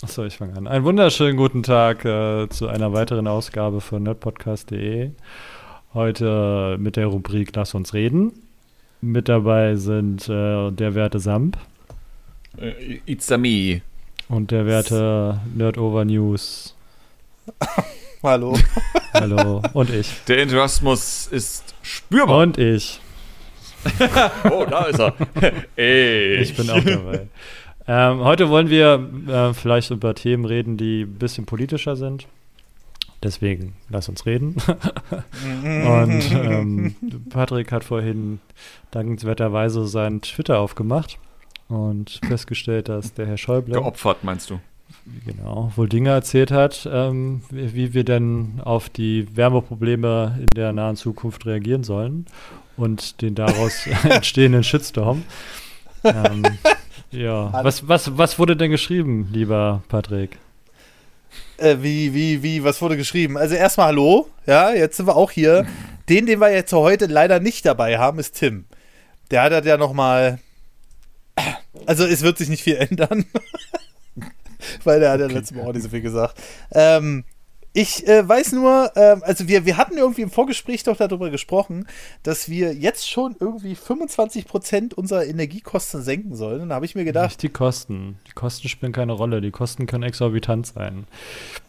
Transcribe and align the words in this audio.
Achso, 0.00 0.24
ich 0.24 0.36
fange 0.36 0.56
an. 0.56 0.68
Einen 0.68 0.84
wunderschönen 0.84 1.36
guten 1.36 1.64
Tag 1.64 2.04
äh, 2.04 2.48
zu 2.50 2.68
einer 2.68 2.92
weiteren 2.92 3.26
Ausgabe 3.26 3.80
von 3.80 4.04
nerdpodcast.de. 4.04 5.10
Heute 5.92 6.76
mit 6.78 6.94
der 6.94 7.06
Rubrik 7.06 7.50
Lass 7.56 7.74
uns 7.74 7.94
reden. 7.94 8.32
Mit 9.00 9.28
dabei 9.28 9.74
sind 9.74 10.28
äh, 10.28 10.70
der 10.70 10.94
werte 10.94 11.18
Samp. 11.18 11.58
Uh, 12.56 12.70
it's 13.06 13.32
a 13.32 13.38
me. 13.38 13.82
Und 14.28 14.52
der 14.52 14.66
werte 14.66 15.40
Nerdover 15.52 16.04
News. 16.04 16.76
Hallo. 18.22 18.56
Hallo. 19.14 19.62
Und 19.72 19.90
ich. 19.90 20.12
Der 20.28 20.38
Enthusiasmus 20.38 21.26
ist 21.26 21.74
spürbar. 21.82 22.38
Und 22.42 22.56
ich. 22.56 23.00
oh, 24.48 24.64
da 24.64 24.84
ist 24.84 25.00
er. 25.00 25.14
ich. 25.74 26.50
ich 26.50 26.56
bin 26.56 26.70
auch 26.70 26.84
dabei. 26.84 27.26
Ähm, 27.90 28.20
heute 28.20 28.50
wollen 28.50 28.68
wir 28.68 29.10
äh, 29.28 29.54
vielleicht 29.54 29.90
über 29.90 30.14
Themen 30.14 30.44
reden, 30.44 30.76
die 30.76 31.02
ein 31.02 31.14
bisschen 31.14 31.46
politischer 31.46 31.96
sind. 31.96 32.26
Deswegen 33.22 33.72
lass 33.88 34.10
uns 34.10 34.26
reden. 34.26 34.56
und 35.42 36.30
ähm, 36.32 36.94
Patrick 37.30 37.72
hat 37.72 37.84
vorhin 37.84 38.40
dankenswerterweise 38.90 39.86
seinen 39.88 40.20
Twitter 40.20 40.58
aufgemacht 40.58 41.18
und 41.68 42.20
festgestellt, 42.28 42.90
dass 42.90 43.14
der 43.14 43.26
Herr 43.26 43.38
Schäuble. 43.38 43.74
Geopfert, 43.74 44.22
meinst 44.22 44.50
du? 44.50 44.60
Genau, 45.24 45.72
wohl 45.74 45.88
Dinge 45.88 46.10
erzählt 46.10 46.50
hat, 46.50 46.86
ähm, 46.90 47.42
wie, 47.50 47.74
wie, 47.74 47.94
wir 47.94 48.04
denn 48.04 48.60
auf 48.62 48.90
die 48.90 49.34
Wärmeprobleme 49.34 50.36
in 50.40 50.46
der 50.54 50.74
nahen 50.74 50.96
Zukunft 50.96 51.46
reagieren 51.46 51.84
sollen 51.84 52.26
und 52.76 53.22
den 53.22 53.34
daraus 53.34 53.86
entstehenden 54.04 54.62
Shitstorm. 54.62 55.24
Ähm, 56.04 56.42
ja, 57.10 57.52
was, 57.64 57.88
was, 57.88 58.16
was 58.18 58.38
wurde 58.38 58.56
denn 58.56 58.70
geschrieben, 58.70 59.28
lieber 59.32 59.82
Patrick? 59.88 60.38
Äh, 61.58 61.76
wie, 61.80 62.14
wie, 62.14 62.42
wie, 62.42 62.64
was 62.64 62.80
wurde 62.80 62.96
geschrieben? 62.96 63.36
Also 63.36 63.54
erstmal 63.54 63.88
hallo, 63.88 64.28
ja, 64.46 64.70
jetzt 64.70 64.96
sind 64.96 65.06
wir 65.06 65.16
auch 65.16 65.30
hier. 65.30 65.66
Den, 66.08 66.26
den 66.26 66.40
wir 66.40 66.50
jetzt 66.50 66.72
heute 66.72 67.06
leider 67.06 67.40
nicht 67.40 67.66
dabei 67.66 67.98
haben, 67.98 68.18
ist 68.18 68.36
Tim. 68.38 68.64
Der 69.30 69.42
hat 69.42 69.64
ja 69.64 69.76
nochmal, 69.76 70.38
also 71.86 72.04
es 72.04 72.22
wird 72.22 72.38
sich 72.38 72.48
nicht 72.48 72.62
viel 72.62 72.76
ändern, 72.76 73.26
weil 74.84 75.00
der 75.00 75.10
hat 75.10 75.20
ja 75.20 75.26
okay. 75.26 75.34
letztes 75.34 75.56
Mal 75.56 75.66
auch 75.66 75.72
nicht 75.72 75.82
so 75.82 75.90
viel 75.90 76.00
gesagt. 76.00 76.40
Ähm, 76.72 77.24
ich 77.78 78.08
äh, 78.08 78.28
weiß 78.28 78.52
nur, 78.52 78.90
äh, 78.96 79.16
also 79.22 79.46
wir, 79.46 79.64
wir 79.64 79.76
hatten 79.76 79.96
irgendwie 79.96 80.22
im 80.22 80.30
Vorgespräch 80.30 80.82
doch 80.82 80.96
darüber 80.96 81.30
gesprochen, 81.30 81.86
dass 82.24 82.48
wir 82.48 82.74
jetzt 82.74 83.08
schon 83.08 83.36
irgendwie 83.38 83.74
25% 83.74 84.94
unserer 84.94 85.24
Energiekosten 85.24 86.02
senken 86.02 86.34
sollen. 86.34 86.62
Und 86.62 86.70
da 86.70 86.74
habe 86.74 86.86
ich 86.86 86.96
mir 86.96 87.04
gedacht. 87.04 87.30
Nicht 87.30 87.42
die 87.42 87.48
Kosten. 87.50 88.18
Die 88.26 88.32
Kosten 88.32 88.68
spielen 88.68 88.90
keine 88.90 89.12
Rolle. 89.12 89.40
Die 89.40 89.52
Kosten 89.52 89.86
können 89.86 90.02
exorbitant 90.02 90.66
sein. 90.66 91.06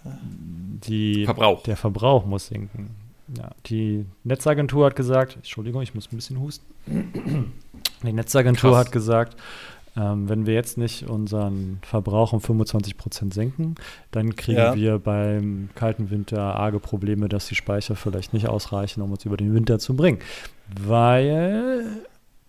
Die, 0.03 1.25
Verbrauch. 1.25 1.61
Der 1.61 1.77
Verbrauch 1.77 2.25
muss 2.25 2.47
sinken. 2.47 2.95
Ja, 3.37 3.51
die 3.67 4.05
Netzagentur 4.23 4.87
hat 4.87 4.95
gesagt, 4.95 5.35
Entschuldigung, 5.35 5.83
ich 5.83 5.93
muss 5.93 6.11
ein 6.11 6.15
bisschen 6.15 6.39
husten. 6.39 6.65
Die 8.01 8.13
Netzagentur 8.13 8.71
Krass. 8.71 8.85
hat 8.85 8.91
gesagt, 8.91 9.37
ähm, 9.99 10.29
wenn 10.29 10.45
wir 10.45 10.53
jetzt 10.53 10.77
nicht 10.77 11.09
unseren 11.09 11.79
Verbrauch 11.81 12.31
um 12.31 12.39
25 12.39 12.95
Prozent 12.95 13.33
senken, 13.33 13.75
dann 14.11 14.35
kriegen 14.35 14.57
ja. 14.57 14.75
wir 14.75 14.99
beim 14.99 15.69
kalten 15.75 16.09
Winter 16.09 16.55
arge 16.55 16.79
Probleme, 16.79 17.27
dass 17.27 17.47
die 17.47 17.55
Speicher 17.55 17.95
vielleicht 17.95 18.33
nicht 18.33 18.47
ausreichen, 18.47 19.01
um 19.01 19.11
uns 19.11 19.25
über 19.25 19.35
den 19.35 19.53
Winter 19.53 19.77
zu 19.77 19.95
bringen. 19.95 20.19
Weil 20.81 21.85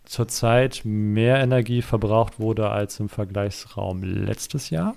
zurzeit 0.05 0.83
mehr 0.85 1.41
Energie 1.41 1.83
verbraucht 1.83 2.39
wurde 2.39 2.71
als 2.71 3.01
im 3.01 3.09
Vergleichsraum 3.09 4.03
letztes 4.03 4.71
Jahr. 4.71 4.95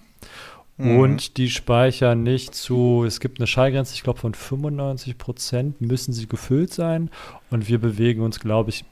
Mhm. 0.78 1.00
Und 1.00 1.38
die 1.38 1.50
Speicher 1.50 2.16
nicht 2.16 2.56
zu, 2.56 3.04
es 3.06 3.20
gibt 3.20 3.40
eine 3.40 3.48
Schallgrenze, 3.48 3.94
ich 3.94 4.04
glaube 4.04 4.20
von 4.20 4.34
95 4.34 5.18
Prozent 5.18 5.82
müssen 5.82 6.14
sie 6.14 6.28
gefüllt 6.28 6.74
sein. 6.74 7.10
Und 7.52 7.68
wir 7.68 7.80
bewegen 7.80 8.22
uns, 8.22 8.40
glaube 8.40 8.72
ich, 8.72 8.86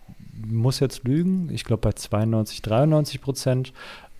muss 0.47 0.79
jetzt 0.79 1.03
lügen, 1.03 1.50
ich 1.52 1.63
glaube 1.63 1.81
bei 1.81 1.94
92, 1.94 2.62
93 2.62 3.22
Prozent. 3.22 3.74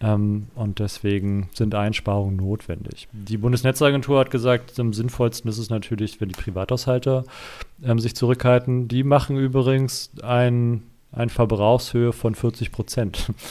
Ähm, 0.04 0.48
und 0.56 0.80
deswegen 0.80 1.50
sind 1.54 1.76
Einsparungen 1.76 2.36
notwendig. 2.36 3.08
Die 3.12 3.38
Bundesnetzagentur 3.38 4.20
hat 4.20 4.32
gesagt, 4.32 4.80
am 4.80 4.94
sinnvollsten 4.94 5.50
ist 5.50 5.60
es 5.60 5.70
natürlich, 5.70 6.20
wenn 6.20 6.30
die 6.30 6.42
Privathaushalte 6.42 7.24
ähm, 7.84 8.00
sich 8.00 8.16
zurückhalten. 8.16 8.88
Die 8.88 9.04
machen 9.04 9.38
übrigens 9.38 10.10
ein, 10.24 10.84
ein 11.12 11.30
Verbrauchshöhe 11.30 12.14
von 12.14 12.36
40 12.36 12.72
Prozent. 12.72 13.32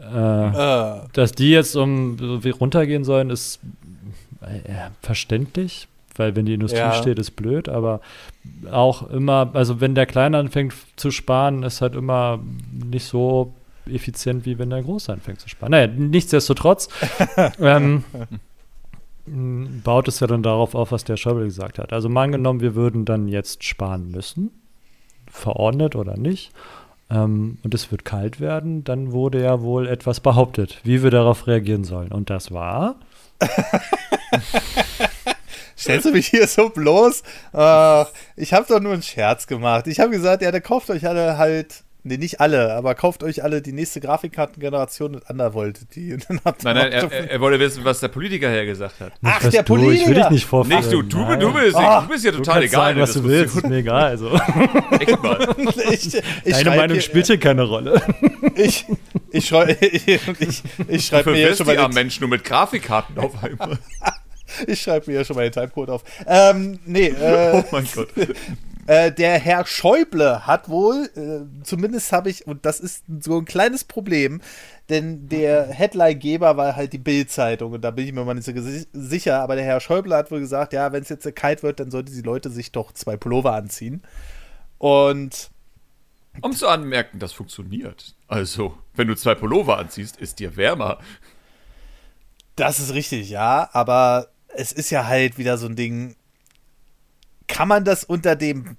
Äh, 0.00 0.04
uh. 0.04 1.06
Dass 1.12 1.30
die 1.30 1.50
jetzt 1.50 1.76
um 1.76 2.16
runtergehen 2.58 3.04
sollen, 3.04 3.30
ist 3.30 3.60
äh, 4.40 4.90
verständlich 5.00 5.86
weil 6.16 6.36
wenn 6.36 6.46
die 6.46 6.54
Industrie 6.54 6.78
ja. 6.78 6.94
steht, 6.94 7.18
ist 7.18 7.32
blöd, 7.32 7.68
aber 7.68 8.00
auch 8.70 9.08
immer, 9.10 9.50
also 9.54 9.80
wenn 9.80 9.94
der 9.94 10.06
Kleine 10.06 10.38
anfängt 10.38 10.74
zu 10.96 11.10
sparen, 11.10 11.62
ist 11.62 11.80
halt 11.80 11.94
immer 11.94 12.40
nicht 12.72 13.04
so 13.06 13.54
effizient, 13.86 14.46
wie 14.46 14.58
wenn 14.58 14.70
der 14.70 14.82
Große 14.82 15.12
anfängt 15.12 15.40
zu 15.40 15.48
sparen. 15.48 15.70
Naja, 15.70 15.86
nichtsdestotrotz 15.88 16.88
ähm, 17.58 18.04
baut 19.26 20.08
es 20.08 20.20
ja 20.20 20.26
dann 20.26 20.42
darauf 20.42 20.74
auf, 20.74 20.92
was 20.92 21.04
der 21.04 21.16
Schäuble 21.16 21.44
gesagt 21.44 21.78
hat. 21.78 21.92
Also 21.92 22.08
mal 22.08 22.24
angenommen, 22.24 22.60
wir 22.60 22.74
würden 22.74 23.04
dann 23.04 23.28
jetzt 23.28 23.64
sparen 23.64 24.10
müssen, 24.10 24.50
verordnet 25.26 25.96
oder 25.96 26.16
nicht, 26.16 26.52
ähm, 27.12 27.58
und 27.62 27.74
es 27.74 27.90
wird 27.90 28.04
kalt 28.04 28.40
werden, 28.40 28.84
dann 28.84 29.12
wurde 29.12 29.42
ja 29.42 29.60
wohl 29.60 29.86
etwas 29.86 30.20
behauptet, 30.20 30.78
wie 30.82 31.02
wir 31.02 31.10
darauf 31.10 31.46
reagieren 31.46 31.84
sollen. 31.84 32.10
Und 32.10 32.30
das 32.30 32.52
war 32.52 32.96
Stellst 35.82 36.06
du 36.06 36.12
mich 36.12 36.28
hier 36.28 36.46
so 36.46 36.68
bloß? 36.68 37.22
Ach, 37.52 38.08
ich 38.36 38.52
habe 38.52 38.66
doch 38.68 38.80
nur 38.80 38.92
einen 38.92 39.02
Scherz 39.02 39.46
gemacht. 39.46 39.86
Ich 39.86 40.00
habe 40.00 40.10
gesagt, 40.10 40.42
ja, 40.42 40.50
der 40.50 40.60
kauft 40.60 40.90
euch 40.90 41.06
alle 41.06 41.38
halt 41.38 41.84
Nee, 42.04 42.16
nicht 42.16 42.40
alle, 42.40 42.74
aber 42.74 42.96
kauft 42.96 43.22
euch 43.22 43.44
alle 43.44 43.62
die 43.62 43.72
nächste 43.72 44.00
Grafikkartengeneration 44.00 45.12
mit 45.12 45.30
Undervolt. 45.30 45.94
Die, 45.94 46.16
nein, 46.28 46.40
nein, 46.64 46.76
er, 46.90 47.30
er, 47.30 47.40
wollte 47.40 47.60
wissen, 47.60 47.84
was 47.84 48.00
der 48.00 48.08
Politiker 48.08 48.48
her 48.48 48.66
gesagt 48.66 48.98
hat. 48.98 49.12
Ach, 49.22 49.40
Ach 49.40 49.48
der 49.48 49.62
Politiker! 49.62 50.02
Ich 50.02 50.08
will 50.08 50.14
dich 50.16 50.30
nicht 50.30 50.46
vorführen. 50.46 50.80
Nicht 50.80 50.92
du, 50.92 51.02
du, 51.02 51.36
du 51.36 51.52
bist, 51.52 51.76
oh, 51.76 52.00
du 52.00 52.08
bist 52.08 52.24
ja 52.24 52.32
total 52.32 52.64
egal. 52.64 52.86
Sagen, 52.86 53.00
was 53.00 53.12
du 53.12 53.22
willst, 53.22 53.54
ist 53.54 53.68
mir 53.68 53.76
egal. 53.76 54.02
Also. 54.02 54.30
Echt 54.98 55.22
mal. 55.22 55.48
Ich, 55.92 56.16
ich 56.44 56.52
Deine 56.52 56.70
Meinung 56.70 56.94
hier, 56.94 57.02
spielt 57.02 57.26
hier 57.26 57.38
keine 57.38 57.62
Rolle. 57.62 58.02
Ich, 58.54 58.84
ich 59.30 59.46
schreibe 59.46 59.72
ich, 59.80 60.06
ich, 60.06 60.62
ich 60.88 61.06
schreib 61.06 61.26
mir 61.26 61.38
jetzt 61.38 61.58
schon 61.58 61.66
mal... 61.66 61.88
Die 61.88 61.94
Menschen 61.94 62.20
nur 62.20 62.28
mit 62.28 62.44
Grafikkarten 62.44 63.18
auf 63.18 63.42
einmal. 63.42 63.78
Ich 64.66 64.80
schreibe 64.82 65.10
mir 65.10 65.18
ja 65.18 65.24
schon 65.24 65.36
mal 65.36 65.42
den 65.42 65.52
Timecode 65.52 65.90
auf. 65.90 66.04
Ähm, 66.26 66.78
nee, 66.84 67.06
äh, 67.08 67.62
Oh 67.62 67.64
mein 67.70 67.86
Gott. 67.94 68.08
Äh, 68.86 69.12
der 69.12 69.38
Herr 69.38 69.64
Schäuble 69.64 70.44
hat 70.44 70.68
wohl, 70.68 71.08
äh, 71.14 71.62
zumindest 71.62 72.10
habe 72.10 72.30
ich, 72.30 72.48
und 72.48 72.66
das 72.66 72.80
ist 72.80 73.04
so 73.20 73.38
ein 73.38 73.44
kleines 73.44 73.84
Problem, 73.84 74.40
denn 74.88 75.28
der 75.28 75.68
Headline-Geber 75.68 76.56
war 76.56 76.74
halt 76.74 76.92
die 76.92 76.98
Bild-Zeitung 76.98 77.72
und 77.72 77.82
da 77.82 77.92
bin 77.92 78.06
ich 78.06 78.12
mir 78.12 78.24
mal 78.24 78.34
nicht 78.34 78.44
so 78.44 78.52
sicher, 78.92 79.40
aber 79.40 79.54
der 79.54 79.64
Herr 79.64 79.78
Schäuble 79.78 80.16
hat 80.16 80.32
wohl 80.32 80.40
gesagt, 80.40 80.72
ja, 80.72 80.92
wenn 80.92 81.02
es 81.02 81.10
jetzt 81.10 81.36
kalt 81.36 81.62
wird, 81.62 81.78
dann 81.78 81.92
sollten 81.92 82.12
die 82.12 82.22
Leute 82.22 82.50
sich 82.50 82.72
doch 82.72 82.90
zwei 82.90 83.16
Pullover 83.16 83.52
anziehen. 83.54 84.02
Und 84.78 85.50
um 86.40 86.52
zu 86.52 86.66
anmerken, 86.66 87.18
das 87.18 87.32
funktioniert. 87.32 88.16
Also, 88.26 88.76
wenn 88.94 89.06
du 89.06 89.14
zwei 89.14 89.34
Pullover 89.34 89.78
anziehst, 89.78 90.16
ist 90.16 90.40
dir 90.40 90.56
wärmer. 90.56 90.98
Das 92.56 92.80
ist 92.80 92.94
richtig, 92.94 93.30
ja, 93.30 93.68
aber 93.72 94.28
es 94.54 94.72
ist 94.72 94.90
ja 94.90 95.06
halt 95.06 95.38
wieder 95.38 95.58
so 95.58 95.66
ein 95.66 95.76
Ding. 95.76 96.16
Kann 97.46 97.68
man 97.68 97.84
das 97.84 98.04
unter 98.04 98.36
dem 98.36 98.76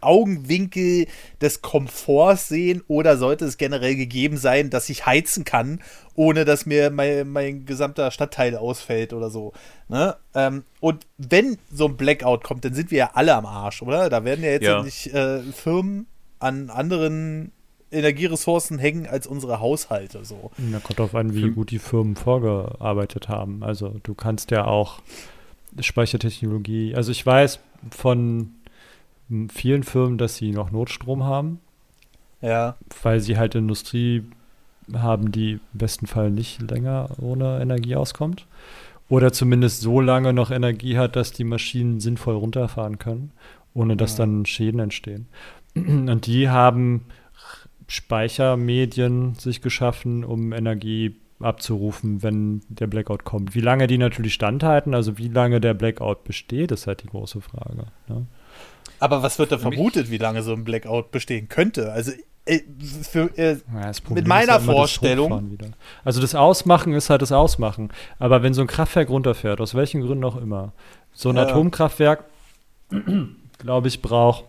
Augenwinkel 0.00 1.06
des 1.40 1.62
Komforts 1.62 2.48
sehen 2.48 2.82
oder 2.86 3.16
sollte 3.16 3.44
es 3.44 3.56
generell 3.56 3.96
gegeben 3.96 4.36
sein, 4.36 4.70
dass 4.70 4.88
ich 4.88 5.06
heizen 5.06 5.44
kann, 5.44 5.80
ohne 6.14 6.44
dass 6.44 6.66
mir 6.66 6.90
mein, 6.90 7.28
mein 7.28 7.66
gesamter 7.66 8.10
Stadtteil 8.10 8.56
ausfällt 8.56 9.12
oder 9.12 9.30
so. 9.30 9.52
Ne? 9.88 10.16
Ähm, 10.34 10.64
und 10.80 11.06
wenn 11.18 11.58
so 11.72 11.86
ein 11.86 11.96
Blackout 11.96 12.44
kommt, 12.44 12.64
dann 12.64 12.74
sind 12.74 12.90
wir 12.90 12.98
ja 12.98 13.10
alle 13.14 13.34
am 13.34 13.46
Arsch, 13.46 13.82
oder? 13.82 14.08
Da 14.08 14.24
werden 14.24 14.44
ja 14.44 14.50
jetzt 14.50 14.64
ja. 14.64 14.82
nicht 14.82 15.12
äh, 15.12 15.40
Firmen 15.40 16.06
an 16.38 16.70
anderen 16.70 17.52
Energieressourcen 17.90 18.78
hängen 18.78 19.06
als 19.06 19.26
unsere 19.26 19.60
Haushalte. 19.60 20.24
So. 20.24 20.50
Da 20.56 20.80
kommt 20.80 21.00
auf 21.00 21.14
an, 21.14 21.34
wie 21.34 21.50
gut 21.50 21.70
die 21.70 21.78
Firmen 21.78 22.16
vorgearbeitet 22.16 23.28
haben. 23.28 23.62
Also 23.62 23.94
du 24.02 24.14
kannst 24.14 24.50
ja 24.50 24.64
auch 24.64 25.00
Speichertechnologie, 25.78 26.94
also 26.94 27.12
ich 27.12 27.24
weiß 27.24 27.60
von 27.90 28.52
vielen 29.52 29.82
Firmen, 29.82 30.18
dass 30.18 30.36
sie 30.36 30.50
noch 30.50 30.70
Notstrom 30.70 31.24
haben. 31.24 31.60
Ja. 32.40 32.76
Weil 33.02 33.20
sie 33.20 33.38
halt 33.38 33.54
Industrie 33.54 34.24
haben, 34.92 35.32
die 35.32 35.52
im 35.52 35.60
besten 35.72 36.06
Fall 36.06 36.30
nicht 36.30 36.62
länger 36.62 37.08
ohne 37.20 37.60
Energie 37.60 37.96
auskommt. 37.96 38.46
Oder 39.08 39.32
zumindest 39.32 39.80
so 39.80 40.00
lange 40.00 40.32
noch 40.32 40.50
Energie 40.50 40.98
hat, 40.98 41.16
dass 41.16 41.32
die 41.32 41.44
Maschinen 41.44 42.00
sinnvoll 42.00 42.34
runterfahren 42.34 42.98
können, 42.98 43.32
ohne 43.74 43.96
dass 43.96 44.18
ja. 44.18 44.24
dann 44.26 44.46
Schäden 44.46 44.80
entstehen. 44.80 45.26
Und 45.74 46.26
die 46.26 46.48
haben 46.48 47.06
Speichermedien 47.86 49.34
sich 49.34 49.62
geschaffen, 49.62 50.24
um 50.24 50.52
Energie 50.52 51.16
abzurufen, 51.40 52.22
wenn 52.22 52.62
der 52.68 52.86
Blackout 52.86 53.24
kommt. 53.24 53.54
Wie 53.54 53.60
lange 53.60 53.86
die 53.86 53.98
natürlich 53.98 54.34
standhalten, 54.34 54.94
also 54.94 55.18
wie 55.18 55.28
lange 55.28 55.60
der 55.60 55.74
Blackout 55.74 56.24
besteht, 56.24 56.72
ist 56.72 56.86
halt 56.86 57.02
die 57.02 57.08
große 57.08 57.40
Frage. 57.40 57.86
Ne? 58.08 58.26
Aber 58.98 59.22
was 59.22 59.38
wird 59.38 59.52
da 59.52 59.58
vermutet, 59.58 60.10
wie 60.10 60.18
lange 60.18 60.42
so 60.42 60.52
ein 60.52 60.64
Blackout 60.64 61.10
bestehen 61.10 61.48
könnte? 61.48 61.92
Also 61.92 62.12
äh, 62.46 62.60
für, 63.02 63.36
äh, 63.36 63.58
ja, 63.74 63.92
mit 64.10 64.26
meiner 64.26 64.52
ja 64.52 64.60
Vorstellung. 64.60 65.58
Das 65.58 65.70
also 66.04 66.20
das 66.20 66.34
Ausmachen 66.34 66.94
ist 66.94 67.10
halt 67.10 67.20
das 67.20 67.32
Ausmachen. 67.32 67.90
Aber 68.18 68.42
wenn 68.42 68.54
so 68.54 68.62
ein 68.62 68.66
Kraftwerk 68.66 69.10
runterfährt, 69.10 69.60
aus 69.60 69.74
welchen 69.74 70.00
Gründen 70.00 70.24
auch 70.24 70.36
immer, 70.36 70.72
so 71.12 71.28
ein 71.28 71.36
ja. 71.36 71.42
Atomkraftwerk, 71.42 72.24
glaube 73.58 73.88
ich, 73.88 74.00
braucht 74.00 74.44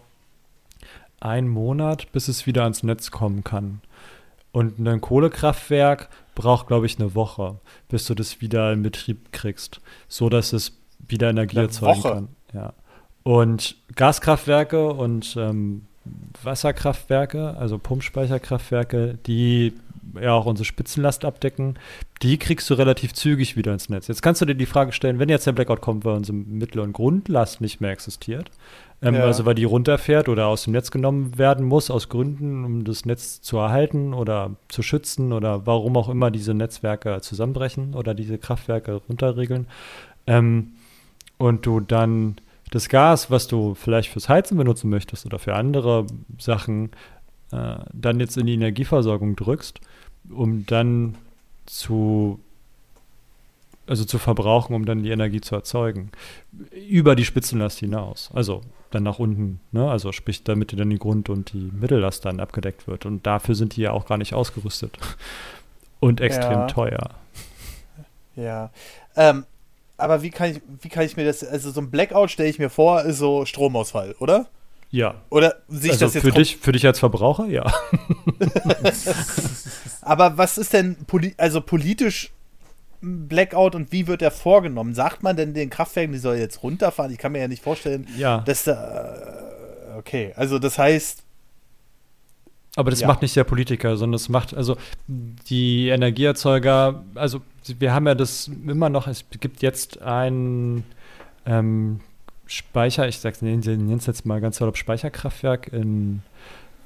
einen 1.19 1.47
Monat, 1.47 2.11
bis 2.11 2.27
es 2.27 2.45
wieder 2.45 2.63
ans 2.63 2.83
Netz 2.83 3.11
kommen 3.11 3.43
kann. 3.43 3.81
Und 4.51 4.79
ein 4.79 5.01
Kohlekraftwerk 5.01 6.09
braucht, 6.35 6.67
glaube 6.67 6.85
ich, 6.85 6.99
eine 6.99 7.15
Woche, 7.15 7.59
bis 7.89 8.05
du 8.05 8.15
das 8.15 8.41
wieder 8.41 8.71
in 8.71 8.81
Betrieb 8.81 9.31
kriegst, 9.31 9.81
so 10.07 10.29
dass 10.29 10.53
es 10.53 10.77
wieder 11.07 11.29
Energie 11.29 11.57
eine 11.57 11.67
erzeugen 11.67 12.03
Woche. 12.03 12.13
kann. 12.13 12.27
Ja. 12.53 12.73
Und 13.23 13.75
Gaskraftwerke 13.95 14.93
und 14.93 15.35
ähm, 15.37 15.83
Wasserkraftwerke, 16.43 17.55
also 17.57 17.77
Pumpspeicherkraftwerke, 17.77 19.17
die 19.25 19.73
ja 20.21 20.33
auch 20.33 20.45
unsere 20.45 20.65
Spitzenlast 20.65 21.25
abdecken, 21.25 21.77
die 22.21 22.37
kriegst 22.37 22.69
du 22.69 22.73
relativ 22.73 23.13
zügig 23.13 23.55
wieder 23.55 23.73
ins 23.73 23.89
Netz. 23.89 24.07
Jetzt 24.07 24.21
kannst 24.21 24.41
du 24.41 24.45
dir 24.45 24.55
die 24.55 24.65
Frage 24.65 24.91
stellen, 24.91 25.19
wenn 25.19 25.29
jetzt 25.29 25.45
der 25.45 25.51
Blackout 25.51 25.81
kommt, 25.81 26.05
weil 26.05 26.15
unsere 26.15 26.37
Mittel- 26.37 26.79
und 26.79 26.93
Grundlast 26.93 27.61
nicht 27.61 27.81
mehr 27.81 27.91
existiert, 27.91 28.49
ähm, 29.01 29.15
ja. 29.15 29.23
also 29.23 29.45
weil 29.45 29.55
die 29.55 29.63
runterfährt 29.63 30.27
oder 30.27 30.47
aus 30.47 30.63
dem 30.63 30.73
Netz 30.73 30.89
genommen 30.89 31.37
werden 31.37 31.65
muss, 31.65 31.91
aus 31.91 32.09
Gründen, 32.09 32.65
um 32.65 32.83
das 32.83 33.05
Netz 33.05 33.41
zu 33.41 33.57
erhalten 33.57 34.13
oder 34.13 34.55
zu 34.69 34.81
schützen 34.81 35.33
oder 35.33 35.65
warum 35.67 35.95
auch 35.97 36.09
immer 36.09 36.31
diese 36.31 36.53
Netzwerke 36.53 37.21
zusammenbrechen 37.21 37.93
oder 37.93 38.13
diese 38.13 38.37
Kraftwerke 38.37 39.01
runterregeln. 39.07 39.67
Ähm, 40.25 40.73
und 41.37 41.65
du 41.65 41.79
dann 41.79 42.37
das 42.71 42.89
Gas, 42.89 43.29
was 43.29 43.47
du 43.47 43.75
vielleicht 43.75 44.09
fürs 44.09 44.29
Heizen 44.29 44.57
benutzen 44.57 44.89
möchtest 44.89 45.25
oder 45.25 45.39
für 45.39 45.53
andere 45.53 46.07
Sachen, 46.39 46.91
äh, 47.51 47.75
dann 47.93 48.19
jetzt 48.19 48.37
in 48.37 48.47
die 48.47 48.55
Energieversorgung 48.55 49.35
drückst, 49.35 49.79
um 50.29 50.65
dann 50.65 51.15
zu 51.65 52.39
also 53.87 54.05
zu 54.05 54.19
verbrauchen, 54.19 54.73
um 54.73 54.85
dann 54.85 55.03
die 55.03 55.11
Energie 55.11 55.41
zu 55.41 55.55
erzeugen. 55.55 56.11
Über 56.87 57.15
die 57.15 57.25
Spitzenlast 57.25 57.79
hinaus. 57.79 58.29
Also 58.33 58.61
dann 58.91 59.03
nach 59.03 59.19
unten, 59.19 59.59
ne? 59.71 59.89
Also 59.89 60.11
sprich, 60.11 60.43
damit 60.43 60.77
dann 60.77 60.89
die 60.89 60.99
Grund- 60.99 61.29
und 61.29 61.53
die 61.53 61.71
Mittellast 61.73 62.25
dann 62.25 62.39
abgedeckt 62.39 62.87
wird. 62.87 63.05
Und 63.05 63.25
dafür 63.25 63.55
sind 63.55 63.75
die 63.75 63.81
ja 63.81 63.91
auch 63.91 64.05
gar 64.05 64.17
nicht 64.17 64.33
ausgerüstet. 64.33 64.97
Und 65.99 66.21
extrem 66.21 66.51
ja. 66.51 66.67
teuer. 66.67 67.09
Ja. 68.35 68.69
Ähm, 69.15 69.45
aber 69.97 70.21
wie 70.21 70.29
kann 70.29 70.51
ich, 70.51 70.61
wie 70.81 70.89
kann 70.89 71.03
ich 71.03 71.17
mir 71.17 71.25
das, 71.25 71.43
also 71.43 71.71
so 71.71 71.81
ein 71.81 71.89
Blackout 71.89 72.29
stelle 72.29 72.49
ich 72.49 72.59
mir 72.59 72.69
vor, 72.69 73.01
ist 73.01 73.17
so 73.17 73.45
Stromausfall, 73.45 74.15
oder? 74.19 74.47
Ja. 74.91 75.15
Oder 75.29 75.55
sich 75.67 75.91
also 75.91 76.05
das 76.05 76.13
jetzt 76.13 76.23
für 76.23 76.31
dich, 76.31 76.57
für 76.57 76.71
dich 76.71 76.85
als 76.85 76.99
Verbraucher, 76.99 77.47
ja. 77.47 77.65
Aber 80.01 80.37
was 80.37 80.57
ist 80.57 80.71
denn 80.71 80.95
poli 81.07 81.33
also 81.37 81.59
politisch 81.61 82.31
Blackout 83.01 83.75
und 83.75 83.91
wie 83.91 84.07
wird 84.07 84.21
er 84.21 84.31
vorgenommen? 84.31 84.93
Sagt 84.93 85.23
man 85.23 85.35
denn 85.35 85.53
den 85.53 85.69
Kraftwerken, 85.69 86.13
die 86.13 86.19
soll 86.19 86.37
jetzt 86.37 86.63
runterfahren? 86.63 87.11
Ich 87.11 87.17
kann 87.17 87.31
mir 87.31 87.39
ja 87.39 87.47
nicht 87.47 87.63
vorstellen, 87.63 88.07
ja. 88.17 88.39
dass 88.39 88.63
da. 88.63 89.15
Okay, 89.97 90.33
also 90.35 90.59
das 90.59 90.77
heißt, 90.77 91.23
aber 92.77 92.91
das 92.91 93.01
ja. 93.01 93.07
macht 93.07 93.23
nicht 93.23 93.35
der 93.35 93.43
Politiker, 93.43 93.97
sondern 93.97 94.13
das 94.13 94.29
macht, 94.29 94.55
also 94.55 94.77
die 95.07 95.89
Energieerzeuger, 95.89 97.03
also 97.15 97.41
wir 97.79 97.91
haben 97.91 98.05
ja 98.05 98.13
das 98.13 98.51
immer 98.67 98.89
noch, 98.89 99.07
es 99.07 99.25
gibt 99.39 99.63
jetzt 99.63 99.99
ein 100.03 100.83
ähm, 101.47 102.01
Speicher, 102.45 103.07
ich 103.07 103.17
sag's, 103.17 103.41
nenne 103.41 103.95
es 103.95 104.05
jetzt 104.05 104.27
mal 104.27 104.39
ganz 104.41 104.57
salopp, 104.57 104.77
Speicherkraftwerk 104.77 105.73
in 105.73 106.21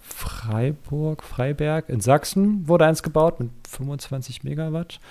Freiburg, 0.02 1.24
Freiberg, 1.24 1.90
in 1.90 2.00
Sachsen 2.00 2.69
wurde 2.69 2.86
eins 2.86 3.04
gebaut 3.04 3.42
mit 3.42 3.50
25 3.69 4.44
Megawatt. 4.46 5.02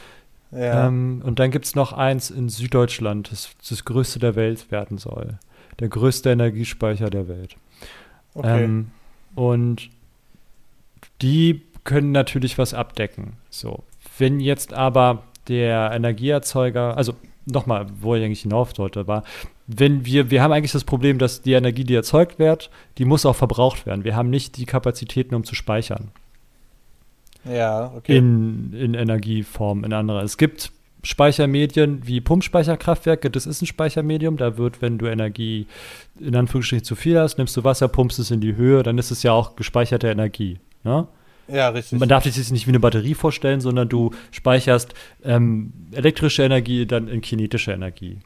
Ja. 0.52 0.88
Ähm, 0.88 1.22
und 1.24 1.38
dann 1.38 1.50
gibt 1.50 1.64
es 1.64 1.74
noch 1.74 1.92
eins 1.92 2.30
in 2.30 2.48
Süddeutschland, 2.48 3.30
das 3.30 3.50
das 3.68 3.84
größte 3.84 4.18
der 4.18 4.34
Welt 4.34 4.70
werden 4.70 4.98
soll. 4.98 5.38
Der 5.78 5.88
größte 5.88 6.30
Energiespeicher 6.30 7.10
der 7.10 7.28
Welt. 7.28 7.56
Okay. 8.34 8.64
Ähm, 8.64 8.90
und 9.34 9.90
die 11.22 11.62
können 11.84 12.12
natürlich 12.12 12.58
was 12.58 12.74
abdecken. 12.74 13.34
So. 13.48 13.84
Wenn 14.18 14.40
jetzt 14.40 14.74
aber 14.74 15.22
der 15.48 15.92
Energieerzeuger, 15.92 16.96
also 16.96 17.14
nochmal, 17.46 17.86
wo 18.00 18.14
ich 18.14 18.24
eigentlich 18.24 18.42
hinauf 18.42 18.76
wollte, 18.78 19.06
war, 19.06 19.24
wenn 19.66 20.04
wir, 20.04 20.30
wir 20.30 20.42
haben 20.42 20.52
eigentlich 20.52 20.72
das 20.72 20.84
Problem, 20.84 21.18
dass 21.18 21.42
die 21.42 21.52
Energie, 21.52 21.84
die 21.84 21.94
erzeugt 21.94 22.38
wird, 22.38 22.70
die 22.98 23.04
muss 23.04 23.24
auch 23.24 23.36
verbraucht 23.36 23.86
werden. 23.86 24.04
Wir 24.04 24.16
haben 24.16 24.30
nicht 24.30 24.56
die 24.56 24.66
Kapazitäten, 24.66 25.34
um 25.34 25.44
zu 25.44 25.54
speichern. 25.54 26.10
Ja, 27.44 27.92
okay. 27.96 28.16
In, 28.16 28.72
in 28.72 28.94
Energieform, 28.94 29.84
in 29.84 29.92
anderer. 29.92 30.22
Es 30.22 30.36
gibt 30.36 30.72
Speichermedien 31.02 32.06
wie 32.06 32.20
Pumpspeicherkraftwerke, 32.20 33.30
das 33.30 33.46
ist 33.46 33.62
ein 33.62 33.66
Speichermedium. 33.66 34.36
Da 34.36 34.58
wird, 34.58 34.82
wenn 34.82 34.98
du 34.98 35.06
Energie 35.06 35.66
in 36.18 36.36
Anführungsstrichen 36.36 36.84
zu 36.84 36.94
viel 36.94 37.18
hast, 37.18 37.38
nimmst 37.38 37.56
du 37.56 37.64
Wasser, 37.64 37.88
pumpst 37.88 38.18
es 38.18 38.30
in 38.30 38.40
die 38.40 38.56
Höhe, 38.56 38.82
dann 38.82 38.98
ist 38.98 39.10
es 39.10 39.22
ja 39.22 39.32
auch 39.32 39.56
gespeicherte 39.56 40.08
Energie. 40.08 40.58
Ne? 40.84 41.06
Ja, 41.48 41.70
richtig. 41.70 41.98
Man 41.98 42.08
darf 42.08 42.24
sich 42.24 42.36
das 42.36 42.50
nicht 42.50 42.66
wie 42.66 42.70
eine 42.70 42.80
Batterie 42.80 43.14
vorstellen, 43.14 43.60
sondern 43.60 43.88
du 43.88 44.10
speicherst 44.30 44.94
ähm, 45.24 45.72
elektrische 45.92 46.42
Energie 46.42 46.86
dann 46.86 47.08
in 47.08 47.20
kinetische 47.20 47.72
Energie. 47.72 48.18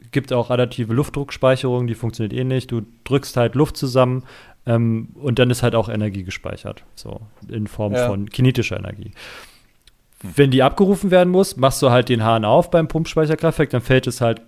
Es 0.00 0.10
gibt 0.10 0.32
auch 0.32 0.50
adaptive 0.50 0.94
Luftdruckspeicherung, 0.94 1.86
die 1.86 1.94
funktioniert 1.94 2.32
ähnlich. 2.32 2.66
Du 2.66 2.82
drückst 3.04 3.36
halt 3.36 3.54
Luft 3.54 3.76
zusammen 3.76 4.24
ähm, 4.68 5.08
und 5.14 5.38
dann 5.38 5.50
ist 5.50 5.62
halt 5.62 5.74
auch 5.74 5.88
Energie 5.88 6.22
gespeichert. 6.22 6.84
So, 6.94 7.22
in 7.48 7.66
Form 7.66 7.94
ja. 7.94 8.06
von 8.06 8.28
kinetischer 8.28 8.76
Energie. 8.76 9.12
Wenn 10.22 10.50
die 10.50 10.62
abgerufen 10.62 11.10
werden 11.10 11.30
muss, 11.30 11.56
machst 11.56 11.80
du 11.80 11.90
halt 11.90 12.08
den 12.08 12.22
Hahn 12.22 12.44
auf 12.44 12.70
beim 12.70 12.86
Pumpspeicherkraftwerk, 12.86 13.70
dann 13.70 13.80
fällt 13.80 14.06
es 14.06 14.20
halt 14.20 14.42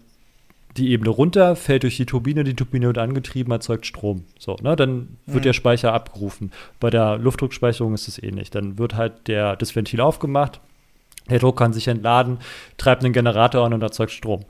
die 0.77 0.91
Ebene 0.91 1.11
runter, 1.11 1.57
fällt 1.57 1.83
durch 1.83 1.97
die 1.97 2.07
Turbine, 2.07 2.45
die 2.45 2.55
Turbine 2.55 2.87
wird 2.87 2.99
angetrieben, 2.99 3.53
erzeugt 3.53 3.87
Strom. 3.87 4.25
So, 4.39 4.57
ne? 4.63 4.77
Dann 4.77 5.17
wird 5.27 5.39
mhm. 5.39 5.43
der 5.43 5.53
Speicher 5.53 5.93
abgerufen. 5.93 6.53
Bei 6.79 6.91
der 6.91 7.19
Luftdruckspeicherung 7.19 7.95
ist 7.95 8.09
es 8.09 8.23
ähnlich. 8.23 8.51
Dann 8.51 8.79
wird 8.79 8.95
halt 8.95 9.27
der, 9.27 9.57
das 9.57 9.75
Ventil 9.75 10.01
aufgemacht, 10.01 10.61
der 11.29 11.39
Druck 11.39 11.57
kann 11.57 11.73
sich 11.73 11.89
entladen, 11.89 12.39
treibt 12.77 13.05
einen 13.05 13.13
Generator 13.13 13.65
an 13.65 13.73
und 13.73 13.83
erzeugt 13.83 14.13
Strom. 14.13 14.45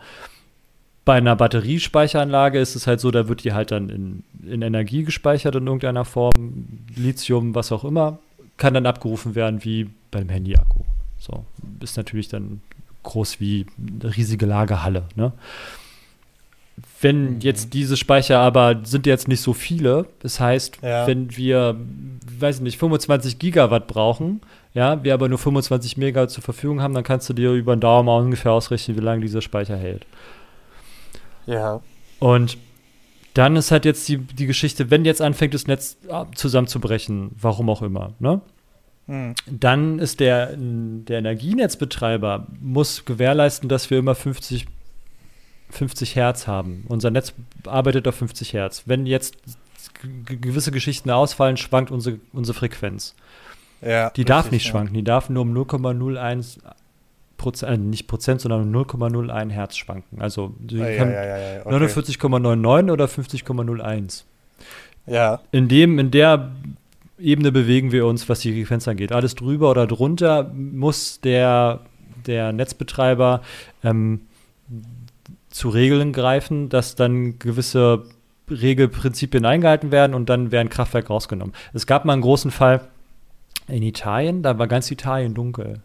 Bei 1.05 1.15
einer 1.15 1.35
Batteriespeicheranlage 1.35 2.59
ist 2.59 2.77
es 2.77 2.87
halt 2.87 3.01
so, 3.01 3.11
da 3.11 3.29
wird 3.29 3.45
die 3.45 3.53
halt 3.53 3.71
dann 3.71 3.89
in, 3.89 4.23
in 4.47 4.63
Energie 4.63 5.03
gespeichert 5.03 5.57
in 5.57 5.67
irgendeiner 5.67 6.05
Form, 6.05 6.79
Lithium, 6.95 7.55
was 7.55 7.73
auch 7.73 7.85
immer, 7.85 8.19
kann 8.59 8.75
dann 8.75 8.87
abgerufen 8.87 9.35
werden 9.35 9.65
wie 9.65 9.89
beim 10.11 10.29
Handy-Akku. 10.29 10.85
So, 11.19 11.45
ist 11.81 11.97
natürlich 11.97 12.29
dann 12.29 12.61
groß 13.03 13.41
wie 13.41 13.67
eine 13.79 14.15
riesige 14.17 14.47
Lagerhalle. 14.47 15.05
Ne? 15.15 15.33
Wenn 17.01 17.35
mhm. 17.35 17.41
jetzt 17.41 17.75
diese 17.75 17.97
Speicher 17.97 18.39
aber 18.39 18.81
sind 18.85 19.07
jetzt 19.07 19.29
nicht 19.29 19.41
so 19.41 19.53
viele, 19.53 20.07
das 20.21 20.41
heißt, 20.41 20.79
ja. 20.83 21.07
wenn 21.07 21.37
wir, 21.37 21.77
weiß 22.39 22.61
nicht, 22.61 22.79
25 22.79 23.39
Gigawatt 23.39 23.87
brauchen, 23.87 24.41
ja, 24.73 25.03
wir 25.03 25.15
aber 25.15 25.29
nur 25.29 25.39
25 25.39 25.97
Megawatt 25.97 26.31
zur 26.31 26.45
Verfügung 26.45 26.81
haben, 26.81 26.95
dann 26.95 27.05
kannst 27.05 27.29
du 27.29 27.33
dir 27.33 27.53
über 27.53 27.75
den 27.75 27.81
Daumen 27.81 28.09
ungefähr 28.09 28.53
ausrechnen, 28.53 28.97
wie 28.97 29.03
lange 29.03 29.23
dieser 29.23 29.43
Speicher 29.43 29.77
hält. 29.77 30.07
Ja. 31.51 31.81
Und 32.19 32.59
dann 33.35 33.57
ist 33.57 33.71
halt 33.71 33.85
jetzt 33.85 34.09
die, 34.09 34.19
die 34.19 34.47
Geschichte, 34.47 34.91
wenn 34.91 35.05
jetzt 35.05 35.23
anfängt, 35.23 35.55
das 35.55 35.67
Netz 35.67 35.97
zusammenzubrechen, 36.35 37.31
warum 37.41 37.69
auch 37.71 37.83
immer, 37.83 38.13
ne? 38.19 38.41
Mhm. 39.07 39.35
Dann 39.47 39.99
ist 39.99 40.21
der, 40.21 40.55
der 40.57 41.19
Energienetzbetreiber, 41.19 42.47
muss 42.61 43.05
gewährleisten, 43.05 43.69
dass 43.69 43.91
wir 43.91 43.99
immer 43.99 44.15
50 44.15 44.67
50 45.71 46.17
Hertz 46.17 46.47
haben. 46.47 46.85
Unser 46.89 47.11
Netz 47.11 47.33
arbeitet 47.65 48.07
auf 48.09 48.17
50 48.17 48.53
Hertz. 48.53 48.83
Wenn 48.87 49.07
jetzt 49.07 49.37
gewisse 50.27 50.73
Geschichten 50.73 51.11
ausfallen, 51.11 51.57
schwankt 51.57 51.91
unsere, 51.91 52.19
unsere 52.33 52.59
Frequenz. 52.59 53.15
Ja, 53.81 54.11
die 54.11 54.25
darf 54.25 54.51
nicht 54.51 54.67
schwanken, 54.67 54.95
die 54.95 55.05
darf 55.05 55.31
nur 55.31 55.43
um 55.43 55.57
0,01 55.57 56.59
Prozent, 57.41 57.73
äh, 57.73 57.79
nicht 57.79 58.07
Prozent, 58.07 58.43
sondern 58.43 58.63
um 58.63 58.83
0,01 58.83 59.49
Hertz 59.49 59.77
schwanken. 59.77 60.21
Also 60.21 60.55
ah, 60.63 60.97
kann 60.97 61.11
ja, 61.11 61.25
ja, 61.25 61.61
okay. 61.65 61.75
49,99 61.87 62.93
oder 62.93 63.07
50,01. 63.07 64.25
Ja. 65.07 65.41
In 65.51 65.69
dem, 65.69 65.99
in 65.99 66.11
der 66.11 66.53
Ebene 67.19 67.51
bewegen 67.51 67.93
wir 67.93 68.05
uns, 68.05 68.29
was 68.29 68.41
die 68.41 68.53
Frequenz 68.53 68.87
angeht. 68.87 69.13
Alles 69.13 69.35
drüber 69.35 69.71
oder 69.71 69.87
drunter 69.87 70.53
muss 70.55 71.21
der, 71.23 71.81
der 72.27 72.53
Netzbetreiber 72.53 73.41
ähm, 73.83 74.21
zu 75.49 75.71
Regeln 75.71 76.13
greifen, 76.13 76.69
dass 76.69 76.95
dann 76.95 77.39
gewisse 77.39 78.05
Regelprinzipien 78.51 79.47
eingehalten 79.47 79.91
werden 79.91 80.13
und 80.13 80.29
dann 80.29 80.53
wäre 80.53 80.61
ein 80.61 80.69
Kraftwerk 80.69 81.09
rausgenommen. 81.09 81.55
Es 81.73 81.87
gab 81.87 82.05
mal 82.05 82.13
einen 82.13 82.23
großen 82.23 82.51
Fall 82.51 82.83
in 83.67 83.83
Italien, 83.83 84.43
da 84.43 84.59
war 84.59 84.67
ganz 84.67 84.91
Italien 84.91 85.33
dunkel. 85.33 85.81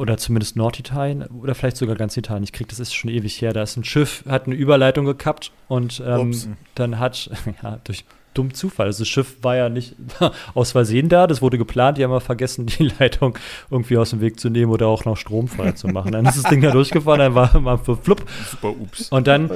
Oder 0.00 0.16
zumindest 0.16 0.56
Norditalien 0.56 1.22
oder 1.26 1.54
vielleicht 1.54 1.76
sogar 1.76 1.94
ganz 1.94 2.16
Italien. 2.16 2.42
Ich 2.42 2.52
kriege 2.52 2.68
das 2.68 2.80
ist 2.80 2.94
schon 2.94 3.10
ewig 3.10 3.40
her. 3.42 3.52
Da 3.52 3.62
ist 3.62 3.76
ein 3.76 3.84
Schiff, 3.84 4.24
hat 4.26 4.46
eine 4.46 4.54
Überleitung 4.54 5.04
gekappt 5.04 5.52
und 5.68 6.02
ähm, 6.04 6.34
dann 6.74 6.98
hat, 6.98 7.30
ja, 7.62 7.78
durch 7.84 8.04
dumm 8.32 8.54
Zufall. 8.54 8.86
Also 8.86 9.00
das 9.00 9.08
Schiff 9.08 9.36
war 9.42 9.56
ja 9.56 9.68
nicht 9.68 9.96
aus 10.54 10.72
Versehen 10.72 11.08
da, 11.08 11.26
das 11.26 11.42
wurde 11.42 11.58
geplant, 11.58 11.98
die 11.98 12.04
haben 12.04 12.12
aber 12.12 12.20
vergessen, 12.20 12.66
die 12.78 12.90
Leitung 12.98 13.38
irgendwie 13.70 13.98
aus 13.98 14.10
dem 14.10 14.20
Weg 14.20 14.40
zu 14.40 14.48
nehmen 14.48 14.72
oder 14.72 14.86
auch 14.86 15.04
noch 15.04 15.16
stromfrei 15.16 15.72
zu 15.72 15.88
machen. 15.88 16.12
Dann 16.12 16.24
ist 16.24 16.42
das 16.42 16.50
Ding 16.50 16.62
da 16.62 16.70
durchgefahren, 16.70 17.20
dann 17.20 17.34
war 17.34 17.60
mal 17.60 17.76
für 17.76 17.96
flupp. 17.96 18.24
Super, 18.50 18.70
ups. 18.70 19.10
Und 19.10 19.26
dann 19.26 19.50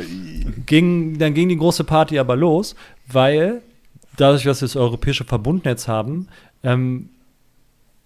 ging, 0.67 1.19
dann 1.19 1.35
ging 1.35 1.49
die 1.49 1.57
große 1.57 1.85
Party 1.85 2.19
aber 2.19 2.37
los, 2.37 2.75
weil 3.07 3.63
dadurch, 4.17 4.45
dass 4.45 4.61
wir 4.61 4.67
das 4.67 4.77
europäische 4.77 5.25
Verbundnetz 5.25 5.89
haben, 5.89 6.29
ähm, 6.63 7.11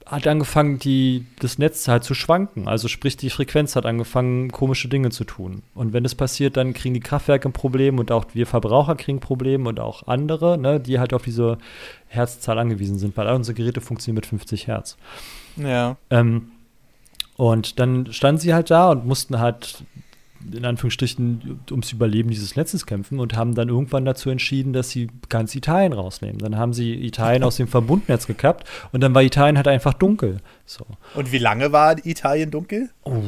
hat 0.09 0.27
angefangen, 0.27 0.79
die, 0.79 1.27
das 1.39 1.59
Netz 1.59 1.87
halt 1.87 2.03
zu 2.03 2.15
schwanken. 2.15 2.67
Also 2.67 2.89
sprich, 2.89 3.17
die 3.17 3.29
Frequenz 3.29 3.77
hat 3.77 3.85
angefangen, 3.85 4.51
komische 4.51 4.89
Dinge 4.89 5.11
zu 5.11 5.25
tun. 5.25 5.63
Und 5.75 5.93
wenn 5.93 6.03
das 6.03 6.15
passiert, 6.15 6.57
dann 6.57 6.73
kriegen 6.73 6.95
die 6.95 7.01
Kraftwerke 7.01 7.49
ein 7.49 7.53
Problem 7.53 7.99
und 7.99 8.11
auch 8.11 8.25
wir 8.33 8.47
Verbraucher 8.47 8.97
kriegen 8.97 9.21
Probleme 9.21 9.69
und 9.69 9.81
auch 9.81 10.07
andere, 10.07 10.57
ne, 10.57 10.81
die 10.81 10.99
halt 10.99 11.13
auf 11.13 11.23
diese 11.23 11.59
Herzzahl 12.07 12.59
angewiesen 12.59 12.99
sind, 12.99 13.17
weil 13.17 13.27
all 13.27 13.37
unsere 13.37 13.55
Geräte 13.55 13.83
funktionieren 13.83 14.17
mit 14.17 14.27
50 14.27 14.67
Hertz. 14.67 14.97
Ja. 15.57 15.97
Ähm, 16.09 16.53
und 17.37 17.79
dann 17.79 18.13
standen 18.13 18.41
sie 18.41 18.55
halt 18.55 18.71
da 18.71 18.91
und 18.91 19.07
mussten 19.07 19.39
halt 19.39 19.85
in 20.53 20.65
Anführungsstrichen 20.65 21.61
ums 21.71 21.93
Überleben 21.93 22.31
dieses 22.31 22.57
Netzes 22.57 22.87
kämpfen 22.87 23.21
und 23.21 23.37
haben 23.37 23.55
dann 23.55 23.69
irgendwann 23.69 24.05
dazu 24.05 24.31
entschieden, 24.31 24.73
dass 24.73 24.91
sie 24.91 25.09
ganz 25.29 25.55
Italien 25.55 25.93
rausnehmen. 25.93 26.39
Dann 26.39 26.57
haben 26.57 26.73
sie 26.73 26.95
Italien 26.95 27.43
aus 27.43 27.57
dem 27.57 27.69
Verbundnetz 27.69 28.27
gekappt 28.27 28.67
und 28.93 29.03
dann 29.03 29.15
war 29.15 29.23
Italien 29.23 29.57
halt 29.57 29.69
einfach 29.69 29.95
dunkel. 29.95 30.39
So. 30.65 30.87
Und 31.15 31.33
wie 31.33 31.39
lange 31.39 31.73
war 31.73 32.05
Italien 32.05 32.51
dunkel? 32.51 32.91
Oh, 33.05 33.23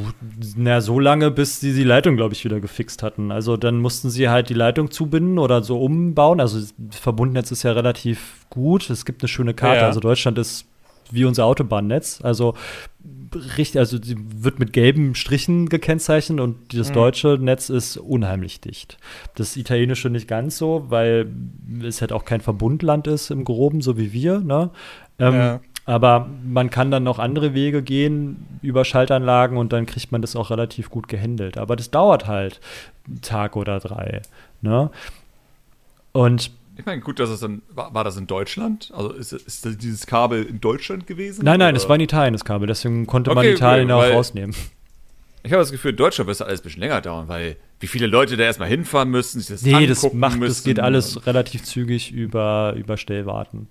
na, 0.55 0.81
so 0.81 0.99
lange, 0.99 1.31
bis 1.31 1.59
sie 1.59 1.73
die 1.73 1.83
Leitung, 1.83 2.15
glaube 2.15 2.33
ich, 2.33 2.45
wieder 2.45 2.59
gefixt 2.59 3.03
hatten. 3.03 3.31
Also 3.31 3.57
dann 3.57 3.79
mussten 3.79 4.09
sie 4.09 4.29
halt 4.29 4.49
die 4.49 4.53
Leitung 4.53 4.91
zubinden 4.91 5.39
oder 5.39 5.63
so 5.63 5.81
umbauen. 5.81 6.39
Also 6.39 6.59
das 6.59 6.99
Verbundnetz 6.99 7.51
ist 7.51 7.63
ja 7.63 7.71
relativ 7.71 8.45
gut. 8.49 8.89
Es 8.89 9.05
gibt 9.05 9.21
eine 9.21 9.27
schöne 9.27 9.53
Karte. 9.53 9.81
Ja. 9.81 9.87
Also 9.87 9.99
Deutschland 9.99 10.37
ist 10.37 10.65
wie 11.11 11.25
unser 11.25 11.45
Autobahnnetz. 11.45 12.21
Also 12.23 12.55
richtig, 13.35 13.79
also 13.79 14.01
sie 14.01 14.15
wird 14.17 14.59
mit 14.59 14.73
gelben 14.73 15.15
Strichen 15.15 15.69
gekennzeichnet 15.69 16.39
und 16.39 16.73
das 16.73 16.89
mhm. 16.89 16.93
deutsche 16.93 17.37
Netz 17.39 17.69
ist 17.69 17.97
unheimlich 17.97 18.61
dicht. 18.61 18.97
Das 19.35 19.57
italienische 19.57 20.09
nicht 20.09 20.27
ganz 20.27 20.57
so, 20.57 20.85
weil 20.89 21.27
es 21.83 22.01
halt 22.01 22.11
auch 22.11 22.25
kein 22.25 22.41
Verbundland 22.41 23.07
ist 23.07 23.31
im 23.31 23.43
Groben, 23.43 23.81
so 23.81 23.97
wie 23.97 24.13
wir. 24.13 24.39
Ne? 24.39 24.69
Ähm, 25.19 25.33
ja. 25.33 25.59
Aber 25.85 26.29
man 26.45 26.69
kann 26.69 26.91
dann 26.91 27.03
noch 27.03 27.19
andere 27.19 27.53
Wege 27.53 27.81
gehen 27.81 28.59
über 28.61 28.85
Schaltanlagen 28.85 29.57
und 29.57 29.73
dann 29.73 29.85
kriegt 29.85 30.11
man 30.11 30.21
das 30.21 30.35
auch 30.35 30.51
relativ 30.51 30.89
gut 30.89 31.07
gehandelt. 31.07 31.57
Aber 31.57 31.75
das 31.75 31.89
dauert 31.89 32.27
halt 32.27 32.59
einen 33.07 33.21
Tag 33.21 33.55
oder 33.55 33.79
drei. 33.79 34.21
Ne? 34.61 34.91
Und 36.11 36.51
ich 36.81 36.85
meine, 36.87 37.01
gut, 37.01 37.19
dass 37.19 37.29
es 37.29 37.39
dann, 37.41 37.61
war, 37.69 37.93
war 37.93 38.03
das 38.03 38.17
in 38.17 38.25
Deutschland? 38.25 38.91
Also 38.95 39.11
ist, 39.11 39.33
ist 39.33 39.65
dieses 39.81 40.07
Kabel 40.07 40.43
in 40.43 40.59
Deutschland 40.59 41.05
gewesen? 41.05 41.45
Nein, 41.45 41.59
nein, 41.59 41.75
es 41.75 41.87
war 41.87 41.95
in 41.95 42.01
Italien, 42.01 42.33
das 42.33 42.43
Kabel. 42.43 42.67
Deswegen 42.67 43.05
konnte 43.05 43.29
okay, 43.29 43.35
man 43.35 43.45
Italien 43.45 43.91
okay, 43.91 44.11
auch 44.11 44.15
rausnehmen. 44.15 44.55
Ich 45.43 45.51
habe 45.51 45.61
das 45.61 45.71
Gefühl, 45.71 45.91
in 45.91 45.97
Deutschland 45.97 46.27
wird 46.27 46.35
es 46.35 46.41
alles 46.41 46.61
ein 46.61 46.63
bisschen 46.63 46.81
länger 46.81 47.01
dauern, 47.01 47.27
weil 47.27 47.55
wie 47.79 47.87
viele 47.87 48.07
Leute 48.07 48.35
da 48.35 48.43
erstmal 48.45 48.67
hinfahren 48.67 49.09
müssen, 49.09 49.39
sich 49.39 49.49
das 49.49 49.61
Nee, 49.61 49.85
das 49.85 50.11
macht, 50.13 50.39
müssen. 50.39 50.49
das 50.49 50.63
geht 50.63 50.79
alles 50.79 51.25
relativ 51.27 51.63
zügig 51.63 52.11
über, 52.11 52.73
über 52.75 52.97
Stellwarten. 52.97 53.69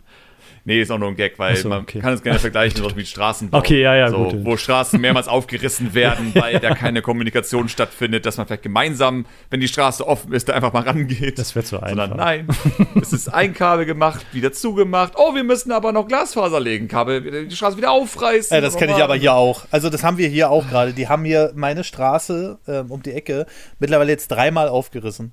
Nee, 0.64 0.82
ist 0.82 0.90
auch 0.90 0.98
nur 0.98 1.08
ein 1.08 1.16
Gag, 1.16 1.38
weil 1.38 1.56
so, 1.56 1.68
man 1.68 1.86
kann 1.86 2.12
es 2.12 2.22
gerne 2.22 2.38
vergleichen 2.38 2.84
mit 2.94 3.08
Straßenbau. 3.08 3.58
Okay, 3.58 3.80
ja, 3.80 3.94
ja, 3.94 4.10
so, 4.10 4.24
gut. 4.24 4.44
Wo 4.44 4.56
Straßen 4.56 5.00
mehrmals 5.00 5.28
aufgerissen 5.28 5.94
werden, 5.94 6.32
weil 6.34 6.58
da 6.60 6.74
keine 6.74 7.02
Kommunikation 7.02 7.68
stattfindet, 7.68 8.26
dass 8.26 8.36
man 8.36 8.46
vielleicht 8.46 8.62
gemeinsam, 8.62 9.26
wenn 9.48 9.60
die 9.60 9.68
Straße 9.68 10.06
offen 10.06 10.32
ist, 10.32 10.48
da 10.48 10.54
einfach 10.54 10.72
mal 10.72 10.82
rangeht. 10.82 11.38
Das 11.38 11.54
wird 11.54 11.66
so 11.66 11.76
einfach. 11.76 11.88
Sondern 11.90 12.16
nein, 12.16 12.48
es 13.00 13.12
ist 13.12 13.28
ein 13.28 13.54
Kabel 13.54 13.86
gemacht, 13.86 14.24
wieder 14.32 14.52
zugemacht. 14.52 15.14
Oh, 15.16 15.34
wir 15.34 15.44
müssen 15.44 15.72
aber 15.72 15.92
noch 15.92 16.06
Glasfaser 16.06 16.60
legen, 16.60 16.88
Kabel, 16.88 17.46
die 17.46 17.56
Straße 17.56 17.76
wieder 17.76 17.92
aufreißen. 17.92 18.54
Ja, 18.54 18.60
das 18.60 18.76
kenne 18.76 18.92
ich 18.96 19.02
aber 19.02 19.16
hier 19.16 19.34
auch. 19.34 19.64
Also 19.70 19.88
das 19.88 20.04
haben 20.04 20.18
wir 20.18 20.28
hier 20.28 20.50
auch 20.50 20.68
gerade. 20.68 20.92
Die 20.92 21.08
haben 21.08 21.24
hier 21.24 21.52
meine 21.54 21.84
Straße 21.84 22.58
ähm, 22.68 22.90
um 22.90 23.02
die 23.02 23.12
Ecke 23.12 23.46
mittlerweile 23.78 24.10
jetzt 24.10 24.28
dreimal 24.28 24.68
aufgerissen. 24.68 25.32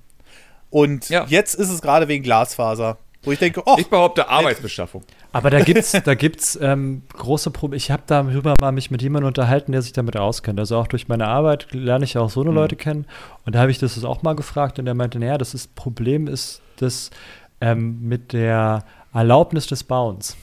Und 0.70 1.08
ja. 1.08 1.24
jetzt 1.28 1.54
ist 1.54 1.70
es 1.70 1.80
gerade 1.80 2.08
wegen 2.08 2.22
Glasfaser. 2.22 2.98
Wo 3.28 3.32
ich 3.32 3.38
denke, 3.38 3.62
oh. 3.66 3.76
Ich 3.76 3.88
behaupte 3.88 4.26
Arbeitsbeschaffung. 4.30 5.02
Aber 5.32 5.50
da 5.50 5.60
gibt's, 5.60 5.92
da 5.92 6.14
gibt's 6.14 6.58
ähm, 6.62 7.02
große 7.12 7.50
Probleme. 7.50 7.76
Ich 7.76 7.90
habe 7.90 8.02
darüber 8.06 8.54
mal 8.58 8.72
mich 8.72 8.90
mit 8.90 9.02
jemandem 9.02 9.26
unterhalten, 9.26 9.72
der 9.72 9.82
sich 9.82 9.92
damit 9.92 10.16
auskennt. 10.16 10.58
Also 10.58 10.78
auch 10.78 10.86
durch 10.86 11.08
meine 11.08 11.28
Arbeit 11.28 11.68
lerne 11.72 12.06
ich 12.06 12.16
auch 12.16 12.30
so 12.30 12.40
eine 12.40 12.48
mhm. 12.48 12.56
Leute 12.56 12.76
kennen. 12.76 13.04
Und 13.44 13.54
da 13.54 13.60
habe 13.60 13.70
ich 13.70 13.78
das 13.78 14.02
auch 14.02 14.22
mal 14.22 14.34
gefragt 14.34 14.78
und 14.78 14.86
der 14.86 14.94
meinte, 14.94 15.18
naja, 15.18 15.36
das 15.36 15.52
ist, 15.52 15.74
Problem 15.74 16.26
ist 16.26 16.62
das 16.76 17.10
ähm, 17.60 17.98
mit 18.00 18.32
der 18.32 18.86
Erlaubnis 19.12 19.66
des 19.66 19.84
Bauens. 19.84 20.34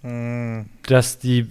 Mhm. 0.00 0.70
Dass 0.86 1.18
die, 1.18 1.50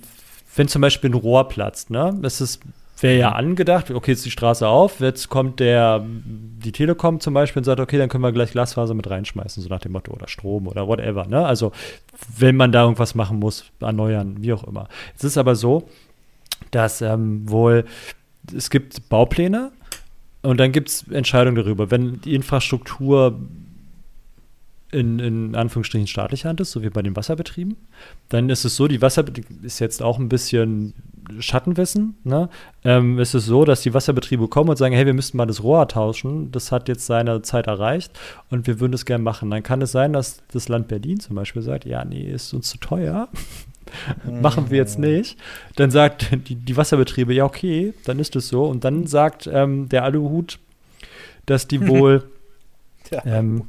wenn 0.55 0.67
zum 0.67 0.81
Beispiel 0.81 1.12
ein 1.12 1.13
Rohr 1.13 1.48
platzt, 1.48 1.91
ne, 1.91 2.17
das 2.24 2.41
ist 2.41 2.62
wäre 3.05 3.19
ja 3.19 3.31
angedacht, 3.33 3.91
okay, 3.91 4.12
jetzt 4.12 4.25
die 4.25 4.31
Straße 4.31 4.67
auf, 4.67 5.00
jetzt 5.00 5.29
kommt 5.29 5.59
der, 5.59 6.03
die 6.03 6.71
Telekom 6.71 7.19
zum 7.19 7.35
Beispiel 7.35 7.59
und 7.59 7.65
sagt, 7.65 7.79
okay, 7.79 8.00
dann 8.00 8.09
können 8.09 8.24
wir 8.24 8.31
gleich 8.31 8.51
Glasfaser 8.51 8.95
mit 8.95 9.07
reinschmeißen, 9.07 9.62
so 9.62 9.69
nach 9.69 9.79
dem 9.79 9.91
Motto, 9.91 10.12
oder 10.12 10.27
Strom 10.27 10.67
oder 10.67 10.88
whatever, 10.88 11.27
ne? 11.27 11.45
Also, 11.45 11.71
wenn 12.35 12.55
man 12.55 12.71
da 12.71 12.81
irgendwas 12.81 13.13
machen 13.13 13.38
muss, 13.38 13.65
erneuern, 13.79 14.38
wie 14.39 14.51
auch 14.53 14.63
immer. 14.63 14.88
Es 15.15 15.24
ist 15.24 15.38
aber 15.38 15.53
so, 15.55 15.88
dass 16.71 17.01
ähm, 17.01 17.47
wohl, 17.47 17.85
es 18.55 18.71
gibt 18.71 19.07
Baupläne 19.07 19.71
und 20.41 20.59
dann 20.59 20.71
gibt 20.71 20.89
es 20.89 21.07
Entscheidungen 21.07 21.57
darüber. 21.57 21.91
Wenn 21.91 22.21
die 22.21 22.33
Infrastruktur 22.33 23.39
in, 24.91 25.19
in 25.19 25.53
Anführungsstrichen 25.53 26.07
staatlicher 26.07 26.50
Hand 26.50 26.59
ist, 26.59 26.71
so 26.71 26.81
wie 26.81 26.89
bei 26.89 27.03
den 27.03 27.15
Wasserbetrieben, 27.15 27.77
dann 28.29 28.50
ist 28.50 28.65
es 28.65 28.75
so, 28.75 28.88
die 28.88 29.03
Wasserbetriebe 29.03 29.63
ist 29.63 29.77
jetzt 29.77 30.01
auch 30.01 30.17
ein 30.17 30.27
bisschen 30.27 30.95
Schattenwissen. 31.39 32.17
Ne? 32.24 32.50
Ähm, 32.84 33.20
es 33.20 33.34
ist 33.34 33.46
so, 33.46 33.65
dass 33.65 33.82
die 33.82 33.94
Wasserbetriebe 33.94 34.48
kommen 34.48 34.70
und 34.70 34.77
sagen, 34.77 34.96
hey, 34.96 35.05
wir 35.05 35.13
müssten 35.13 35.38
mal 35.38 35.46
das 35.46 35.63
Rohr 35.63 35.88
tauschen. 35.88 36.51
Das 36.51 36.72
hat 36.72 36.88
jetzt 36.88 37.05
seine 37.05 37.41
Zeit 37.41 37.67
erreicht 37.67 38.12
und 38.50 38.67
wir 38.67 38.79
würden 38.79 38.91
das 38.91 39.05
gerne 39.05 39.24
machen. 39.24 39.50
Dann 39.50 39.63
kann 39.63 39.82
es 39.82 39.91
sein, 39.91 40.13
dass 40.13 40.41
das 40.51 40.67
Land 40.67 40.88
Berlin 40.88 41.20
zum 41.20 41.36
Beispiel 41.36 41.62
sagt, 41.62 41.86
ja, 41.86 42.03
nee, 42.05 42.24
ist 42.24 42.53
uns 42.53 42.70
zu 42.70 42.77
teuer. 42.77 43.29
machen 44.41 44.70
wir 44.70 44.77
jetzt 44.77 45.00
nicht. 45.00 45.38
Dann 45.75 45.91
sagt 45.91 46.29
die, 46.50 46.55
die, 46.55 46.77
Wasserbetriebe, 46.77 47.34
ja, 47.34 47.46
okay, 47.46 47.94
dann 48.05 48.20
ist 48.20 48.36
es 48.36 48.48
so. 48.48 48.65
Und 48.65 48.84
dann 48.84 49.08
sagt 49.08 49.48
ähm, 49.51 49.89
der 49.89 50.03
Aluhut, 50.03 50.60
dass 51.46 51.67
die 51.67 51.88
wohl 51.88 52.24
ähm, 53.25 53.67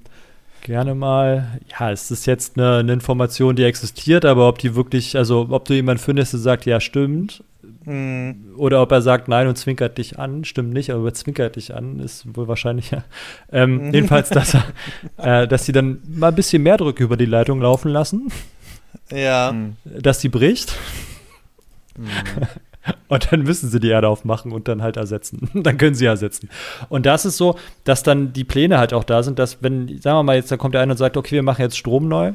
gerne 0.66 0.96
mal, 0.96 1.60
ja, 1.70 1.92
es 1.92 2.10
ist 2.10 2.26
jetzt 2.26 2.58
eine, 2.58 2.78
eine, 2.78 2.92
Information, 2.92 3.54
die 3.54 3.62
existiert, 3.62 4.24
aber 4.24 4.48
ob 4.48 4.58
die 4.58 4.74
wirklich, 4.74 5.16
also 5.16 5.46
ob 5.48 5.64
du 5.64 5.74
jemanden 5.74 6.02
findest, 6.02 6.32
der 6.32 6.40
sagt, 6.40 6.66
ja, 6.66 6.80
stimmt, 6.80 7.44
mhm. 7.84 8.54
oder 8.56 8.82
ob 8.82 8.90
er 8.90 9.00
sagt 9.00 9.28
nein 9.28 9.46
und 9.46 9.56
zwinkert 9.56 9.96
dich 9.96 10.18
an, 10.18 10.44
stimmt 10.44 10.72
nicht, 10.72 10.90
aber 10.90 11.06
er 11.06 11.14
zwinkert 11.14 11.54
dich 11.54 11.72
an, 11.72 12.00
ist 12.00 12.36
wohl 12.36 12.48
wahrscheinlicher. 12.48 13.04
Ähm, 13.52 13.86
mhm. 13.86 13.94
Jedenfalls, 13.94 14.28
dass, 14.28 14.54
er, 14.54 14.64
äh, 15.42 15.48
dass 15.48 15.66
sie 15.66 15.72
dann 15.72 16.00
mal 16.08 16.28
ein 16.28 16.34
bisschen 16.34 16.64
mehr 16.64 16.76
Druck 16.76 16.98
über 16.98 17.16
die 17.16 17.26
Leitung 17.26 17.60
laufen 17.60 17.90
lassen. 17.90 18.26
Ja. 19.12 19.54
Dass 19.84 20.20
sie 20.20 20.28
bricht. 20.28 20.76
Und 23.08 23.32
dann 23.32 23.42
müssen 23.42 23.70
sie 23.70 23.80
die 23.80 23.88
Erde 23.88 24.08
aufmachen 24.08 24.52
und 24.52 24.68
dann 24.68 24.82
halt 24.82 24.96
ersetzen. 24.96 25.50
dann 25.54 25.78
können 25.78 25.94
sie 25.94 26.06
ersetzen. 26.06 26.48
Und 26.88 27.06
das 27.06 27.24
ist 27.24 27.36
so, 27.36 27.56
dass 27.84 28.02
dann 28.02 28.32
die 28.32 28.44
Pläne 28.44 28.78
halt 28.78 28.92
auch 28.92 29.04
da 29.04 29.22
sind, 29.22 29.38
dass 29.38 29.62
wenn, 29.62 29.88
sagen 30.00 30.18
wir 30.18 30.22
mal, 30.22 30.36
jetzt 30.36 30.50
da 30.50 30.56
kommt 30.56 30.74
der 30.74 30.82
eine 30.82 30.92
und 30.92 30.98
sagt, 30.98 31.16
okay, 31.16 31.36
wir 31.36 31.42
machen 31.42 31.62
jetzt 31.62 31.76
Strom 31.76 32.08
neu, 32.08 32.32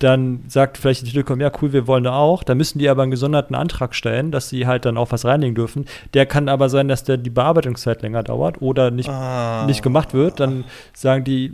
dann 0.00 0.44
sagt 0.48 0.78
vielleicht 0.78 1.06
die 1.06 1.10
Telekom, 1.10 1.40
ja 1.40 1.52
cool, 1.60 1.74
wir 1.74 1.86
wollen 1.86 2.04
da 2.04 2.14
auch. 2.14 2.42
Da 2.42 2.54
müssen 2.54 2.78
die 2.78 2.88
aber 2.88 3.02
einen 3.02 3.10
gesonderten 3.10 3.54
Antrag 3.54 3.94
stellen, 3.94 4.30
dass 4.30 4.48
sie 4.48 4.66
halt 4.66 4.86
dann 4.86 4.96
auch 4.96 5.12
was 5.12 5.26
reinlegen 5.26 5.54
dürfen. 5.54 5.84
Der 6.14 6.24
kann 6.24 6.48
aber 6.48 6.70
sein, 6.70 6.88
dass 6.88 7.04
der 7.04 7.18
die 7.18 7.28
Bearbeitungszeit 7.28 8.00
länger 8.00 8.22
dauert 8.22 8.62
oder 8.62 8.90
nicht, 8.90 9.10
ah. 9.10 9.66
nicht 9.66 9.82
gemacht 9.82 10.14
wird. 10.14 10.40
Dann 10.40 10.64
sagen 10.94 11.24
die 11.24 11.52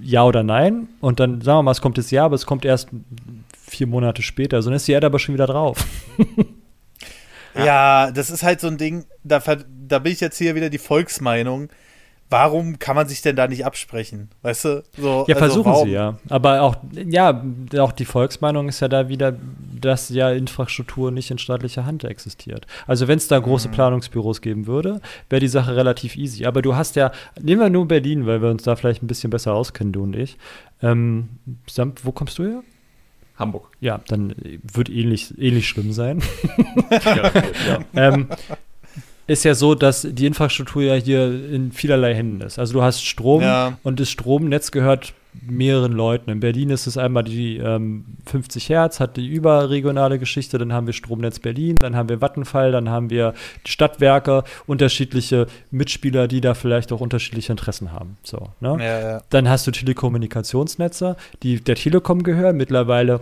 ja 0.00 0.22
oder 0.24 0.44
nein. 0.44 0.86
Und 1.00 1.18
dann 1.18 1.40
sagen 1.40 1.58
wir 1.58 1.62
mal, 1.64 1.72
es 1.72 1.80
kommt 1.80 1.96
jetzt 1.96 2.12
ja, 2.12 2.24
aber 2.24 2.36
es 2.36 2.46
kommt 2.46 2.64
erst 2.64 2.90
vier 3.60 3.88
Monate 3.88 4.22
später. 4.22 4.62
So 4.62 4.70
dann 4.70 4.76
ist 4.76 4.86
die 4.86 4.92
Erde 4.92 5.06
aber 5.06 5.18
schon 5.18 5.34
wieder 5.34 5.48
drauf. 5.48 5.84
Ja. 7.54 8.10
das 8.10 8.30
ist 8.30 8.42
halt 8.42 8.60
so 8.60 8.68
ein 8.68 8.78
Ding, 8.78 9.04
da, 9.22 9.42
da 9.86 9.98
bin 9.98 10.12
ich 10.12 10.20
jetzt 10.20 10.38
hier 10.38 10.54
wieder 10.54 10.70
die 10.70 10.78
Volksmeinung. 10.78 11.68
Warum 12.30 12.78
kann 12.78 12.96
man 12.96 13.06
sich 13.06 13.20
denn 13.22 13.36
da 13.36 13.46
nicht 13.46 13.66
absprechen? 13.66 14.30
Weißt 14.42 14.64
du? 14.64 14.82
So, 14.96 15.24
ja, 15.28 15.36
also 15.36 15.38
versuchen 15.38 15.72
warum? 15.72 15.86
sie 15.86 15.94
ja. 15.94 16.18
Aber 16.30 16.62
auch, 16.62 16.76
ja, 16.92 17.44
auch 17.78 17.92
die 17.92 18.06
Volksmeinung 18.06 18.68
ist 18.68 18.80
ja 18.80 18.88
da 18.88 19.08
wieder, 19.08 19.36
dass 19.80 20.08
ja 20.08 20.32
Infrastruktur 20.32 21.12
nicht 21.12 21.30
in 21.30 21.38
staatlicher 21.38 21.84
Hand 21.84 22.02
existiert. 22.02 22.66
Also 22.86 23.08
wenn 23.08 23.18
es 23.18 23.28
da 23.28 23.38
große 23.38 23.68
mhm. 23.68 23.72
Planungsbüros 23.72 24.40
geben 24.40 24.66
würde, 24.66 25.00
wäre 25.28 25.40
die 25.40 25.48
Sache 25.48 25.76
relativ 25.76 26.16
easy. 26.16 26.46
Aber 26.46 26.62
du 26.62 26.74
hast 26.74 26.96
ja, 26.96 27.12
nehmen 27.40 27.60
wir 27.60 27.70
nur 27.70 27.86
Berlin, 27.86 28.26
weil 28.26 28.40
wir 28.40 28.50
uns 28.50 28.62
da 28.62 28.74
vielleicht 28.74 29.02
ein 29.02 29.06
bisschen 29.06 29.30
besser 29.30 29.52
auskennen, 29.52 29.92
du 29.92 30.02
und 30.02 30.16
ich. 30.16 30.38
Ähm, 30.82 31.28
wo 32.02 32.10
kommst 32.10 32.38
du 32.38 32.44
her? 32.44 32.62
Hamburg. 33.36 33.68
Ja, 33.80 34.00
dann 34.08 34.34
wird 34.62 34.88
ähnlich, 34.88 35.34
ähnlich 35.38 35.68
schlimm 35.68 35.92
sein. 35.92 36.22
ja. 36.90 37.30
ähm, 37.94 38.28
ist 39.26 39.44
ja 39.44 39.54
so, 39.54 39.74
dass 39.74 40.06
die 40.08 40.26
Infrastruktur 40.26 40.82
ja 40.82 40.94
hier 40.94 41.26
in 41.50 41.72
vielerlei 41.72 42.14
Händen 42.14 42.40
ist. 42.42 42.58
Also 42.58 42.74
du 42.74 42.82
hast 42.82 43.04
Strom 43.04 43.42
Ja. 43.42 43.78
und 43.82 43.98
das 44.00 44.10
Stromnetz 44.10 44.70
gehört 44.70 45.14
mehreren 45.42 45.92
Leuten. 45.92 46.30
In 46.30 46.40
Berlin 46.40 46.70
ist 46.70 46.86
es 46.86 46.96
einmal 46.96 47.24
die 47.24 47.58
ähm, 47.58 48.04
50 48.26 48.68
Hertz, 48.68 49.00
hat 49.00 49.16
die 49.16 49.26
überregionale 49.26 50.18
Geschichte, 50.18 50.58
dann 50.58 50.72
haben 50.72 50.86
wir 50.86 50.94
Stromnetz 50.94 51.38
Berlin, 51.38 51.76
dann 51.76 51.96
haben 51.96 52.08
wir 52.08 52.20
Vattenfall, 52.20 52.72
dann 52.72 52.88
haben 52.88 53.10
wir 53.10 53.34
die 53.66 53.70
Stadtwerke, 53.70 54.44
unterschiedliche 54.66 55.46
Mitspieler, 55.70 56.28
die 56.28 56.40
da 56.40 56.54
vielleicht 56.54 56.92
auch 56.92 57.00
unterschiedliche 57.00 57.52
Interessen 57.52 57.92
haben. 57.92 58.16
So, 58.22 58.48
ne? 58.60 58.76
Ja, 58.80 59.00
ja. 59.00 59.22
Dann 59.30 59.48
hast 59.48 59.66
du 59.66 59.70
Telekommunikationsnetze, 59.70 61.16
die 61.42 61.60
der 61.60 61.76
Telekom 61.76 62.22
gehören. 62.22 62.56
Mittlerweile 62.56 63.20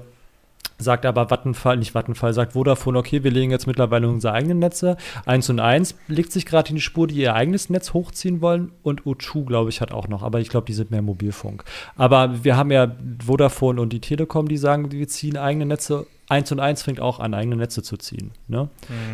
sagt 0.83 1.07
aber 1.07 1.31
Vattenfall, 1.31 1.77
nicht 1.77 1.95
Vattenfall, 1.95 2.35
sagt 2.35 2.53
Vodafone, 2.53 2.99
okay, 2.99 3.25
wir 3.25 3.31
legen 3.31 3.51
jetzt 3.51 3.67
mittlerweile 3.67 4.09
unsere 4.09 4.35
eigenen 4.35 4.59
Netze. 4.59 4.97
1 5.27 5.51
und 5.51 5.61
1 5.61 5.95
legt 6.09 6.33
sich 6.33 6.47
gerade 6.47 6.71
in 6.71 6.77
die 6.77 6.83
Spur, 6.83 7.07
die 7.07 7.17
ihr 7.17 7.35
eigenes 7.35 7.71
Netz 7.71 7.93
hochziehen 7.93 8.41
wollen. 8.41 8.73
Und 8.83 9.03
O2, 9.03 9.47
glaube 9.47 9.71
ich, 9.71 9.81
hat 9.81 9.93
auch 9.93 10.09
noch. 10.09 10.23
Aber 10.23 10.41
ich 10.41 10.49
glaube, 10.49 10.67
die 10.67 10.75
sind 10.75 10.91
mehr 10.91 11.03
Mobilfunk. 11.03 11.65
Aber 11.97 12.45
wir 12.45 12.57
haben 12.57 12.71
ja 12.71 12.95
Vodafone 13.25 13.81
und 13.81 13.93
die 13.93 14.01
Telekom, 14.01 14.49
die 14.49 14.57
sagen, 14.57 14.91
wir 14.93 15.09
ziehen 15.09 15.37
eigene 15.37 15.67
Netze. 15.67 16.07
1 16.29 16.53
und 16.53 16.61
1 16.61 16.83
fängt 16.83 17.01
auch 17.01 17.21
an, 17.21 17.35
eigene 17.35 17.57
Netze 17.57 17.83
zu 17.83 17.97
ziehen. 17.97 18.31
Ne? 18.49 18.69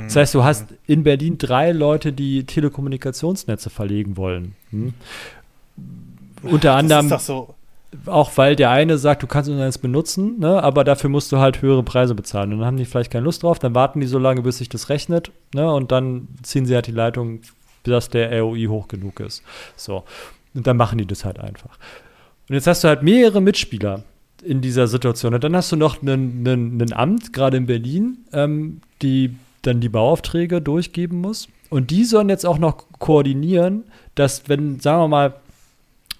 Das 0.04 0.16
heißt, 0.16 0.34
du 0.34 0.44
hast 0.44 0.66
in 0.86 1.02
Berlin 1.02 1.36
drei 1.38 1.72
Leute, 1.72 2.12
die 2.12 2.44
Telekommunikationsnetze 2.44 3.70
verlegen 3.70 4.16
wollen. 4.16 4.54
Hm? 4.70 4.94
Unter 6.42 6.74
anderem 6.74 7.08
Das 7.08 7.22
ist 7.22 7.28
doch 7.28 7.46
so. 7.48 7.54
Auch 8.06 8.36
weil 8.36 8.54
der 8.54 8.70
eine 8.70 8.98
sagt, 8.98 9.22
du 9.22 9.26
kannst 9.26 9.48
uns 9.48 9.60
eins 9.60 9.78
benutzen, 9.78 10.38
ne, 10.38 10.62
aber 10.62 10.84
dafür 10.84 11.10
musst 11.10 11.32
du 11.32 11.38
halt 11.38 11.62
höhere 11.62 11.82
Preise 11.82 12.14
bezahlen. 12.14 12.52
Und 12.52 12.58
dann 12.58 12.66
haben 12.66 12.76
die 12.76 12.84
vielleicht 12.84 13.10
keine 13.10 13.24
Lust 13.24 13.42
drauf, 13.42 13.58
dann 13.58 13.74
warten 13.74 14.00
die 14.00 14.06
so 14.06 14.18
lange, 14.18 14.42
bis 14.42 14.58
sich 14.58 14.68
das 14.68 14.88
rechnet, 14.88 15.30
ne, 15.54 15.72
und 15.72 15.90
dann 15.90 16.28
ziehen 16.42 16.66
sie 16.66 16.74
halt 16.74 16.86
die 16.86 16.92
Leitung, 16.92 17.40
bis 17.84 18.10
der 18.10 18.40
ROI 18.40 18.66
hoch 18.66 18.88
genug 18.88 19.20
ist. 19.20 19.42
So. 19.76 20.04
Und 20.54 20.66
dann 20.66 20.76
machen 20.76 20.98
die 20.98 21.06
das 21.06 21.24
halt 21.24 21.38
einfach. 21.38 21.78
Und 22.48 22.54
jetzt 22.54 22.66
hast 22.66 22.84
du 22.84 22.88
halt 22.88 23.02
mehrere 23.02 23.40
Mitspieler 23.40 24.02
in 24.42 24.60
dieser 24.60 24.86
Situation. 24.86 25.34
Und 25.34 25.44
dann 25.44 25.56
hast 25.56 25.72
du 25.72 25.76
noch 25.76 26.02
einen 26.02 26.92
Amt, 26.92 27.32
gerade 27.32 27.56
in 27.56 27.66
Berlin, 27.66 28.18
ähm, 28.32 28.80
die 29.02 29.36
dann 29.62 29.80
die 29.80 29.88
Bauaufträge 29.88 30.60
durchgeben 30.60 31.20
muss. 31.20 31.48
Und 31.70 31.90
die 31.90 32.04
sollen 32.04 32.28
jetzt 32.28 32.46
auch 32.46 32.58
noch 32.58 32.84
koordinieren, 32.98 33.84
dass, 34.14 34.48
wenn, 34.48 34.80
sagen 34.80 35.02
wir 35.02 35.08
mal, 35.08 35.34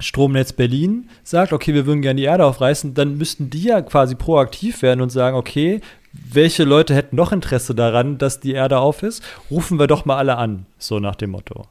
Stromnetz 0.00 0.52
Berlin 0.52 1.08
sagt, 1.24 1.52
okay, 1.52 1.74
wir 1.74 1.86
würden 1.86 2.02
gerne 2.02 2.20
die 2.20 2.26
Erde 2.26 2.44
aufreißen, 2.44 2.94
dann 2.94 3.18
müssten 3.18 3.50
die 3.50 3.64
ja 3.64 3.82
quasi 3.82 4.14
proaktiv 4.14 4.82
werden 4.82 5.00
und 5.00 5.10
sagen, 5.10 5.36
okay, 5.36 5.80
welche 6.12 6.64
Leute 6.64 6.94
hätten 6.94 7.16
noch 7.16 7.32
Interesse 7.32 7.74
daran, 7.74 8.18
dass 8.18 8.40
die 8.40 8.52
Erde 8.52 8.78
auf 8.78 9.02
ist? 9.02 9.22
Rufen 9.50 9.78
wir 9.78 9.86
doch 9.86 10.04
mal 10.04 10.16
alle 10.16 10.36
an, 10.36 10.66
so 10.78 11.00
nach 11.00 11.16
dem 11.16 11.30
Motto. 11.30 11.66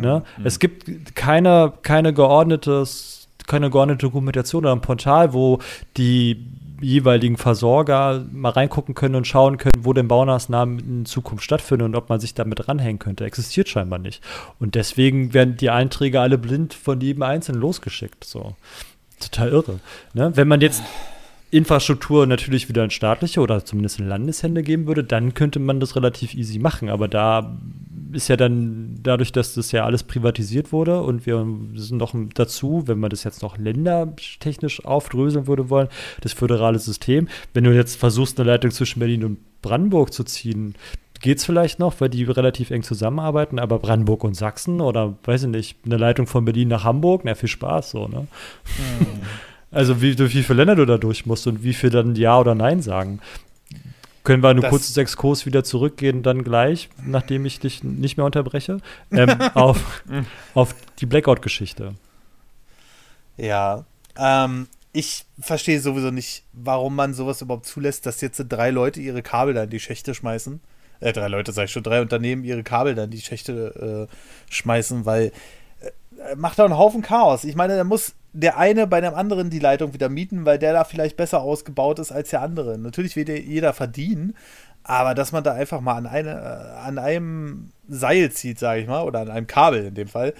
Ne? 0.00 0.22
Es 0.44 0.58
gibt 0.58 1.16
keine, 1.16 1.72
keine 1.82 2.12
geordnetes, 2.12 3.28
keine 3.46 3.70
geordnete 3.70 4.06
Dokumentation 4.06 4.64
oder 4.64 4.72
ein 4.72 4.82
Portal, 4.82 5.32
wo 5.32 5.58
die 5.96 6.46
jeweiligen 6.80 7.36
Versorger 7.36 8.24
mal 8.32 8.50
reingucken 8.50 8.94
können 8.94 9.14
und 9.14 9.26
schauen 9.26 9.58
können, 9.58 9.84
wo 9.84 9.92
denn 9.92 10.08
Baumaßnahmen 10.08 10.78
in 10.78 11.06
Zukunft 11.06 11.44
stattfinden 11.44 11.84
und 11.84 11.96
ob 11.96 12.08
man 12.08 12.20
sich 12.20 12.34
damit 12.34 12.68
ranhängen 12.68 12.98
könnte. 12.98 13.24
Existiert 13.24 13.68
scheinbar 13.68 13.98
nicht. 13.98 14.22
Und 14.58 14.74
deswegen 14.74 15.34
werden 15.34 15.56
die 15.56 15.70
Einträge 15.70 16.20
alle 16.20 16.38
blind 16.38 16.74
von 16.74 17.00
jedem 17.00 17.22
Einzelnen 17.22 17.60
losgeschickt. 17.60 18.24
So. 18.24 18.54
Total 19.20 19.48
irre. 19.50 19.80
Ne? 20.14 20.32
Wenn 20.34 20.48
man 20.48 20.60
jetzt 20.60 20.82
Infrastruktur 21.50 22.26
natürlich 22.26 22.68
wieder 22.68 22.84
in 22.84 22.90
staatliche 22.90 23.40
oder 23.40 23.64
zumindest 23.64 23.98
in 23.98 24.08
Landeshände 24.08 24.62
geben 24.62 24.86
würde, 24.86 25.02
dann 25.02 25.34
könnte 25.34 25.58
man 25.58 25.80
das 25.80 25.96
relativ 25.96 26.34
easy 26.34 26.58
machen. 26.58 26.88
Aber 26.88 27.08
da 27.08 27.56
ist 28.12 28.28
ja 28.28 28.36
dann 28.36 28.98
dadurch, 29.02 29.32
dass 29.32 29.54
das 29.54 29.72
ja 29.72 29.84
alles 29.84 30.02
privatisiert 30.02 30.72
wurde 30.72 31.02
und 31.02 31.26
wir 31.26 31.46
sind 31.74 31.98
noch 31.98 32.14
dazu, 32.34 32.84
wenn 32.86 32.98
man 32.98 33.10
das 33.10 33.24
jetzt 33.24 33.42
noch 33.42 33.58
ländertechnisch 33.58 34.84
aufdröseln 34.84 35.46
würde 35.46 35.70
wollen, 35.70 35.88
das 36.20 36.32
föderale 36.32 36.78
System. 36.78 37.28
Wenn 37.54 37.64
du 37.64 37.74
jetzt 37.74 37.96
versuchst, 37.96 38.38
eine 38.38 38.50
Leitung 38.50 38.70
zwischen 38.70 39.00
Berlin 39.00 39.24
und 39.24 39.38
Brandenburg 39.62 40.12
zu 40.12 40.24
ziehen, 40.24 40.74
geht's 41.20 41.44
vielleicht 41.44 41.78
noch, 41.78 42.00
weil 42.00 42.08
die 42.08 42.24
relativ 42.24 42.70
eng 42.70 42.82
zusammenarbeiten, 42.82 43.58
aber 43.58 43.78
Brandenburg 43.78 44.24
und 44.24 44.34
Sachsen 44.34 44.80
oder 44.80 45.16
weiß 45.24 45.44
ich 45.44 45.48
nicht, 45.48 45.78
eine 45.84 45.96
Leitung 45.96 46.26
von 46.26 46.44
Berlin 46.44 46.68
nach 46.68 46.84
Hamburg, 46.84 47.22
na 47.24 47.34
viel 47.34 47.48
Spaß 47.48 47.90
so, 47.90 48.08
ne? 48.08 48.26
Also 49.72 50.02
wie, 50.02 50.16
durch 50.16 50.34
wie 50.34 50.42
viele 50.42 50.56
Länder 50.56 50.74
du 50.74 50.84
da 50.84 50.98
durch 50.98 51.26
musst 51.26 51.46
und 51.46 51.62
wie 51.62 51.74
viel 51.74 51.90
dann 51.90 52.16
Ja 52.16 52.40
oder 52.40 52.56
Nein 52.56 52.82
sagen. 52.82 53.20
Können 54.30 54.44
wir 54.44 54.48
einen 54.50 54.60
Das- 54.60 54.70
kurzen 54.70 55.00
Exkurs 55.00 55.44
wieder 55.44 55.64
zurückgehen, 55.64 56.22
dann 56.22 56.44
gleich, 56.44 56.88
nachdem 57.04 57.44
ich 57.46 57.58
dich 57.58 57.82
nicht 57.82 58.16
mehr 58.16 58.24
unterbreche, 58.24 58.78
ähm, 59.10 59.28
auf, 59.54 60.04
auf 60.54 60.72
die 61.00 61.06
Blackout-Geschichte. 61.06 61.94
Ja. 63.36 63.84
Ähm, 64.16 64.68
ich 64.92 65.24
verstehe 65.40 65.80
sowieso 65.80 66.12
nicht, 66.12 66.44
warum 66.52 66.94
man 66.94 67.12
sowas 67.12 67.42
überhaupt 67.42 67.66
zulässt, 67.66 68.06
dass 68.06 68.20
jetzt 68.20 68.40
drei 68.48 68.70
Leute 68.70 69.00
ihre 69.00 69.20
Kabel 69.22 69.52
da 69.52 69.64
in 69.64 69.70
die 69.70 69.80
Schächte 69.80 70.14
schmeißen. 70.14 70.60
Äh, 71.00 71.12
drei 71.12 71.26
Leute, 71.26 71.50
sag 71.50 71.64
ich 71.64 71.72
schon, 71.72 71.82
drei 71.82 72.00
Unternehmen 72.00 72.44
ihre 72.44 72.62
Kabel 72.62 72.94
da 72.94 73.02
in 73.04 73.10
die 73.10 73.20
Schächte 73.20 74.08
äh, 74.08 74.52
schmeißen, 74.54 75.06
weil 75.06 75.32
äh, 75.80 76.36
macht 76.36 76.56
da 76.60 76.66
einen 76.66 76.78
Haufen 76.78 77.02
Chaos. 77.02 77.42
Ich 77.42 77.56
meine, 77.56 77.76
da 77.76 77.82
muss 77.82 78.14
der 78.32 78.58
eine 78.58 78.86
bei 78.86 79.00
dem 79.00 79.14
anderen 79.14 79.50
die 79.50 79.58
Leitung 79.58 79.92
wieder 79.92 80.08
mieten, 80.08 80.44
weil 80.44 80.58
der 80.58 80.72
da 80.72 80.84
vielleicht 80.84 81.16
besser 81.16 81.40
ausgebaut 81.40 81.98
ist 81.98 82.12
als 82.12 82.30
der 82.30 82.42
andere. 82.42 82.78
Natürlich 82.78 83.16
will 83.16 83.24
der- 83.24 83.40
jeder 83.40 83.72
verdienen, 83.72 84.36
aber 84.84 85.14
dass 85.14 85.32
man 85.32 85.42
da 85.44 85.52
einfach 85.54 85.80
mal 85.80 85.94
an, 85.94 86.06
eine, 86.06 86.30
äh, 86.30 86.86
an 86.86 86.98
einem 86.98 87.72
Seil 87.88 88.30
zieht, 88.30 88.58
sage 88.58 88.80
ich 88.82 88.86
mal, 88.86 89.02
oder 89.02 89.20
an 89.20 89.30
einem 89.30 89.46
Kabel 89.46 89.86
in 89.86 89.94
dem 89.94 90.08
Fall, 90.08 90.34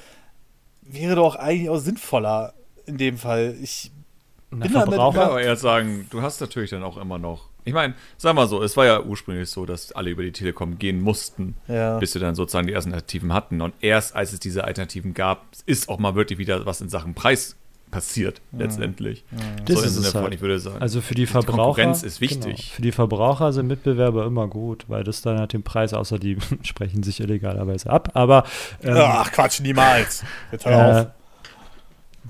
wäre 0.82 1.14
doch 1.16 1.36
eigentlich 1.36 1.68
auch 1.68 1.78
sinnvoller 1.78 2.54
in 2.86 2.96
dem 2.96 3.18
Fall. 3.18 3.54
Ich 3.62 3.90
Na, 4.52 4.64
Bin 4.64 4.72
Verbraucher, 4.72 5.26
aber 5.26 5.40
eher 5.42 5.56
sagen, 5.56 6.06
du 6.10 6.22
hast 6.22 6.40
natürlich 6.40 6.70
dann 6.70 6.82
auch 6.82 6.96
immer 6.96 7.18
noch. 7.18 7.48
Ich 7.64 7.72
meine, 7.74 7.94
sag 8.16 8.34
mal 8.34 8.48
so, 8.48 8.62
es 8.62 8.76
war 8.76 8.86
ja 8.86 9.00
ursprünglich 9.02 9.48
so, 9.50 9.66
dass 9.66 9.92
alle 9.92 10.10
über 10.10 10.22
die 10.22 10.32
Telekom 10.32 10.78
gehen 10.78 11.00
mussten, 11.00 11.54
Ja. 11.68 11.98
bis 11.98 12.12
sie 12.12 12.18
dann 12.18 12.34
sozusagen 12.34 12.66
die 12.66 12.72
ersten 12.72 12.90
Alternativen 12.92 13.32
hatten. 13.32 13.60
Und 13.60 13.74
erst 13.80 14.16
als 14.16 14.32
es 14.32 14.40
diese 14.40 14.64
Alternativen 14.64 15.12
gab, 15.14 15.44
ist 15.66 15.88
auch 15.88 15.98
mal 15.98 16.14
wirklich 16.16 16.38
wieder 16.38 16.66
was 16.66 16.80
in 16.80 16.88
Sachen 16.88 17.14
Preis 17.14 17.54
passiert, 17.90 18.40
letztendlich. 18.52 19.24
Das 19.66 19.80
so 19.80 19.84
ist 19.84 19.96
es 19.96 20.12
von, 20.12 20.22
halt. 20.22 20.34
ich 20.34 20.40
würde 20.40 20.58
sagen. 20.58 20.80
also 20.80 21.00
für 21.00 21.14
die 21.14 21.22
die 21.22 21.26
Verbraucher. 21.26 21.82
Konkurrenz 21.82 22.02
ist 22.02 22.20
Genau, 22.20 22.46
wichtig. 22.46 22.72
für 22.72 22.82
die 22.82 22.92
Verbraucher 22.92 23.52
sind 23.52 23.66
Mitbewerber 23.66 24.24
immer 24.26 24.46
gut, 24.48 24.84
weil 24.88 25.04
das 25.04 25.22
dann 25.22 25.38
halt 25.38 25.52
den 25.52 25.62
Preis, 25.62 25.92
außer 25.94 26.18
die 26.18 26.36
sprechen 26.62 27.02
sich 27.02 27.20
illegalerweise 27.20 27.90
ab. 27.90 28.10
Aber 28.14 28.44
ähm, 28.82 28.96
Ach 28.98 29.30
Quatsch, 29.32 29.60
niemals. 29.60 30.24
Jetzt 30.52 30.64
hör 30.66 30.72
Äh, 30.72 31.00
auf. 31.00 31.06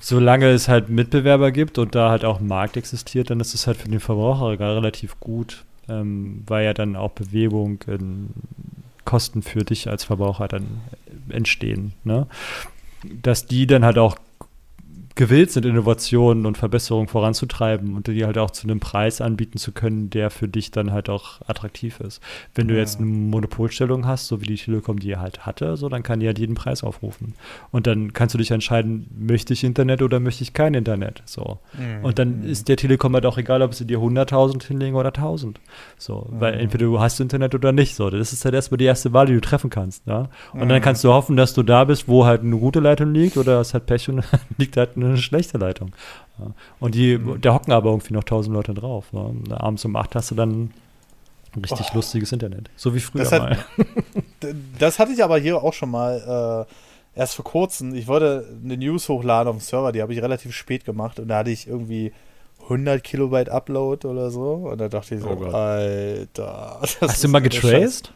solange 0.00 0.48
es 0.50 0.68
halt 0.68 0.88
Mitbewerber 0.88 1.52
gibt 1.52 1.78
und 1.78 1.94
da 1.94 2.10
halt 2.10 2.24
auch 2.24 2.40
ein 2.40 2.46
Markt 2.46 2.76
existiert, 2.76 3.30
dann 3.30 3.40
ist 3.40 3.54
es 3.54 3.66
halt 3.66 3.76
für 3.76 3.88
den 3.88 4.00
Verbraucher 4.00 4.56
gar 4.56 4.74
relativ 4.76 5.20
gut, 5.20 5.64
ähm, 5.88 6.42
weil 6.46 6.64
ja 6.64 6.72
dann 6.74 6.96
auch 6.96 7.10
Bewegung 7.10 7.80
in 7.86 8.30
Kosten 9.04 9.42
für 9.42 9.64
dich 9.64 9.88
als 9.88 10.04
Verbraucher 10.04 10.46
dann 10.48 10.80
entstehen. 11.30 11.92
Ne? 12.04 12.26
Dass 13.22 13.46
die 13.46 13.66
dann 13.66 13.84
halt 13.84 13.98
auch 13.98 14.16
gewillt 15.16 15.50
sind, 15.50 15.66
Innovationen 15.66 16.46
und 16.46 16.56
Verbesserungen 16.56 17.08
voranzutreiben 17.08 17.94
und 17.94 18.06
die 18.06 18.24
halt 18.24 18.38
auch 18.38 18.50
zu 18.50 18.66
einem 18.66 18.80
Preis 18.80 19.20
anbieten 19.20 19.58
zu 19.58 19.72
können, 19.72 20.10
der 20.10 20.30
für 20.30 20.48
dich 20.48 20.70
dann 20.70 20.92
halt 20.92 21.08
auch 21.08 21.40
attraktiv 21.46 22.00
ist. 22.00 22.20
Wenn 22.54 22.68
du 22.68 22.76
jetzt 22.76 22.98
eine 22.98 23.06
Monopolstellung 23.06 24.06
hast, 24.06 24.28
so 24.28 24.40
wie 24.40 24.46
die 24.46 24.56
Telekom 24.56 24.98
die 24.98 25.16
halt 25.16 25.46
hatte, 25.46 25.76
so 25.76 25.88
dann 25.88 26.02
kann 26.02 26.20
die 26.20 26.26
halt 26.26 26.38
jeden 26.38 26.54
Preis 26.54 26.84
aufrufen. 26.84 27.34
Und 27.70 27.86
dann 27.86 28.12
kannst 28.12 28.34
du 28.34 28.38
dich 28.38 28.50
entscheiden, 28.50 29.08
möchte 29.18 29.52
ich 29.52 29.64
Internet 29.64 30.02
oder 30.02 30.20
möchte 30.20 30.42
ich 30.42 30.52
kein 30.52 30.74
Internet. 30.74 31.22
So. 31.26 31.58
Mhm. 31.78 32.04
Und 32.04 32.18
dann 32.18 32.44
ist 32.44 32.68
der 32.68 32.76
Telekom 32.76 33.12
halt 33.14 33.26
auch 33.26 33.38
egal, 33.38 33.62
ob 33.62 33.74
sie 33.74 33.86
dir 33.86 33.98
100.000 33.98 34.64
hinlegen 34.64 34.96
oder 34.96 35.10
1.000. 35.10 35.56
So, 35.98 36.26
weil 36.30 36.54
entweder 36.54 36.86
du 36.86 37.00
hast 37.00 37.20
Internet 37.20 37.54
oder 37.54 37.72
nicht. 37.72 37.94
So, 37.94 38.10
das 38.10 38.32
ist 38.32 38.44
halt 38.44 38.54
erstmal 38.54 38.78
die 38.78 38.84
erste 38.84 39.12
Wahl, 39.12 39.26
die 39.26 39.34
du 39.34 39.40
treffen 39.40 39.70
kannst. 39.70 40.06
Ja? 40.06 40.28
Und 40.52 40.68
dann 40.68 40.80
kannst 40.80 41.04
du 41.04 41.12
hoffen, 41.12 41.36
dass 41.36 41.54
du 41.54 41.62
da 41.62 41.84
bist, 41.84 42.08
wo 42.08 42.24
halt 42.24 42.42
eine 42.42 42.56
gute 42.56 42.80
Leitung 42.80 43.12
liegt 43.12 43.36
oder 43.36 43.60
es 43.60 43.74
hat 43.74 43.86
Pech 43.86 44.08
und 44.08 44.22
liegt 44.58 44.76
halt 44.76 44.96
eine 45.04 45.16
schlechte 45.18 45.58
Leitung. 45.58 45.92
Und 46.78 46.94
die, 46.94 47.18
da 47.40 47.54
hocken 47.54 47.72
aber 47.72 47.90
irgendwie 47.90 48.14
noch 48.14 48.24
1.000 48.24 48.50
Leute 48.52 48.72
drauf. 48.74 49.06
Und 49.12 49.52
Abends 49.52 49.84
um 49.84 49.94
8 49.96 50.14
hast 50.14 50.30
du 50.30 50.34
dann 50.34 50.70
ein 51.54 51.62
richtig 51.62 51.92
lustiges 51.92 52.32
Internet. 52.32 52.70
So 52.76 52.94
wie 52.94 53.00
früher 53.00 53.24
Das 53.24 53.32
hat- 53.32 53.42
mal. 53.42 53.58
Das 54.78 54.98
hatte 54.98 55.12
ich 55.12 55.22
aber 55.22 55.38
hier 55.38 55.62
auch 55.62 55.74
schon 55.74 55.90
mal 55.90 56.66
äh, 57.14 57.18
erst 57.18 57.34
vor 57.34 57.44
kurzem. 57.44 57.94
Ich 57.94 58.06
wollte 58.06 58.46
eine 58.64 58.76
News 58.78 59.08
hochladen 59.08 59.48
auf 59.50 59.56
dem 59.56 59.60
Server, 59.60 59.92
die 59.92 60.00
habe 60.00 60.14
ich 60.14 60.22
relativ 60.22 60.54
spät 60.54 60.84
gemacht 60.86 61.18
und 61.20 61.28
da 61.28 61.38
hatte 61.38 61.50
ich 61.50 61.66
irgendwie 61.68 62.12
100 62.62 63.02
Kilobyte 63.04 63.50
Upload 63.50 64.06
oder 64.06 64.30
so 64.30 64.52
und 64.70 64.78
da 64.80 64.88
dachte 64.88 65.14
ich 65.16 65.20
so, 65.20 65.28
Oh. 65.28 65.44
Alter. 65.50 66.78
das 66.80 67.00
Hast 67.02 67.24
du 67.24 67.28
mal 67.28 67.40
getraced? 67.42 68.12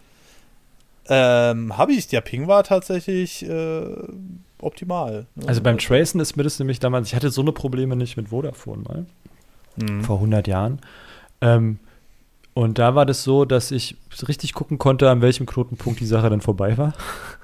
Ähm, 1.09 1.77
habe 1.77 1.93
ich. 1.93 2.07
Der 2.09 2.23
Ping 2.23 2.47
war 2.49 2.65
tatsächlich 2.65 3.45
äh, 3.47 3.85
optimal. 4.65 5.27
ne? 5.35 5.47
Also 5.47 5.61
beim 5.61 5.79
Tracen 5.79 6.21
ist 6.21 6.37
mir 6.37 6.43
das 6.43 6.59
nämlich 6.59 6.81
damals, 6.81 7.09
ich 7.09 7.15
hatte 7.15 7.31
so 7.31 7.41
eine 7.43 7.53
Probleme 7.53 7.97
nicht 7.97 8.17
mit 8.17 8.29
Vodafone 8.29 8.83
mal. 8.83 9.07
Mhm. 9.77 10.05
vor 10.05 10.17
100 10.17 10.47
Jahren. 10.47 10.79
Ähm, 11.41 11.79
und 12.55 12.79
da 12.79 12.95
war 12.95 13.05
das 13.05 13.25
so, 13.25 13.45
dass 13.45 13.73
ich 13.73 13.97
richtig 14.29 14.53
gucken 14.53 14.79
konnte, 14.79 15.11
an 15.11 15.21
welchem 15.21 15.45
Knotenpunkt 15.47 15.99
die 15.99 16.07
Sache 16.07 16.31
dann 16.31 16.41
vorbei 16.41 16.79
war. 16.79 16.93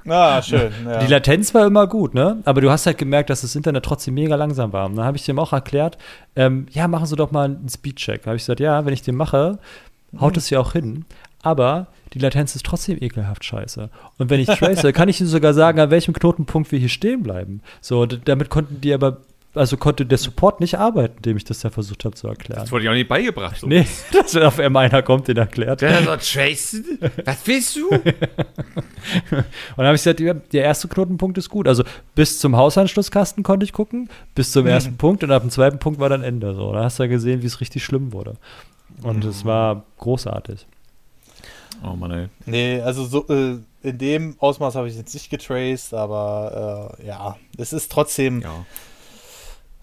Ah, 0.09 0.41
schön. 0.41 0.73
Ja. 0.87 0.99
Die 1.01 1.09
Latenz 1.09 1.53
war 1.53 1.67
immer 1.67 1.87
gut, 1.87 2.15
ne? 2.15 2.41
Aber 2.47 2.63
du 2.63 2.71
hast 2.71 2.87
halt 2.87 2.97
gemerkt, 2.97 3.29
dass 3.29 3.43
das 3.43 3.55
Internet 3.55 3.85
trotzdem 3.85 4.15
mega 4.15 4.35
langsam 4.35 4.73
war. 4.73 4.87
Und 4.87 4.97
dann 4.97 5.05
habe 5.05 5.19
ich 5.19 5.27
dem 5.27 5.39
auch 5.39 5.53
erklärt, 5.53 5.99
ähm, 6.37 6.65
ja, 6.71 6.89
machen 6.89 7.05
Sie 7.05 7.17
doch 7.17 7.33
mal 7.33 7.45
einen 7.45 7.69
Speedcheck. 7.69 8.23
Da 8.23 8.29
habe 8.29 8.37
ich 8.37 8.43
gesagt, 8.45 8.61
ja, 8.61 8.87
wenn 8.87 8.95
ich 8.95 9.03
den 9.03 9.15
mache, 9.15 9.59
haut 10.19 10.39
es 10.39 10.49
ja 10.49 10.59
auch 10.59 10.73
hin. 10.73 11.05
Aber 11.42 11.87
die 12.12 12.18
Latenz 12.18 12.57
ist 12.57 12.66
trotzdem 12.66 12.98
ekelhaft 13.00 13.44
scheiße. 13.44 13.88
Und 14.18 14.31
wenn 14.31 14.40
ich 14.40 14.48
trace, 14.48 14.92
kann 14.92 15.09
ich 15.09 15.20
Ihnen 15.20 15.29
sogar 15.29 15.55
sagen, 15.55 15.79
an 15.81 15.90
welchem 15.90 16.12
Knotenpunkt 16.12 16.72
wir 16.72 16.79
hier 16.79 16.88
stehen 16.88 17.22
bleiben. 17.22 17.62
So, 17.81 18.05
damit 18.07 18.50
konnten 18.50 18.81
die 18.81 18.92
aber 18.92 19.18
also 19.55 19.76
konnte 19.76 20.07
der 20.07 20.18
Support 20.18 20.61
nicht 20.61 20.79
arbeiten, 20.79 21.22
dem 21.22 21.37
ich 21.37 21.44
das 21.44 21.62
ja 21.62 21.70
versucht 21.70 22.05
habe 22.05 22.14
zu 22.14 22.29
erklären. 22.29 22.61
Das 22.61 22.70
wurde 22.70 22.85
ich 22.85 22.90
auch 22.90 22.94
nicht 22.94 23.09
beigebracht. 23.09 23.59
So. 23.59 23.66
Nee, 23.66 23.85
dass 24.12 24.37
auf 24.37 24.61
einmal 24.61 24.87
einer 24.87 25.03
kommt, 25.03 25.26
den 25.26 25.38
erklärt. 25.38 25.81
Der 25.81 26.03
so, 26.03 26.14
Jason, 26.20 26.85
was 27.24 27.46
willst 27.46 27.76
du? 27.76 27.88
und 27.90 28.05
dann 29.31 29.87
habe 29.87 29.96
ich 29.96 30.05
gesagt, 30.05 30.20
der 30.53 30.64
erste 30.64 30.87
Knotenpunkt 30.87 31.37
ist 31.38 31.48
gut. 31.48 31.66
Also 31.66 31.83
bis 32.14 32.38
zum 32.38 32.57
Hausanschlusskasten 32.57 33.42
konnte 33.42 33.64
ich 33.64 33.72
gucken, 33.72 34.09
bis 34.35 34.53
zum 34.53 34.64
mhm. 34.64 34.70
ersten 34.70 34.96
Punkt 34.96 35.24
und 35.24 35.33
ab 35.33 35.42
dem 35.42 35.50
zweiten 35.50 35.81
Punkt 35.81 35.98
war 35.98 36.09
dann 36.09 36.22
Ende. 36.22 36.55
So, 36.55 36.72
da 36.72 36.85
hast 36.85 37.00
du 37.00 37.03
ja 37.03 37.09
gesehen, 37.09 37.42
wie 37.42 37.46
es 37.46 37.61
richtig 37.61 37.83
schlimm 37.83 38.12
wurde. 38.12 38.37
Und 39.03 39.24
es 39.24 39.42
mhm. 39.42 39.48
war 39.48 39.85
großartig. 39.98 40.66
Oh 41.83 41.97
Mann, 41.97 42.11
ey. 42.11 42.29
Nee, 42.47 42.81
also 42.81 43.05
so, 43.05 43.27
äh, 43.29 43.59
in 43.83 43.99
dem 43.99 44.37
Ausmaß 44.38 44.75
habe 44.75 44.88
ich 44.88 44.97
jetzt 44.97 45.14
nicht 45.14 45.31
getraced, 45.31 45.95
aber 45.95 46.97
äh, 47.01 47.07
ja, 47.07 47.37
es 47.57 47.73
ist 47.73 47.90
trotzdem. 47.90 48.43
Ja 48.43 48.66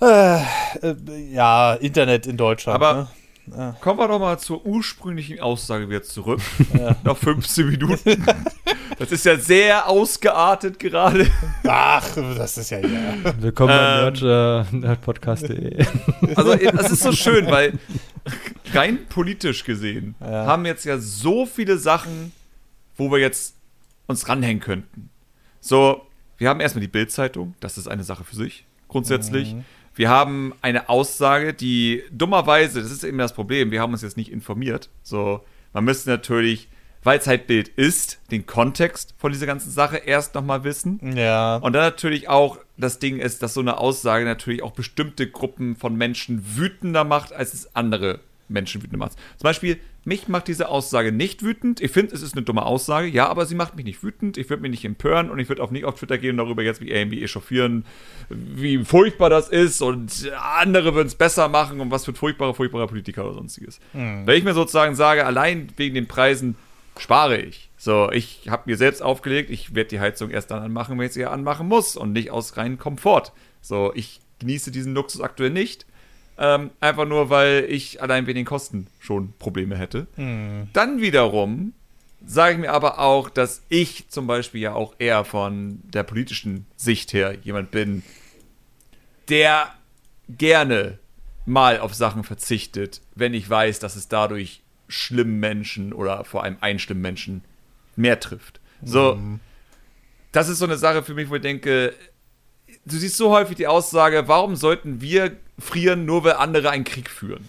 äh, 0.02 0.38
äh, 0.38 0.96
ja, 1.32 1.74
Internet 1.74 2.28
in 2.28 2.38
Deutschland. 2.38 2.76
Aber 2.76 3.10
ne? 3.48 3.58
ja. 3.58 3.76
kommen 3.82 4.00
wir 4.00 4.08
doch 4.08 4.20
mal 4.20 4.38
zur 4.38 4.66
ursprünglichen 4.66 5.40
Aussage 5.40 5.90
wieder 5.90 6.04
zurück. 6.04 6.42
Ja. 6.78 6.96
Nach 7.04 7.18
15 7.18 7.70
Minuten. 7.70 8.26
Das 9.00 9.12
ist 9.12 9.26
ja 9.26 9.38
sehr 9.38 9.88
ausgeartet 9.88 10.80
gerade. 10.80 11.28
Ach, 11.68 12.06
das 12.16 12.58
ist 12.58 12.70
ja 12.70 12.80
ja. 12.80 13.34
Willkommen 13.40 13.72
ähm, 13.74 14.14
bei 14.22 14.78
nerdpodcast.de. 14.78 15.86
Also, 16.36 16.56
das 16.56 16.92
ist 16.92 17.04
so 17.04 17.12
schön, 17.12 17.48
weil 17.48 17.74
rein 18.74 19.06
politisch 19.08 19.64
gesehen 19.64 20.16
ja. 20.20 20.46
haben 20.46 20.66
jetzt 20.66 20.86
ja 20.86 20.98
so 20.98 21.46
viele 21.46 21.78
Sachen, 21.78 22.32
wo 22.96 23.12
wir 23.12 23.20
jetzt 23.20 23.56
uns 24.08 24.28
ranhängen 24.28 24.62
könnten. 24.62 25.10
So, 25.60 26.08
wir 26.38 26.50
haben 26.50 26.60
erstmal 26.60 26.82
die 26.82 26.88
Bildzeitung, 26.88 27.56
das 27.60 27.78
ist 27.78 27.88
eine 27.88 28.04
Sache 28.04 28.24
für 28.24 28.36
sich, 28.36 28.66
grundsätzlich. 28.88 29.54
Mhm. 29.54 29.66
Wir 29.96 30.10
haben 30.10 30.54
eine 30.62 30.90
Aussage, 30.90 31.54
die 31.54 32.04
dummerweise, 32.12 32.82
das 32.82 32.92
ist 32.92 33.04
eben 33.04 33.18
das 33.18 33.34
Problem, 33.34 33.72
wir 33.72 33.82
haben 33.82 33.94
uns 33.94 34.04
jetzt 34.04 34.18
nicht 34.18 34.32
informiert. 34.32 34.90
So, 35.02 35.44
man 35.74 35.86
müsste 35.86 36.12
natürlich, 36.12 36.70
weil 37.04 37.18
es 37.18 37.26
halt 37.26 37.48
Bild 37.48 37.68
ist, 37.70 38.20
den 38.30 38.46
Kontext 38.46 39.16
von 39.18 39.32
dieser 39.32 39.48
ganzen 39.48 39.72
Sache 39.72 39.98
erst 39.98 40.36
nochmal 40.36 40.64
wissen. 40.64 41.00
Ja. 41.18 41.58
Und 41.58 41.74
dann 41.74 41.82
natürlich 41.82 42.30
auch 42.30 42.60
das 42.78 43.00
Ding 43.00 43.18
ist, 43.18 43.42
dass 43.42 43.56
so 43.56 43.62
eine 43.62 43.80
Aussage 43.80 44.24
natürlich 44.24 44.62
auch 44.62 44.72
bestimmte 44.72 45.30
Gruppen 45.30 45.76
von 45.76 45.96
Menschen 45.96 46.58
wütender 46.58 47.04
macht, 47.04 47.34
als 47.34 47.56
es 47.56 47.76
andere 47.76 48.20
Menschen 48.50 48.82
wütend 48.84 48.98
macht. 48.98 49.14
Zum 49.38 49.44
Beispiel, 49.44 49.78
mich 50.06 50.28
macht 50.28 50.48
diese 50.48 50.70
Aussage 50.70 51.12
nicht 51.12 51.44
wütend. 51.44 51.82
Ich 51.82 51.92
finde, 51.92 52.16
es 52.16 52.22
ist 52.22 52.36
eine 52.36 52.44
dumme 52.44 52.66
Aussage, 52.66 53.08
ja, 53.08 53.28
aber 53.28 53.46
sie 53.46 53.56
macht 53.56 53.76
mich 53.76 53.86
nicht 53.86 54.04
wütend. 54.04 54.38
Ich 54.38 54.50
würde 54.50 54.62
mich 54.62 54.72
nicht 54.72 54.86
empören 54.86 55.30
und 55.30 55.40
ich 55.40 55.50
würde 55.50 55.62
auch 55.62 55.72
nicht 55.72 55.86
auf 55.86 55.96
Twitter 55.96 56.18
gehen 56.18 56.32
und 56.32 56.46
darüber 56.46 56.64
jetzt 56.64 56.82
wie 56.82 56.90
irgendwie 56.90 57.24
echauffieren, 57.24 57.86
wie 58.30 58.84
furchtbar 58.84 59.30
das 59.30 59.50
ist 59.50 59.82
und 59.82 60.32
andere 60.40 60.96
würden 60.96 61.08
es 61.08 61.16
besser 61.16 61.50
machen 61.50 61.82
und 61.82 61.92
was 61.92 62.06
für 62.06 62.14
furchtbare, 62.14 62.54
furchtbare 62.54 62.88
Politiker 62.88 63.26
oder 63.26 63.34
sonstiges. 63.34 63.80
Mhm. 63.94 64.26
Wenn 64.26 64.38
ich 64.38 64.44
mir 64.44 64.54
sozusagen 64.54 64.96
sage, 64.96 65.26
allein 65.26 65.70
wegen 65.76 65.96
den 65.96 66.08
Preisen 66.08 66.56
spare 66.98 67.38
ich. 67.38 67.70
So, 67.78 68.10
ich 68.12 68.50
habe 68.50 68.64
mir 68.66 68.78
selbst 68.78 69.04
aufgelegt, 69.04 69.50
ich 69.50 69.76
werde 69.76 69.90
die 69.90 70.00
Heizung 70.00 70.30
erst 70.32 70.52
dann 70.52 70.64
anmachen, 70.64 70.98
wenn 70.98 71.06
ich 71.06 71.14
sie 71.14 71.26
anmachen 71.26 71.68
muss 71.68 71.96
und 71.96 72.14
nicht 72.14 72.32
aus 72.32 72.58
reinem 72.58 72.80
Komfort. 72.80 73.34
So, 73.62 73.92
ich 73.94 74.20
genieße 74.40 74.72
diesen 74.72 74.94
Luxus 74.94 75.22
aktuell 75.22 75.52
nicht 75.52 75.86
ähm, 76.38 76.72
einfach 76.80 77.06
nur, 77.06 77.30
weil 77.30 77.66
ich 77.70 78.02
allein 78.02 78.28
wegen 78.28 78.38
den 78.38 78.46
Kosten 78.46 78.88
schon 79.00 79.34
Probleme 79.40 79.78
hätte. 79.78 80.08
Mhm. 80.16 80.70
Dann 80.74 81.02
wiederum 81.02 81.74
sage 82.26 82.54
ich 82.54 82.60
mir 82.60 82.72
aber 82.72 83.00
auch, 83.00 83.30
dass 83.30 83.62
ich 83.70 84.10
zum 84.10 84.28
Beispiel 84.28 84.62
ja 84.62 84.74
auch 84.74 84.96
eher 85.00 85.24
von 85.24 85.80
der 85.84 86.04
politischen 86.04 86.66
Sicht 86.76 87.14
her 87.14 87.36
jemand 87.44 87.72
bin, 87.72 88.04
der 89.30 89.74
gerne 90.30 91.00
mal 91.46 91.80
auf 91.80 91.94
Sachen 91.94 92.24
verzichtet, 92.24 93.02
wenn 93.16 93.34
ich 93.34 93.50
weiß, 93.50 93.80
dass 93.80 93.96
es 93.96 94.08
dadurch 94.08 94.62
schlimmen 94.88 95.40
Menschen 95.40 95.94
oder 95.94 96.24
vor 96.24 96.44
allem 96.44 96.58
einschlimmen 96.60 97.02
Menschen 97.02 97.44
mehr 97.96 98.20
trifft. 98.20 98.60
So, 98.84 99.16
mhm. 99.16 99.40
das 100.32 100.50
ist 100.50 100.60
so 100.60 100.66
eine 100.66 100.78
Sache 100.78 101.04
für 101.04 101.14
mich, 101.14 101.30
wo 101.30 101.36
ich 101.36 101.42
denke, 101.42 101.94
du 102.88 102.98
siehst 102.98 103.18
so 103.18 103.32
häufig 103.32 103.56
die 103.58 103.68
Aussage, 103.68 104.28
warum 104.28 104.56
sollten 104.56 105.02
wir 105.02 105.36
frieren, 105.60 106.06
nur 106.06 106.24
weil 106.24 106.34
andere 106.34 106.70
einen 106.70 106.84
Krieg 106.84 107.10
führen? 107.10 107.46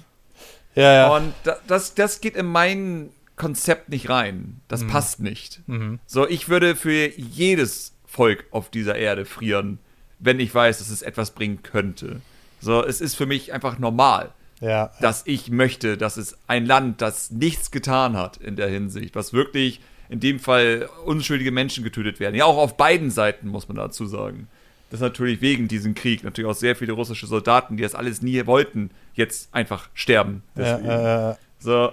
Ja, 0.75 0.93
ja. 0.93 1.17
Und 1.17 1.33
das, 1.67 1.95
das 1.95 2.21
geht 2.21 2.37
in 2.37 2.47
mein 2.47 3.11
Konzept 3.37 3.89
nicht 3.89 4.09
rein. 4.09 4.61
Das 4.69 4.83
mhm. 4.83 4.89
passt 4.89 5.21
nicht. 5.21 5.61
Mhm. 5.67 6.01
So, 6.07 6.29
ich 6.29 6.49
würde 6.49 6.77
für 6.77 7.11
jedes 7.17 7.95
Volk 8.07 8.47
auf 8.51 8.71
dieser 8.71 8.97
Erde 8.97 9.25
frieren, 9.25 9.79
wenn 10.19 10.41
ich 10.41 10.55
weiß, 10.55 10.79
dass 10.79 10.91
es 10.91 11.03
etwas 11.03 11.33
bringen 11.33 11.63
könnte. 11.63 12.21
So, 12.61 12.85
es 12.85 13.01
ist 13.01 13.15
für 13.15 13.27
mich 13.27 13.53
einfach 13.53 13.79
normal, 13.79 14.33
ja. 14.61 14.91
dass 15.01 15.23
ich 15.27 15.51
möchte, 15.51 15.97
dass 15.97 16.17
es 16.17 16.37
ein 16.49 16.67
Land, 16.67 17.01
das 17.01 17.31
nichts 17.31 17.71
getan 17.71 18.17
hat 18.17 18.37
in 18.39 18.57
der 18.57 18.69
Hinsicht, 18.69 19.15
was 19.15 19.33
wirklich 19.33 19.81
in 20.09 20.21
dem 20.21 20.41
Fall 20.41 20.89
unschuldige 21.05 21.53
Menschen 21.53 21.85
getötet 21.85 22.19
werden. 22.19 22.35
Ja, 22.35 22.47
auch 22.47 22.57
auf 22.57 22.77
beiden 22.77 23.11
Seiten, 23.11 23.49
muss 23.49 23.69
man 23.69 23.77
dazu 23.77 24.07
sagen 24.07 24.49
dass 24.91 25.01
natürlich 25.01 25.41
wegen 25.41 25.69
diesem 25.69 25.95
Krieg 25.95 26.25
natürlich 26.25 26.51
auch 26.51 26.55
sehr 26.55 26.77
viele 26.77 26.93
russische 26.93 27.27
Soldaten, 27.27 27.77
die 27.77 27.83
das 27.83 27.95
alles 27.95 28.23
nie 28.23 28.47
wollten, 28.47 28.91
jetzt 29.15 29.55
einfach 29.55 29.89
sterben. 29.95 30.43
Ja, 30.57 31.33
äh, 31.33 31.37
so, 31.59 31.93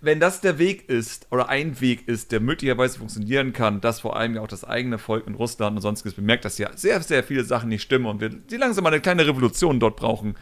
wenn 0.00 0.20
das 0.20 0.40
der 0.40 0.58
Weg 0.58 0.88
ist 0.88 1.26
oder 1.30 1.48
ein 1.48 1.80
Weg 1.80 2.08
ist, 2.08 2.32
der 2.32 2.40
möglicherweise 2.40 2.98
funktionieren 2.98 3.52
kann, 3.52 3.82
dass 3.82 4.00
vor 4.00 4.16
allem 4.16 4.34
ja 4.34 4.40
auch 4.40 4.48
das 4.48 4.64
eigene 4.64 4.98
Volk 4.98 5.26
in 5.26 5.34
Russland 5.34 5.76
und 5.76 5.82
sonstiges 5.82 6.14
bemerkt, 6.14 6.46
dass 6.46 6.56
ja 6.56 6.70
sehr, 6.74 7.02
sehr 7.02 7.22
viele 7.22 7.44
Sachen 7.44 7.68
nicht 7.68 7.82
stimmen 7.82 8.06
und 8.06 8.20
wir 8.20 8.30
die 8.30 8.56
langsam 8.56 8.84
mal 8.84 8.92
eine 8.92 9.02
kleine 9.02 9.26
Revolution 9.26 9.80
dort 9.80 9.96
brauchen, 9.96 10.36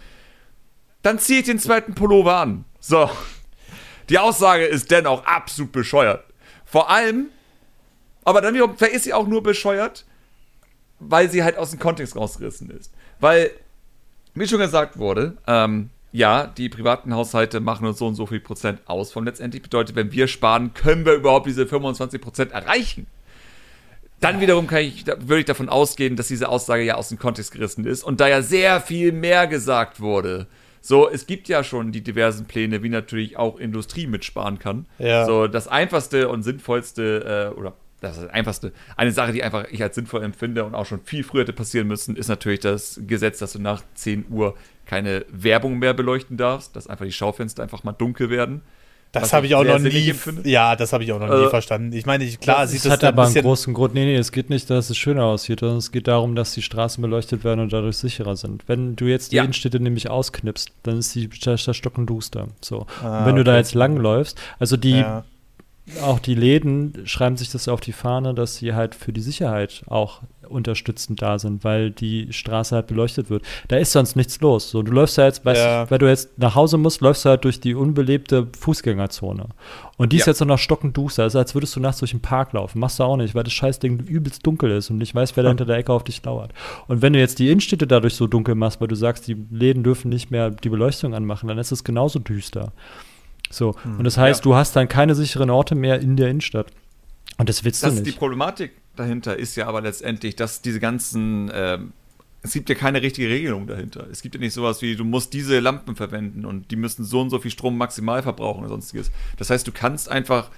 dann 1.03 1.19
ziehe 1.19 1.41
ich 1.41 1.47
den 1.47 1.59
zweiten 1.59 1.95
Pullover 1.95 2.37
an. 2.37 2.65
So. 2.79 3.11
Die 4.09 4.19
Aussage 4.19 4.65
ist 4.65 4.91
dennoch 4.91 5.25
absolut 5.25 5.73
bescheuert. 5.73 6.25
Vor 6.65 6.89
allem, 6.91 7.29
aber 8.25 8.41
dann 8.41 8.55
wiederum, 8.55 8.77
vielleicht 8.77 8.95
ist 8.95 9.05
sie 9.05 9.15
auch 9.15 9.27
nur 9.27 9.43
bescheuert, 9.43 10.05
weil 11.09 11.31
sie 11.31 11.43
halt 11.43 11.57
aus 11.57 11.71
dem 11.71 11.79
Kontext 11.79 12.17
rausgerissen 12.17 12.71
ist. 12.71 12.93
Weil, 13.21 13.51
wie 14.35 14.47
schon 14.47 14.59
gesagt 14.59 14.99
wurde, 14.99 15.37
ähm, 15.47 15.91
ja, 16.13 16.47
die 16.47 16.69
privaten 16.69 17.15
Haushalte 17.15 17.61
machen 17.61 17.87
uns 17.87 17.99
so 17.99 18.07
und 18.07 18.15
so 18.15 18.27
viel 18.27 18.41
Prozent 18.41 18.81
aus 18.87 19.13
von 19.13 19.25
letztendlich. 19.25 19.63
Bedeutet, 19.63 19.97
wenn 19.97 20.13
wir 20.13 20.29
sparen, 20.29 20.75
können 20.75 21.07
wir 21.07 21.15
überhaupt 21.15 21.47
diese 21.47 21.67
25 21.67 22.21
Prozent 22.21 22.53
erreichen. 22.53 23.07
Dann 24.21 24.41
wiederum 24.41 24.69
kann 24.69 24.83
ich, 24.83 25.05
würde 25.07 25.41
ich 25.41 25.47
davon 25.47 25.69
ausgehen, 25.69 26.15
dass 26.15 26.29
diese 26.29 26.49
Aussage 26.49 26.85
ja 26.85 26.95
aus 26.95 27.09
dem 27.09 27.19
Kontext 27.19 27.51
gerissen 27.51 27.85
ist 27.87 28.05
und 28.05 28.21
da 28.21 28.29
ja 28.29 28.41
sehr 28.41 28.81
viel 28.81 29.11
mehr 29.11 29.49
gesagt 29.49 30.01
wurde. 30.01 30.47
So, 30.81 31.09
es 31.09 31.27
gibt 31.27 31.49
ja 31.49 31.65
schon 31.65 31.93
die 31.93 32.03
diversen 32.03 32.47
Pläne, 32.47 32.83
wie 32.83 32.89
natürlich 32.89 33.37
auch 33.37 33.59
Industrie 33.59 34.07
mitsparen 34.07 34.59
kann. 34.59 34.87
Ja. 34.99 35.27
So, 35.27 35.49
das 35.49 35.67
einfachste 35.67 36.29
und 36.29 36.43
sinnvollste 36.43 37.53
äh, 37.55 37.59
oder 37.59 37.73
das 38.03 38.17
ist 38.17 38.25
das 38.25 38.33
Einfachste. 38.33 38.73
Eine 38.97 39.13
Sache, 39.13 39.33
die 39.33 39.43
einfach 39.43 39.67
ich 39.71 39.83
als 39.83 39.95
sinnvoll 39.95 40.23
empfinde 40.25 40.65
und 40.65 40.75
auch 40.75 40.87
schon 40.87 41.01
viel 41.05 41.23
früher 41.23 41.43
hätte 41.43 41.53
passieren 41.53 41.87
müssen, 41.87 42.17
ist 42.17 42.29
natürlich 42.29 42.61
das 42.61 43.01
Gesetz, 43.07 43.39
dass 43.39 43.53
du 43.53 43.61
nach 43.61 43.83
10 43.95 44.27
Uhr 44.29 44.57
keine 44.87 45.25
Werbung 45.31 45.79
mehr 45.79 45.95
beleuchten 45.95 46.37
darfst, 46.37 46.75
dass 46.75 46.89
einfach 46.89 47.05
die 47.05 47.13
Schaufenster 47.13 47.63
einfach 47.63 47.85
mal 47.85 47.93
dunkel 47.93 48.29
werden. 48.29 48.63
Das 49.13 49.35
habe 49.35 49.47
ich 49.47 49.55
auch 49.55 49.63
noch 49.63 49.79
nie. 49.79 50.15
Ja, 50.45 50.75
das 50.75 50.93
habe 50.95 51.05
ich 51.05 51.13
auch 51.13 51.21
noch 51.21 51.29
nie 51.29 51.45
äh, 51.45 51.51
verstanden. 51.51 51.93
Ich 51.93 52.07
meine, 52.07 52.27
klar 52.27 52.67
sieht 52.67 52.79
das, 52.79 52.85
das 52.85 52.93
hat 52.93 53.05
aber 53.05 53.27
einen 53.27 53.35
großen 53.35 53.75
Grund. 53.75 53.93
Nee, 53.93 54.07
nee, 54.07 54.17
es 54.17 54.33
geht 54.33 54.49
nicht, 54.49 54.71
dass 54.71 54.89
es 54.89 54.97
schöner 54.97 55.25
aussieht, 55.25 55.61
sondern 55.61 55.79
es 55.79 55.93
geht 55.93 56.09
darum, 56.09 56.35
dass 56.35 56.55
die 56.55 56.63
Straßen 56.63 57.01
beleuchtet 57.03 57.45
werden 57.45 57.61
und 57.61 57.73
dadurch 57.73 57.99
sicherer 57.99 58.37
sind. 58.37 58.65
Wenn 58.69 58.97
du 58.97 59.05
jetzt 59.05 59.31
die 59.31 59.37
ja. 59.37 59.43
Innenstädte 59.43 59.79
nämlich 59.81 60.09
ausknipst, 60.09 60.73
dann 60.83 60.99
ist 60.99 61.15
die 61.15 61.29
Stadt 61.33 61.77
stockenduster. 61.77 62.49
So. 62.63 62.87
Ah, 63.03 63.19
und 63.19 63.27
wenn 63.27 63.35
okay. 63.35 63.37
du 63.37 63.45
da 63.45 63.57
jetzt 63.59 63.75
langläufst, 63.75 64.41
also 64.59 64.79
die 64.79 65.01
ja 65.01 65.25
auch 66.01 66.19
die 66.19 66.35
Läden 66.35 67.07
schreiben 67.07 67.37
sich 67.37 67.51
das 67.51 67.69
auf 67.69 67.81
die 67.81 67.93
Fahne, 67.93 68.35
dass 68.35 68.57
sie 68.57 68.75
halt 68.75 68.95
für 68.95 69.13
die 69.13 69.21
Sicherheit 69.21 69.83
auch 69.87 70.23
unterstützend 70.49 71.23
da 71.23 71.39
sind, 71.39 71.65
weil 71.65 71.91
die 71.91 72.33
Straße 72.33 72.75
halt 72.75 72.87
beleuchtet 72.87 73.31
wird. 73.31 73.45
Da 73.69 73.77
ist 73.77 73.93
sonst 73.93 74.17
nichts 74.17 74.41
los. 74.41 74.71
So, 74.71 74.83
du 74.83 74.93
läufst 74.93 75.17
ja 75.17 75.25
jetzt, 75.25 75.45
weißt, 75.45 75.61
ja. 75.61 75.91
weil 75.91 75.99
du 75.99 76.09
jetzt 76.09 76.39
nach 76.39 76.55
Hause 76.55 76.79
musst, 76.79 77.01
läufst 77.01 77.25
du 77.25 77.31
halt 77.31 77.45
durch 77.45 77.61
die 77.61 77.75
unbelebte 77.75 78.49
Fußgängerzone. 78.59 79.47
Und 79.97 80.13
die 80.13 80.17
ja. 80.17 80.23
ist 80.23 80.27
jetzt 80.27 80.45
noch 80.45 80.59
stockend 80.59 80.97
duster. 80.97 81.25
Also 81.25 81.39
als 81.39 81.55
würdest 81.55 81.75
du 81.75 81.81
nachts 81.81 81.99
durch 82.01 82.11
den 82.13 82.21
Park 82.21 82.53
laufen. 82.53 82.79
Machst 82.79 82.99
du 82.99 83.05
auch 83.05 83.17
nicht, 83.17 83.35
weil 83.35 83.45
das 83.45 83.53
Scheißding 83.53 84.01
übelst 84.01 84.47
dunkel 84.47 84.71
ist 84.73 84.91
und 84.91 84.99
nicht 84.99 85.15
weißt, 85.15 85.37
wer 85.37 85.45
da 85.45 85.51
hinter 85.51 85.67
der 85.67 85.77
Ecke 85.77 85.93
auf 85.93 86.05
dich 86.05 86.23
lauert. 86.25 86.53
Und 86.89 87.03
wenn 87.03 87.13
du 87.13 87.19
jetzt 87.19 87.39
die 87.39 87.49
Innenstädte 87.49 87.87
dadurch 87.87 88.15
so 88.15 88.27
dunkel 88.27 88.55
machst, 88.55 88.81
weil 88.81 88.89
du 88.89 88.97
sagst, 88.97 89.27
die 89.27 89.37
Läden 89.51 89.83
dürfen 89.83 90.09
nicht 90.09 90.31
mehr 90.31 90.51
die 90.51 90.69
Beleuchtung 90.69 91.15
anmachen, 91.15 91.49
dann 91.49 91.59
ist 91.59 91.73
es 91.73 91.85
genauso 91.85 92.19
düster. 92.19 92.73
So. 93.53 93.75
Hm. 93.83 93.99
Und 93.99 94.05
das 94.05 94.19
heißt, 94.19 94.41
ja. 94.41 94.45
du 94.45 94.55
hast 94.55 94.75
dann 94.75 94.89
keine 94.89 95.15
sicheren 95.15 95.51
Orte 95.51 95.75
mehr 95.75 96.01
in 96.01 96.17
der 96.17 96.29
Innenstadt. 96.29 96.67
Und 97.39 97.49
das 97.49 97.65
willst 97.65 97.83
das 97.83 97.95
du 97.95 98.01
nicht. 98.01 98.15
Die 98.15 98.19
Problematik 98.19 98.73
dahinter 98.97 99.39
ist 99.39 99.57
ja 99.57 99.67
aber 99.67 99.81
letztendlich, 99.81 100.37
dass 100.37 100.63
diese 100.63 100.81
ganzen 100.81 101.51
ähm, 101.55 101.93
es 102.43 102.53
gibt 102.53 102.69
ja 102.69 102.75
keine 102.75 103.03
richtige 103.03 103.29
Regelung 103.29 103.67
dahinter. 103.67 104.07
Es 104.11 104.21
gibt 104.21 104.35
ja 104.35 104.41
nicht 104.41 104.53
sowas 104.53 104.83
wie, 104.83 104.97
du 104.97 105.05
musst 105.05 105.33
diese 105.33 105.61
Lampen 105.61 105.95
verwenden 105.95 106.45
und 106.45 106.71
die 106.73 106.77
müssen 106.77 107.05
so 107.05 107.21
und 107.21 107.31
so 107.31 107.39
viel 107.39 107.53
Strom 107.53 107.79
maximal 107.79 108.23
verbrauchen 108.23 108.61
oder 108.61 108.69
sonstiges. 108.69 109.13
Das 109.39 109.49
heißt, 109.49 109.67
du 109.67 109.71
kannst 109.71 110.09
einfach, 110.09 110.51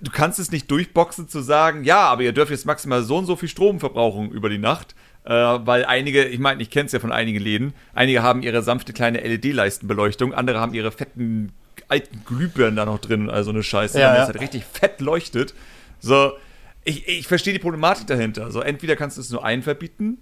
du 0.00 0.10
kannst 0.12 0.38
es 0.38 0.52
nicht 0.52 0.70
durchboxen 0.70 1.28
zu 1.28 1.40
sagen, 1.40 1.82
ja, 1.82 2.02
aber 2.02 2.22
ihr 2.22 2.32
dürft 2.32 2.52
jetzt 2.52 2.64
maximal 2.64 3.02
so 3.02 3.16
und 3.16 3.26
so 3.26 3.34
viel 3.34 3.48
Strom 3.48 3.80
verbrauchen 3.80 4.30
über 4.30 4.48
die 4.48 4.58
Nacht, 4.58 4.94
äh, 5.24 5.32
weil 5.32 5.84
einige, 5.84 6.24
ich 6.24 6.38
meine, 6.38 6.62
ich 6.62 6.70
kenne 6.70 6.86
es 6.86 6.92
ja 6.92 7.00
von 7.00 7.10
einigen 7.10 7.40
Läden, 7.40 7.74
einige 7.92 8.22
haben 8.22 8.42
ihre 8.42 8.62
sanfte 8.62 8.92
kleine 8.92 9.18
LED-Leistenbeleuchtung, 9.18 10.32
andere 10.32 10.60
haben 10.60 10.74
ihre 10.74 10.92
fetten 10.92 11.52
alten 11.88 12.22
Glühbirnen 12.24 12.76
da 12.76 12.84
noch 12.84 12.98
drin, 12.98 13.30
also 13.30 13.50
eine 13.50 13.62
Scheiße, 13.62 13.98
ja, 13.98 14.12
ja. 14.12 14.20
das 14.20 14.28
halt 14.28 14.40
richtig 14.40 14.64
fett 14.64 15.00
leuchtet. 15.00 15.54
So, 16.00 16.32
ich, 16.84 17.08
ich 17.08 17.26
verstehe 17.26 17.52
die 17.52 17.58
Problematik 17.58 18.06
dahinter. 18.06 18.50
So, 18.50 18.60
entweder 18.60 18.96
kannst 18.96 19.16
du 19.16 19.20
es 19.20 19.30
nur 19.30 19.44
einen 19.44 19.62
verbieten 19.62 20.18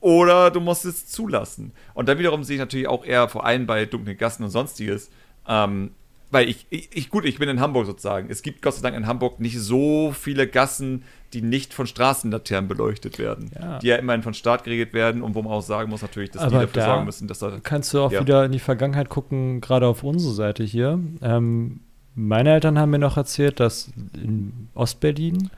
oder 0.00 0.50
du 0.50 0.60
musst 0.60 0.84
es 0.84 1.06
zulassen. 1.06 1.72
Und 1.94 2.08
dann 2.08 2.18
wiederum 2.18 2.44
sehe 2.44 2.56
ich 2.56 2.60
natürlich 2.60 2.88
auch 2.88 3.04
eher 3.04 3.28
vor 3.28 3.46
allem 3.46 3.66
bei 3.66 3.86
dunklen 3.86 4.18
Gassen 4.18 4.44
und 4.44 4.50
sonstiges, 4.50 5.10
ähm, 5.48 5.92
weil 6.30 6.48
ich, 6.48 6.66
ich, 6.70 7.10
gut, 7.10 7.24
ich 7.24 7.38
bin 7.38 7.48
in 7.48 7.60
Hamburg 7.60 7.86
sozusagen. 7.86 8.28
Es 8.28 8.42
gibt 8.42 8.60
Gott 8.60 8.74
sei 8.74 8.82
Dank 8.82 8.96
in 8.96 9.06
Hamburg 9.06 9.40
nicht 9.40 9.58
so 9.58 10.12
viele 10.12 10.46
Gassen, 10.46 11.04
die 11.34 11.42
nicht 11.42 11.74
von 11.74 11.86
Straßenlaternen 11.86 12.68
beleuchtet 12.68 13.18
werden. 13.18 13.50
Ja. 13.60 13.78
Die 13.80 13.88
ja 13.88 13.96
immerhin 13.96 14.22
von 14.22 14.34
Staat 14.34 14.64
geregelt 14.64 14.94
werden 14.94 15.22
und 15.22 15.34
wo 15.34 15.42
man 15.42 15.52
auch 15.52 15.62
sagen 15.62 15.90
muss 15.90 16.02
natürlich, 16.02 16.30
dass 16.30 16.42
Aber 16.42 16.50
die 16.60 16.66
dafür 16.66 16.82
da 16.82 16.86
sorgen 16.86 17.04
müssen, 17.04 17.28
dass 17.28 17.40
da. 17.40 17.52
Kannst 17.62 17.92
du 17.92 18.00
auch 18.00 18.12
ja. 18.12 18.20
wieder 18.20 18.44
in 18.44 18.52
die 18.52 18.60
Vergangenheit 18.60 19.08
gucken, 19.08 19.60
gerade 19.60 19.86
auf 19.86 20.04
unsere 20.04 20.32
Seite 20.32 20.62
hier. 20.62 21.00
Ähm, 21.20 21.80
meine 22.14 22.52
Eltern 22.52 22.78
haben 22.78 22.90
mir 22.90 23.00
noch 23.00 23.16
erzählt, 23.16 23.58
dass 23.58 23.90
in 24.14 24.68
Ostberlin 24.74 25.50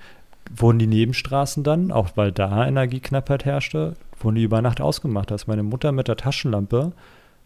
wurden 0.54 0.78
die 0.78 0.86
Nebenstraßen 0.86 1.62
dann, 1.62 1.92
auch 1.92 2.10
weil 2.14 2.32
da 2.32 2.66
Energieknappheit 2.66 3.44
herrschte, 3.44 3.94
wurden 4.20 4.36
die 4.36 4.44
über 4.44 4.62
Nacht 4.62 4.80
ausgemacht. 4.80 5.30
Da 5.30 5.34
ist 5.34 5.46
meine 5.46 5.62
Mutter 5.62 5.92
mit 5.92 6.08
der 6.08 6.16
Taschenlampe 6.16 6.92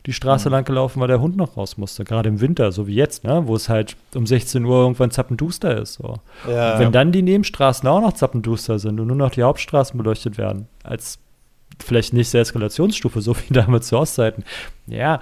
die 0.07 0.13
Straße 0.13 0.49
mhm. 0.49 0.55
lang 0.55 0.65
gelaufen, 0.65 1.01
weil 1.01 1.09
der 1.09 1.21
Hund 1.21 1.37
noch 1.37 1.57
raus 1.57 1.77
musste. 1.77 2.05
Gerade 2.05 2.29
im 2.29 2.41
Winter, 2.41 2.73
so 2.73 2.87
wie 2.87 2.95
jetzt, 2.95 3.25
ne? 3.25 3.43
wo 3.47 3.55
es 3.55 3.69
halt 3.69 3.97
um 4.15 4.27
16 4.27 4.65
Uhr 4.65 4.83
irgendwann 4.83 5.11
zappenduster 5.11 5.77
ist. 5.77 5.95
So. 5.95 6.17
Ja. 6.49 6.79
Wenn 6.79 6.93
dann 6.93 7.13
die 7.13 7.23
Nebenstraßen 7.23 7.89
auch 7.89 8.01
noch 8.01 8.13
zappenduster 8.13 8.79
sind 8.79 8.99
und 9.01 9.09
nur 9.09 9.17
noch 9.17 9.31
die 9.31 9.43
Hauptstraßen 9.43 9.97
beleuchtet 9.99 10.39
werden, 10.39 10.69
als 10.83 11.19
vielleicht 11.83 12.13
nächste 12.13 12.39
Eskalationsstufe, 12.39 13.21
so 13.21 13.37
wie 13.37 13.53
damals 13.53 13.89
zu 13.89 13.99
Ostzeiten. 13.99 14.45
Ja, 14.87 15.21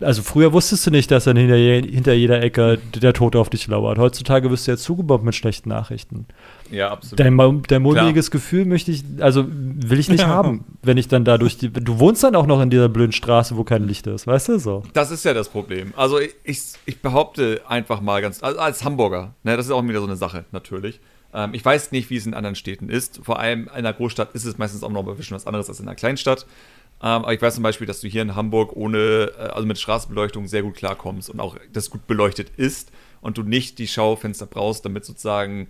also 0.00 0.22
früher 0.22 0.52
wusstest 0.52 0.86
du 0.86 0.90
nicht, 0.90 1.10
dass 1.10 1.24
dann 1.24 1.36
hinter, 1.36 1.56
hinter 1.56 2.12
jeder 2.12 2.42
Ecke 2.42 2.78
der 2.94 3.12
Tote 3.12 3.38
auf 3.38 3.50
dich 3.50 3.66
lauert. 3.66 3.98
Heutzutage 3.98 4.50
wirst 4.50 4.66
du 4.66 4.72
jetzt 4.72 4.84
zugebombt 4.84 5.24
mit 5.24 5.34
schlechten 5.34 5.68
Nachrichten. 5.70 6.26
Ja, 6.70 6.90
absolut. 6.90 7.18
Dein, 7.18 7.62
dein 7.66 7.82
mulmiges 7.82 8.30
Gefühl 8.30 8.64
möchte 8.64 8.90
ich, 8.90 9.02
also 9.20 9.46
will 9.48 9.98
ich 9.98 10.08
nicht 10.08 10.26
haben, 10.26 10.64
wenn 10.82 10.98
ich 10.98 11.08
dann 11.08 11.24
da 11.24 11.38
durch 11.38 11.56
die. 11.58 11.72
Du 11.72 11.98
wohnst 11.98 12.22
dann 12.22 12.36
auch 12.36 12.46
noch 12.46 12.60
in 12.60 12.70
dieser 12.70 12.88
blöden 12.88 13.12
Straße, 13.12 13.56
wo 13.56 13.64
kein 13.64 13.88
Licht 13.88 14.06
ist, 14.06 14.26
weißt 14.26 14.50
du 14.50 14.58
so? 14.58 14.82
Das 14.92 15.10
ist 15.10 15.24
ja 15.24 15.34
das 15.34 15.48
Problem. 15.48 15.92
Also 15.96 16.18
ich, 16.20 16.62
ich 16.84 17.00
behaupte 17.00 17.62
einfach 17.66 18.00
mal 18.00 18.20
ganz, 18.20 18.42
also 18.42 18.58
als 18.58 18.84
Hamburger, 18.84 19.34
ne, 19.42 19.56
das 19.56 19.66
ist 19.66 19.72
auch 19.72 19.82
wieder 19.82 20.00
so 20.00 20.06
eine 20.06 20.16
Sache, 20.16 20.44
natürlich. 20.52 21.00
Ähm, 21.32 21.54
ich 21.54 21.64
weiß 21.64 21.92
nicht, 21.92 22.10
wie 22.10 22.16
es 22.16 22.26
in 22.26 22.34
anderen 22.34 22.56
Städten 22.56 22.88
ist. 22.88 23.20
Vor 23.22 23.38
allem 23.38 23.62
in 23.62 23.68
einer 23.70 23.92
Großstadt 23.92 24.34
ist 24.34 24.44
es 24.44 24.58
meistens 24.58 24.82
auch 24.82 24.90
noch 24.90 25.06
ein 25.06 25.16
bisschen 25.16 25.34
was 25.34 25.46
anderes 25.46 25.68
als 25.68 25.80
in 25.80 25.88
einer 25.88 25.96
Kleinstadt. 25.96 26.46
Ähm, 27.00 27.08
aber 27.08 27.32
ich 27.32 27.40
weiß 27.40 27.54
zum 27.54 27.62
Beispiel, 27.62 27.86
dass 27.86 28.00
du 28.00 28.08
hier 28.08 28.22
in 28.22 28.34
Hamburg 28.34 28.72
ohne, 28.74 29.32
äh, 29.38 29.42
also 29.50 29.66
mit 29.66 29.78
Straßenbeleuchtung 29.78 30.48
sehr 30.48 30.62
gut 30.62 30.74
klarkommst 30.74 31.30
und 31.30 31.40
auch 31.40 31.56
das 31.72 31.90
gut 31.90 32.06
beleuchtet 32.06 32.50
ist 32.56 32.90
und 33.20 33.38
du 33.38 33.42
nicht 33.42 33.78
die 33.78 33.86
Schaufenster 33.86 34.46
brauchst, 34.46 34.84
damit 34.84 35.04
sozusagen 35.04 35.68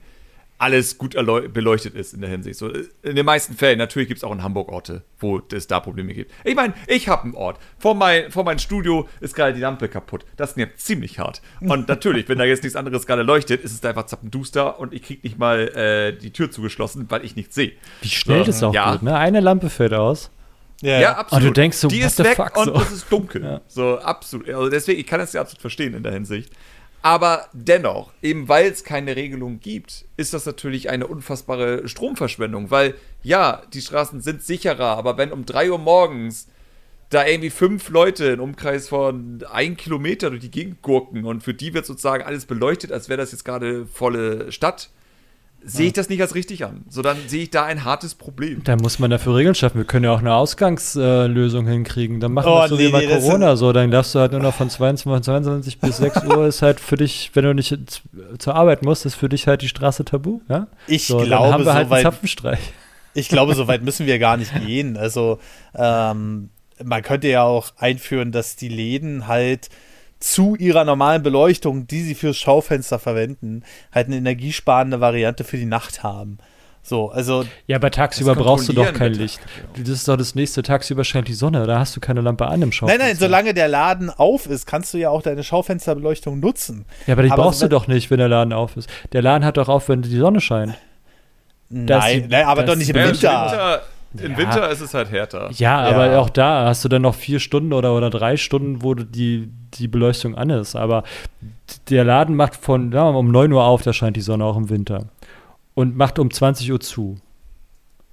alles 0.58 0.98
gut 0.98 1.14
beleuchtet 1.52 1.94
ist 1.94 2.12
in 2.12 2.20
der 2.20 2.30
Hinsicht. 2.30 2.58
So, 2.58 2.68
in 3.02 3.16
den 3.16 3.24
meisten 3.24 3.54
Fällen, 3.54 3.78
natürlich 3.78 4.08
gibt 4.08 4.18
es 4.18 4.24
auch 4.24 4.32
in 4.32 4.42
Hamburg 4.42 4.70
Orte, 4.70 5.02
wo 5.18 5.40
es 5.52 5.68
da 5.68 5.78
Probleme 5.80 6.12
gibt. 6.12 6.32
Ich 6.44 6.56
meine, 6.56 6.74
ich 6.88 7.08
habe 7.08 7.24
einen 7.24 7.34
Ort. 7.34 7.58
Vor, 7.78 7.94
mein, 7.94 8.30
vor 8.30 8.44
meinem 8.44 8.58
Studio 8.58 9.08
ist 9.20 9.34
gerade 9.34 9.54
die 9.54 9.60
Lampe 9.60 9.88
kaputt. 9.88 10.24
Das 10.36 10.56
nervt 10.56 10.80
ziemlich 10.80 11.20
hart. 11.20 11.40
Und 11.60 11.88
natürlich, 11.88 12.28
wenn 12.28 12.38
da 12.38 12.44
jetzt 12.44 12.64
nichts 12.64 12.76
anderes 12.76 13.06
gerade 13.06 13.22
leuchtet, 13.22 13.62
ist 13.62 13.72
es 13.72 13.84
einfach 13.84 14.06
zappenduster 14.06 14.80
und 14.80 14.92
ich 14.92 15.02
kriege 15.02 15.20
nicht 15.22 15.38
mal 15.38 15.68
äh, 15.68 16.12
die 16.12 16.32
Tür 16.32 16.50
zugeschlossen, 16.50 17.06
weil 17.08 17.24
ich 17.24 17.36
nichts 17.36 17.54
sehe. 17.54 17.72
Wie 18.02 18.08
schnell 18.08 18.40
so, 18.40 18.44
das 18.46 18.62
auch 18.62 18.74
ja. 18.74 18.92
geht, 18.92 19.02
ne? 19.02 19.16
Eine 19.16 19.40
Lampe 19.40 19.70
fällt 19.70 19.94
aus. 19.94 20.30
Ja, 20.80 21.00
ja, 21.00 21.16
absolut. 21.16 21.42
Und 21.42 21.48
du 21.48 21.60
denkst 21.60 21.76
so, 21.76 21.88
die 21.88 22.00
ist 22.00 22.18
weg 22.20 22.36
fuck, 22.36 22.56
und 22.56 22.66
so. 22.66 22.74
es 22.74 22.92
ist 22.92 23.12
dunkel. 23.12 23.42
Ja. 23.42 23.60
So, 23.66 23.98
absolut. 23.98 24.48
Also 24.48 24.68
deswegen, 24.68 25.00
ich 25.00 25.06
kann 25.06 25.18
das 25.18 25.32
ja 25.32 25.40
absolut 25.40 25.60
verstehen 25.60 25.94
in 25.94 26.02
der 26.02 26.12
Hinsicht. 26.12 26.52
Aber 27.02 27.46
dennoch, 27.52 28.12
eben 28.22 28.48
weil 28.48 28.70
es 28.70 28.82
keine 28.82 29.14
Regelung 29.14 29.60
gibt, 29.60 30.04
ist 30.16 30.34
das 30.34 30.46
natürlich 30.46 30.90
eine 30.90 31.06
unfassbare 31.06 31.88
Stromverschwendung, 31.88 32.70
weil 32.70 32.94
ja, 33.22 33.62
die 33.72 33.80
Straßen 33.80 34.20
sind 34.20 34.42
sicherer, 34.42 34.96
aber 34.96 35.16
wenn 35.16 35.32
um 35.32 35.46
3 35.46 35.70
Uhr 35.70 35.78
morgens 35.78 36.48
da 37.10 37.26
irgendwie 37.26 37.50
fünf 37.50 37.88
Leute 37.88 38.26
im 38.26 38.40
Umkreis 38.40 38.88
von 38.88 39.44
ein 39.50 39.76
Kilometer 39.76 40.30
durch 40.30 40.42
die 40.42 40.50
Gegend 40.50 40.82
gurken 40.82 41.24
und 41.24 41.42
für 41.42 41.54
die 41.54 41.72
wird 41.72 41.86
sozusagen 41.86 42.24
alles 42.24 42.44
beleuchtet, 42.44 42.92
als 42.92 43.08
wäre 43.08 43.18
das 43.18 43.32
jetzt 43.32 43.44
gerade 43.44 43.86
volle 43.86 44.52
Stadt, 44.52 44.90
sehe 45.64 45.88
ich 45.88 45.92
das 45.92 46.08
nicht 46.08 46.20
als 46.22 46.34
richtig 46.34 46.64
an. 46.64 46.84
So, 46.88 47.02
dann 47.02 47.16
sehe 47.26 47.42
ich 47.42 47.50
da 47.50 47.64
ein 47.64 47.84
hartes 47.84 48.14
Problem. 48.14 48.62
Da 48.64 48.76
muss 48.76 48.98
man 48.98 49.10
dafür 49.10 49.36
Regeln 49.36 49.54
schaffen. 49.54 49.78
Wir 49.78 49.84
können 49.84 50.04
ja 50.04 50.12
auch 50.12 50.20
eine 50.20 50.34
Ausgangslösung 50.34 51.66
äh, 51.66 51.70
hinkriegen. 51.70 52.20
Dann 52.20 52.32
machen 52.32 52.50
oh, 52.50 52.60
wir 52.60 52.68
so 52.68 52.76
nee, 52.76 52.88
wie 52.88 52.92
bei 52.92 53.06
nee, 53.06 53.14
Corona 53.14 53.56
so. 53.56 53.72
Dann 53.72 53.90
darfst 53.90 54.14
du 54.14 54.20
halt 54.20 54.32
nur 54.32 54.40
noch 54.40 54.54
von 54.54 54.70
22, 54.70 55.24
22 55.24 55.78
bis 55.80 55.96
6 55.98 56.24
Uhr 56.26 56.46
ist 56.46 56.62
halt 56.62 56.80
für 56.80 56.96
dich, 56.96 57.30
wenn 57.34 57.44
du 57.44 57.54
nicht 57.54 57.76
zur 58.38 58.54
Arbeit 58.54 58.82
musst, 58.82 59.04
ist 59.04 59.14
für 59.14 59.28
dich 59.28 59.46
halt 59.46 59.62
die 59.62 59.68
Straße 59.68 60.04
tabu. 60.04 60.40
Ja? 60.48 60.68
Ich 60.86 61.06
so, 61.06 61.18
glaube, 61.18 61.28
dann 61.28 61.52
haben 61.52 61.64
wir 61.64 61.74
halt 61.74 61.88
so 61.88 61.94
einen 61.94 62.02
Zapfenstreich. 62.04 62.60
Ich 63.14 63.28
glaube, 63.28 63.54
so 63.56 63.66
weit 63.68 63.82
müssen 63.82 64.06
wir 64.06 64.18
gar 64.18 64.36
nicht 64.36 64.52
gehen. 64.64 64.96
Also, 64.96 65.38
ähm, 65.74 66.50
man 66.82 67.02
könnte 67.02 67.28
ja 67.28 67.42
auch 67.42 67.72
einführen, 67.76 68.32
dass 68.32 68.56
die 68.56 68.68
Läden 68.68 69.26
halt 69.26 69.68
zu 70.20 70.56
ihrer 70.56 70.84
normalen 70.84 71.22
Beleuchtung, 71.22 71.86
die 71.86 72.02
sie 72.02 72.14
fürs 72.14 72.36
Schaufenster 72.36 72.98
verwenden, 72.98 73.62
halt 73.92 74.06
eine 74.06 74.16
energiesparende 74.16 75.00
Variante 75.00 75.44
für 75.44 75.56
die 75.56 75.64
Nacht 75.64 76.02
haben. 76.02 76.38
So, 76.82 77.10
also. 77.10 77.44
Ja, 77.66 77.76
aber 77.76 77.90
tagsüber 77.90 78.34
brauchst 78.34 78.68
du 78.68 78.72
doch 78.72 78.94
kein 78.94 79.12
Licht. 79.12 79.40
Das 79.76 79.88
ist 79.88 80.08
doch 80.08 80.16
das 80.16 80.34
nächste. 80.34 80.62
Tagsüber 80.62 81.04
scheint 81.04 81.28
die 81.28 81.34
Sonne, 81.34 81.66
da 81.66 81.78
hast 81.78 81.94
du 81.94 82.00
keine 82.00 82.22
Lampe 82.22 82.46
an 82.46 82.62
im 82.62 82.72
Schaufenster. 82.72 83.04
Nein, 83.04 83.12
nein, 83.12 83.18
solange 83.18 83.52
der 83.52 83.68
Laden 83.68 84.08
auf 84.10 84.46
ist, 84.46 84.64
kannst 84.64 84.94
du 84.94 84.98
ja 84.98 85.10
auch 85.10 85.20
deine 85.20 85.44
Schaufensterbeleuchtung 85.44 86.40
nutzen. 86.40 86.86
Ja, 87.06 87.12
aber 87.12 87.24
die 87.24 87.30
aber 87.30 87.42
brauchst 87.42 87.60
so, 87.60 87.66
du 87.66 87.70
doch 87.70 87.88
nicht, 87.88 88.10
wenn 88.10 88.18
der 88.18 88.28
Laden 88.28 88.54
auf 88.54 88.76
ist. 88.76 88.88
Der 89.12 89.20
Laden 89.20 89.44
hat 89.44 89.58
doch 89.58 89.68
auf, 89.68 89.88
wenn 89.90 90.00
die 90.00 90.16
Sonne 90.16 90.40
scheint. 90.40 90.74
Nein, 91.68 92.22
die, 92.22 92.28
nein 92.28 92.46
aber 92.46 92.62
doch 92.62 92.76
nicht 92.76 92.88
im 92.88 92.96
Winter. 92.96 93.10
Winter 93.10 93.82
im 94.14 94.32
ja. 94.32 94.38
Winter 94.38 94.70
ist 94.70 94.80
es 94.80 94.94
halt 94.94 95.10
härter. 95.10 95.50
Ja, 95.52 95.80
aber 95.80 96.12
ja. 96.12 96.18
auch 96.18 96.30
da 96.30 96.66
hast 96.66 96.84
du 96.84 96.88
dann 96.88 97.02
noch 97.02 97.14
vier 97.14 97.40
Stunden 97.40 97.72
oder, 97.72 97.94
oder 97.94 98.08
drei 98.08 98.36
Stunden, 98.36 98.82
wo 98.82 98.94
die, 98.94 99.50
die 99.74 99.88
Beleuchtung 99.88 100.34
an 100.34 100.48
ist. 100.50 100.76
Aber 100.76 101.04
der 101.90 102.04
Laden 102.04 102.34
macht 102.34 102.56
von 102.56 102.90
ja, 102.90 103.06
um 103.08 103.30
9 103.30 103.52
Uhr 103.52 103.64
auf, 103.64 103.82
da 103.82 103.92
scheint 103.92 104.16
die 104.16 104.22
Sonne 104.22 104.44
auch 104.44 104.56
im 104.56 104.70
Winter. 104.70 105.08
Und 105.74 105.96
macht 105.96 106.18
um 106.18 106.30
20 106.30 106.72
Uhr 106.72 106.80
zu. 106.80 107.18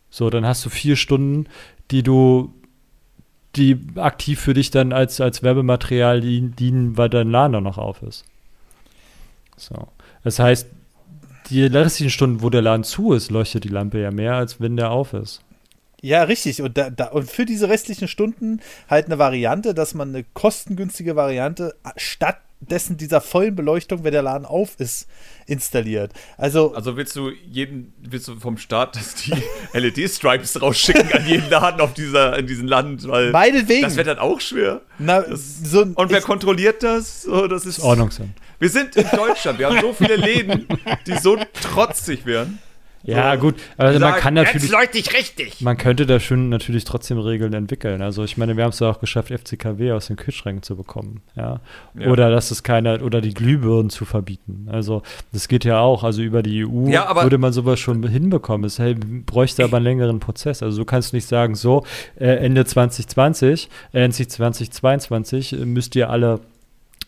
So, 0.09 0.29
dann 0.29 0.45
hast 0.45 0.65
du 0.65 0.69
vier 0.69 0.97
Stunden, 0.97 1.47
die 1.91 2.03
du, 2.03 2.53
die 3.55 3.79
aktiv 3.95 4.39
für 4.39 4.53
dich 4.53 4.71
dann 4.71 4.91
als, 4.91 5.21
als 5.21 5.43
Werbematerial 5.43 6.19
dienen, 6.19 6.97
weil 6.97 7.09
dein 7.09 7.31
Laden 7.31 7.53
dann 7.53 7.63
noch 7.63 7.77
auf 7.77 8.01
ist. 8.03 8.25
So. 9.55 9.87
Das 10.23 10.39
heißt, 10.39 10.67
die 11.49 11.63
restlichen 11.63 12.09
Stunden, 12.09 12.41
wo 12.41 12.49
der 12.49 12.61
Laden 12.61 12.83
zu 12.83 13.13
ist, 13.13 13.31
leuchtet 13.31 13.63
die 13.63 13.69
Lampe 13.69 14.01
ja 14.01 14.11
mehr, 14.11 14.35
als 14.35 14.59
wenn 14.59 14.75
der 14.75 14.91
auf 14.91 15.13
ist. 15.13 15.44
Ja, 16.05 16.21
richtig. 16.21 16.61
Und, 16.61 16.77
da, 16.77 16.91
da, 16.91 17.05
und 17.05 17.31
für 17.31 17.45
diese 17.45 17.67
restlichen 17.67 18.07
Stunden 18.07 18.61
halt 18.87 19.07
eine 19.07 19.17
Variante, 19.17 19.73
dass 19.73 19.95
man 19.95 20.09
eine 20.09 20.23
kostengünstige 20.23 21.15
Variante 21.15 21.73
stattdessen 21.97 22.97
dieser 22.97 23.21
vollen 23.21 23.55
Beleuchtung, 23.55 24.03
wenn 24.03 24.11
der 24.11 24.21
Laden 24.21 24.45
auf 24.45 24.75
ist, 24.77 25.07
installiert. 25.47 26.13
Also, 26.37 26.75
also 26.75 26.95
willst 26.95 27.15
du 27.15 27.31
jeden, 27.31 27.91
willst 27.97 28.27
du 28.27 28.35
vom 28.39 28.59
Start, 28.59 28.95
dass 28.95 29.15
die 29.15 29.33
LED-Stripes 29.73 30.61
rausschicken 30.61 31.11
an 31.11 31.27
jeden 31.27 31.49
Laden 31.49 31.81
auf 31.81 31.95
dieser, 31.95 32.37
in 32.37 32.45
diesem 32.45 32.67
Land, 32.67 33.07
weil 33.07 33.31
meinetwegen. 33.31 33.81
das 33.81 33.95
wird 33.95 34.05
dann 34.05 34.19
auch 34.19 34.39
schwer. 34.39 34.81
Na, 34.99 35.21
das, 35.21 35.63
so, 35.63 35.81
und 35.81 36.11
wer 36.11 36.21
kontrolliert 36.21 36.83
das? 36.83 37.23
So, 37.23 37.47
das 37.47 37.65
ist 37.65 37.79
Ordnungsamt. 37.79 38.37
Wir 38.59 38.69
sind 38.69 38.95
in 38.95 39.07
Deutschland, 39.11 39.57
wir 39.57 39.71
haben 39.71 39.81
so 39.81 39.91
viele 39.91 40.17
Läden, 40.17 40.67
die 41.07 41.17
so 41.17 41.35
trotzig 41.63 42.27
werden. 42.27 42.59
Ja, 43.05 43.35
so, 43.35 43.41
gut, 43.41 43.55
also 43.77 43.99
man 43.99 44.15
kann 44.15 44.33
natürlich. 44.33 44.63
Jetzt 44.63 44.71
leuchte 44.71 44.97
ich 44.97 45.13
richtig. 45.13 45.61
Man 45.61 45.77
könnte 45.77 46.05
da 46.05 46.19
schon 46.19 46.49
natürlich 46.49 46.83
trotzdem 46.85 47.19
Regeln 47.19 47.53
entwickeln. 47.53 48.01
Also 48.01 48.23
ich 48.23 48.37
meine, 48.37 48.57
wir 48.57 48.63
haben 48.63 48.71
es 48.71 48.79
ja 48.79 48.89
auch 48.89 48.99
geschafft, 48.99 49.31
FCKW 49.31 49.91
aus 49.91 50.07
den 50.07 50.15
Kühlschränken 50.15 50.63
zu 50.63 50.75
bekommen. 50.75 51.21
Ja? 51.35 51.59
ja. 51.97 52.07
Oder 52.07 52.31
dass 52.31 52.51
es 52.51 52.63
keiner, 52.63 53.01
oder 53.03 53.21
die 53.21 53.33
Glühbirnen 53.33 53.89
zu 53.89 54.05
verbieten. 54.05 54.67
Also 54.71 55.03
das 55.31 55.47
geht 55.47 55.65
ja 55.65 55.79
auch. 55.79 56.03
Also 56.03 56.21
über 56.21 56.41
die 56.41 56.65
EU 56.65 56.87
ja, 56.87 57.23
würde 57.23 57.37
man 57.37 57.53
sowas 57.53 57.79
schon 57.79 58.07
hinbekommen. 58.07 58.65
Es 58.65 58.79
hey, 58.79 58.95
bräuchte 58.95 59.63
aber 59.63 59.77
einen 59.77 59.85
längeren 59.85 60.19
Prozess. 60.19 60.63
Also 60.63 60.79
du 60.79 60.85
kannst 60.85 61.13
nicht 61.13 61.27
sagen, 61.27 61.55
so, 61.55 61.85
äh, 62.19 62.27
Ende 62.27 62.65
2020, 62.65 63.69
äh, 63.93 64.09
2022 64.09 65.51
müsst 65.65 65.95
ihr 65.95 66.09
alle 66.09 66.39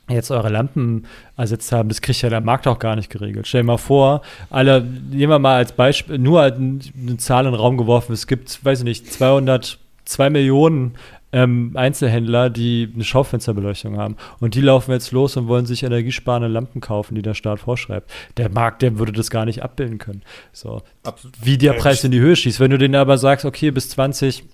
jetzt 0.09 0.31
eure 0.31 0.49
Lampen 0.49 1.05
ersetzt 1.35 1.71
haben, 1.71 1.89
das 1.89 2.01
kriegt 2.01 2.21
ja 2.21 2.29
der 2.29 2.41
Markt 2.41 2.67
auch 2.67 2.79
gar 2.79 2.95
nicht 2.95 3.09
geregelt. 3.09 3.47
Stell 3.47 3.61
dir 3.61 3.67
mal 3.67 3.77
vor, 3.77 4.21
alle, 4.49 4.81
nehmen 4.81 5.31
wir 5.31 5.39
mal 5.39 5.57
als 5.57 5.73
Beispiel, 5.73 6.17
nur 6.17 6.43
eine 6.43 7.17
Zahl 7.17 7.45
in 7.45 7.51
den 7.51 7.59
Raum 7.59 7.77
geworfen, 7.77 8.13
es 8.13 8.27
gibt, 8.27 8.63
weiß 8.63 8.79
ich 8.79 8.85
nicht, 8.85 9.11
200, 9.11 9.79
2 10.05 10.29
Millionen 10.29 10.95
ähm, 11.33 11.71
Einzelhändler, 11.75 12.49
die 12.49 12.89
eine 12.93 13.03
Schaufensterbeleuchtung 13.03 13.97
haben. 13.97 14.15
Und 14.39 14.55
die 14.55 14.61
laufen 14.61 14.91
jetzt 14.91 15.11
los 15.11 15.35
und 15.35 15.47
wollen 15.47 15.65
sich 15.65 15.83
energiesparende 15.83 16.47
Lampen 16.47 16.79
kaufen, 16.79 17.15
die 17.15 17.21
der 17.21 17.33
Staat 17.33 17.59
vorschreibt. 17.59 18.09
Der 18.37 18.49
Markt, 18.49 18.81
der 18.81 18.97
würde 18.97 19.11
das 19.11 19.29
gar 19.29 19.45
nicht 19.45 19.61
abbilden 19.61 19.97
können. 19.97 20.21
So. 20.53 20.81
Absolut. 21.03 21.35
Wie 21.43 21.57
der 21.57 21.73
Preis 21.73 22.03
in 22.03 22.11
die 22.11 22.19
Höhe 22.19 22.35
schießt. 22.35 22.59
Wenn 22.59 22.71
du 22.71 22.77
denen 22.77 22.95
aber 22.95 23.17
sagst, 23.17 23.45
okay, 23.45 23.71
bis 23.71 23.89
20 23.89 24.45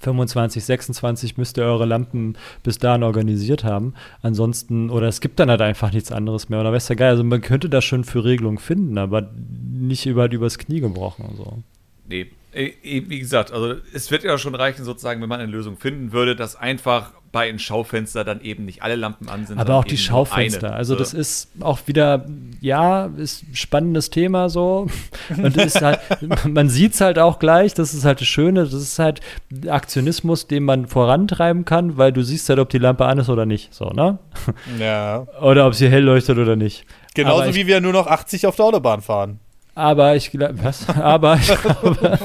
25, 0.00 0.64
26 0.64 1.36
müsst 1.36 1.56
ihr 1.58 1.64
eure 1.64 1.86
Lampen 1.86 2.36
bis 2.62 2.78
dahin 2.78 3.02
organisiert 3.02 3.64
haben. 3.64 3.94
Ansonsten, 4.22 4.90
oder 4.90 5.08
es 5.08 5.20
gibt 5.20 5.38
dann 5.40 5.50
halt 5.50 5.60
einfach 5.60 5.92
nichts 5.92 6.12
anderes 6.12 6.48
mehr. 6.48 6.60
Oder 6.60 6.72
weißt 6.72 6.90
du, 6.90 6.96
geil, 6.96 7.10
also 7.10 7.24
man 7.24 7.40
könnte 7.40 7.68
das 7.68 7.84
schon 7.84 8.04
für 8.04 8.24
Regelungen 8.24 8.58
finden, 8.58 8.98
aber 8.98 9.30
nicht 9.72 10.06
über, 10.06 10.30
übers 10.30 10.58
Knie 10.58 10.80
gebrochen 10.80 11.24
so. 11.36 11.58
Nee, 12.08 12.30
wie 12.52 13.18
gesagt, 13.18 13.52
also 13.52 13.74
es 13.92 14.10
wird 14.10 14.24
ja 14.24 14.38
schon 14.38 14.54
reichen, 14.54 14.84
sozusagen, 14.84 15.20
wenn 15.20 15.28
man 15.28 15.40
eine 15.40 15.50
Lösung 15.50 15.76
finden 15.76 16.12
würde, 16.12 16.34
dass 16.34 16.56
einfach 16.56 17.12
bei 17.30 17.46
den 17.46 17.58
Schaufenster 17.58 18.24
dann 18.24 18.40
eben 18.40 18.64
nicht 18.64 18.82
alle 18.82 18.96
Lampen 18.96 19.28
an 19.28 19.46
sind. 19.46 19.58
Aber 19.58 19.74
auch 19.74 19.84
die 19.84 19.98
Schaufenster. 19.98 20.74
Also 20.74 20.94
das 20.94 21.12
ist 21.12 21.50
auch 21.60 21.80
wieder, 21.86 22.26
ja, 22.60 23.06
ist 23.16 23.42
ein 23.42 23.54
spannendes 23.54 24.10
Thema 24.10 24.48
so. 24.48 24.86
Und 25.36 25.56
ist 25.56 25.82
halt, 25.82 26.00
man 26.48 26.68
sieht 26.68 26.94
es 26.94 27.00
halt 27.00 27.18
auch 27.18 27.38
gleich, 27.38 27.74
das 27.74 27.92
ist 27.92 28.04
halt 28.04 28.20
das 28.20 28.28
Schöne, 28.28 28.64
das 28.64 28.72
ist 28.72 28.98
halt 28.98 29.20
Aktionismus, 29.68 30.46
den 30.46 30.64
man 30.64 30.86
vorantreiben 30.86 31.64
kann, 31.64 31.96
weil 31.98 32.12
du 32.12 32.22
siehst 32.22 32.48
halt, 32.48 32.58
ob 32.58 32.70
die 32.70 32.78
Lampe 32.78 33.04
an 33.04 33.18
ist 33.18 33.28
oder 33.28 33.46
nicht. 33.46 33.74
So, 33.74 33.90
ne? 33.90 34.18
Ja. 34.78 35.26
Oder 35.42 35.66
ob 35.66 35.74
sie 35.74 35.88
hell 35.88 36.04
leuchtet 36.04 36.38
oder 36.38 36.56
nicht. 36.56 36.86
Genauso 37.14 37.54
wie 37.54 37.66
wir 37.66 37.80
nur 37.80 37.92
noch 37.92 38.06
80 38.06 38.46
auf 38.46 38.56
der 38.56 38.64
Autobahn 38.64 39.02
fahren. 39.02 39.40
Aber 39.78 40.16
ich 40.16 40.32
glaube, 40.32 40.60
was? 40.60 40.88
Aber 40.88 41.36
ich 41.36 41.54
glaube, 41.56 42.18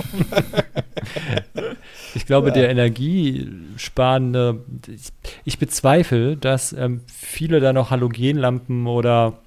ich 2.16 2.26
glaube 2.26 2.48
ja. 2.48 2.54
der 2.56 2.70
energiesparende, 2.72 4.66
ich, 4.88 5.10
ich 5.46 5.60
bezweifle, 5.60 6.36
dass 6.36 6.74
ähm, 6.74 7.02
viele 7.06 7.60
da 7.60 7.72
noch 7.72 7.92
Halogenlampen 7.92 8.88
oder 8.88 9.38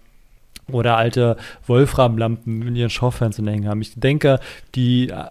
oder 0.70 0.96
alte 0.96 1.36
Wolframlampen 1.66 2.62
in 2.62 2.76
ihren 2.76 2.90
Schaufenstern 2.90 3.48
hängen 3.48 3.68
haben. 3.68 3.82
Ich 3.82 3.94
denke, 3.98 4.38
die 4.76 5.08
äh, 5.08 5.24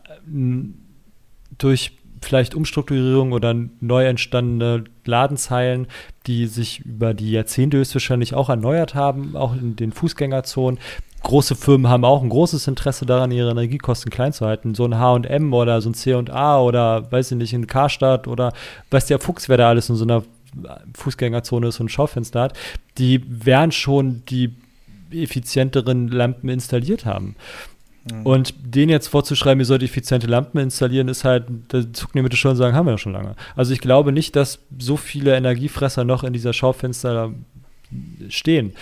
durch 1.57 1.93
vielleicht 2.21 2.55
Umstrukturierung 2.55 3.31
oder 3.31 3.55
neu 3.79 4.05
entstandene 4.05 4.83
Ladenzeilen, 5.05 5.88
die 6.27 6.47
sich 6.47 6.81
über 6.81 7.13
die 7.13 7.31
Jahrzehnte 7.31 7.77
höchstwahrscheinlich 7.77 8.33
auch 8.33 8.49
erneuert 8.49 8.95
haben, 8.95 9.38
auch 9.38 9.53
in 9.55 9.77
den 9.77 9.93
Fußgängerzonen, 9.93 10.79
große 11.25 11.55
Firmen 11.55 11.89
haben 11.89 12.05
auch 12.05 12.23
ein 12.23 12.29
großes 12.29 12.67
Interesse 12.67 13.05
daran, 13.05 13.31
ihre 13.31 13.51
Energiekosten 13.51 14.11
klein 14.11 14.31
zu 14.31 14.45
halten. 14.45 14.75
So 14.75 14.85
ein 14.85 14.97
H&M 14.97 15.53
oder 15.53 15.81
so 15.81 15.89
ein 15.89 15.93
C&A 15.93 16.61
oder, 16.61 17.11
weiß 17.11 17.31
ich 17.31 17.38
nicht, 17.38 17.53
ein 17.53 17.67
Karstadt 17.67 18.27
oder 18.27 18.53
weiß 18.91 19.07
der 19.07 19.19
Fuchs, 19.19 19.49
wer 19.49 19.57
da 19.57 19.69
alles 19.69 19.89
in 19.89 19.95
so 19.95 20.05
einer 20.05 20.23
Fußgängerzone 20.93 21.67
ist 21.67 21.79
und 21.79 21.88
ein 21.88 21.89
Schaufenster 21.89 22.41
hat, 22.41 22.57
die 22.97 23.23
werden 23.27 23.71
schon 23.71 24.23
die 24.29 24.53
effizienteren 25.11 26.07
Lampen 26.07 26.49
installiert 26.49 27.05
haben. 27.05 27.35
Mhm. 28.11 28.25
Und 28.25 28.53
denen 28.63 28.89
jetzt 28.89 29.07
vorzuschreiben, 29.07 29.59
ihr 29.59 29.65
sollt 29.65 29.83
effiziente 29.83 30.27
Lampen 30.27 30.59
installieren, 30.59 31.07
ist 31.07 31.23
halt, 31.23 31.45
da 31.69 31.81
zucken 31.91 32.19
die 32.19 32.21
mit 32.21 32.35
schon 32.35 32.51
und 32.51 32.57
sagen, 32.57 32.75
haben 32.75 32.85
wir 32.85 32.91
ja 32.91 32.97
schon 32.97 33.13
lange. 33.13 33.35
Also 33.55 33.73
ich 33.73 33.81
glaube 33.81 34.11
nicht, 34.11 34.35
dass 34.35 34.59
so 34.77 34.95
viele 34.95 35.35
Energiefresser 35.35 36.03
noch 36.03 36.23
in 36.23 36.33
dieser 36.33 36.53
Schaufenster 36.53 37.31
stehen 38.29 38.73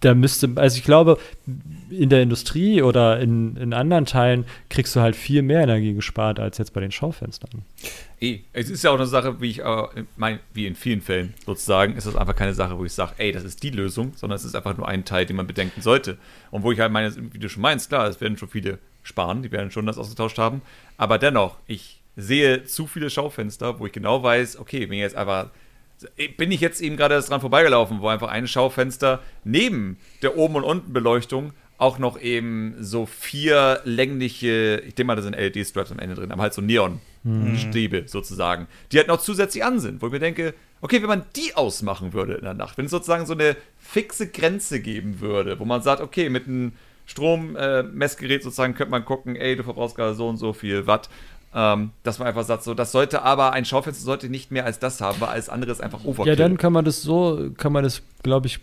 da 0.00 0.14
müsste, 0.14 0.50
also 0.56 0.78
ich 0.78 0.84
glaube, 0.84 1.18
in 1.90 2.08
der 2.08 2.22
Industrie 2.22 2.82
oder 2.82 3.20
in, 3.20 3.56
in 3.56 3.72
anderen 3.72 4.06
Teilen 4.06 4.46
kriegst 4.68 4.96
du 4.96 5.00
halt 5.00 5.14
viel 5.14 5.42
mehr 5.42 5.62
Energie 5.62 5.92
gespart 5.92 6.40
als 6.40 6.58
jetzt 6.58 6.72
bei 6.72 6.80
den 6.80 6.90
Schaufenstern. 6.90 7.62
Eh, 8.20 8.40
es 8.52 8.70
ist 8.70 8.82
ja 8.82 8.90
auch 8.90 8.96
eine 8.96 9.06
Sache, 9.06 9.40
wie 9.40 9.50
ich 9.50 9.60
äh, 9.60 10.38
wie 10.54 10.66
in 10.66 10.74
vielen 10.74 11.00
Fällen 11.00 11.34
sozusagen, 11.44 11.96
ist 11.96 12.06
das 12.06 12.16
einfach 12.16 12.36
keine 12.36 12.54
Sache, 12.54 12.78
wo 12.78 12.84
ich 12.84 12.92
sage, 12.92 13.14
ey, 13.18 13.32
das 13.32 13.44
ist 13.44 13.62
die 13.62 13.70
Lösung, 13.70 14.12
sondern 14.16 14.36
es 14.36 14.44
ist 14.44 14.54
einfach 14.54 14.76
nur 14.76 14.88
ein 14.88 15.04
Teil, 15.04 15.26
den 15.26 15.36
man 15.36 15.46
bedenken 15.46 15.82
sollte. 15.82 16.16
Und 16.50 16.62
wo 16.62 16.72
ich 16.72 16.80
halt 16.80 16.92
meine, 16.92 17.12
wie 17.32 17.38
du 17.38 17.48
schon 17.48 17.62
meinst, 17.62 17.88
klar, 17.88 18.06
es 18.08 18.20
werden 18.20 18.36
schon 18.36 18.48
viele 18.48 18.78
sparen, 19.02 19.42
die 19.42 19.50
werden 19.50 19.70
schon 19.70 19.86
das 19.86 19.98
ausgetauscht 19.98 20.38
haben, 20.38 20.62
aber 20.96 21.18
dennoch, 21.18 21.56
ich 21.66 22.00
sehe 22.16 22.64
zu 22.64 22.86
viele 22.86 23.10
Schaufenster, 23.10 23.80
wo 23.80 23.86
ich 23.86 23.92
genau 23.92 24.22
weiß, 24.22 24.58
okay, 24.58 24.82
wenn 24.82 24.96
ich 24.96 25.02
jetzt 25.02 25.16
einfach 25.16 25.50
bin 26.36 26.50
ich 26.50 26.60
jetzt 26.60 26.80
eben 26.80 26.96
gerade 26.96 27.20
dran 27.20 27.40
vorbeigelaufen, 27.40 28.00
wo 28.00 28.08
einfach 28.08 28.28
ein 28.28 28.46
Schaufenster 28.46 29.20
neben 29.44 29.98
der 30.22 30.36
Oben- 30.36 30.56
und 30.56 30.64
Untenbeleuchtung 30.64 31.52
auch 31.78 31.98
noch 31.98 32.20
eben 32.20 32.74
so 32.78 33.06
vier 33.06 33.80
längliche, 33.84 34.82
ich 34.86 34.94
denke 34.94 35.04
mal, 35.04 35.16
da 35.16 35.22
sind 35.22 35.34
LED-Straps 35.34 35.90
am 35.90 35.98
Ende 35.98 36.14
drin, 36.14 36.30
aber 36.30 36.42
halt 36.42 36.52
so 36.52 36.60
Neon-Stäbe 36.60 38.02
mhm. 38.02 38.06
sozusagen, 38.06 38.66
die 38.92 38.98
halt 38.98 39.08
noch 39.08 39.20
zusätzlich 39.20 39.64
an 39.64 39.80
sind, 39.80 40.02
wo 40.02 40.06
ich 40.06 40.12
mir 40.12 40.18
denke, 40.18 40.54
okay, 40.82 41.00
wenn 41.00 41.08
man 41.08 41.24
die 41.36 41.54
ausmachen 41.54 42.12
würde 42.12 42.34
in 42.34 42.44
der 42.44 42.52
Nacht, 42.52 42.76
wenn 42.76 42.84
es 42.84 42.90
sozusagen 42.90 43.24
so 43.24 43.32
eine 43.32 43.56
fixe 43.78 44.28
Grenze 44.28 44.80
geben 44.80 45.20
würde, 45.20 45.58
wo 45.58 45.64
man 45.64 45.82
sagt, 45.82 46.02
okay, 46.02 46.28
mit 46.28 46.46
einem 46.46 46.72
Strommessgerät 47.06 48.40
äh, 48.40 48.44
sozusagen 48.44 48.74
könnte 48.74 48.90
man 48.90 49.04
gucken, 49.06 49.34
ey, 49.34 49.56
du 49.56 49.64
verbrauchst 49.64 49.96
gerade 49.96 50.14
so 50.14 50.28
und 50.28 50.36
so 50.36 50.52
viel 50.52 50.86
Watt 50.86 51.08
ähm, 51.54 51.90
dass 52.02 52.18
man 52.18 52.28
einfach 52.28 52.44
sagt, 52.44 52.62
so, 52.62 52.74
das 52.74 52.92
sollte 52.92 53.22
aber, 53.22 53.52
ein 53.52 53.64
Schaufenster 53.64 54.04
sollte 54.04 54.28
nicht 54.28 54.50
mehr 54.50 54.64
als 54.64 54.78
das 54.78 55.00
haben, 55.00 55.20
weil 55.20 55.30
alles 55.30 55.48
andere 55.48 55.72
ist 55.72 55.82
einfach 55.82 56.04
Overkill. 56.04 56.26
Ja, 56.26 56.36
dann 56.36 56.56
kann 56.58 56.72
man 56.72 56.84
das 56.84 57.02
so, 57.02 57.50
kann 57.56 57.72
man 57.72 57.82
das, 57.82 58.02
glaube 58.22 58.46
ich, 58.46 58.60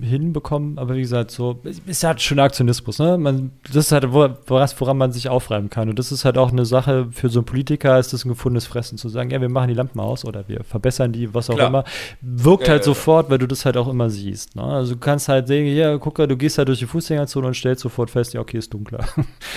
hinbekommen, 0.00 0.78
aber 0.78 0.94
wie 0.94 1.00
gesagt, 1.00 1.30
so 1.30 1.60
ist 1.86 2.04
halt 2.04 2.22
schon 2.22 2.38
Aktionismus, 2.38 2.98
ne? 2.98 3.18
Man, 3.18 3.52
das 3.64 3.86
ist 3.86 3.92
halt 3.92 4.04
was, 4.12 4.80
woran 4.80 4.96
man 4.96 5.12
sich 5.12 5.28
aufreiben 5.28 5.70
kann. 5.70 5.88
Und 5.88 5.98
das 5.98 6.12
ist 6.12 6.24
halt 6.24 6.38
auch 6.38 6.52
eine 6.52 6.64
Sache 6.64 7.08
für 7.10 7.28
so 7.28 7.40
einen 7.40 7.46
Politiker, 7.46 7.98
ist 7.98 8.12
das 8.12 8.24
ein 8.24 8.28
gefundenes 8.28 8.66
Fressen, 8.66 8.96
zu 8.96 9.08
sagen, 9.08 9.30
ja, 9.30 9.40
wir 9.40 9.48
machen 9.48 9.68
die 9.68 9.74
Lampen 9.74 10.00
aus 10.00 10.24
oder 10.24 10.48
wir 10.48 10.62
verbessern 10.64 11.12
die, 11.12 11.34
was 11.34 11.50
auch 11.50 11.56
Klar. 11.56 11.68
immer. 11.68 11.84
Wirkt 12.20 12.64
ja, 12.64 12.72
halt 12.72 12.82
ja, 12.82 12.84
sofort, 12.84 13.28
weil 13.28 13.38
du 13.38 13.46
das 13.46 13.64
halt 13.64 13.76
auch 13.76 13.88
immer 13.88 14.08
siehst. 14.08 14.56
Ne? 14.56 14.62
Also 14.62 14.94
du 14.94 15.00
kannst 15.00 15.28
halt 15.28 15.48
sehen, 15.48 15.66
ja, 15.76 15.96
guck 15.98 16.18
mal, 16.18 16.26
du 16.26 16.36
gehst 16.36 16.58
halt 16.58 16.68
durch 16.68 16.78
die 16.78 16.86
Fußgängerzone 16.86 17.46
und 17.48 17.54
stellst 17.54 17.82
sofort 17.82 18.10
fest, 18.10 18.34
ja, 18.34 18.40
okay, 18.40 18.58
ist 18.58 18.72
dunkler. 18.72 19.04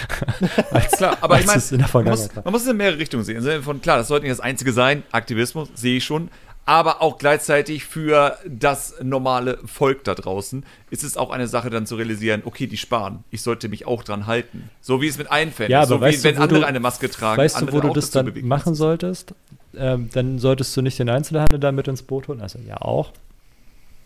als, 0.71 0.97
klar, 0.97 1.17
aber 1.21 1.39
ich 1.39 1.45
meine, 1.45 1.61
man, 1.93 2.03
muss, 2.05 2.29
man 2.35 2.51
muss 2.51 2.63
es 2.63 2.67
in 2.67 2.77
mehrere 2.77 2.97
Richtungen 2.97 3.23
sehen. 3.23 3.63
Von, 3.63 3.81
klar, 3.81 3.97
das 3.97 4.07
sollte 4.07 4.25
nicht 4.25 4.37
das 4.37 4.41
Einzige 4.41 4.73
sein, 4.73 5.03
Aktivismus, 5.11 5.69
sehe 5.75 5.97
ich 5.97 6.03
schon, 6.03 6.29
aber 6.65 7.01
auch 7.01 7.17
gleichzeitig 7.17 7.85
für 7.85 8.37
das 8.47 8.95
normale 9.01 9.57
Volk 9.65 10.03
da 10.03 10.15
draußen 10.15 10.63
ist 10.89 11.03
es 11.03 11.17
auch 11.17 11.31
eine 11.31 11.47
Sache 11.47 11.69
dann 11.69 11.85
zu 11.85 11.95
realisieren, 11.95 12.43
okay, 12.45 12.67
die 12.67 12.77
sparen, 12.77 13.23
ich 13.31 13.41
sollte 13.41 13.67
mich 13.67 13.87
auch 13.87 14.03
dran 14.03 14.27
halten. 14.27 14.69
So 14.79 15.01
wie 15.01 15.07
es 15.07 15.17
mit 15.17 15.31
allen 15.31 15.51
Fällen 15.51 15.71
ja, 15.71 15.83
ist. 15.83 15.89
So 15.89 16.01
wie 16.01 16.23
wenn 16.23 16.37
andere 16.37 16.61
du, 16.61 16.67
eine 16.67 16.79
Maske 16.79 17.09
tragen. 17.09 17.41
Weißt 17.41 17.61
du, 17.61 17.71
wo 17.71 17.79
du 17.79 17.89
das 17.89 18.11
dann 18.11 18.31
machen 18.43 18.75
solltest? 18.75 19.33
Ähm, 19.75 20.09
dann 20.13 20.37
solltest 20.37 20.75
du 20.75 20.81
nicht 20.81 20.99
den 20.99 21.09
Einzelhandel 21.09 21.59
damit 21.59 21.87
ins 21.87 22.03
Boot 22.03 22.27
holen, 22.27 22.41
also 22.41 22.59
ja 22.59 22.77
auch, 22.81 23.11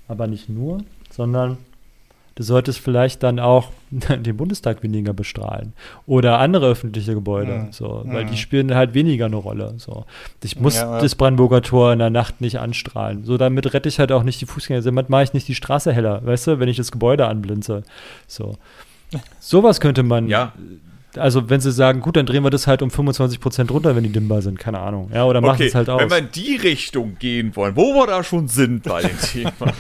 aber 0.08 0.28
nicht 0.28 0.48
nur, 0.48 0.84
sondern 1.10 1.58
du 2.36 2.44
solltest 2.44 2.80
vielleicht 2.80 3.24
dann 3.24 3.40
auch 3.40 3.72
den 3.90 4.38
Bundestag 4.38 4.84
weniger 4.84 5.14
bestrahlen 5.14 5.74
oder 6.06 6.40
andere 6.40 6.68
öffentliche 6.68 7.14
Gebäude, 7.14 7.52
ja. 7.52 7.68
so, 7.72 8.04
weil 8.06 8.24
ja. 8.24 8.30
die 8.30 8.38
spielen 8.38 8.76
halt 8.76 8.94
weniger 8.94 9.26
eine 9.26 9.38
Rolle. 9.38 9.74
So. 9.78 10.06
Ich 10.44 10.60
muss 10.60 10.76
ja, 10.76 11.00
das 11.00 11.16
Brandenburger 11.16 11.62
Tor 11.62 11.94
in 11.94 12.00
der 12.00 12.10
Nacht 12.10 12.42
nicht 12.42 12.60
anstrahlen. 12.60 13.24
So, 13.24 13.38
damit 13.38 13.74
rette 13.74 13.90
ich 13.90 14.00
halt 14.00 14.12
auch 14.12 14.24
nicht 14.24 14.40
die 14.42 14.46
Fußgänger. 14.46 14.82
Damit 14.82 15.10
mache 15.10 15.24
ich 15.24 15.34
nicht 15.34 15.48
die 15.48 15.56
Straße 15.56 15.92
heller, 15.92 16.26
weißt 16.26 16.48
du, 16.48 16.60
wenn 16.60 16.70
ich 16.70 16.78
das 16.78 16.92
Gebäude 16.92 17.28
anblinze. 17.28 17.84
So. 18.28 18.58
Sowas 19.40 19.80
könnte 19.80 20.04
man 20.04 20.28
ja 20.28 20.54
also 21.18 21.50
wenn 21.50 21.60
sie 21.60 21.72
sagen, 21.72 22.02
gut, 22.02 22.16
dann 22.16 22.26
drehen 22.26 22.44
wir 22.44 22.50
das 22.50 22.68
halt 22.68 22.82
um 22.82 22.92
25 22.92 23.40
Prozent 23.40 23.72
runter, 23.72 23.96
wenn 23.96 24.04
die 24.04 24.12
dimmbar 24.12 24.42
sind, 24.42 24.60
keine 24.60 24.80
Ahnung. 24.80 25.12
Ja, 25.14 25.26
oder 25.26 25.42
machen 25.42 25.56
okay, 25.56 25.68
es 25.68 25.76
halt 25.76 25.90
aus. 25.90 26.02
Wenn 26.02 26.10
wir 26.10 26.18
in 26.18 26.32
die 26.32 26.56
Richtung 26.56 27.18
gehen 27.20 27.56
wollen, 27.56 27.76
wo 27.76 27.94
wir 27.94 28.08
da 28.08 28.24
schon 28.24 28.48
sind 28.48 28.84
bei 28.84 29.02
dem 29.02 29.20
Thema. 29.32 29.74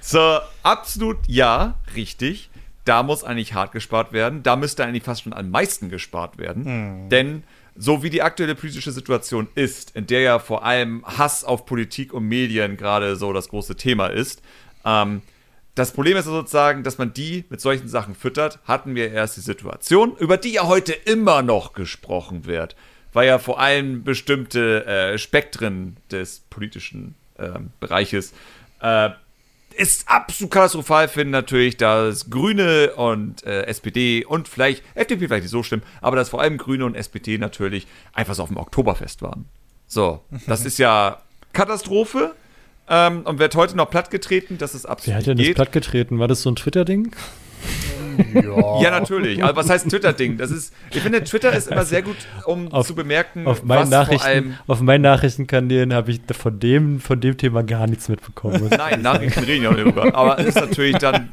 so, 0.00 0.38
absolut 0.62 1.18
ja, 1.26 1.74
richtig. 1.94 2.50
Da 2.84 3.02
muss 3.02 3.24
eigentlich 3.24 3.54
hart 3.54 3.72
gespart 3.72 4.12
werden. 4.12 4.42
Da 4.42 4.56
müsste 4.56 4.84
eigentlich 4.84 5.02
fast 5.02 5.22
schon 5.22 5.32
am 5.32 5.50
meisten 5.50 5.88
gespart 5.88 6.38
werden. 6.38 6.64
Hm. 6.64 7.08
Denn 7.08 7.42
so 7.74 8.02
wie 8.02 8.10
die 8.10 8.22
aktuelle 8.22 8.54
politische 8.54 8.92
Situation 8.92 9.48
ist, 9.54 9.94
in 9.96 10.06
der 10.06 10.20
ja 10.20 10.38
vor 10.38 10.64
allem 10.64 11.04
Hass 11.04 11.44
auf 11.44 11.66
Politik 11.66 12.14
und 12.14 12.24
Medien 12.24 12.76
gerade 12.76 13.16
so 13.16 13.32
das 13.32 13.48
große 13.48 13.76
Thema 13.76 14.06
ist, 14.06 14.42
ähm, 14.84 15.22
das 15.76 15.92
Problem 15.92 16.16
ist 16.16 16.24
sozusagen, 16.24 16.82
dass 16.82 16.98
man 16.98 17.12
die 17.12 17.44
mit 17.50 17.60
solchen 17.60 17.86
Sachen 17.86 18.14
füttert. 18.14 18.58
Hatten 18.64 18.94
wir 18.94 19.12
erst 19.12 19.36
die 19.36 19.42
Situation, 19.42 20.16
über 20.16 20.38
die 20.38 20.54
ja 20.54 20.66
heute 20.66 20.92
immer 20.92 21.42
noch 21.42 21.74
gesprochen 21.74 22.46
wird, 22.46 22.74
weil 23.12 23.28
ja 23.28 23.38
vor 23.38 23.60
allem 23.60 24.02
bestimmte 24.02 24.86
äh, 24.86 25.18
Spektren 25.18 25.98
des 26.10 26.40
politischen 26.50 27.14
äh, 27.36 27.50
Bereiches 27.78 28.32
äh, 28.80 29.10
ist 29.76 30.08
absolut 30.08 30.50
katastrophal 30.50 31.08
finden 31.08 31.32
natürlich, 31.32 31.76
dass 31.76 32.30
Grüne 32.30 32.94
und 32.94 33.44
äh, 33.44 33.64
SPD 33.64 34.24
und 34.24 34.48
vielleicht 34.48 34.82
FDP 34.94 35.28
vielleicht 35.28 35.42
nicht 35.42 35.50
so 35.50 35.62
schlimm, 35.62 35.82
aber 36.00 36.16
dass 36.16 36.30
vor 36.30 36.40
allem 36.40 36.56
Grüne 36.56 36.86
und 36.86 36.94
SPD 36.94 37.36
natürlich 37.36 37.86
einfach 38.14 38.34
so 38.34 38.44
auf 38.44 38.48
dem 38.48 38.56
Oktoberfest 38.56 39.20
waren. 39.20 39.44
So, 39.86 40.24
das 40.46 40.64
ist 40.64 40.78
ja 40.78 41.20
Katastrophe. 41.52 42.34
Ähm, 42.88 43.22
und 43.22 43.38
wird 43.38 43.54
heute 43.56 43.76
noch 43.76 43.90
plattgetreten, 43.90 44.58
dass 44.58 44.74
es 44.74 44.86
absolut 44.86 45.08
Wer 45.14 45.18
hat 45.18 45.26
denn 45.26 45.36
das 45.38 45.46
geht. 45.46 45.56
plattgetreten? 45.56 46.18
War 46.18 46.28
das 46.28 46.42
so 46.42 46.50
ein 46.50 46.56
Twitter-Ding? 46.56 47.14
Ja. 48.34 48.80
Ja, 48.80 48.90
natürlich. 48.90 49.42
Aber 49.44 49.56
was 49.56 49.68
heißt 49.68 49.90
Twitter-Ding? 49.90 50.38
Das 50.38 50.50
ist, 50.50 50.72
ich 50.90 51.00
finde, 51.00 51.22
Twitter 51.24 51.52
ist 51.52 51.68
immer 51.68 51.84
sehr 51.84 52.00
gut, 52.02 52.16
um 52.46 52.68
Auf- 52.72 52.86
zu 52.86 52.94
bemerken, 52.94 53.46
Auf 53.46 53.62
meinen, 53.62 53.80
was 53.80 53.88
vor 53.90 53.98
Nachrichten, 53.98 54.26
allem. 54.26 54.54
auf 54.66 54.80
meinen 54.80 55.02
Nachrichtenkanälen 55.02 55.92
habe 55.92 56.10
ich 56.12 56.20
von 56.32 56.58
dem, 56.58 57.00
von 57.00 57.20
dem 57.20 57.36
Thema 57.36 57.62
gar 57.62 57.86
nichts 57.86 58.08
mitbekommen. 58.08 58.68
Nein, 58.70 59.02
Nachrichten 59.02 59.44
reden 59.44 59.64
ja 59.64 59.70
auch 59.70 59.74
nicht 59.74 59.84
drüber. 59.86 60.14
Aber 60.14 60.38
es 60.38 60.46
ist 60.46 60.54
natürlich 60.60 60.96
dann. 60.96 61.28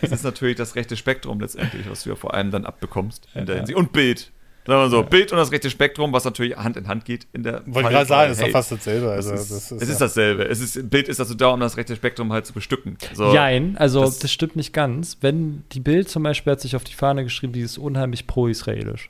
Es 0.00 0.10
ist 0.10 0.24
natürlich 0.24 0.56
das 0.56 0.74
rechte 0.74 0.96
Spektrum 0.96 1.38
letztendlich, 1.38 1.88
was 1.88 2.02
du 2.04 2.10
ja 2.10 2.16
vor 2.16 2.32
allem 2.34 2.50
dann 2.50 2.64
abbekommst 2.64 3.28
in 3.34 3.46
der 3.46 3.56
Ja. 3.56 3.60
Hinsicht. 3.60 3.78
Und 3.78 3.92
Bild. 3.92 4.32
Sagen 4.66 4.80
wir 4.82 4.90
so, 4.90 5.02
Bild 5.02 5.30
und 5.32 5.38
das 5.38 5.52
rechte 5.52 5.70
Spektrum, 5.70 6.12
was 6.12 6.24
natürlich 6.24 6.56
Hand 6.56 6.76
in 6.76 6.88
Hand 6.88 7.04
geht 7.04 7.26
in 7.32 7.42
der. 7.44 7.62
Wollte 7.66 7.90
gerade 7.90 8.06
sagen, 8.06 8.32
ist 8.32 8.42
doch 8.42 8.48
fast 8.48 8.72
dasselbe. 8.72 9.10
Also, 9.10 9.30
das 9.30 9.50
ist, 9.50 9.70
das 9.72 9.82
es 9.82 9.88
ist 9.88 10.00
dasselbe. 10.00 10.44
Es 10.48 10.60
ist, 10.60 10.90
Bild 10.90 11.08
ist 11.08 11.20
dazu 11.20 11.34
da, 11.34 11.48
um 11.48 11.60
das 11.60 11.76
rechte 11.76 11.94
Spektrum 11.94 12.32
halt 12.32 12.46
zu 12.46 12.52
bestücken. 12.52 12.96
So. 13.14 13.32
Jein, 13.32 13.76
also 13.78 14.00
das- 14.00 14.18
das, 14.18 14.32
stimmt 14.32 14.56
nicht 14.56 14.72
ganz. 14.72 15.18
Wenn 15.20 15.62
die 15.72 15.80
Bild 15.80 16.08
zum 16.08 16.22
Beispiel 16.24 16.52
hat 16.52 16.60
sich 16.60 16.74
auf 16.76 16.84
die 16.84 16.94
Fahne 16.94 17.22
geschrieben, 17.24 17.52
die 17.52 17.60
ist 17.60 17.78
unheimlich 17.78 18.26
pro-israelisch. 18.26 19.08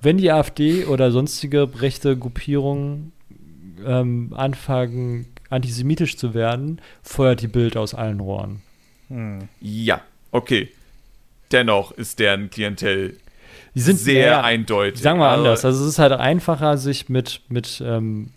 Wenn 0.00 0.18
die 0.18 0.30
AfD 0.30 0.84
oder 0.84 1.10
sonstige 1.10 1.80
rechte 1.80 2.16
Gruppierungen 2.16 3.12
ähm, 3.86 4.32
anfangen, 4.36 5.26
antisemitisch 5.48 6.16
zu 6.18 6.34
werden, 6.34 6.80
feuert 7.02 7.40
die 7.40 7.48
Bild 7.48 7.76
aus 7.76 7.94
allen 7.94 8.20
Rohren. 8.20 8.60
Hm. 9.08 9.48
Ja, 9.60 10.02
okay. 10.30 10.68
Dennoch 11.52 11.92
ist 11.92 12.18
deren 12.18 12.50
Klientel 12.50 13.16
Die 13.74 13.80
sind 13.80 13.98
sehr 13.98 14.26
ja, 14.26 14.40
eindeutig. 14.42 15.02
Sagen 15.02 15.18
wir 15.18 15.28
Also, 15.28 15.42
anders. 15.42 15.64
Also 15.64 15.82
es 15.82 15.90
ist 15.90 15.98
halt 15.98 16.12
einfacher, 16.12 16.78
sich 16.78 17.08
mit, 17.08 17.40
mit 17.48 17.82
ähm, 17.84 18.30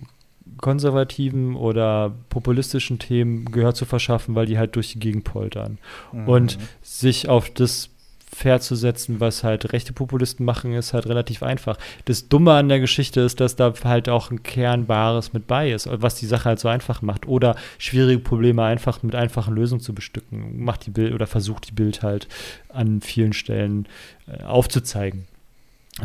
konservativen 0.58 1.56
oder 1.56 2.14
populistischen 2.30 3.00
Themen 3.00 3.46
Gehör 3.52 3.74
zu 3.74 3.86
verschaffen, 3.86 4.36
weil 4.36 4.48
die 4.48 4.58
halt 4.58 4.76
durch 4.76 4.94
die 4.94 5.00
Gegend 5.00 5.24
poltern. 5.24 5.78
Und 6.26 6.58
sich 6.82 7.30
auf 7.30 7.50
das 7.52 7.90
Pferd 8.38 8.62
zu 8.62 8.76
setzen, 8.76 9.20
was 9.20 9.44
halt 9.44 9.74
rechte 9.74 9.94
Populisten 9.94 10.46
machen, 10.46 10.74
ist 10.74 10.94
halt 10.94 11.08
relativ 11.08 11.42
einfach. 11.42 11.78
Das 12.06 12.30
Dumme 12.30 12.54
an 12.54 12.70
der 12.70 12.80
Geschichte 12.80 13.22
ist, 13.22 13.40
dass 13.40 13.56
da 13.56 13.74
halt 13.84 14.10
auch 14.10 14.30
ein 14.30 14.44
Kernbares 14.44 15.34
mit 15.34 15.48
bei 15.48 15.72
ist, 15.72 15.90
was 15.92 16.16
die 16.16 16.28
Sache 16.28 16.46
halt 16.46 16.60
so 16.60 16.68
einfach 16.68 17.02
macht. 17.02 17.28
Oder 17.28 17.56
schwierige 17.80 18.20
Probleme 18.20 18.64
einfach 18.64 19.02
mit 19.02 19.16
einfachen 19.16 19.56
Lösungen 19.56 19.82
zu 19.82 19.96
bestücken. 19.96 20.64
Macht 20.64 20.86
die 20.86 20.92
Bild 20.92 21.14
oder 21.14 21.26
versucht 21.26 21.70
die 21.70 21.74
Bild 21.74 22.04
halt 22.04 22.28
an 22.70 23.02
vielen 23.02 23.34
Stellen 23.34 23.88
äh, 24.28 24.44
aufzuzeigen. 24.44 25.26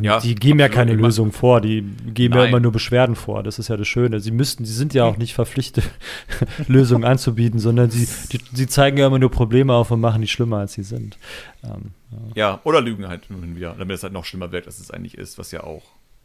Ja, 0.00 0.20
die 0.20 0.34
geben 0.34 0.58
ja 0.58 0.68
keine 0.68 0.94
Lösung 0.94 1.32
vor, 1.32 1.60
die 1.60 1.82
geben 2.14 2.34
ja 2.34 2.40
Nein. 2.40 2.48
immer 2.48 2.60
nur 2.60 2.72
Beschwerden 2.72 3.14
vor. 3.14 3.42
Das 3.42 3.58
ist 3.58 3.68
ja 3.68 3.76
das 3.76 3.86
Schöne. 3.86 4.20
Sie 4.20 4.30
müssten, 4.30 4.64
sie 4.64 4.72
sind 4.72 4.94
ja 4.94 5.04
auch 5.04 5.18
nicht 5.18 5.34
verpflichtet, 5.34 5.84
Lösungen 6.66 7.04
anzubieten, 7.04 7.58
sondern 7.58 7.90
sie, 7.90 8.08
die, 8.32 8.40
sie 8.54 8.66
zeigen 8.66 8.96
ja 8.96 9.06
immer 9.06 9.18
nur 9.18 9.30
Probleme 9.30 9.74
auf 9.74 9.90
und 9.90 10.00
machen 10.00 10.22
die 10.22 10.28
schlimmer, 10.28 10.58
als 10.58 10.72
sie 10.72 10.82
sind. 10.82 11.18
Ähm, 11.62 11.92
Ja, 12.34 12.60
oder 12.64 12.80
lügen 12.80 13.06
halt 13.08 13.26
hin 13.26 13.36
und 13.36 13.54
wieder, 13.56 13.74
damit 13.78 13.96
es 13.96 14.02
halt 14.02 14.14
noch 14.14 14.24
schlimmer 14.24 14.50
wirkt, 14.50 14.66
als 14.66 14.78
es 14.78 14.90
eigentlich 14.90 15.18
ist, 15.18 15.38
was 15.38 15.50
ja 15.52 15.62
auch. 15.62 15.82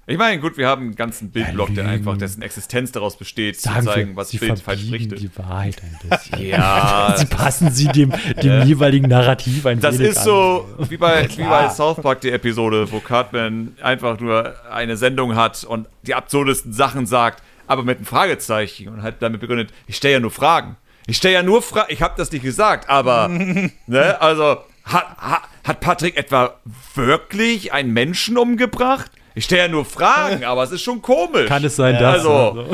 Ich 0.10 0.18
meine, 0.18 0.40
gut, 0.40 0.56
wir 0.56 0.70
haben 0.70 0.84
einen 0.84 0.96
ganzen 0.96 1.32
Bildblock, 1.32 1.76
der 1.76 1.84
lügen. 1.84 1.96
einfach 1.96 2.18
dessen 2.18 2.42
Existenz 2.42 2.94
daraus 2.94 3.18
besteht, 3.18 3.60
sagen 3.60 3.86
zu 3.86 3.92
zeigen, 3.92 4.16
was 4.16 4.30
sie 4.30 4.38
Bild 4.38 4.58
falsch 4.58 4.90
berichtet. 4.90 5.20
die 5.20 5.38
Wahrheit 5.38 5.82
ein 5.84 6.10
bisschen. 6.10 6.48
Ja, 6.48 7.14
sie 7.18 7.26
passen 7.26 7.72
sie 7.72 7.88
dem, 7.88 8.14
dem 8.42 8.66
jeweiligen 8.66 9.10
Narrativ 9.10 9.66
ein 9.66 9.82
das 9.82 10.00
ist 10.00 10.24
so 10.24 10.66
an. 10.80 10.90
wie 10.90 10.96
bei, 10.96 11.28
wie 11.36 11.44
bei 11.44 11.68
South 11.68 11.98
Park, 11.98 12.22
die 12.22 12.32
Episode, 12.32 12.90
wo 12.90 13.02
Cartman 13.02 13.76
einfach 13.84 14.18
nur 14.22 14.56
eine 14.72 14.96
Sendung 14.96 15.36
hat 15.36 15.66
und 15.66 15.90
die 16.04 16.16
absurdesten 16.16 16.72
Sachen 16.72 17.06
sagt, 17.06 17.44
aber 17.68 17.84
mit 17.84 17.98
einem 17.98 18.06
Fragezeichen 18.06 18.88
und 18.88 19.02
halt 19.02 19.16
damit 19.20 19.42
begründet, 19.42 19.74
ich 19.88 19.98
stelle 19.98 20.14
ja 20.14 20.20
nur 20.22 20.32
Fragen. 20.32 20.78
Ich 21.08 21.18
stelle 21.18 21.34
ja 21.34 21.44
nur 21.44 21.62
Fragen, 21.62 21.92
ich 21.92 22.02
habe 22.02 22.14
das 22.16 22.32
nicht 22.32 22.44
gesagt, 22.44 22.90
aber, 22.90 23.28
ne, 23.88 24.22
also, 24.22 24.60
hat, 24.86 25.18
hat, 25.18 25.42
hat 25.66 25.80
Patrick 25.82 26.16
etwa 26.16 26.54
wirklich 26.96 27.74
einen 27.74 27.92
Menschen 27.92 28.38
umgebracht? 28.38 29.12
Ich 29.38 29.46
stelle 29.46 29.62
ja 29.64 29.68
nur 29.68 29.86
Fragen, 29.86 30.44
aber 30.44 30.64
es 30.64 30.72
ist 30.72 30.82
schon 30.82 31.00
komisch. 31.00 31.48
Kann 31.48 31.64
es 31.64 31.76
sein, 31.76 31.94
Ja, 31.94 32.02
dass 32.14 32.26
also- 32.26 32.68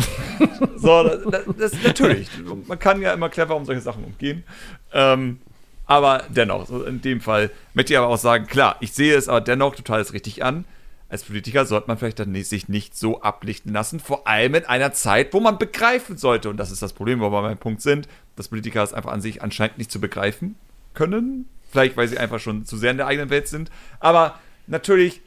So, 0.77 1.03
das, 1.29 1.41
das 1.57 1.83
natürlich. 1.83 2.29
Man 2.67 2.79
kann 2.79 3.01
ja 3.01 3.11
immer 3.13 3.27
clever 3.27 3.55
um 3.57 3.65
solche 3.65 3.81
Sachen 3.81 4.05
umgehen. 4.05 4.45
Ähm, 4.93 5.41
aber 5.85 6.23
dennoch, 6.29 6.65
so 6.65 6.83
in 6.85 7.01
dem 7.01 7.19
Fall 7.19 7.51
möchte 7.73 7.91
ich 7.91 7.99
aber 7.99 8.07
auch 8.07 8.17
sagen, 8.17 8.47
klar, 8.47 8.77
ich 8.79 8.93
sehe 8.93 9.13
es 9.15 9.27
aber 9.27 9.41
dennoch 9.41 9.75
total 9.75 9.99
als 9.99 10.13
richtig 10.13 10.41
an. 10.43 10.63
Als 11.09 11.25
Politiker 11.25 11.65
sollte 11.65 11.87
man 11.89 11.97
vielleicht 11.97 12.19
dann 12.19 12.33
sich 12.43 12.69
nicht 12.69 12.97
so 12.97 13.19
ablichten 13.21 13.73
lassen, 13.73 13.99
vor 13.99 14.25
allem 14.25 14.55
in 14.55 14.65
einer 14.65 14.93
Zeit, 14.93 15.33
wo 15.33 15.41
man 15.41 15.57
begreifen 15.57 16.15
sollte, 16.17 16.49
und 16.49 16.55
das 16.55 16.71
ist 16.71 16.81
das 16.81 16.93
Problem, 16.93 17.19
wo 17.19 17.29
wir 17.29 17.41
beim 17.41 17.57
Punkt 17.57 17.81
sind, 17.81 18.07
dass 18.37 18.47
Politiker 18.47 18.83
es 18.83 18.93
einfach 18.93 19.11
an 19.11 19.19
sich 19.21 19.41
anscheinend 19.41 19.77
nicht 19.79 19.91
zu 19.91 19.99
begreifen 19.99 20.55
können. 20.93 21.49
Vielleicht, 21.71 21.97
weil 21.97 22.07
sie 22.07 22.17
einfach 22.17 22.39
schon 22.39 22.65
zu 22.65 22.77
sehr 22.77 22.91
in 22.91 22.97
der 22.97 23.07
eigenen 23.07 23.29
Welt 23.29 23.49
sind. 23.49 23.69
Aber 23.99 24.39
natürlich, 24.65 25.21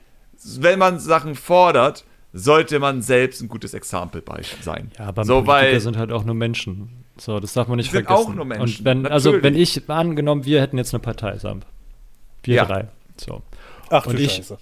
wenn 0.61 0.79
man 0.79 0.99
Sachen 0.99 1.35
fordert, 1.35 2.05
sollte 2.33 2.79
man 2.79 3.03
selbst 3.03 3.41
ein 3.43 3.49
gutes 3.49 3.73
Exempel 3.75 4.21
bei 4.21 4.43
sein. 4.63 4.91
Ja, 4.99 5.07
aber 5.07 5.25
so, 5.25 5.43
Politiker 5.43 5.53
weil, 5.73 5.81
sind 5.81 5.97
halt 5.97 6.13
auch 6.13 6.25
nur 6.25 6.35
Menschen. 6.35 6.91
So, 7.19 7.41
das 7.41 7.55
darf 7.55 7.67
man 7.69 7.79
nicht 7.79 7.91
Sind 7.91 8.05
vergessen. 8.05 8.31
auch 8.31 8.35
nur 8.35 8.45
Menschen, 8.45 8.79
Und 8.81 8.85
wenn, 8.85 9.07
also 9.07 9.43
wenn 9.43 9.55
ich 9.57 9.89
angenommen, 9.89 10.45
wir 10.45 10.61
hätten 10.61 10.77
jetzt 10.77 10.93
eine 10.93 11.01
Partei, 11.01 11.39
Samp. 11.39 11.65
Wir 12.43 12.57
Ja. 12.57 12.65
drei. 12.67 12.89
So. 13.17 13.43
Ach 13.89 14.05
du 14.05 14.11
Und 14.11 14.21
ich- 14.21 14.33
Scheiße. 14.33 14.59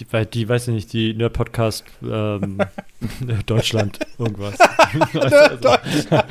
Die, 0.00 0.06
weil 0.10 0.24
die, 0.24 0.48
weiß 0.48 0.68
ich 0.68 0.74
nicht, 0.74 0.92
die 0.94 1.12
Nerd-Podcast 1.12 1.84
ähm, 2.02 2.58
Deutschland, 3.46 3.98
irgendwas. 4.18 4.58
also, 5.12 5.68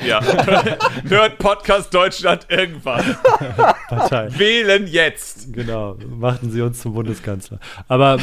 ja. 0.06 0.22
Nerd 1.10 1.38
Podcast 1.38 1.94
Deutschland 1.94 2.48
irgendwann. 2.50 3.04
Partei. 3.88 4.28
Wählen 4.38 4.88
jetzt. 4.88 5.54
Genau, 5.54 5.96
machten 6.10 6.50
sie 6.50 6.62
uns 6.62 6.82
zum 6.82 6.96
Bundeskanzler. 6.96 7.60
Aber 7.88 8.18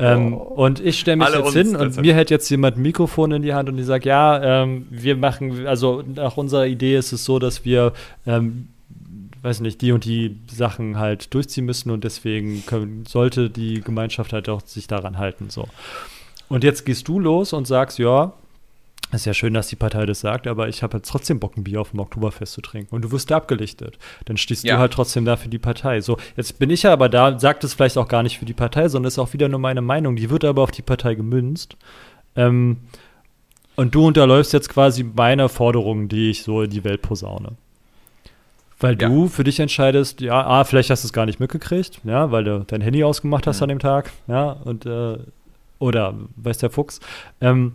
ähm, 0.00 0.34
und 0.34 0.80
ich 0.80 0.98
stelle 0.98 1.18
mich 1.18 1.26
Alle 1.26 1.36
jetzt 1.36 1.46
uns 1.46 1.54
hin 1.54 1.76
und 1.76 2.00
mir 2.00 2.14
hält 2.14 2.30
jetzt 2.30 2.48
jemand 2.50 2.76
ein 2.78 2.82
Mikrofon 2.82 3.30
in 3.30 3.42
die 3.42 3.54
Hand 3.54 3.68
und 3.68 3.76
die 3.76 3.84
sagt, 3.84 4.04
ja, 4.04 4.62
ähm, 4.62 4.86
wir 4.90 5.16
machen, 5.16 5.68
also 5.68 6.02
nach 6.02 6.36
unserer 6.36 6.66
Idee 6.66 6.96
ist 6.96 7.12
es 7.12 7.24
so, 7.24 7.38
dass 7.38 7.64
wir, 7.64 7.92
ähm, 8.26 8.68
weiß 9.42 9.60
nicht, 9.60 9.80
die 9.80 9.92
und 9.92 10.04
die 10.04 10.36
Sachen 10.50 10.98
halt 10.98 11.34
durchziehen 11.34 11.64
müssen 11.64 11.90
und 11.90 12.04
deswegen 12.04 12.64
können, 12.66 13.04
sollte 13.06 13.50
die 13.50 13.80
Gemeinschaft 13.80 14.32
halt 14.32 14.48
auch 14.48 14.62
sich 14.64 14.86
daran 14.86 15.18
halten. 15.18 15.50
So. 15.50 15.68
Und 16.48 16.64
jetzt 16.64 16.84
gehst 16.86 17.08
du 17.08 17.18
los 17.18 17.52
und 17.52 17.66
sagst, 17.66 17.98
ja, 17.98 18.32
ist 19.10 19.26
ja 19.26 19.34
schön, 19.34 19.52
dass 19.52 19.68
die 19.68 19.76
Partei 19.76 20.06
das 20.06 20.20
sagt, 20.20 20.46
aber 20.46 20.68
ich 20.68 20.82
habe 20.82 20.96
jetzt 20.96 21.08
trotzdem 21.10 21.38
Bock, 21.38 21.56
ein 21.58 21.64
Bier 21.64 21.80
auf 21.82 21.90
dem 21.90 22.00
Oktoberfest 22.00 22.54
zu 22.54 22.62
trinken. 22.62 22.94
Und 22.94 23.02
du 23.02 23.10
wirst 23.12 23.30
da 23.30 23.36
abgelichtet. 23.36 23.98
Dann 24.24 24.38
stehst 24.38 24.64
Ja. 24.64 24.76
du 24.76 24.80
halt 24.80 24.92
trotzdem 24.94 25.24
da 25.26 25.36
für 25.36 25.48
die 25.50 25.58
Partei. 25.58 26.00
So, 26.00 26.16
jetzt 26.36 26.58
bin 26.58 26.70
ich 26.70 26.84
ja 26.84 26.92
aber 26.94 27.10
da, 27.10 27.38
sagt 27.38 27.62
es 27.64 27.74
vielleicht 27.74 27.98
auch 27.98 28.08
gar 28.08 28.22
nicht 28.22 28.38
für 28.38 28.46
die 28.46 28.54
Partei, 28.54 28.88
sondern 28.88 29.08
ist 29.08 29.18
auch 29.18 29.34
wieder 29.34 29.48
nur 29.50 29.58
meine 29.58 29.82
Meinung. 29.82 30.16
Die 30.16 30.30
wird 30.30 30.44
aber 30.46 30.62
auf 30.62 30.70
die 30.70 30.80
Partei 30.82 31.14
gemünzt. 31.14 31.76
Ähm, 32.36 32.78
und 33.76 33.94
du 33.94 34.06
unterläufst 34.06 34.52
jetzt 34.54 34.68
quasi 34.70 35.02
meine 35.04 35.48
Forderungen, 35.50 36.08
die 36.08 36.30
ich 36.30 36.42
so 36.42 36.62
in 36.62 36.70
die 36.70 36.84
Welt 36.84 37.02
posaune. 37.02 37.52
Weil 38.82 39.00
Ja. 39.00 39.08
du 39.08 39.28
für 39.28 39.44
dich 39.44 39.58
entscheidest, 39.60 40.20
ja, 40.20 40.44
ah, 40.46 40.64
vielleicht 40.64 40.90
hast 40.90 41.04
du 41.04 41.06
es 41.06 41.12
gar 41.12 41.24
nicht 41.26 41.40
mitgekriegt, 41.40 42.00
ja, 42.04 42.30
weil 42.30 42.44
du 42.44 42.64
dein 42.66 42.80
Handy 42.82 43.02
ausgemacht 43.04 43.46
hast 43.46 43.60
Mhm. 43.60 43.62
an 43.64 43.68
dem 43.70 43.78
Tag, 43.78 44.10
ja, 44.28 44.50
und 44.64 44.84
äh, 44.86 45.16
oder 45.78 46.14
weiß 46.36 46.58
der 46.58 46.70
Fuchs. 46.70 47.00
Ähm, 47.40 47.72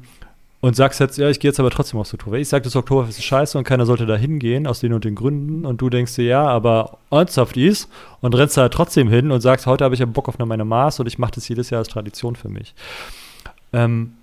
und 0.60 0.76
sagst 0.76 1.00
jetzt, 1.00 1.18
ja, 1.20 1.30
ich 1.30 1.40
gehe 1.40 1.50
jetzt 1.50 1.60
aber 1.60 1.70
trotzdem 1.70 2.00
aufs 2.00 2.14
Oktober. 2.14 2.38
Ich 2.40 2.50
sage, 2.50 2.64
das 2.64 2.76
Oktoberfest 2.76 3.20
ist 3.20 3.26
scheiße 3.26 3.58
und 3.60 3.64
keiner 3.64 3.86
sollte 3.86 4.06
da 4.08 4.16
hingehen, 4.18 4.66
aus 4.66 4.80
den 4.80 4.92
und 4.92 5.06
den 5.06 5.14
Gründen. 5.14 5.66
Und 5.66 5.80
du 5.82 5.90
denkst 5.90 6.16
dir, 6.16 6.26
ja, 6.26 6.48
aber 6.48 6.98
ernsthaft 7.12 7.56
ist 7.58 7.90
und 8.22 8.34
rennst 8.36 8.58
da 8.58 8.68
trotzdem 8.68 9.08
hin 9.08 9.30
und 9.32 9.40
sagst, 9.42 9.68
heute 9.68 9.84
habe 9.86 9.94
ich 9.94 10.00
ja 10.00 10.08
Bock 10.08 10.28
auf 10.28 10.40
eine 10.40 10.48
meine 10.48 10.66
Maß 10.66 11.00
und 11.00 11.06
ich 11.08 11.20
mache 11.20 11.34
das 11.36 11.48
jedes 11.48 11.70
Jahr 11.70 11.80
als 11.80 11.90
Tradition 11.90 12.36
für 12.36 12.50
mich. 12.50 12.74
Ähm, 13.72 14.14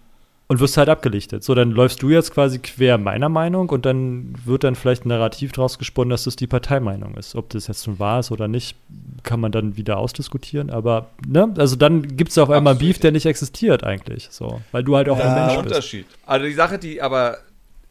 und 0.54 0.60
wirst 0.60 0.76
halt 0.76 0.88
abgelichtet. 0.88 1.42
So, 1.42 1.54
dann 1.54 1.72
läufst 1.72 2.00
du 2.02 2.10
jetzt 2.10 2.32
quasi 2.32 2.60
quer 2.60 2.96
meiner 2.96 3.28
Meinung 3.28 3.68
und 3.70 3.84
dann 3.84 4.34
wird 4.44 4.62
dann 4.62 4.76
vielleicht 4.76 5.04
ein 5.04 5.08
Narrativ 5.08 5.50
draus 5.50 5.78
gesponnen, 5.78 6.10
dass 6.10 6.24
das 6.24 6.36
die 6.36 6.46
Parteimeinung 6.46 7.14
ist. 7.16 7.34
Ob 7.34 7.50
das 7.50 7.66
jetzt 7.66 7.86
nun 7.88 7.98
wahr 7.98 8.20
ist 8.20 8.30
oder 8.30 8.46
nicht, 8.46 8.76
kann 9.24 9.40
man 9.40 9.50
dann 9.50 9.76
wieder 9.76 9.96
ausdiskutieren. 9.98 10.70
Aber, 10.70 11.10
ne, 11.26 11.52
also 11.58 11.74
dann 11.74 12.16
gibt 12.16 12.30
es 12.30 12.38
auf 12.38 12.50
einmal 12.50 12.74
Absolut. 12.74 12.94
Beef, 12.94 13.00
der 13.00 13.10
nicht 13.10 13.26
existiert 13.26 13.82
eigentlich. 13.82 14.28
So, 14.30 14.60
weil 14.70 14.84
du 14.84 14.94
halt 14.96 15.08
auch 15.08 15.18
Ja. 15.18 15.24
ein 15.24 15.34
Mensch 15.34 15.54
bist. 15.54 15.66
Unterschied. 15.66 16.06
Also 16.24 16.46
die 16.46 16.52
Sache, 16.52 16.78
die 16.78 17.02
aber, 17.02 17.38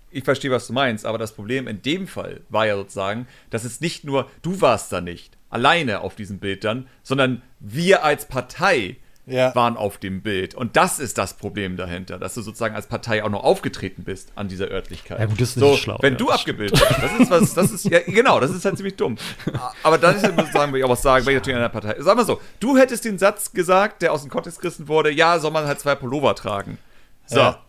ich 0.10 0.24
verstehe, 0.24 0.52
was 0.52 0.68
du 0.68 0.74
meinst, 0.74 1.06
aber 1.06 1.18
das 1.18 1.34
Problem 1.34 1.68
in 1.68 1.82
dem 1.82 2.08
Fall 2.08 2.40
war 2.50 2.66
ja 2.66 2.78
sozusagen, 2.78 3.28
dass 3.50 3.66
es 3.66 3.82
nicht 3.82 4.06
nur, 4.06 4.28
du 4.42 4.62
warst 4.62 4.92
da 4.94 5.02
nicht 5.02 5.38
alleine 5.50 6.00
auf 6.02 6.16
diesem 6.16 6.40
Bild 6.40 6.64
dann, 6.64 6.88
sondern 7.04 7.42
wir 7.60 8.06
als 8.06 8.28
Partei 8.28 8.96
Ja. 9.26 9.56
waren 9.56 9.78
auf 9.78 9.98
dem 9.98 10.22
Bild. 10.22 10.54
Und 10.54 10.76
das 10.76 11.00
ist 11.00 11.18
das 11.18 11.36
Problem 11.36 11.78
dahinter, 11.78 12.20
dass 12.20 12.34
du 12.34 12.42
sozusagen 12.42 12.76
als 12.76 12.88
Partei 12.88 13.24
auch 13.24 13.30
noch 13.30 13.44
aufgetreten 13.44 14.04
bist 14.04 14.34
an 14.36 14.50
dieser 14.50 14.68
Örtlichkeit. 14.70 15.20
Ja, 15.20 15.26
gut, 15.28 15.40
das 15.40 15.50
ist 15.50 15.60
so, 15.60 15.72
nicht 15.72 15.84
schlau, 15.84 15.98
Wenn 16.02 16.14
ja, 16.14 16.20
du 16.20 16.30
abgebildet 16.30 16.78
bist, 16.78 17.02
das 17.02 17.20
ist 17.20 17.32
was, 17.32 17.54
das 17.54 17.72
ist, 17.72 17.86
ja, 17.86 18.00
genau, 18.06 18.42
das 18.42 18.52
ist 18.52 18.66
halt 18.66 18.76
ziemlich 18.76 18.98
dumm. 18.98 19.18
Aber 19.84 19.98
das 19.98 20.18
ist 20.18 20.36
sozusagen, 20.36 20.74
will 20.74 20.80
ich 20.80 20.86
auch 20.86 20.90
was 20.90 21.02
sagen, 21.02 21.26
wenn 21.26 21.34
ich 21.34 21.40
natürlich 21.40 21.56
in 21.56 21.64
einer 21.64 21.70
Partei. 21.70 21.96
Sag 22.00 22.18
mal 22.18 22.26
so, 22.26 22.42
du 22.60 22.78
hättest 22.78 23.06
den 23.06 23.18
Satz 23.18 23.54
gesagt, 23.54 24.02
der 24.02 24.12
aus 24.12 24.24
dem 24.24 24.30
Kontext 24.30 24.60
gerissen 24.60 24.90
wurde, 24.90 25.10
ja, 25.10 25.40
soll 25.40 25.52
man 25.52 25.66
halt 25.66 25.80
zwei 25.80 25.96
Pullover 25.96 26.36
tragen. 26.36 26.78
So. 27.26 27.40
Ja. 27.40 27.60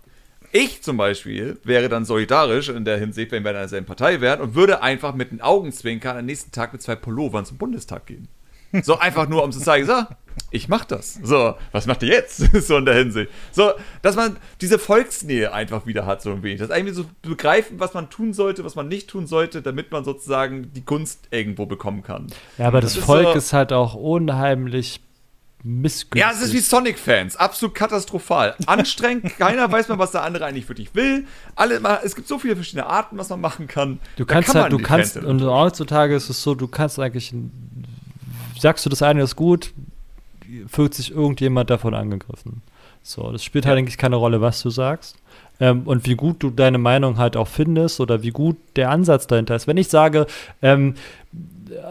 Ich 0.57 0.83
zum 0.83 0.97
Beispiel 0.97 1.59
wäre 1.65 1.89
dann 1.89 2.05
solidarisch 2.05 2.69
in 2.69 2.85
der 2.85 2.97
Hinsicht, 2.99 3.33
wenn 3.33 3.43
wir 3.43 3.51
in 3.51 3.57
derselben 3.57 3.87
Partei 3.87 4.21
wären 4.21 4.41
und 4.41 4.55
würde 4.55 4.83
einfach 4.83 5.13
mit 5.13 5.33
den 5.33 5.41
Augenzwinkern 5.41 6.17
am 6.17 6.27
nächsten 6.27 6.53
Tag 6.53 6.73
mit 6.73 6.81
zwei 6.81 6.95
Pullovern 6.95 7.45
zum 7.45 7.59
Bundestag 7.59 8.07
gehen. 8.07 8.29
So 8.83 8.99
einfach 8.99 9.29
nur, 9.29 9.45
um 9.45 9.53
zu 9.53 9.61
zeigen, 9.61 9.87
so, 9.87 10.03
ich 10.51 10.69
mach 10.69 10.85
das. 10.85 11.19
So, 11.23 11.55
was 11.73 11.87
macht 11.87 12.03
ihr 12.03 12.09
jetzt? 12.09 12.39
so 12.67 12.77
in 12.77 12.85
der 12.85 12.95
Hinsicht. 12.95 13.31
So, 13.53 13.73
dass 14.03 14.17
man 14.17 14.37
diese 14.61 14.79
Volksnähe 14.79 15.53
einfach 15.53 15.87
wieder 15.87 16.07
hat, 16.07 16.23
so 16.23 16.31
ein 16.31 16.43
wenig. 16.43 16.61
Das 16.61 16.71
eigentlich 16.71 16.97
so 16.97 17.05
begreifen, 17.23 17.81
was 17.81 17.95
man 17.95 18.11
tun 18.11 18.33
sollte, 18.33 18.65
was 18.65 18.75
man 18.75 18.89
nicht 18.89 19.09
tun 19.09 19.27
sollte, 19.27 19.63
damit 19.63 19.93
man 19.93 20.05
sozusagen 20.05 20.73
die 20.73 20.85
Gunst 20.85 21.29
irgendwo 21.31 21.67
bekommen 21.67 22.03
kann. 22.03 22.29
Ja, 22.59 22.69
aber 22.69 22.81
das, 22.81 22.95
das 22.95 23.05
Volk 23.05 23.29
ist, 23.29 23.33
so, 23.33 23.39
ist 23.39 23.53
halt 23.53 23.73
auch 23.73 23.95
unheimlich 23.95 25.01
missgünstig. 25.65 26.21
Ja, 26.21 26.31
es 26.31 26.43
ist 26.43 26.53
wie 26.53 26.61
Sonic-Fans. 26.61 27.37
Absolut 27.37 27.75
katastrophal. 27.75 28.55
Anstrengend. 28.67 29.35
Keiner 29.39 29.71
weiß 29.73 29.89
mehr, 29.89 29.99
was 29.99 30.13
der 30.13 30.23
andere 30.23 30.45
eigentlich 30.45 30.69
wirklich 30.69 30.95
will. 30.95 31.27
Alle, 31.57 31.81
es 32.05 32.15
gibt 32.15 32.29
so 32.29 32.39
viele 32.39 32.55
verschiedene 32.55 32.87
Arten, 32.87 33.17
was 33.19 33.31
man 33.31 33.41
machen 33.41 33.67
kann. 33.67 33.99
Du 34.17 34.27
kannst 34.27 34.53
kann 34.53 34.63
halt, 34.63 34.73
du 34.73 34.79
kannst, 34.79 35.17
und 35.17 35.43
heutzutage 35.43 36.15
ist 36.15 36.29
es 36.29 36.43
so, 36.43 36.55
du 36.55 36.69
kannst 36.69 36.99
eigentlich, 36.99 37.35
sagst 38.59 38.85
du, 38.85 38.91
das 38.91 39.03
eine 39.03 39.23
ist 39.23 39.37
gut, 39.37 39.73
fühlt 40.67 40.95
sich 40.95 41.11
irgendjemand 41.11 41.71
davon 41.71 41.95
angegriffen. 41.95 42.63
So, 43.03 43.31
das 43.33 43.45
spielt 43.45 43.67
halt 43.67 43.79
eigentlich 43.79 43.99
keine 43.99 44.17
Rolle, 44.17 44.41
was 44.41 44.63
du 44.63 44.71
sagst. 44.71 45.17
Ähm, 45.61 45.83
und 45.85 46.07
wie 46.07 46.17
gut 46.17 46.43
du 46.43 46.51
deine 46.51 46.79
Meinung 46.79 47.19
halt 47.19 47.37
auch 47.37 47.49
findest 47.49 48.01
oder 48.01 48.23
wie 48.23 48.31
gut 48.31 48.57
der 48.77 48.91
Ansatz 48.91 49.27
dahinter 49.27 49.55
ist. 49.55 49.67
Wenn 49.67 49.77
ich 49.77 49.89
sage, 49.89 50.27
ähm, 50.63 50.95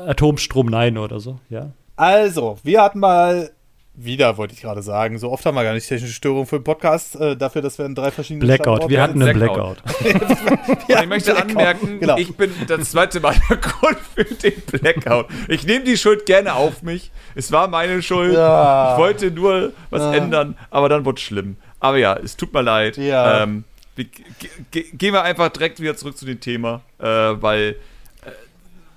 Atomstrom 0.08 0.68
nein 0.68 0.98
oder 0.98 1.20
so, 1.20 1.40
ja. 1.50 1.72
Also, 1.96 2.58
wir 2.64 2.82
hatten 2.82 3.00
mal 3.00 3.52
wieder, 3.96 4.38
wollte 4.38 4.54
ich 4.54 4.62
gerade 4.62 4.82
sagen. 4.82 5.20
So 5.20 5.32
oft 5.32 5.46
haben 5.46 5.56
wir 5.56 5.64
gar 5.64 5.74
nicht 5.74 5.88
technische 5.88 6.14
Störungen 6.14 6.48
für 6.48 6.58
den 6.60 6.64
Podcast. 6.64 7.16
Äh, 7.16 7.38
dafür, 7.38 7.62
dass 7.62 7.78
wir 7.78 7.86
in 7.86 7.96
drei 7.96 8.12
verschiedenen 8.12 8.48
Blackout. 8.48 8.90
Wir 8.90 9.02
hatten 9.02 9.22
einen 9.22 9.38
Blackout. 9.38 9.84
Blackout. 9.84 10.90
ich 10.90 11.08
möchte 11.08 11.34
Blackout. 11.34 11.52
anmerken, 11.52 12.00
genau. 12.00 12.18
ich 12.18 12.36
bin 12.36 12.52
das 12.68 12.92
zweite 12.92 13.20
Mal 13.20 13.36
der 13.50 13.58
Grund 13.58 13.98
für 14.16 14.26
den 14.26 14.62
Blackout. 14.72 15.28
Ich 15.48 15.66
nehme 15.66 15.86
die 15.86 15.98
Schuld 15.98 16.26
gerne 16.26 16.56
auf 16.56 16.82
mich. 16.82 17.12
Es 17.36 17.52
war 17.52 17.68
meine 17.68 18.02
Schuld. 18.02 18.34
Ja. 18.34 18.94
Ich 18.94 19.00
wollte 19.00 19.32
nur 19.32 19.74
was 19.90 20.02
ja. 20.02 20.14
ändern, 20.14 20.58
aber 20.72 20.90
dann 20.90 21.06
wurde 21.06 21.18
es 21.18 21.24
schlimm. 21.24 21.58
Aber 21.80 21.98
ja, 21.98 22.16
es 22.16 22.36
tut 22.36 22.54
mir 22.54 22.62
leid. 22.62 22.98
Ja. 22.98 23.44
Ähm, 23.44 23.64
gehen 24.72 25.14
wir 25.14 25.22
einfach 25.22 25.50
direkt 25.50 25.80
wieder 25.80 25.96
zurück 25.96 26.18
zu 26.18 26.26
dem 26.26 26.40
Thema, 26.40 26.82
äh, 27.00 27.06
weil 27.06 27.76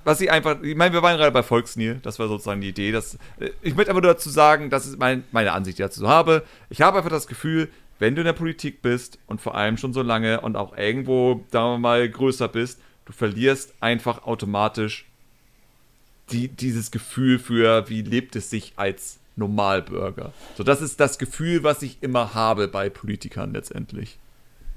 was 0.07 0.21
ich 0.21 0.31
einfach, 0.31 0.63
ich 0.63 0.77
meine, 0.77 0.95
wir 0.95 1.03
waren 1.03 1.17
gerade 1.17 1.33
bei 1.33 1.43
Volksnil, 1.43 1.99
das 2.01 2.21
war 2.21 2.29
sozusagen 2.29 2.61
die 2.61 2.69
Idee. 2.69 2.93
Dass, 2.93 3.17
äh, 3.41 3.51
ich 3.61 3.75
möchte 3.75 3.91
aber 3.91 4.01
nur 4.01 4.13
dazu 4.13 4.31
sagen, 4.31 4.71
das 4.71 4.87
ist 4.87 5.01
mein, 5.01 5.25
meine 5.33 5.51
Ansicht, 5.51 5.79
die 5.79 5.83
ich 5.83 5.89
dazu 5.89 6.07
habe. 6.07 6.45
Ich 6.71 6.81
habe 6.81 6.99
einfach 6.99 7.11
das 7.11 7.27
Gefühl, 7.27 7.69
wenn 7.99 8.15
du 8.15 8.21
in 8.21 8.27
der 8.27 8.33
Politik 8.33 8.83
bist 8.83 9.19
und 9.27 9.41
vor 9.41 9.57
allem 9.57 9.77
schon 9.77 9.93
so 9.93 10.03
lange 10.03 10.43
und 10.43 10.55
auch 10.55 10.77
irgendwo, 10.79 11.45
sagen 11.51 11.75
wir 11.75 11.79
mal, 11.79 12.09
größer 12.09 12.47
bist, 12.47 12.81
du 13.05 13.13
verlierst 13.13 13.75
einfach 13.81 14.23
automatisch 14.23 15.07
die, 16.31 16.47
dieses 16.47 16.93
Gefühl 16.93 17.41
für, 17.41 17.89
wie 17.89 18.03
lebt 18.03 18.37
es 18.37 18.49
sich 18.49 18.75
als 18.77 19.19
Normalbürger. 19.35 20.33
So, 20.57 20.63
das 20.63 20.83
ist 20.83 21.01
das 21.01 21.19
Gefühl, 21.19 21.65
was 21.65 21.83
ich 21.83 21.99
immer 22.01 22.33
habe 22.33 22.69
bei 22.69 22.91
Politikern 22.91 23.53
letztendlich. 23.53 24.19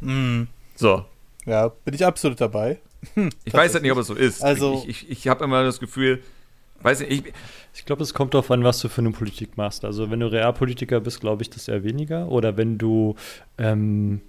Mm. 0.01 0.45
So. 0.75 1.05
Ja, 1.45 1.69
bin 1.69 1.93
ich 1.93 2.05
absolut 2.05 2.39
dabei. 2.39 2.79
Hm, 3.13 3.29
ich 3.45 3.53
weiß 3.53 3.73
halt 3.73 3.83
nicht, 3.83 3.91
ob 3.91 3.97
es 3.99 4.07
so 4.07 4.13
ist. 4.13 4.43
Also, 4.43 4.83
ich, 4.85 5.03
ich, 5.03 5.09
ich 5.09 5.27
habe 5.27 5.43
immer 5.43 5.63
das 5.63 5.79
Gefühl, 5.79 6.21
weiß 6.81 6.99
nicht, 7.01 7.11
ich, 7.11 7.33
ich 7.73 7.85
glaube, 7.85 8.03
es 8.03 8.13
kommt 8.13 8.33
darauf 8.33 8.51
an, 8.51 8.63
was 8.63 8.79
du 8.79 8.89
für 8.89 9.01
eine 9.01 9.11
Politik 9.11 9.57
machst. 9.57 9.85
Also, 9.85 10.11
wenn 10.11 10.19
du 10.19 10.27
Realpolitiker 10.27 10.99
bist, 10.99 11.21
glaube 11.21 11.41
ich, 11.41 11.49
das 11.49 11.67
eher 11.67 11.83
weniger. 11.83 12.27
Oder 12.29 12.57
wenn 12.57 12.77
du, 12.77 13.15
ähm, 13.57 14.21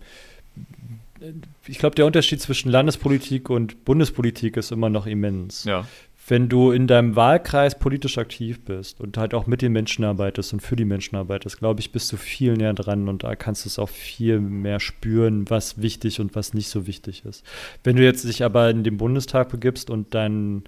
ich 1.66 1.78
glaube, 1.78 1.96
der 1.96 2.06
Unterschied 2.06 2.40
zwischen 2.40 2.70
Landespolitik 2.70 3.50
und 3.50 3.84
Bundespolitik 3.84 4.56
ist 4.56 4.70
immer 4.70 4.88
noch 4.88 5.06
immens. 5.06 5.64
Ja 5.64 5.86
wenn 6.28 6.48
du 6.48 6.70
in 6.70 6.86
deinem 6.86 7.16
Wahlkreis 7.16 7.78
politisch 7.78 8.18
aktiv 8.18 8.64
bist 8.64 9.00
und 9.00 9.16
halt 9.16 9.34
auch 9.34 9.46
mit 9.46 9.62
den 9.62 9.72
Menschen 9.72 10.04
arbeitest 10.04 10.52
und 10.52 10.60
für 10.60 10.76
die 10.76 10.84
Menschen 10.84 11.16
arbeitest, 11.16 11.58
glaube 11.58 11.80
ich, 11.80 11.92
bist 11.92 12.12
du 12.12 12.16
viel 12.16 12.54
näher 12.54 12.74
dran 12.74 13.08
und 13.08 13.24
da 13.24 13.34
kannst 13.34 13.64
du 13.64 13.68
es 13.68 13.78
auch 13.78 13.88
viel 13.88 14.38
mehr 14.38 14.80
spüren, 14.80 15.48
was 15.48 15.80
wichtig 15.80 16.20
und 16.20 16.34
was 16.34 16.54
nicht 16.54 16.68
so 16.68 16.86
wichtig 16.86 17.24
ist. 17.24 17.44
Wenn 17.82 17.96
du 17.96 18.04
jetzt 18.04 18.24
dich 18.24 18.44
aber 18.44 18.70
in 18.70 18.84
den 18.84 18.96
Bundestag 18.96 19.48
begibst 19.48 19.90
und 19.90 20.14
dann 20.14 20.64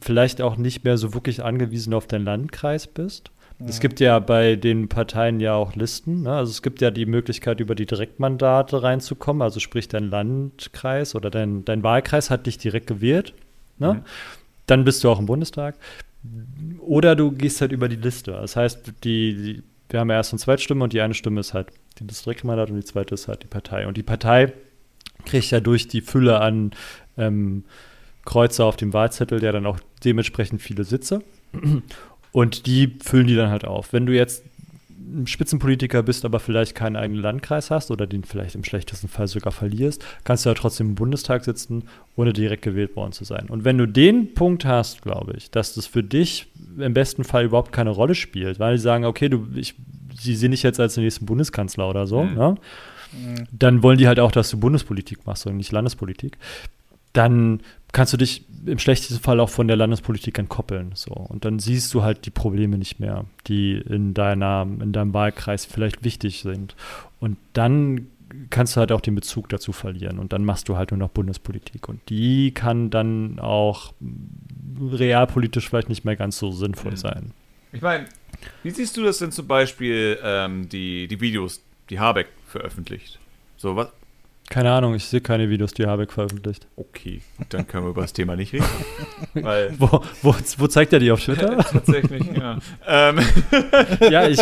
vielleicht 0.00 0.40
auch 0.40 0.56
nicht 0.56 0.84
mehr 0.84 0.96
so 0.96 1.14
wirklich 1.14 1.42
angewiesen 1.42 1.92
auf 1.92 2.06
deinen 2.06 2.24
Landkreis 2.24 2.86
bist. 2.86 3.30
Es 3.66 3.78
gibt 3.78 4.00
ja 4.00 4.18
bei 4.20 4.56
den 4.56 4.88
Parteien 4.88 5.38
ja 5.38 5.52
auch 5.52 5.74
Listen. 5.74 6.22
Ne? 6.22 6.32
Also 6.32 6.50
es 6.50 6.62
gibt 6.62 6.80
ja 6.80 6.90
die 6.90 7.04
Möglichkeit, 7.04 7.60
über 7.60 7.74
die 7.74 7.84
Direktmandate 7.84 8.82
reinzukommen. 8.82 9.42
Also 9.42 9.60
sprich, 9.60 9.86
dein 9.86 10.08
Landkreis 10.08 11.14
oder 11.14 11.28
dein, 11.28 11.66
dein 11.66 11.82
Wahlkreis 11.82 12.30
hat 12.30 12.46
dich 12.46 12.56
direkt 12.56 12.86
gewählt. 12.86 13.34
Ne? 13.78 13.94
Mhm 13.94 14.02
dann 14.70 14.84
bist 14.84 15.02
du 15.04 15.10
auch 15.10 15.18
im 15.18 15.26
Bundestag. 15.26 15.76
Oder 16.80 17.16
du 17.16 17.32
gehst 17.32 17.60
halt 17.60 17.72
über 17.72 17.88
die 17.88 17.96
Liste. 17.96 18.32
Das 18.32 18.56
heißt, 18.56 18.92
die, 19.04 19.34
die 19.34 19.62
wir 19.90 20.00
haben 20.00 20.10
ja 20.10 20.16
erst 20.16 20.32
eine 20.32 20.38
Zweitstimme 20.38 20.84
und 20.84 20.92
die 20.92 21.00
eine 21.00 21.14
Stimme 21.14 21.40
ist 21.40 21.52
halt 21.52 21.68
die 21.98 22.06
Distriktmandat 22.06 22.70
und 22.70 22.76
die 22.76 22.84
zweite 22.84 23.14
ist 23.14 23.28
halt 23.28 23.42
die 23.42 23.48
Partei. 23.48 23.86
Und 23.86 23.96
die 23.96 24.02
Partei 24.02 24.52
kriegt 25.26 25.50
ja 25.50 25.60
durch 25.60 25.88
die 25.88 26.00
Fülle 26.00 26.40
an 26.40 26.70
ähm, 27.18 27.64
Kreuzer 28.24 28.64
auf 28.64 28.76
dem 28.76 28.92
Wahlzettel 28.92 29.42
ja 29.42 29.52
dann 29.52 29.66
auch 29.66 29.80
dementsprechend 30.04 30.62
viele 30.62 30.84
Sitze. 30.84 31.22
Und 32.32 32.66
die 32.66 32.96
füllen 33.02 33.26
die 33.26 33.34
dann 33.34 33.50
halt 33.50 33.64
auf. 33.64 33.92
Wenn 33.92 34.06
du 34.06 34.14
jetzt 34.14 34.44
ein 35.14 35.26
Spitzenpolitiker 35.26 36.02
bist, 36.02 36.24
aber 36.24 36.40
vielleicht 36.40 36.74
keinen 36.74 36.96
eigenen 36.96 37.22
Landkreis 37.22 37.70
hast 37.70 37.90
oder 37.90 38.06
den 38.06 38.24
vielleicht 38.24 38.54
im 38.54 38.64
schlechtesten 38.64 39.08
Fall 39.08 39.28
sogar 39.28 39.52
verlierst, 39.52 40.04
kannst 40.24 40.44
du 40.44 40.50
ja 40.50 40.54
trotzdem 40.54 40.88
im 40.88 40.94
Bundestag 40.94 41.44
sitzen, 41.44 41.84
ohne 42.16 42.32
direkt 42.32 42.62
gewählt 42.62 42.96
worden 42.96 43.12
zu 43.12 43.24
sein. 43.24 43.46
Und 43.48 43.64
wenn 43.64 43.78
du 43.78 43.86
den 43.86 44.34
Punkt 44.34 44.64
hast, 44.64 45.02
glaube 45.02 45.34
ich, 45.36 45.50
dass 45.50 45.74
das 45.74 45.86
für 45.86 46.02
dich 46.02 46.46
im 46.78 46.94
besten 46.94 47.24
Fall 47.24 47.44
überhaupt 47.44 47.72
keine 47.72 47.90
Rolle 47.90 48.14
spielt, 48.14 48.58
weil 48.58 48.78
sie 48.78 48.82
sagen, 48.82 49.04
okay, 49.04 49.28
du, 49.28 49.46
ich, 49.54 49.74
sie 50.18 50.36
sehen 50.36 50.52
dich 50.52 50.62
jetzt 50.62 50.80
als 50.80 50.94
den 50.94 51.04
nächsten 51.04 51.26
Bundeskanzler 51.26 51.88
oder 51.88 52.06
so, 52.06 52.22
mhm. 52.22 52.34
ne? 52.34 52.56
mhm. 53.12 53.46
dann 53.52 53.82
wollen 53.82 53.98
die 53.98 54.08
halt 54.08 54.20
auch, 54.20 54.32
dass 54.32 54.50
du 54.50 54.58
Bundespolitik 54.58 55.26
machst 55.26 55.46
und 55.46 55.56
nicht 55.56 55.72
Landespolitik. 55.72 56.38
Dann 57.12 57.60
kannst 57.92 58.12
du 58.12 58.16
dich 58.16 58.44
im 58.66 58.78
schlechtesten 58.78 59.22
Fall 59.22 59.40
auch 59.40 59.48
von 59.48 59.68
der 59.68 59.76
Landespolitik 59.76 60.38
entkoppeln. 60.38 60.92
So. 60.94 61.12
Und 61.12 61.44
dann 61.44 61.58
siehst 61.58 61.92
du 61.94 62.02
halt 62.02 62.26
die 62.26 62.30
Probleme 62.30 62.78
nicht 62.78 63.00
mehr, 63.00 63.24
die 63.46 63.78
in, 63.78 64.14
deiner, 64.14 64.62
in 64.62 64.92
deinem 64.92 65.14
Wahlkreis 65.14 65.64
vielleicht 65.64 66.04
wichtig 66.04 66.40
sind. 66.40 66.76
Und 67.20 67.38
dann 67.52 68.08
kannst 68.50 68.76
du 68.76 68.80
halt 68.80 68.92
auch 68.92 69.00
den 69.00 69.14
Bezug 69.14 69.48
dazu 69.48 69.72
verlieren. 69.72 70.18
Und 70.18 70.32
dann 70.32 70.44
machst 70.44 70.68
du 70.68 70.76
halt 70.76 70.90
nur 70.90 70.98
noch 70.98 71.08
Bundespolitik. 71.08 71.88
Und 71.88 72.00
die 72.08 72.52
kann 72.52 72.90
dann 72.90 73.38
auch 73.38 73.92
realpolitisch 74.80 75.68
vielleicht 75.68 75.88
nicht 75.88 76.04
mehr 76.04 76.16
ganz 76.16 76.38
so 76.38 76.52
sinnvoll 76.52 76.96
sein. 76.96 77.32
Ich 77.72 77.82
meine, 77.82 78.06
wie 78.62 78.70
siehst 78.70 78.96
du 78.96 79.02
das 79.02 79.18
denn 79.18 79.32
zum 79.32 79.46
Beispiel, 79.46 80.18
ähm, 80.22 80.68
die, 80.68 81.08
die 81.08 81.20
Videos, 81.20 81.62
die 81.88 81.98
Habeck 81.98 82.28
veröffentlicht? 82.46 83.18
So, 83.56 83.76
was, 83.76 83.88
keine 84.50 84.72
Ahnung, 84.72 84.96
ich 84.96 85.04
sehe 85.04 85.20
keine 85.20 85.48
Videos, 85.48 85.72
die 85.72 85.86
Habeck 85.86 86.12
veröffentlicht. 86.12 86.66
Okay, 86.74 87.22
dann 87.50 87.68
können 87.68 87.84
wir 87.84 87.90
über 87.90 88.02
das 88.02 88.12
Thema 88.12 88.34
nicht 88.34 88.52
reden. 88.52 88.66
Weil 89.34 89.72
wo, 89.78 90.02
wo, 90.22 90.34
wo, 90.58 90.66
zeigt 90.66 90.92
er 90.92 90.98
die 90.98 91.12
auf 91.12 91.24
Twitter? 91.24 91.56
Tatsächlich, 91.72 92.24
ja. 92.36 92.58
Ähm. 92.84 93.20
ja, 94.10 94.26
ich, 94.26 94.40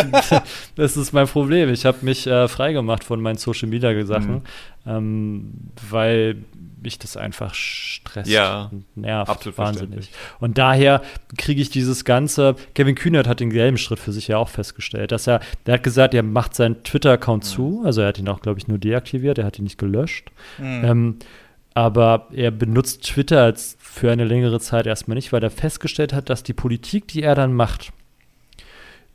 das 0.75 0.97
ist 0.97 1.13
mein 1.13 1.27
Problem. 1.27 1.71
Ich 1.71 1.85
habe 1.85 1.99
mich 2.01 2.25
äh, 2.25 2.47
freigemacht 2.47 3.03
von 3.03 3.21
meinen 3.21 3.37
Social 3.37 3.69
Media 3.69 4.03
Sachen, 4.03 4.31
mhm. 4.31 4.41
Ähm, 4.85 5.51
weil 5.89 6.37
mich 6.81 6.97
das 6.97 7.17
einfach 7.17 7.53
stresst 7.53 8.29
ja, 8.29 8.69
und 8.71 8.85
nervt. 8.95 9.29
Absolut 9.29 9.57
wahnsinnig. 9.57 10.09
Und 10.39 10.57
daher 10.57 11.01
kriege 11.37 11.61
ich 11.61 11.69
dieses 11.69 12.05
ganze. 12.05 12.55
Kevin 12.73 12.95
Kühnert 12.95 13.27
hat 13.27 13.39
den 13.39 13.49
gelben 13.49 13.77
Schritt 13.77 13.99
für 13.99 14.11
sich 14.11 14.29
ja 14.29 14.37
auch 14.37 14.49
festgestellt, 14.49 15.11
dass 15.11 15.27
er, 15.27 15.41
der 15.65 15.75
hat 15.75 15.83
gesagt, 15.83 16.13
er 16.13 16.23
macht 16.23 16.55
seinen 16.55 16.83
Twitter-Account 16.83 17.43
mhm. 17.43 17.47
zu. 17.47 17.81
Also 17.85 18.01
er 18.01 18.07
hat 18.07 18.19
ihn 18.19 18.29
auch, 18.29 18.41
glaube 18.41 18.59
ich, 18.59 18.67
nur 18.67 18.77
deaktiviert, 18.77 19.37
er 19.37 19.45
hat 19.45 19.59
ihn 19.59 19.63
nicht 19.63 19.77
gelöscht. 19.77 20.31
Mhm. 20.57 20.85
Ähm, 20.85 21.15
aber 21.73 22.27
er 22.33 22.51
benutzt 22.51 23.03
Twitter 23.03 23.43
als 23.43 23.77
für 23.79 24.11
eine 24.11 24.25
längere 24.25 24.59
Zeit 24.59 24.87
erstmal 24.87 25.15
nicht, 25.15 25.31
weil 25.31 25.43
er 25.43 25.51
festgestellt 25.51 26.13
hat, 26.13 26.29
dass 26.29 26.43
die 26.43 26.53
Politik, 26.53 27.07
die 27.07 27.23
er 27.23 27.35
dann 27.35 27.53
macht, 27.53 27.91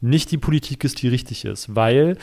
nicht 0.01 0.31
die 0.31 0.39
Politik 0.39 0.85
ist, 0.85 1.03
die 1.03 1.09
richtig 1.09 1.45
ist, 1.45 1.75
weil 1.75 2.17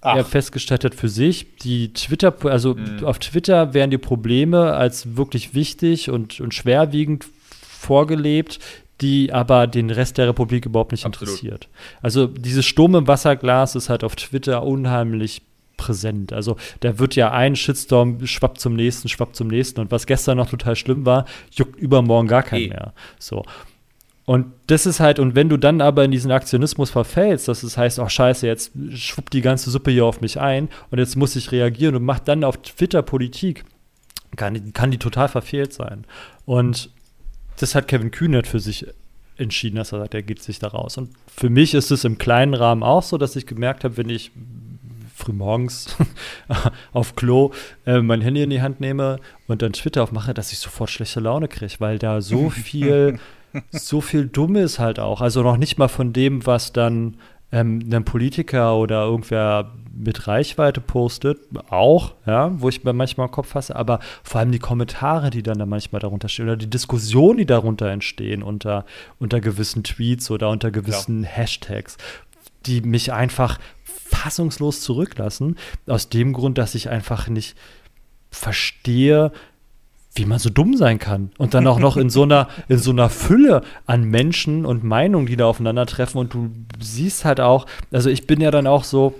Ach. 0.00 0.16
er 0.16 0.24
festgestellt 0.24 0.84
hat 0.84 0.94
für 0.94 1.08
sich, 1.08 1.56
die 1.58 1.92
Twitter, 1.92 2.34
also 2.44 2.74
mhm. 2.74 3.04
auf 3.04 3.18
Twitter 3.18 3.74
werden 3.74 3.90
die 3.90 3.98
Probleme 3.98 4.74
als 4.74 5.16
wirklich 5.16 5.54
wichtig 5.54 6.10
und, 6.10 6.40
und 6.40 6.54
schwerwiegend 6.54 7.26
vorgelebt, 7.50 8.58
die 9.00 9.32
aber 9.32 9.66
den 9.66 9.90
Rest 9.90 10.18
der 10.18 10.28
Republik 10.28 10.66
überhaupt 10.66 10.92
nicht 10.92 11.06
Absolut. 11.06 11.34
interessiert. 11.34 11.68
Also 12.02 12.26
dieses 12.26 12.66
Sturm 12.66 12.94
im 12.94 13.06
Wasserglas 13.06 13.74
ist 13.74 13.88
halt 13.88 14.04
auf 14.04 14.16
Twitter 14.16 14.64
unheimlich 14.64 15.42
präsent. 15.76 16.32
Also 16.32 16.56
da 16.80 16.98
wird 16.98 17.14
ja 17.14 17.30
ein 17.30 17.56
Shitstorm 17.56 18.26
schwappt 18.26 18.60
zum 18.60 18.74
nächsten, 18.74 19.08
schwappt 19.08 19.36
zum 19.36 19.48
nächsten 19.48 19.80
und 19.80 19.90
was 19.90 20.06
gestern 20.06 20.36
noch 20.36 20.50
total 20.50 20.76
schlimm 20.76 21.06
war, 21.06 21.24
juckt 21.52 21.76
übermorgen 21.76 22.28
gar 22.28 22.42
keinen 22.42 22.62
hey. 22.62 22.68
mehr. 22.70 22.92
So. 23.18 23.44
Und 24.28 24.52
das 24.66 24.84
ist 24.84 25.00
halt, 25.00 25.20
und 25.20 25.34
wenn 25.36 25.48
du 25.48 25.56
dann 25.56 25.80
aber 25.80 26.04
in 26.04 26.10
diesen 26.10 26.30
Aktionismus 26.32 26.90
verfällst, 26.90 27.48
dass 27.48 27.62
es 27.62 27.78
heißt, 27.78 27.98
oh 27.98 28.10
scheiße, 28.10 28.46
jetzt 28.46 28.72
schwuppt 28.92 29.32
die 29.32 29.40
ganze 29.40 29.70
Suppe 29.70 29.90
hier 29.90 30.04
auf 30.04 30.20
mich 30.20 30.38
ein 30.38 30.68
und 30.90 30.98
jetzt 30.98 31.16
muss 31.16 31.34
ich 31.34 31.50
reagieren 31.50 31.94
und 31.94 32.04
macht 32.04 32.28
dann 32.28 32.44
auf 32.44 32.58
Twitter 32.58 33.00
Politik, 33.00 33.64
kann, 34.36 34.74
kann 34.74 34.90
die 34.90 34.98
total 34.98 35.28
verfehlt 35.28 35.72
sein. 35.72 36.04
Und 36.44 36.90
das 37.58 37.74
hat 37.74 37.88
Kevin 37.88 38.10
Kühnert 38.10 38.46
für 38.46 38.60
sich 38.60 38.86
entschieden, 39.38 39.76
dass 39.76 39.92
er 39.92 40.00
sagt, 40.00 40.12
er 40.12 40.20
geht 40.20 40.42
sich 40.42 40.58
da 40.58 40.68
raus. 40.68 40.98
Und 40.98 41.08
für 41.34 41.48
mich 41.48 41.72
ist 41.72 41.90
es 41.90 42.04
im 42.04 42.18
kleinen 42.18 42.52
Rahmen 42.52 42.82
auch 42.82 43.02
so, 43.02 43.16
dass 43.16 43.34
ich 43.34 43.46
gemerkt 43.46 43.82
habe, 43.82 43.96
wenn 43.96 44.10
ich 44.10 44.30
frühmorgens 45.16 45.96
auf 46.92 47.16
Klo 47.16 47.52
äh, 47.86 48.02
mein 48.02 48.20
Handy 48.20 48.42
in 48.42 48.50
die 48.50 48.60
Hand 48.60 48.78
nehme 48.78 49.20
und 49.46 49.62
dann 49.62 49.72
Twitter 49.72 50.02
aufmache, 50.02 50.34
dass 50.34 50.52
ich 50.52 50.58
sofort 50.58 50.90
schlechte 50.90 51.20
Laune 51.20 51.48
kriege, 51.48 51.76
weil 51.78 51.98
da 51.98 52.20
so 52.20 52.50
viel, 52.50 53.18
so 53.70 54.00
viel 54.00 54.26
Dummes 54.26 54.78
halt 54.78 54.98
auch. 54.98 55.20
Also 55.20 55.42
noch 55.42 55.56
nicht 55.56 55.78
mal 55.78 55.88
von 55.88 56.12
dem, 56.12 56.46
was 56.46 56.72
dann 56.72 57.16
ähm, 57.52 57.88
ein 57.90 58.04
Politiker 58.04 58.76
oder 58.76 59.04
irgendwer 59.04 59.72
mit 59.92 60.28
Reichweite 60.28 60.80
postet, 60.80 61.38
auch, 61.70 62.14
ja, 62.26 62.52
wo 62.60 62.68
ich 62.68 62.84
mir 62.84 62.92
manchmal 62.92 63.26
im 63.26 63.32
Kopf 63.32 63.48
fasse, 63.48 63.74
aber 63.74 63.98
vor 64.22 64.40
allem 64.40 64.52
die 64.52 64.58
Kommentare, 64.58 65.30
die 65.30 65.42
dann 65.42 65.58
da 65.58 65.66
manchmal 65.66 66.00
darunter 66.00 66.28
stehen 66.28 66.46
oder 66.46 66.56
die 66.56 66.70
Diskussionen, 66.70 67.38
die 67.38 67.46
darunter 67.46 67.88
entstehen 67.88 68.42
unter, 68.42 68.84
unter 69.18 69.40
gewissen 69.40 69.82
Tweets 69.82 70.30
oder 70.30 70.50
unter 70.50 70.70
gewissen 70.70 71.22
ja. 71.24 71.28
Hashtags, 71.28 71.96
die 72.66 72.80
mich 72.80 73.12
einfach 73.12 73.58
fassungslos 73.82 74.82
zurücklassen, 74.82 75.56
aus 75.86 76.08
dem 76.08 76.32
Grund, 76.32 76.58
dass 76.58 76.74
ich 76.74 76.90
einfach 76.90 77.28
nicht 77.28 77.56
verstehe, 78.30 79.32
wie 80.14 80.24
man 80.24 80.38
so 80.38 80.50
dumm 80.50 80.76
sein 80.76 80.98
kann. 80.98 81.30
Und 81.38 81.54
dann 81.54 81.66
auch 81.66 81.78
noch 81.78 81.96
in 81.96 82.10
so 82.10 82.22
einer, 82.22 82.48
in 82.68 82.78
so 82.78 82.90
einer 82.90 83.08
Fülle 83.08 83.62
an 83.86 84.04
Menschen 84.04 84.66
und 84.66 84.84
Meinungen, 84.84 85.26
die 85.26 85.36
da 85.36 85.46
aufeinandertreffen. 85.46 86.20
Und 86.20 86.34
du 86.34 86.50
siehst 86.80 87.24
halt 87.24 87.40
auch, 87.40 87.66
also 87.92 88.10
ich 88.10 88.26
bin 88.26 88.40
ja 88.40 88.50
dann 88.50 88.66
auch 88.66 88.84
so, 88.84 89.14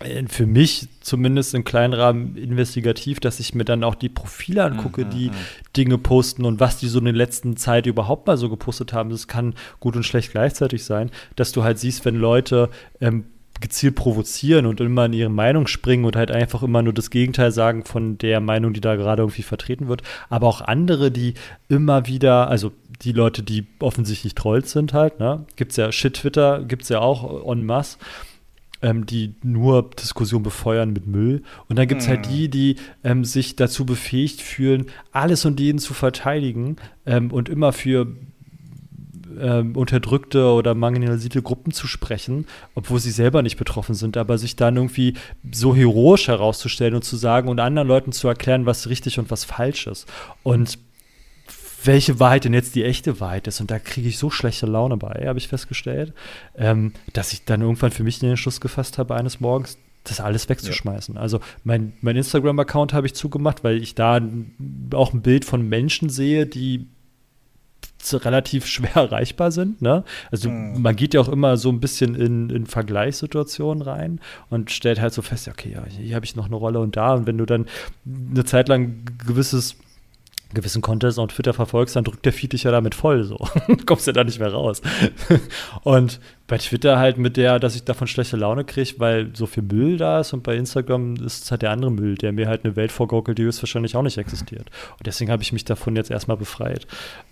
äh, 0.00 0.24
für 0.28 0.46
mich 0.46 0.88
zumindest 1.00 1.54
im 1.54 1.64
kleinen 1.64 1.94
Rahmen 1.94 2.36
investigativ, 2.36 3.20
dass 3.20 3.40
ich 3.40 3.54
mir 3.54 3.64
dann 3.64 3.84
auch 3.84 3.94
die 3.94 4.08
Profile 4.08 4.64
angucke, 4.64 5.04
mhm, 5.04 5.10
die 5.10 5.28
mhm. 5.30 5.34
Dinge 5.76 5.98
posten 5.98 6.44
und 6.44 6.60
was 6.60 6.78
die 6.78 6.88
so 6.88 6.98
in 6.98 7.06
der 7.06 7.14
letzten 7.14 7.56
Zeit 7.56 7.86
überhaupt 7.86 8.26
mal 8.26 8.36
so 8.36 8.48
gepostet 8.48 8.92
haben. 8.92 9.10
Das 9.10 9.28
kann 9.28 9.54
gut 9.80 9.96
und 9.96 10.04
schlecht 10.04 10.32
gleichzeitig 10.32 10.84
sein, 10.84 11.10
dass 11.36 11.52
du 11.52 11.64
halt 11.64 11.78
siehst, 11.78 12.04
wenn 12.04 12.16
Leute 12.16 12.70
ähm, 13.00 13.24
gezielt 13.62 13.94
provozieren 13.94 14.66
und 14.66 14.80
immer 14.80 15.06
in 15.06 15.14
ihre 15.14 15.30
Meinung 15.30 15.66
springen 15.66 16.04
und 16.04 16.16
halt 16.16 16.30
einfach 16.30 16.62
immer 16.62 16.82
nur 16.82 16.92
das 16.92 17.08
Gegenteil 17.08 17.50
sagen 17.52 17.84
von 17.84 18.18
der 18.18 18.40
Meinung, 18.40 18.74
die 18.74 18.82
da 18.82 18.96
gerade 18.96 19.22
irgendwie 19.22 19.42
vertreten 19.42 19.88
wird. 19.88 20.02
Aber 20.28 20.48
auch 20.48 20.60
andere, 20.60 21.10
die 21.10 21.34
immer 21.68 22.06
wieder, 22.06 22.48
also 22.48 22.72
die 23.00 23.12
Leute, 23.12 23.42
die 23.42 23.66
offensichtlich 23.78 24.34
Trolls 24.34 24.72
sind 24.72 24.92
halt, 24.92 25.18
ne? 25.18 25.46
Gibt's 25.56 25.76
ja 25.76 25.90
Shit-Twitter, 25.90 26.62
gibt's 26.64 26.90
ja 26.90 27.00
auch 27.00 27.50
en 27.50 27.64
masse. 27.64 27.96
Ähm, 28.84 29.06
die 29.06 29.36
nur 29.44 29.90
Diskussion 29.90 30.42
befeuern 30.42 30.92
mit 30.92 31.06
Müll. 31.06 31.44
Und 31.68 31.78
dann 31.78 31.86
gibt 31.86 32.00
es 32.00 32.08
halt 32.08 32.26
mhm. 32.26 32.32
die, 32.32 32.48
die 32.48 32.76
ähm, 33.04 33.24
sich 33.24 33.54
dazu 33.54 33.86
befähigt 33.86 34.42
fühlen, 34.42 34.86
alles 35.12 35.44
und 35.44 35.60
jeden 35.60 35.78
zu 35.78 35.94
verteidigen 35.94 36.74
ähm, 37.06 37.30
und 37.30 37.48
immer 37.48 37.72
für 37.72 38.08
ähm, 39.40 39.76
unterdrückte 39.76 40.46
oder 40.46 40.74
marginalisierte 40.74 41.42
Gruppen 41.42 41.72
zu 41.72 41.86
sprechen, 41.86 42.46
obwohl 42.74 42.98
sie 43.00 43.10
selber 43.10 43.42
nicht 43.42 43.56
betroffen 43.56 43.94
sind, 43.94 44.16
aber 44.16 44.38
sich 44.38 44.56
dann 44.56 44.76
irgendwie 44.76 45.14
so 45.50 45.74
heroisch 45.74 46.28
herauszustellen 46.28 46.94
und 46.94 47.04
zu 47.04 47.16
sagen 47.16 47.48
und 47.48 47.60
anderen 47.60 47.88
Leuten 47.88 48.12
zu 48.12 48.28
erklären, 48.28 48.66
was 48.66 48.88
richtig 48.88 49.18
und 49.18 49.30
was 49.30 49.44
falsch 49.44 49.86
ist. 49.86 50.06
Und 50.42 50.78
welche 51.84 52.20
Wahrheit 52.20 52.44
denn 52.44 52.54
jetzt 52.54 52.74
die 52.74 52.84
echte 52.84 53.20
Wahrheit 53.20 53.46
ist. 53.46 53.60
Und 53.60 53.70
da 53.70 53.78
kriege 53.78 54.08
ich 54.08 54.18
so 54.18 54.30
schlechte 54.30 54.66
Laune 54.66 54.96
bei, 54.96 55.24
habe 55.26 55.38
ich 55.38 55.48
festgestellt, 55.48 56.12
ähm, 56.56 56.92
dass 57.12 57.32
ich 57.32 57.44
dann 57.44 57.60
irgendwann 57.60 57.90
für 57.90 58.04
mich 58.04 58.18
den 58.18 58.30
Entschluss 58.30 58.60
gefasst 58.60 58.98
habe, 58.98 59.14
eines 59.14 59.40
Morgens 59.40 59.78
das 60.04 60.20
alles 60.20 60.48
wegzuschmeißen. 60.48 61.14
Ja. 61.14 61.20
Also 61.20 61.40
mein, 61.64 61.92
mein 62.00 62.16
Instagram-Account 62.16 62.92
habe 62.92 63.06
ich 63.06 63.14
zugemacht, 63.14 63.62
weil 63.62 63.80
ich 63.80 63.94
da 63.94 64.20
auch 64.94 65.12
ein 65.12 65.22
Bild 65.22 65.44
von 65.44 65.68
Menschen 65.68 66.08
sehe, 66.08 66.46
die 66.46 66.86
relativ 68.12 68.66
schwer 68.66 68.94
erreichbar 68.96 69.50
sind. 69.50 69.82
Ne? 69.82 70.04
Also 70.30 70.50
mhm. 70.50 70.82
man 70.82 70.96
geht 70.96 71.14
ja 71.14 71.20
auch 71.20 71.28
immer 71.28 71.56
so 71.56 71.70
ein 71.70 71.80
bisschen 71.80 72.14
in, 72.14 72.50
in 72.50 72.66
Vergleichssituationen 72.66 73.82
rein 73.82 74.20
und 74.50 74.70
stellt 74.70 75.00
halt 75.00 75.12
so 75.12 75.22
fest, 75.22 75.48
okay, 75.48 75.72
ja, 75.74 75.84
hier 75.86 76.14
habe 76.14 76.24
ich 76.24 76.36
noch 76.36 76.46
eine 76.46 76.56
Rolle 76.56 76.80
und 76.80 76.96
da. 76.96 77.14
Und 77.14 77.26
wenn 77.26 77.38
du 77.38 77.46
dann 77.46 77.66
eine 78.04 78.44
Zeit 78.44 78.68
lang 78.68 79.04
gewisses 79.26 79.76
gewissen 80.54 80.82
Contest 80.82 81.18
auf 81.18 81.32
Twitter 81.32 81.52
verfolgst, 81.52 81.96
dann 81.96 82.04
drückt 82.04 82.24
der 82.24 82.32
Feed 82.32 82.52
dich 82.52 82.64
ja 82.64 82.70
damit 82.70 82.94
voll 82.94 83.24
so. 83.24 83.36
Kommst 83.86 84.06
ja 84.06 84.12
da 84.12 84.24
nicht 84.24 84.38
mehr 84.38 84.52
raus. 84.52 84.82
und 85.82 86.20
bei 86.46 86.58
Twitter 86.58 86.98
halt 86.98 87.18
mit 87.18 87.36
der, 87.36 87.58
dass 87.58 87.74
ich 87.74 87.84
davon 87.84 88.06
schlechte 88.06 88.36
Laune 88.36 88.64
kriege, 88.64 88.94
weil 88.98 89.30
so 89.34 89.46
viel 89.46 89.62
Müll 89.62 89.96
da 89.96 90.20
ist 90.20 90.32
und 90.32 90.42
bei 90.42 90.56
Instagram 90.56 91.16
ist 91.16 91.44
es 91.44 91.50
halt 91.50 91.62
der 91.62 91.70
andere 91.70 91.90
Müll, 91.90 92.16
der 92.16 92.32
mir 92.32 92.46
halt 92.48 92.64
eine 92.64 92.76
Welt 92.76 92.92
vorgaukelt, 92.92 93.38
die 93.38 93.44
höchstwahrscheinlich 93.44 93.96
auch 93.96 94.02
nicht 94.02 94.18
existiert. 94.18 94.70
Und 94.98 95.06
deswegen 95.06 95.30
habe 95.30 95.42
ich 95.42 95.52
mich 95.52 95.64
davon 95.64 95.96
jetzt 95.96 96.10
erstmal 96.10 96.36
befreit. 96.36 96.86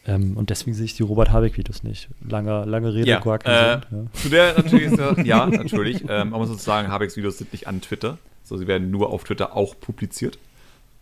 Ähm, 0.07 0.37
und 0.37 0.51
deswegen 0.51 0.75
sehe 0.75 0.87
ich 0.87 0.95
die 0.95 1.03
Robert 1.03 1.33
Habeck-Videos 1.33 1.83
nicht. 1.83 2.09
Lange, 2.27 2.64
lange 2.64 2.95
Rede, 2.95 3.11
ja, 3.11 3.18
äh, 3.18 3.81
Sinn. 3.81 3.83
Ja. 3.91 4.12
Zu 4.12 4.29
der 4.31 4.55
natürlich, 4.57 4.91
so, 4.91 5.21
ja, 5.23 5.47
natürlich. 5.47 6.03
Ähm, 6.09 6.31
man 6.31 6.41
muss 6.41 6.49
sozusagen, 6.49 6.89
Habecks 6.89 7.16
Videos 7.16 7.39
sind 7.39 7.53
nicht 7.53 7.68
an 7.68 7.81
Twitter. 7.81 8.18
So, 8.43 8.57
sie 8.57 8.66
werden 8.66 8.91
nur 8.91 9.11
auf 9.11 9.25
Twitter 9.25 9.55
auch 9.55 9.79
publiziert. 9.79 10.39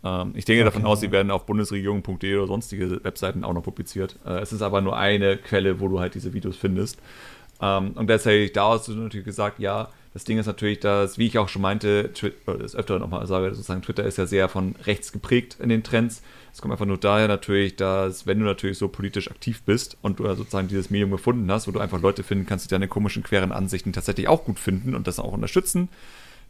Ähm, 0.05 0.33
ich 0.35 0.45
denke 0.45 0.63
okay. 0.63 0.71
davon 0.71 0.87
aus, 0.87 1.01
sie 1.01 1.11
werden 1.11 1.31
auf 1.31 1.47
bundesregierung.de 1.47 2.37
oder 2.37 2.47
sonstige 2.47 3.03
Webseiten 3.05 3.45
auch 3.45 3.53
noch 3.53 3.63
publiziert. 3.63 4.17
Äh, 4.27 4.41
es 4.41 4.53
ist 4.53 4.63
aber 4.63 4.81
nur 4.81 4.97
eine 4.97 5.37
Quelle, 5.37 5.81
wo 5.81 5.89
du 5.89 6.01
halt 6.01 6.15
diese 6.15 6.33
Videos 6.33 6.57
findest. 6.57 6.99
Ähm, 7.61 7.93
und 7.95 8.09
deshalb, 8.09 8.55
da 8.55 8.71
hast 8.71 8.89
du 8.89 8.93
natürlich 8.93 9.27
gesagt, 9.27 9.59
ja, 9.59 9.89
das 10.15 10.25
Ding 10.25 10.39
ist 10.39 10.47
natürlich, 10.47 10.81
dass, 10.81 11.19
wie 11.19 11.27
ich 11.27 11.39
auch 11.39 11.49
schon 11.49 11.63
meinte, 11.63 12.13
Twitter, 12.13 12.57
das 12.59 12.75
öfter 12.75 12.99
nochmal 12.99 13.27
sage, 13.27 13.51
sozusagen 13.55 13.83
Twitter 13.83 14.05
ist 14.05 14.19
ja 14.19 14.27
sehr 14.27 14.49
von 14.49 14.75
rechts 14.85 15.13
geprägt 15.13 15.59
in 15.61 15.69
den 15.69 15.85
Trends. 15.85 16.23
Es 16.53 16.61
kommt 16.61 16.73
einfach 16.73 16.87
nur 16.87 16.97
daher 16.97 17.29
natürlich, 17.29 17.77
dass 17.77 18.27
wenn 18.27 18.39
du 18.39 18.45
natürlich 18.45 18.79
so 18.79 18.89
politisch 18.89 19.31
aktiv 19.31 19.63
bist 19.63 19.97
und 20.03 20.19
du 20.19 20.25
sozusagen 20.35 20.67
dieses 20.67 20.91
Medium 20.91 21.11
gefunden 21.11 21.51
hast, 21.53 21.69
wo 21.69 21.73
du 21.73 21.79
einfach 21.79 22.01
Leute 22.01 22.23
finden 22.23 22.47
kannst, 22.47 22.65
die 22.65 22.71
deine 22.71 22.89
komischen, 22.89 23.23
queren 23.23 23.53
Ansichten 23.53 23.93
tatsächlich 23.93 24.29
auch 24.29 24.45
gut 24.45 24.59
finden 24.59 24.95
und 24.95 25.07
das 25.07 25.21
auch 25.21 25.33
unterstützen, 25.33 25.89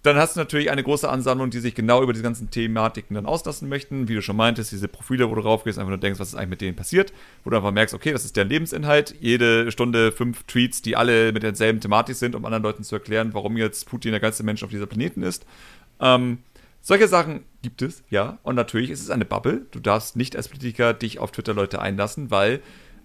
dann 0.02 0.16
hast 0.16 0.36
du 0.36 0.40
natürlich 0.40 0.70
eine 0.70 0.82
große 0.82 1.08
Ansammlung, 1.08 1.50
die 1.50 1.58
sich 1.58 1.74
genau 1.74 2.02
über 2.02 2.12
diese 2.12 2.22
ganzen 2.22 2.50
Thematiken 2.50 3.14
dann 3.14 3.26
auslassen 3.26 3.68
möchten. 3.68 4.08
Wie 4.08 4.14
du 4.14 4.22
schon 4.22 4.36
meintest, 4.36 4.70
diese 4.70 4.86
Profile, 4.86 5.28
wo 5.28 5.34
du 5.34 5.40
raufgehst, 5.40 5.78
einfach 5.78 5.90
nur 5.90 5.98
denkst, 5.98 6.20
was 6.20 6.28
ist 6.28 6.34
eigentlich 6.36 6.50
mit 6.50 6.60
denen 6.60 6.76
passiert, 6.76 7.12
wo 7.42 7.50
du 7.50 7.56
einfach 7.56 7.72
merkst, 7.72 7.94
okay, 7.94 8.12
das 8.12 8.24
ist 8.24 8.36
der 8.36 8.44
Lebensinhalt. 8.44 9.16
Jede 9.20 9.72
Stunde 9.72 10.12
fünf 10.12 10.44
Tweets, 10.44 10.82
die 10.82 10.96
alle 10.96 11.32
mit 11.32 11.42
derselben 11.42 11.80
Thematik 11.80 12.14
sind, 12.14 12.36
um 12.36 12.44
anderen 12.44 12.62
Leuten 12.62 12.84
zu 12.84 12.94
erklären, 12.94 13.30
warum 13.34 13.56
jetzt 13.56 13.88
Putin 13.88 14.12
der 14.12 14.20
geilste 14.20 14.44
Mensch 14.44 14.62
auf 14.62 14.70
dieser 14.70 14.86
Planeten 14.86 15.22
ist. 15.22 15.46
Ähm, 16.00 16.38
solche 16.80 17.08
Sachen 17.08 17.44
gibt 17.62 17.82
es, 17.82 18.04
ja. 18.08 18.38
Und 18.44 18.54
natürlich 18.54 18.90
ist 18.90 19.02
es 19.02 19.10
eine 19.10 19.24
Bubble. 19.24 19.66
Du 19.72 19.80
darfst 19.80 20.16
nicht 20.16 20.36
als 20.36 20.48
Politiker 20.48 20.94
dich 20.94 21.18
auf 21.18 21.32
Twitter 21.32 21.54
Leute 21.54 21.82
einlassen, 21.82 22.30
weil 22.30 22.60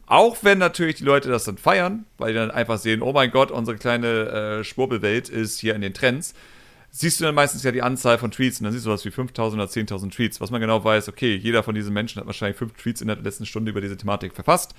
auch 0.06 0.38
wenn 0.44 0.58
natürlich 0.58 0.96
die 0.96 1.06
Leute 1.06 1.30
das 1.30 1.46
dann 1.46 1.58
feiern, 1.58 2.06
weil 2.18 2.34
die 2.34 2.40
dann 2.40 2.52
einfach 2.52 2.78
sehen, 2.78 3.02
oh 3.02 3.14
mein 3.14 3.32
Gott, 3.32 3.52
unsere 3.52 3.78
kleine 3.78 4.08
äh, 4.60 4.64
Schwurbelwelt 4.64 5.30
ist 5.30 5.60
hier 5.60 5.76
in 5.76 5.82
den 5.82 5.94
Trends, 5.94 6.34
siehst 6.96 7.20
du 7.20 7.24
dann 7.24 7.34
meistens 7.34 7.64
ja 7.64 7.72
die 7.72 7.82
Anzahl 7.82 8.20
von 8.20 8.30
Tweets 8.30 8.60
und 8.60 8.66
dann 8.66 8.74
siehst 8.74 8.86
du 8.86 8.92
was 8.92 9.04
wie 9.04 9.10
5000 9.10 9.60
oder 9.60 9.70
10.000 9.70 10.12
Tweets, 10.12 10.40
was 10.40 10.52
man 10.52 10.62
genau 10.62 10.84
weiß, 10.84 11.10
okay, 11.10 11.36
jeder 11.36 11.64
von 11.64 11.74
diesen 11.74 11.92
Menschen 11.92 12.20
hat 12.20 12.28
wahrscheinlich 12.28 12.56
fünf 12.56 12.74
Tweets 12.74 13.02
in 13.02 13.08
der 13.08 13.18
letzten 13.18 13.48
Stunde 13.48 13.72
über 13.72 13.82
diese 13.82 13.98
Thematik 13.98 14.36
verfasst. 14.36 14.76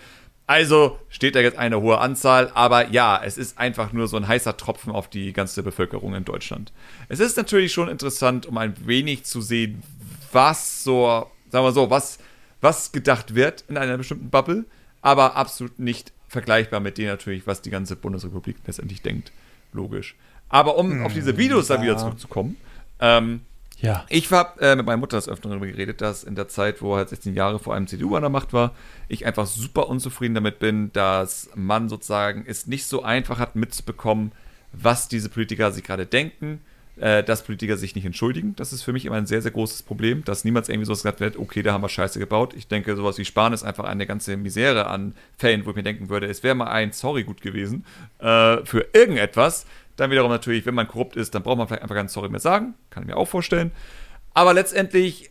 Also 0.47 1.01
steht 1.09 1.35
da 1.35 1.41
jetzt 1.41 1.59
eine 1.59 1.81
hohe 1.81 1.99
Anzahl, 1.99 2.53
aber 2.55 2.89
ja, 2.91 3.21
es 3.23 3.37
ist 3.37 3.59
einfach 3.59 3.93
nur 3.93 4.07
so 4.07 4.17
ein 4.17 4.29
heißer 4.29 4.57
Tropfen 4.57 4.93
auf 4.93 5.11
die 5.11 5.33
ganze 5.33 5.65
Bevölkerung 5.65 6.15
in 6.15 6.25
Deutschland. 6.25 6.73
Es 7.09 7.19
ist 7.19 7.37
natürlich 7.37 7.73
schon 7.73 7.89
interessant, 7.89 8.47
um 8.47 8.59
ein 8.59 8.75
wenig 8.87 9.25
zu 9.25 9.41
sehen, 9.41 9.83
was 10.31 10.85
so, 10.85 11.27
sagen 11.51 11.65
wir 11.65 11.73
so, 11.73 11.91
was, 11.91 12.19
was 12.61 12.93
gedacht 12.93 13.35
wird 13.35 13.65
in 13.69 13.77
einer 13.77 13.99
bestimmten 13.99 14.31
Bubble, 14.31 14.67
aber 15.03 15.35
absolut 15.35 15.81
nicht 15.81 16.13
vergleichbar 16.29 16.79
mit 16.79 16.97
dem 16.97 17.09
natürlich, 17.09 17.45
was 17.49 17.61
die 17.61 17.71
ganze 17.71 17.97
Bundesrepublik 17.97 18.59
letztendlich 18.67 19.03
denkt. 19.03 19.33
Logisch. 19.73 20.15
Aber 20.55 20.77
um 20.77 20.89
hm, 20.89 21.05
auf 21.05 21.13
diese 21.13 21.37
Videos 21.37 21.67
ja. 21.67 21.77
da 21.77 21.83
wieder 21.83 21.97
zurückzukommen, 21.99 22.57
ähm, 23.01 23.41
ja. 23.81 24.05
Ich 24.09 24.31
habe 24.31 24.61
äh, 24.61 24.77
mit 24.77 24.87
meiner 24.87 24.99
Mutter 24.99 25.17
das 25.17 25.29
öfter 25.29 25.49
darüber 25.49 25.67
geredet, 25.67 26.01
dass 26.01 26.23
in 26.23 26.37
der 26.37 26.47
Zeit, 26.47 26.81
wo 26.81 26.95
halt 26.95 27.09
16 27.09 27.35
Jahre 27.35 27.59
vor 27.59 27.75
allem 27.75 27.89
CDU 27.89 28.15
an 28.15 28.23
der 28.23 28.31
Macht 28.31 28.53
war, 28.53 28.73
ich 29.09 29.27
einfach 29.27 29.47
super 29.47 29.89
unzufrieden 29.89 30.35
damit 30.35 30.61
bin, 30.61 30.93
dass 30.93 31.51
man 31.57 31.89
sozusagen 31.89 32.45
es 32.47 32.69
nicht 32.69 32.87
so 32.87 33.03
einfach 33.03 33.41
hat 33.41 33.57
mitzubekommen, 33.57 34.31
was 34.73 35.09
diese 35.09 35.29
Politiker 35.29 35.73
sich 35.73 35.83
gerade 35.83 36.07
denken, 36.07 36.61
äh, 36.97 37.25
dass 37.25 37.43
Politiker 37.43 37.77
sich 37.77 37.97
nicht 37.97 38.05
entschuldigen. 38.05 38.55
Das 38.55 38.73
ist 38.73 38.83
für 38.83 38.93
mich 38.93 39.05
immer 39.07 39.17
ein 39.17 39.27
sehr, 39.27 39.43
sehr 39.43 39.51
großes 39.51 39.83
Problem, 39.83 40.25
dass 40.25 40.45
niemals 40.45 40.69
irgendwie 40.69 40.87
so 40.87 40.93
gesagt 40.93 41.19
wird, 41.19 41.37
okay, 41.37 41.65
da 41.65 41.73
haben 41.73 41.83
wir 41.83 41.89
Scheiße 41.89 42.21
gebaut. 42.21 42.55
Ich 42.57 42.69
denke, 42.69 42.95
sowas 42.95 43.19
wie 43.19 43.25
Spahn 43.25 43.53
ist 43.53 43.65
einfach 43.65 43.85
eine 43.85 44.07
ganze 44.07 44.37
Misere 44.37 44.87
an 44.87 45.17
Fällen, 45.37 45.67
wo 45.67 45.71
ich 45.71 45.77
mir 45.77 45.83
denken 45.83 46.09
würde, 46.09 46.27
es 46.27 46.45
wäre 46.45 46.55
mal 46.55 46.69
ein 46.69 46.93
Sorry 46.93 47.25
gut 47.25 47.41
gewesen 47.41 47.85
äh, 48.21 48.65
für 48.65 48.87
irgendetwas 48.93 49.67
dann 49.97 50.11
wiederum 50.11 50.31
natürlich, 50.31 50.67
wenn 50.67 50.75
man 50.75 50.89
korrupt 50.89 51.17
ist, 51.17 51.35
dann 51.35 51.43
braucht 51.43 51.59
man 51.59 51.69
vielleicht 51.69 51.83
einfach 51.83 51.95
keinen 51.95 52.09
Sorry 52.09 52.29
mehr 52.29 52.41
sagen. 52.41 52.75
Kann 52.91 53.05
ich 53.05 53.09
mir 53.09 53.17
auch 53.17 53.29
vorstellen. 53.29 53.73
Aber 54.33 54.53
letztendlich 54.53 55.31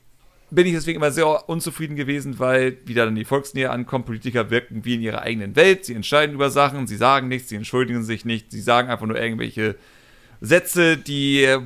bin 0.50 0.68
ich 0.68 0.74
deswegen 0.74 0.98
immer 0.98 1.12
sehr 1.12 1.50
unzufrieden 1.50 1.96
gewesen, 1.96 2.40
weil 2.40 2.78
wieder 2.86 3.06
dann 3.06 3.16
die 3.16 3.26
Volksnähe 3.26 3.72
ankommt. 3.72 4.06
Politiker 4.06 4.50
wirken 4.50 4.86
wie 4.86 4.96
in 4.96 5.02
ihrer 5.02 5.22
eigenen 5.22 5.56
Welt. 5.56 5.86
Sie 5.86 5.96
entscheiden 5.96 6.36
über 6.36 6.50
Sachen, 6.50 6.88
sie 6.88 6.96
sagen 6.96 7.28
nichts, 7.28 7.50
sie 7.50 7.56
entschuldigen 7.56 8.04
sich 8.04 8.24
nicht, 8.24 8.52
sie 8.52 8.62
sagen 8.62 8.90
einfach 8.90 9.08
nur 9.08 9.20
irgendwelche 9.20 9.76
Sätze, 10.42 10.98
die 10.98 11.44
äh, 11.44 11.60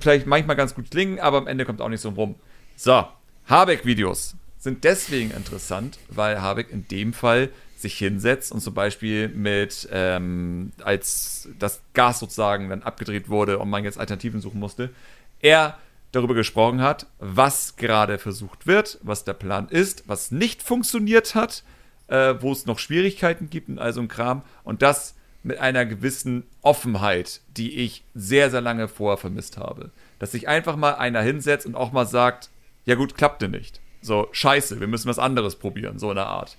vielleicht 0.00 0.26
manchmal 0.26 0.56
ganz 0.56 0.74
gut 0.74 0.90
klingen, 0.90 1.18
aber 1.18 1.38
am 1.38 1.46
Ende 1.46 1.64
kommt 1.64 1.80
auch 1.80 1.88
nicht 1.88 2.00
so 2.00 2.10
rum. 2.10 2.36
So, 2.76 3.04
Habeck-Videos 3.46 4.36
sind 4.58 4.84
deswegen 4.84 5.30
interessant, 5.32 5.98
weil 6.08 6.40
Habeck 6.40 6.70
in 6.70 6.88
dem 6.88 7.12
Fall 7.12 7.50
sich 7.84 7.96
hinsetzt 7.98 8.50
und 8.50 8.60
zum 8.60 8.74
Beispiel 8.74 9.28
mit, 9.28 9.88
ähm, 9.92 10.72
als 10.82 11.48
das 11.58 11.82
Gas 11.92 12.18
sozusagen 12.18 12.70
dann 12.70 12.82
abgedreht 12.82 13.28
wurde 13.28 13.58
und 13.58 13.70
man 13.70 13.84
jetzt 13.84 13.98
Alternativen 13.98 14.40
suchen 14.40 14.58
musste, 14.58 14.90
er 15.40 15.78
darüber 16.12 16.34
gesprochen 16.34 16.80
hat, 16.80 17.06
was 17.18 17.76
gerade 17.76 18.18
versucht 18.18 18.66
wird, 18.66 18.98
was 19.02 19.24
der 19.24 19.34
Plan 19.34 19.68
ist, 19.68 20.04
was 20.08 20.30
nicht 20.30 20.62
funktioniert 20.62 21.34
hat, 21.34 21.62
äh, 22.08 22.34
wo 22.40 22.52
es 22.52 22.66
noch 22.66 22.78
Schwierigkeiten 22.78 23.50
gibt 23.50 23.68
und 23.68 23.78
all 23.78 23.92
so 23.92 24.00
ein 24.00 24.08
Kram. 24.08 24.42
Und 24.62 24.82
das 24.82 25.14
mit 25.42 25.58
einer 25.58 25.84
gewissen 25.84 26.44
Offenheit, 26.62 27.42
die 27.56 27.76
ich 27.80 28.02
sehr, 28.14 28.50
sehr 28.50 28.62
lange 28.62 28.88
vorher 28.88 29.18
vermisst 29.18 29.58
habe. 29.58 29.90
Dass 30.18 30.32
sich 30.32 30.48
einfach 30.48 30.76
mal 30.76 30.94
einer 30.94 31.20
hinsetzt 31.20 31.66
und 31.66 31.74
auch 31.74 31.92
mal 31.92 32.06
sagt, 32.06 32.48
ja 32.86 32.94
gut, 32.94 33.14
klappte 33.14 33.48
nicht. 33.48 33.80
So, 34.00 34.28
scheiße, 34.32 34.80
wir 34.80 34.86
müssen 34.86 35.08
was 35.08 35.18
anderes 35.18 35.56
probieren, 35.56 35.98
so 35.98 36.10
eine 36.10 36.26
Art. 36.26 36.56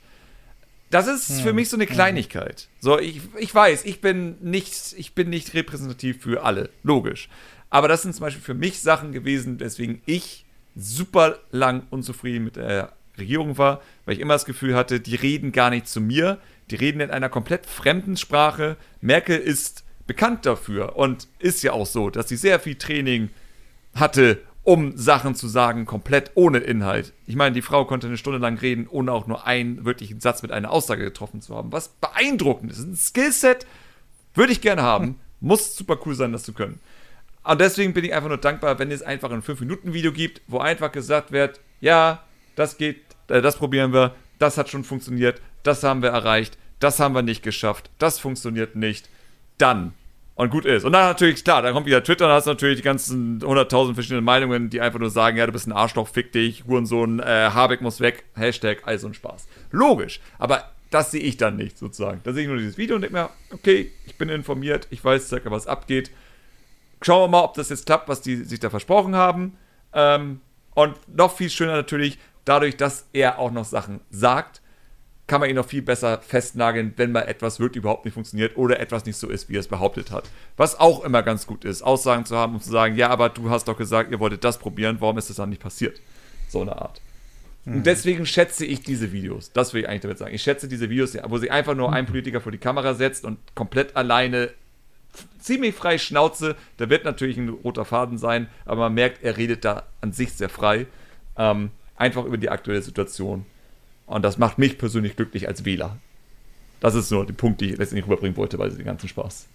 Das 0.90 1.08
ist 1.08 1.30
hm. 1.30 1.40
für 1.44 1.54
mich 1.54 1.70
so 1.70 1.78
eine 1.78 1.88
Kleinigkeit. 1.88 2.68
So, 2.80 3.00
ich, 3.00 3.22
ich 3.40 3.54
weiß, 3.54 3.86
ich 3.86 4.02
bin 4.02 4.38
nicht, 4.42 4.94
ich 4.98 5.14
bin 5.14 5.30
nicht 5.30 5.54
repräsentativ 5.54 6.22
für 6.22 6.44
alle, 6.44 6.70
logisch. 6.84 7.30
Aber 7.70 7.88
das 7.88 8.04
sind 8.04 8.14
zum 8.14 8.22
Beispiel 8.22 8.44
für 8.44 8.54
mich 8.54 8.82
Sachen 8.82 9.12
gewesen, 9.12 9.60
weswegen 9.60 10.02
ich 10.06 10.46
super 10.76 11.40
lang 11.52 11.84
unzufrieden 11.90 12.46
mit 12.46 12.56
der 12.56 12.94
Regierung 13.18 13.58
war, 13.58 13.82
weil 14.06 14.16
ich 14.16 14.20
immer 14.20 14.34
das 14.34 14.46
Gefühl 14.46 14.76
hatte, 14.76 15.00
die 15.00 15.16
reden 15.16 15.52
gar 15.52 15.70
nicht 15.70 15.88
zu 15.88 16.02
mir, 16.02 16.40
die 16.70 16.76
reden 16.76 17.00
in 17.00 17.12
einer 17.12 17.30
komplett 17.30 17.66
fremden 17.66 18.18
Sprache. 18.18 18.78
Merkel 19.02 19.38
ist 19.38 19.84
bekannt 20.08 20.46
dafür 20.46 20.98
und 20.98 21.28
ist 21.40 21.64
ja 21.64 21.72
auch 21.72 21.86
so, 21.86 22.10
dass 22.10 22.30
sie 22.30 22.36
sehr 22.36 22.60
viel 22.60 22.76
Training 22.76 23.30
hatte, 23.96 24.42
um 24.66 24.98
Sachen 24.98 25.36
zu 25.36 25.48
sagen, 25.48 25.86
komplett 25.86 26.32
ohne 26.34 26.58
Inhalt. 26.58 27.14
Ich 27.28 27.36
meine, 27.36 27.54
die 27.54 27.62
Frau 27.62 27.86
konnte 27.86 28.08
eine 28.08 28.18
Stunde 28.18 28.40
lang 28.40 28.58
reden, 28.58 28.88
ohne 28.90 29.12
auch 29.12 29.28
nur 29.28 29.46
einen 29.46 29.86
wirklichen 29.86 30.20
Satz 30.20 30.42
mit 30.42 30.52
einer 30.52 30.72
Aussage 30.72 31.04
getroffen 31.04 31.40
zu 31.40 31.56
haben, 31.56 31.72
was 31.72 31.90
beeindruckend 31.90 32.72
ist. 32.72 32.80
Ein 32.80 32.96
Skillset 32.96 33.68
würde 34.34 34.52
ich 34.52 34.62
gerne 34.62 34.82
haben, 34.82 35.20
muss 35.40 35.78
super 35.78 36.00
cool 36.06 36.16
sein, 36.16 36.32
das 36.32 36.44
zu 36.44 36.54
können. 36.54 36.80
Und 37.44 37.62
deswegen 37.62 37.94
bin 37.94 38.04
ich 38.04 38.14
einfach 38.16 38.28
nur 38.28 38.40
dankbar, 38.40 38.80
wenn 38.80 38.90
es 38.90 39.04
einfach 39.04 39.30
ein 39.30 39.44
5-Minuten-Video 39.44 40.12
gibt, 40.12 40.42
wo 40.48 40.58
einfach 40.58 40.92
gesagt 40.92 41.32
wird, 41.32 41.62
ja, 41.80 42.24
das 42.56 42.78
geht, 42.78 43.02
äh, 43.28 43.44
das 43.44 43.58
probieren 43.58 43.94
wir, 43.94 44.16
das 44.40 44.58
hat 44.58 44.70
schon 44.70 44.84
funktioniert, 44.84 45.42
das 45.62 45.84
haben 45.84 46.02
wir 46.02 46.10
erreicht, 46.10 46.58
das 46.80 47.00
haben 47.00 47.14
wir 47.14 47.22
nicht 47.22 47.44
geschafft, 47.44 47.92
das 48.00 48.18
funktioniert 48.18 48.76
nicht, 48.76 49.10
dann. 49.60 49.94
Und 50.36 50.50
gut 50.50 50.66
ist. 50.66 50.84
Und 50.84 50.92
dann 50.92 51.08
natürlich, 51.08 51.46
klar, 51.46 51.62
dann 51.62 51.74
kommt 51.74 51.86
wieder 51.86 52.04
Twitter, 52.04 52.28
dann 52.28 52.36
hast 52.36 52.46
natürlich 52.46 52.76
die 52.76 52.84
ganzen 52.84 53.40
100.000 53.40 53.94
verschiedene 53.94 54.22
Meinungen, 54.22 54.70
die 54.70 54.82
einfach 54.82 55.00
nur 55.00 55.10
sagen, 55.10 55.38
ja, 55.38 55.46
du 55.46 55.54
bist 55.54 55.66
ein 55.66 55.72
Arschloch, 55.72 56.10
fick 56.10 56.34
dich, 56.34 56.66
Hurensohn, 56.66 57.20
äh, 57.22 57.52
Habeck 57.54 57.80
muss 57.80 58.02
weg, 58.02 58.26
Hashtag, 58.36 58.84
so 58.98 59.08
ein 59.08 59.14
Spaß. 59.14 59.48
Logisch, 59.72 60.20
aber 60.38 60.66
das 60.90 61.12
sehe 61.12 61.22
ich 61.22 61.38
dann 61.38 61.56
nicht, 61.56 61.78
sozusagen. 61.78 62.20
Da 62.24 62.34
sehe 62.34 62.44
ich 62.44 62.50
nur 62.50 62.58
dieses 62.58 62.78
Video 62.78 62.96
und 62.96 63.02
denke 63.02 63.16
mir, 63.16 63.30
okay, 63.52 63.92
ich 64.06 64.18
bin 64.18 64.28
informiert, 64.30 64.88
ich 64.90 65.04
weiß 65.04 65.30
circa, 65.30 65.52
was 65.52 65.68
abgeht. 65.68 66.12
Schauen 67.02 67.24
wir 67.24 67.38
mal, 67.38 67.44
ob 67.44 67.54
das 67.54 67.70
jetzt 67.70 67.86
klappt, 67.86 68.10
was 68.10 68.22
die 68.22 68.38
sich 68.38 68.60
da 68.60 68.70
versprochen 68.70 69.16
haben. 69.16 69.58
Ähm, 69.94 70.42
und 70.74 70.96
noch 71.08 71.36
viel 71.36 71.50
schöner 71.50 71.74
natürlich, 71.74 72.20
dadurch, 72.44 72.78
dass 72.78 73.08
er 73.14 73.40
auch 73.40 73.52
noch 73.52 73.66
Sachen 73.66 74.02
sagt, 74.10 74.62
kann 75.28 75.42
man 75.42 75.50
ihn 75.50 75.56
noch 75.56 75.68
viel 75.68 75.82
besser 75.82 76.20
festnageln, 76.22 76.94
wenn 76.98 77.12
mal 77.12 77.22
etwas 77.22 77.60
wirklich 77.60 77.82
überhaupt 77.82 78.06
nicht 78.06 78.14
funktioniert 78.14 78.58
oder 78.58 78.80
etwas 78.80 79.06
nicht 79.06 79.18
so 79.18 79.28
ist, 79.28 79.50
wie 79.50 79.56
er 79.56 79.60
es 79.60 79.68
behauptet 79.68 80.12
hat. 80.12 80.30
Was 80.56 80.80
auch 80.80 81.04
immer 81.04 81.24
ganz 81.24 81.48
gut 81.48 81.66
ist, 81.66 81.82
Aussagen 81.82 82.26
zu 82.26 82.38
haben 82.38 82.54
und 82.54 82.64
zu 82.64 82.70
sagen, 82.70 82.96
ja, 82.96 83.10
aber 83.10 83.30
du 83.30 83.50
hast 83.50 83.68
doch 83.68 83.78
gesagt, 83.78 84.12
ihr 84.12 84.20
wolltet 84.20 84.44
das 84.44 84.60
probieren, 84.60 84.98
warum 85.00 85.18
ist 85.18 85.30
das 85.30 85.38
dann 85.38 85.50
nicht 85.50 85.62
passiert? 85.62 86.00
So 86.48 86.62
eine 86.62 86.80
Art. 86.80 87.02
Mhm. 87.66 87.78
Und 87.78 87.86
deswegen 87.88 88.26
schätze 88.26 88.66
ich 88.66 88.82
diese 88.82 89.12
Videos. 89.12 89.52
Das 89.52 89.74
will 89.74 89.82
ich 89.82 89.90
eigentlich 89.90 90.02
damit 90.02 90.18
sagen. 90.20 90.36
Ich 90.36 90.44
schätze 90.44 90.68
diese 90.68 90.90
Videos, 90.90 91.18
wo 91.28 91.40
sie 91.40 91.50
einfach 91.50 91.76
nur 91.76 91.92
einen 91.92 92.08
Politiker 92.08 92.40
vor 92.40 92.52
die 92.52 92.60
Kamera 92.60 92.94
setzt 92.94 93.26
und 93.26 93.40
komplett 93.56 93.96
alleine 93.96 94.52
ziemlich 95.40 95.74
frei 95.74 95.98
Schnauze. 95.98 96.56
Da 96.78 96.90
wird 96.90 97.04
natürlich 97.04 97.38
ein 97.38 97.50
roter 97.50 97.86
Faden 97.86 98.20
sein, 98.20 98.48
aber 98.66 98.82
man 98.82 98.94
merkt, 98.94 99.24
er 99.24 99.38
redet 99.38 99.66
da 99.66 99.84
an 100.02 100.14
sich 100.14 100.34
sehr 100.34 100.50
frei. 100.50 100.86
Ähm, 101.38 101.72
einfach 101.96 102.26
über 102.26 102.38
die 102.38 102.50
aktuelle 102.50 102.82
Situation. 102.82 103.46
Und 104.06 104.24
das 104.24 104.38
macht 104.38 104.58
mich 104.58 104.78
persönlich 104.78 105.16
glücklich 105.16 105.48
als 105.48 105.66
Wähler. 105.66 105.98
Das 106.80 106.96
ist 106.96 107.12
nur 107.12 107.26
der 107.26 107.34
Punkt, 107.34 107.62
den 107.62 107.72
ich 107.72 107.78
letztendlich 107.78 108.06
rüberbringen 108.06 108.38
wollte 108.38 108.58
bei 108.58 108.70
dem 108.70 108.84
ganzen 108.86 109.08
Spaß. 109.08 109.48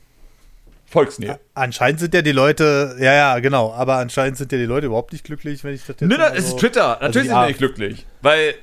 Volksnähe. 0.86 1.38
Anscheinend 1.54 2.00
sind 2.00 2.14
ja 2.14 2.22
die 2.22 2.32
Leute, 2.32 2.96
ja, 2.98 3.14
ja, 3.14 3.38
genau, 3.38 3.72
aber 3.72 3.98
anscheinend 3.98 4.36
sind 4.36 4.50
ja 4.50 4.58
die 4.58 4.64
Leute 4.64 4.86
überhaupt 4.86 5.12
nicht 5.12 5.24
glücklich, 5.24 5.62
wenn 5.62 5.74
ich 5.74 5.82
das 5.86 5.96
jetzt. 6.00 6.02
Nö, 6.02 6.16
es 6.34 6.48
ist 6.48 6.58
Twitter. 6.58 7.00
Also 7.00 7.04
Natürlich 7.06 7.28
sind 7.28 7.40
die 7.40 7.46
nicht 7.46 7.58
glücklich. 7.58 8.06
Weil 8.22 8.54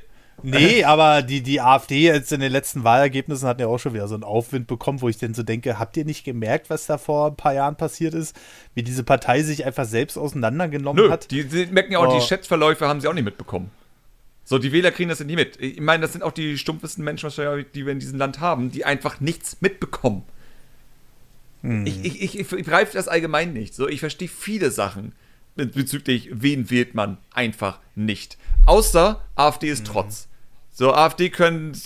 Nee, 0.44 0.84
aber 0.84 1.22
die, 1.22 1.42
die 1.42 1.62
AfD 1.62 2.02
jetzt 2.02 2.32
in 2.32 2.40
den 2.40 2.52
letzten 2.52 2.84
Wahlergebnissen 2.84 3.48
hat 3.48 3.60
ja 3.60 3.68
auch 3.68 3.80
schon 3.80 3.94
wieder 3.94 4.08
so 4.08 4.16
einen 4.16 4.24
Aufwind 4.24 4.68
bekommen, 4.68 5.02
wo 5.02 5.10
ich 5.10 5.18
dann 5.18 5.34
so 5.34 5.44
denke, 5.44 5.80
habt 5.80 5.98
ihr 5.98 6.06
nicht 6.06 6.24
gemerkt, 6.24 6.70
was 6.70 6.86
da 6.86 6.98
vor 6.98 7.28
ein 7.28 7.36
paar 7.36 7.54
Jahren 7.54 7.76
passiert 7.76 8.14
ist? 8.14 8.36
Wie 8.74 8.84
diese 8.84 9.04
Partei 9.04 9.42
sich 9.42 9.66
einfach 9.66 9.86
selbst 9.86 10.18
auseinandergenommen 10.18 11.06
Nö, 11.06 11.12
hat? 11.12 11.32
Die, 11.32 11.46
die 11.46 11.66
merken 11.68 11.94
ja 11.94 12.00
auch, 12.00 12.14
oh. 12.14 12.20
die 12.20 12.26
Chatverläufe 12.26 12.88
haben 12.88 13.02
sie 13.02 13.08
auch 13.08 13.14
nicht 13.14 13.26
mitbekommen. 13.26 13.72
So, 14.50 14.58
die 14.60 14.72
Wähler 14.72 14.92
kriegen 14.92 15.10
das 15.10 15.20
ja 15.20 15.26
nicht 15.26 15.36
mit. 15.36 15.62
Ich 15.62 15.82
meine, 15.82 16.04
das 16.04 16.14
sind 16.14 16.22
auch 16.24 16.32
die 16.32 16.58
stumpfesten 16.58 17.04
Menschen, 17.04 17.30
die 17.76 17.86
wir 17.86 17.92
in 17.92 18.00
diesem 18.00 18.18
Land 18.18 18.40
haben, 18.40 18.72
die 18.72 18.86
einfach 18.86 19.20
nichts 19.20 19.58
mitbekommen. 19.60 20.24
Hm. 21.64 21.86
Ich, 21.86 22.06
ich, 22.06 22.22
ich, 22.22 22.40
ich 22.40 22.48
begreife 22.48 22.94
das 22.94 23.10
allgemein 23.10 23.52
nicht. 23.52 23.76
So, 23.76 23.90
ich 23.90 24.00
verstehe 24.00 24.30
viele 24.30 24.72
Sachen 24.72 25.12
bezüglich, 25.56 26.30
wen 26.32 26.70
wählt 26.70 26.96
man 26.96 27.18
einfach 27.34 27.82
nicht. 27.96 28.38
Außer 28.66 29.22
AfD 29.36 29.68
ist 29.68 29.82
mhm. 29.82 29.92
Trotz. 29.92 30.30
So, 30.72 30.94
AfD 30.94 31.30
können, 31.30 31.78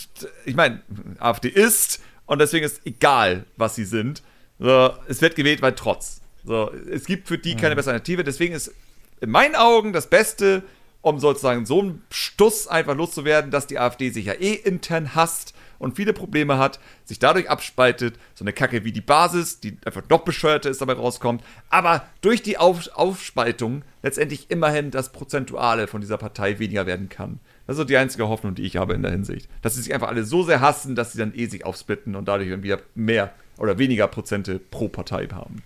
ich 0.46 0.54
meine, 0.54 0.84
AfD 1.18 1.50
ist 1.50 2.00
und 2.28 2.38
deswegen 2.38 2.64
ist 2.64 2.86
egal, 2.86 3.46
was 3.58 3.74
sie 3.74 3.86
sind. 3.86 4.22
So, 4.60 4.94
es 5.08 5.20
wird 5.24 5.36
gewählt, 5.36 5.64
weil 5.64 5.74
Trotz. 5.74 6.22
So, 6.46 6.72
es 6.92 7.06
gibt 7.06 7.28
für 7.28 7.40
die 7.40 7.56
keine 7.56 7.74
mhm. 7.74 7.78
bessere 7.78 7.94
Alternative. 7.94 8.24
Deswegen 8.24 8.54
ist 8.54 8.72
in 9.20 9.32
meinen 9.32 9.56
Augen 9.56 9.94
das 9.94 10.12
Beste, 10.12 10.62
um 11.02 11.20
sozusagen 11.20 11.66
so 11.66 11.82
einen 11.82 12.04
Stuss 12.10 12.68
einfach 12.68 12.96
loszuwerden, 12.96 13.52
dass 13.52 13.68
die 13.68 13.80
AfD 13.80 14.10
sich 14.10 14.26
ja 14.26 14.34
eh 14.34 14.54
intern 14.54 15.16
hasst 15.16 15.54
und 15.80 15.96
viele 15.96 16.14
Probleme 16.14 16.58
hat, 16.58 16.80
sich 17.06 17.18
dadurch 17.18 17.50
abspaltet, 17.50 18.16
so 18.36 18.44
eine 18.44 18.54
Kacke 18.54 18.84
wie 18.84 18.92
die 18.92 19.02
Basis, 19.02 19.60
die 19.60 19.78
einfach 19.84 20.04
noch 20.10 20.24
bescheuerter 20.24 20.70
ist, 20.70 20.82
dabei 20.82 20.94
rauskommt, 20.94 21.44
aber 21.70 22.06
durch 22.22 22.44
die 22.44 22.58
Auf 22.58 22.90
Aufspaltung 22.94 23.82
letztendlich 24.04 24.52
immerhin 24.52 24.92
das 24.92 25.12
Prozentuale 25.12 25.88
von 25.88 26.02
dieser 26.02 26.18
Partei 26.18 26.60
weniger 26.60 26.86
werden 26.86 27.10
kann. 27.10 27.40
Das 27.66 27.76
ist 27.76 27.80
so 27.80 27.84
die 27.84 27.98
einzige 27.98 28.28
Hoffnung, 28.28 28.54
die 28.54 28.64
ich 28.64 28.78
habe 28.78 28.94
in 28.94 29.02
der 29.02 29.12
Hinsicht. 29.12 29.50
Dass 29.62 29.76
sie 29.76 29.82
sich 29.82 29.94
einfach 29.94 30.10
alle 30.10 30.24
so 30.24 30.44
sehr 30.44 30.62
hassen, 30.62 30.96
dass 30.96 31.14
sie 31.14 31.18
dann 31.18 31.34
eh 31.34 31.48
sich 31.48 31.66
aufsplitten 31.66 32.16
und 32.16 32.28
dadurch 32.28 32.50
dann 32.50 32.64
wieder 32.64 32.80
mehr 32.94 33.34
oder 33.58 33.78
weniger 33.78 34.08
Prozente 34.08 34.60
pro 34.60 34.88
Partei 34.88 35.28
haben. 35.28 35.64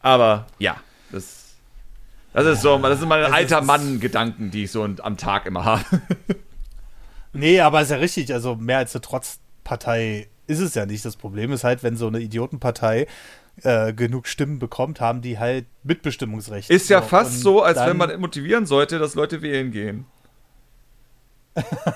Aber 0.00 0.46
ja, 0.58 0.76
das, 1.12 1.45
das 2.44 2.58
ist 2.58 2.62
so, 2.62 2.78
das 2.78 2.98
sind 2.98 3.08
meine 3.08 3.32
alter 3.32 3.62
Mann-Gedanken, 3.62 4.50
die 4.50 4.64
ich 4.64 4.70
so 4.70 4.84
am 4.84 5.16
Tag 5.16 5.46
immer 5.46 5.64
habe. 5.64 5.84
Nee, 7.36 7.60
aber 7.60 7.82
ist 7.82 7.90
ja 7.90 7.98
richtig. 7.98 8.32
Also 8.32 8.56
mehr 8.56 8.78
als 8.78 8.94
eine 8.94 9.02
Trotzpartei 9.02 10.28
ist 10.46 10.60
es 10.60 10.74
ja 10.74 10.86
nicht. 10.86 11.04
Das 11.04 11.16
Problem 11.16 11.52
ist 11.52 11.64
halt, 11.64 11.82
wenn 11.82 11.96
so 11.96 12.06
eine 12.06 12.20
Idiotenpartei 12.20 13.06
äh, 13.62 13.92
genug 13.92 14.26
Stimmen 14.26 14.58
bekommt, 14.58 15.00
haben 15.00 15.20
die 15.20 15.38
halt 15.38 15.66
Mitbestimmungsrecht. 15.82 16.70
Ist 16.70 16.88
ja 16.88 17.02
so. 17.02 17.08
fast 17.08 17.40
so, 17.40 17.62
als 17.62 17.78
wenn 17.78 17.96
man 17.96 18.18
motivieren 18.20 18.64
sollte, 18.64 18.98
dass 18.98 19.14
Leute 19.14 19.42
wählen 19.42 19.70
gehen. 19.70 20.06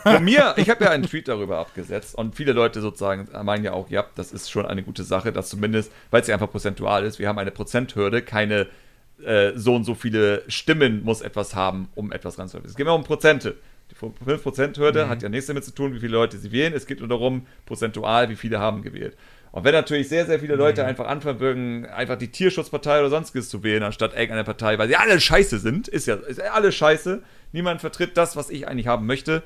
Von 0.03 0.25
mir, 0.25 0.55
ich 0.57 0.71
habe 0.71 0.85
ja 0.85 0.91
einen 0.91 1.05
Tweet 1.05 1.29
darüber 1.29 1.59
abgesetzt 1.59 2.15
und 2.15 2.35
viele 2.35 2.53
Leute 2.53 2.81
sozusagen 2.81 3.29
meinen 3.45 3.63
ja 3.63 3.73
auch, 3.73 3.91
ja, 3.91 4.07
das 4.15 4.33
ist 4.33 4.51
schon 4.51 4.65
eine 4.65 4.83
gute 4.83 5.05
Sache, 5.05 5.33
dass 5.33 5.51
zumindest, 5.51 5.93
weil 6.11 6.23
es 6.23 6.29
ja 6.29 6.35
einfach 6.35 6.51
prozentual 6.51 7.05
ist, 7.05 7.19
wir 7.19 7.29
haben 7.29 7.39
eine 7.39 7.51
Prozenthürde, 7.51 8.23
keine 8.23 8.69
äh, 9.25 9.53
so 9.57 9.75
und 9.75 9.85
so 9.85 9.95
viele 9.95 10.43
Stimmen 10.49 11.03
muss 11.05 11.21
etwas 11.21 11.55
haben, 11.55 11.89
um 11.95 12.13
etwas 12.13 12.39
ranzuhalten. 12.39 12.69
Es 12.69 12.77
geht 12.77 12.87
immer 12.87 12.95
um 12.95 13.05
Prozente. 13.05 13.57
Die 13.91 13.97
5%-Hürde 13.97 15.07
mhm. 15.07 15.09
hat 15.09 15.23
ja 15.23 15.29
nichts 15.29 15.47
damit 15.47 15.65
zu 15.65 15.75
tun, 15.75 15.95
wie 15.95 16.01
viele 16.01 16.13
Leute 16.13 16.39
sie 16.39 16.53
wählen. 16.53 16.73
Es 16.75 16.87
geht 16.87 17.01
nur 17.01 17.09
darum, 17.09 17.47
prozentual, 17.67 18.29
wie 18.31 18.37
viele 18.37 18.61
haben 18.61 18.83
gewählt. 18.83 19.17
Und 19.53 19.65
wenn 19.65 19.73
natürlich 19.73 20.09
sehr, 20.09 20.27
sehr 20.27 20.39
viele 20.39 20.55
Leute 20.55 20.83
mhm. 20.83 20.89
einfach 20.89 21.09
anfangen 21.09 21.87
einfach 21.87 22.17
die 22.17 22.29
Tierschutzpartei 22.29 23.01
oder 23.01 23.11
sonstiges 23.11 23.49
zu 23.49 23.65
wählen, 23.65 23.83
anstatt 23.83 24.13
irgendeine 24.13 24.45
Partei, 24.45 24.79
weil 24.79 24.89
sie 24.89 24.97
alle 24.97 25.21
scheiße 25.21 25.59
sind, 25.59 25.89
ist 25.89 26.07
ja 26.07 26.15
ist 26.15 26.41
alle 26.41 26.71
scheiße, 26.71 27.23
niemand 27.53 27.81
vertritt 27.81 28.17
das, 28.17 28.37
was 28.37 28.51
ich 28.51 28.69
eigentlich 28.69 28.87
haben 28.87 29.07
möchte. 29.07 29.43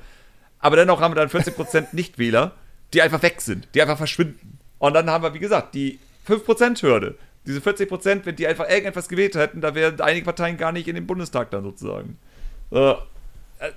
Aber 0.59 0.75
dennoch 0.75 1.01
haben 1.01 1.15
wir 1.15 1.25
dann 1.25 1.29
40% 1.29 1.87
Nichtwähler, 1.93 2.53
die 2.93 3.01
einfach 3.01 3.23
weg 3.23 3.41
sind, 3.41 3.67
die 3.73 3.81
einfach 3.81 3.97
verschwinden. 3.97 4.59
Und 4.77 4.93
dann 4.93 5.09
haben 5.09 5.23
wir, 5.23 5.33
wie 5.33 5.39
gesagt, 5.39 5.73
die 5.73 5.99
5%-Hürde. 6.27 7.15
Diese 7.45 7.59
40%, 7.59 8.21
wenn 8.25 8.35
die 8.35 8.47
einfach 8.47 8.67
irgendetwas 8.67 9.07
gewählt 9.07 9.35
hätten, 9.35 9.61
da 9.61 9.75
wären 9.75 9.99
einige 10.01 10.25
Parteien 10.25 10.57
gar 10.57 10.71
nicht 10.71 10.87
in 10.87 10.95
den 10.95 11.05
Bundestag 11.05 11.51
dann 11.51 11.63
sozusagen. 11.63 12.17
So, 12.71 12.97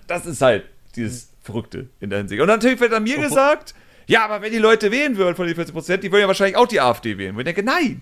das 0.07 0.27
ist 0.27 0.41
halt 0.41 0.65
dieses 0.97 1.29
Verrückte 1.43 1.89
in 2.01 2.11
der 2.11 2.19
Hinsicht. 2.21 2.41
Und 2.41 2.49
natürlich 2.49 2.81
wird 2.81 2.93
an 2.93 3.03
mir 3.05 3.19
gesagt, 3.19 3.75
ja, 4.07 4.25
aber 4.25 4.41
wenn 4.43 4.53
die 4.53 4.59
Leute 4.59 4.91
wählen 4.91 5.17
würden 5.17 5.37
von 5.37 5.47
den 5.47 5.55
40 5.55 5.75
Prozent, 5.75 6.03
die 6.03 6.11
würden 6.11 6.23
ja 6.23 6.29
wahrscheinlich 6.29 6.57
auch 6.57 6.67
die 6.67 6.81
AfD 6.81 7.19
wählen. 7.19 7.35
Und 7.35 7.41
ich 7.41 7.45
denke, 7.45 7.63
nein, 7.63 8.01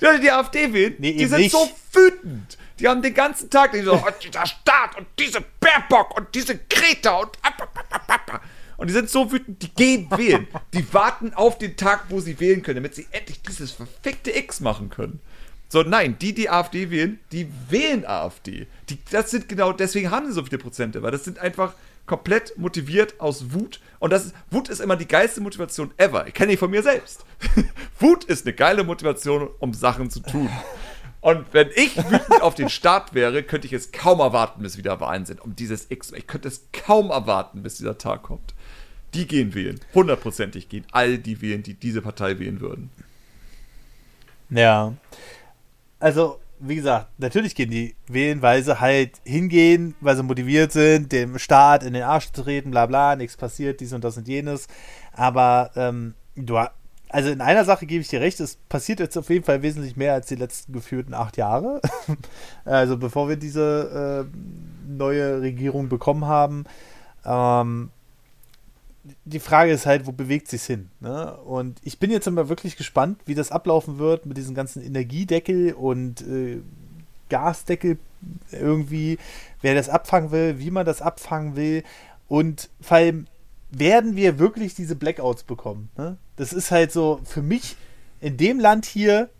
die 0.00 0.04
Leute, 0.04 0.20
die 0.20 0.30
AfD 0.30 0.72
wählen, 0.72 0.94
Nee, 0.98 1.14
die 1.14 1.26
sind 1.26 1.40
nicht. 1.40 1.52
so 1.52 1.68
wütend. 1.92 2.56
Die 2.78 2.88
haben 2.88 3.02
den 3.02 3.14
ganzen 3.14 3.50
Tag 3.50 3.72
die 3.72 3.80
so, 3.80 3.94
oh, 3.94 4.08
dieser 4.22 4.46
Staat 4.46 4.96
und 4.96 5.06
diese 5.18 5.40
Baerbock 5.60 6.16
und 6.16 6.34
diese 6.34 6.58
Greta 6.68 7.18
und 7.18 7.30
und 8.82 8.88
die 8.88 8.94
sind 8.94 9.08
so 9.08 9.30
wütend, 9.30 9.62
die 9.62 9.72
gehen 9.72 10.08
wählen. 10.16 10.48
Die 10.74 10.92
warten 10.92 11.32
auf 11.34 11.56
den 11.56 11.76
Tag, 11.76 12.06
wo 12.08 12.18
sie 12.18 12.40
wählen 12.40 12.62
können, 12.62 12.78
damit 12.82 12.96
sie 12.96 13.06
endlich 13.12 13.40
dieses 13.40 13.70
verfickte 13.70 14.36
X 14.36 14.58
machen 14.58 14.90
können. 14.90 15.20
So, 15.68 15.84
nein, 15.84 16.16
die, 16.20 16.34
die 16.34 16.50
AfD 16.50 16.90
wählen, 16.90 17.20
die 17.30 17.46
wählen 17.70 18.04
AfD. 18.04 18.66
Die, 18.88 18.98
das 19.12 19.30
sind 19.30 19.48
genau, 19.48 19.72
deswegen 19.72 20.10
haben 20.10 20.26
sie 20.26 20.32
so 20.32 20.42
viele 20.42 20.58
Prozente, 20.58 21.00
weil 21.00 21.12
das 21.12 21.22
sind 21.22 21.38
einfach 21.38 21.74
komplett 22.06 22.58
motiviert 22.58 23.20
aus 23.20 23.52
Wut. 23.52 23.78
Und 24.00 24.12
das 24.12 24.24
ist, 24.24 24.34
Wut 24.50 24.68
ist 24.68 24.80
immer 24.80 24.96
die 24.96 25.06
geilste 25.06 25.40
Motivation 25.40 25.92
ever. 25.96 26.26
Ich 26.26 26.34
kenne 26.34 26.50
die 26.50 26.56
von 26.56 26.72
mir 26.72 26.82
selbst. 26.82 27.24
Wut 28.00 28.24
ist 28.24 28.44
eine 28.44 28.52
geile 28.52 28.82
Motivation, 28.82 29.48
um 29.60 29.74
Sachen 29.74 30.10
zu 30.10 30.18
tun. 30.18 30.50
Und 31.20 31.46
wenn 31.52 31.70
ich 31.76 31.96
wütend 31.96 32.42
auf 32.42 32.56
den 32.56 32.68
Staat 32.68 33.14
wäre, 33.14 33.44
könnte 33.44 33.68
ich 33.68 33.72
es 33.72 33.92
kaum 33.92 34.18
erwarten, 34.18 34.60
bis 34.60 34.76
wieder 34.76 34.98
Wahlen 34.98 35.24
sind. 35.24 35.40
Um 35.40 35.54
dieses 35.54 35.88
X. 35.88 36.10
Ich 36.10 36.26
könnte 36.26 36.48
es 36.48 36.66
kaum 36.72 37.10
erwarten, 37.10 37.62
bis 37.62 37.76
dieser 37.76 37.96
Tag 37.96 38.24
kommt. 38.24 38.51
Die 39.14 39.26
gehen 39.26 39.54
wählen. 39.54 39.80
Hundertprozentig 39.94 40.68
gehen 40.68 40.84
all 40.92 41.18
die 41.18 41.40
wählen, 41.42 41.62
die 41.62 41.74
diese 41.74 42.02
Partei 42.02 42.38
wählen 42.38 42.60
würden. 42.60 42.90
Ja. 44.50 44.94
Also, 45.98 46.40
wie 46.58 46.76
gesagt, 46.76 47.08
natürlich 47.18 47.54
gehen 47.54 47.70
die 47.70 47.94
wählen, 48.06 48.42
weil 48.42 48.62
sie 48.62 48.80
halt 48.80 49.20
hingehen, 49.24 49.94
weil 50.00 50.16
sie 50.16 50.22
motiviert 50.22 50.72
sind, 50.72 51.12
dem 51.12 51.38
Staat 51.38 51.82
in 51.82 51.92
den 51.92 52.02
Arsch 52.02 52.30
zu 52.32 52.42
treten, 52.42 52.70
bla 52.70 52.86
bla, 52.86 53.16
nichts 53.16 53.36
passiert, 53.36 53.80
dies 53.80 53.92
und 53.92 54.04
das 54.04 54.16
und 54.16 54.28
jenes. 54.28 54.68
Aber 55.12 55.70
ähm, 55.76 56.14
du 56.34 56.58
also 57.12 57.28
in 57.28 57.42
einer 57.42 57.64
Sache 57.66 57.84
gebe 57.84 58.00
ich 58.00 58.08
dir 58.08 58.22
recht, 58.22 58.40
es 58.40 58.56
passiert 58.56 58.98
jetzt 58.98 59.18
auf 59.18 59.28
jeden 59.28 59.44
Fall 59.44 59.62
wesentlich 59.62 59.96
mehr 59.96 60.14
als 60.14 60.26
die 60.28 60.34
letzten 60.34 60.72
geführten 60.72 61.12
acht 61.12 61.36
Jahre. 61.36 61.82
also 62.64 62.96
bevor 62.96 63.28
wir 63.28 63.36
diese 63.36 64.26
äh, 64.32 64.90
neue 64.90 65.42
Regierung 65.42 65.90
bekommen 65.90 66.24
haben. 66.24 66.64
Ähm, 67.24 67.90
die 69.24 69.40
Frage 69.40 69.72
ist 69.72 69.86
halt, 69.86 70.06
wo 70.06 70.12
bewegt 70.12 70.48
sich's 70.48 70.66
hin? 70.66 70.90
Ne? 71.00 71.36
Und 71.38 71.80
ich 71.82 71.98
bin 71.98 72.10
jetzt 72.10 72.26
immer 72.26 72.48
wirklich 72.48 72.76
gespannt, 72.76 73.20
wie 73.26 73.34
das 73.34 73.50
ablaufen 73.50 73.98
wird 73.98 74.26
mit 74.26 74.36
diesem 74.36 74.54
ganzen 74.54 74.82
Energiedeckel 74.82 75.72
und 75.72 76.20
äh, 76.22 76.60
Gasdeckel 77.28 77.98
irgendwie, 78.52 79.18
wer 79.60 79.74
das 79.74 79.88
abfangen 79.88 80.30
will, 80.30 80.58
wie 80.58 80.70
man 80.70 80.86
das 80.86 81.02
abfangen 81.02 81.56
will 81.56 81.82
und 82.28 82.70
vor 82.80 82.98
allem 82.98 83.26
werden 83.70 84.16
wir 84.16 84.38
wirklich 84.38 84.74
diese 84.74 84.94
Blackouts 84.94 85.42
bekommen. 85.44 85.90
Ne? 85.96 86.18
Das 86.36 86.52
ist 86.52 86.70
halt 86.70 86.92
so 86.92 87.20
für 87.24 87.42
mich 87.42 87.76
in 88.20 88.36
dem 88.36 88.60
Land 88.60 88.86
hier, 88.86 89.30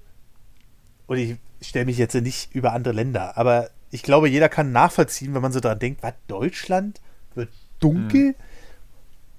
und 1.06 1.18
ich 1.18 1.36
stelle 1.60 1.84
mich 1.84 1.98
jetzt 1.98 2.14
nicht 2.14 2.54
über 2.54 2.72
andere 2.72 2.94
Länder, 2.94 3.36
aber 3.36 3.70
ich 3.90 4.02
glaube, 4.02 4.28
jeder 4.28 4.48
kann 4.48 4.72
nachvollziehen, 4.72 5.34
wenn 5.34 5.42
man 5.42 5.52
so 5.52 5.60
daran 5.60 5.78
denkt, 5.78 6.02
was, 6.02 6.14
Deutschland 6.26 7.00
wird 7.34 7.50
dunkel? 7.78 8.34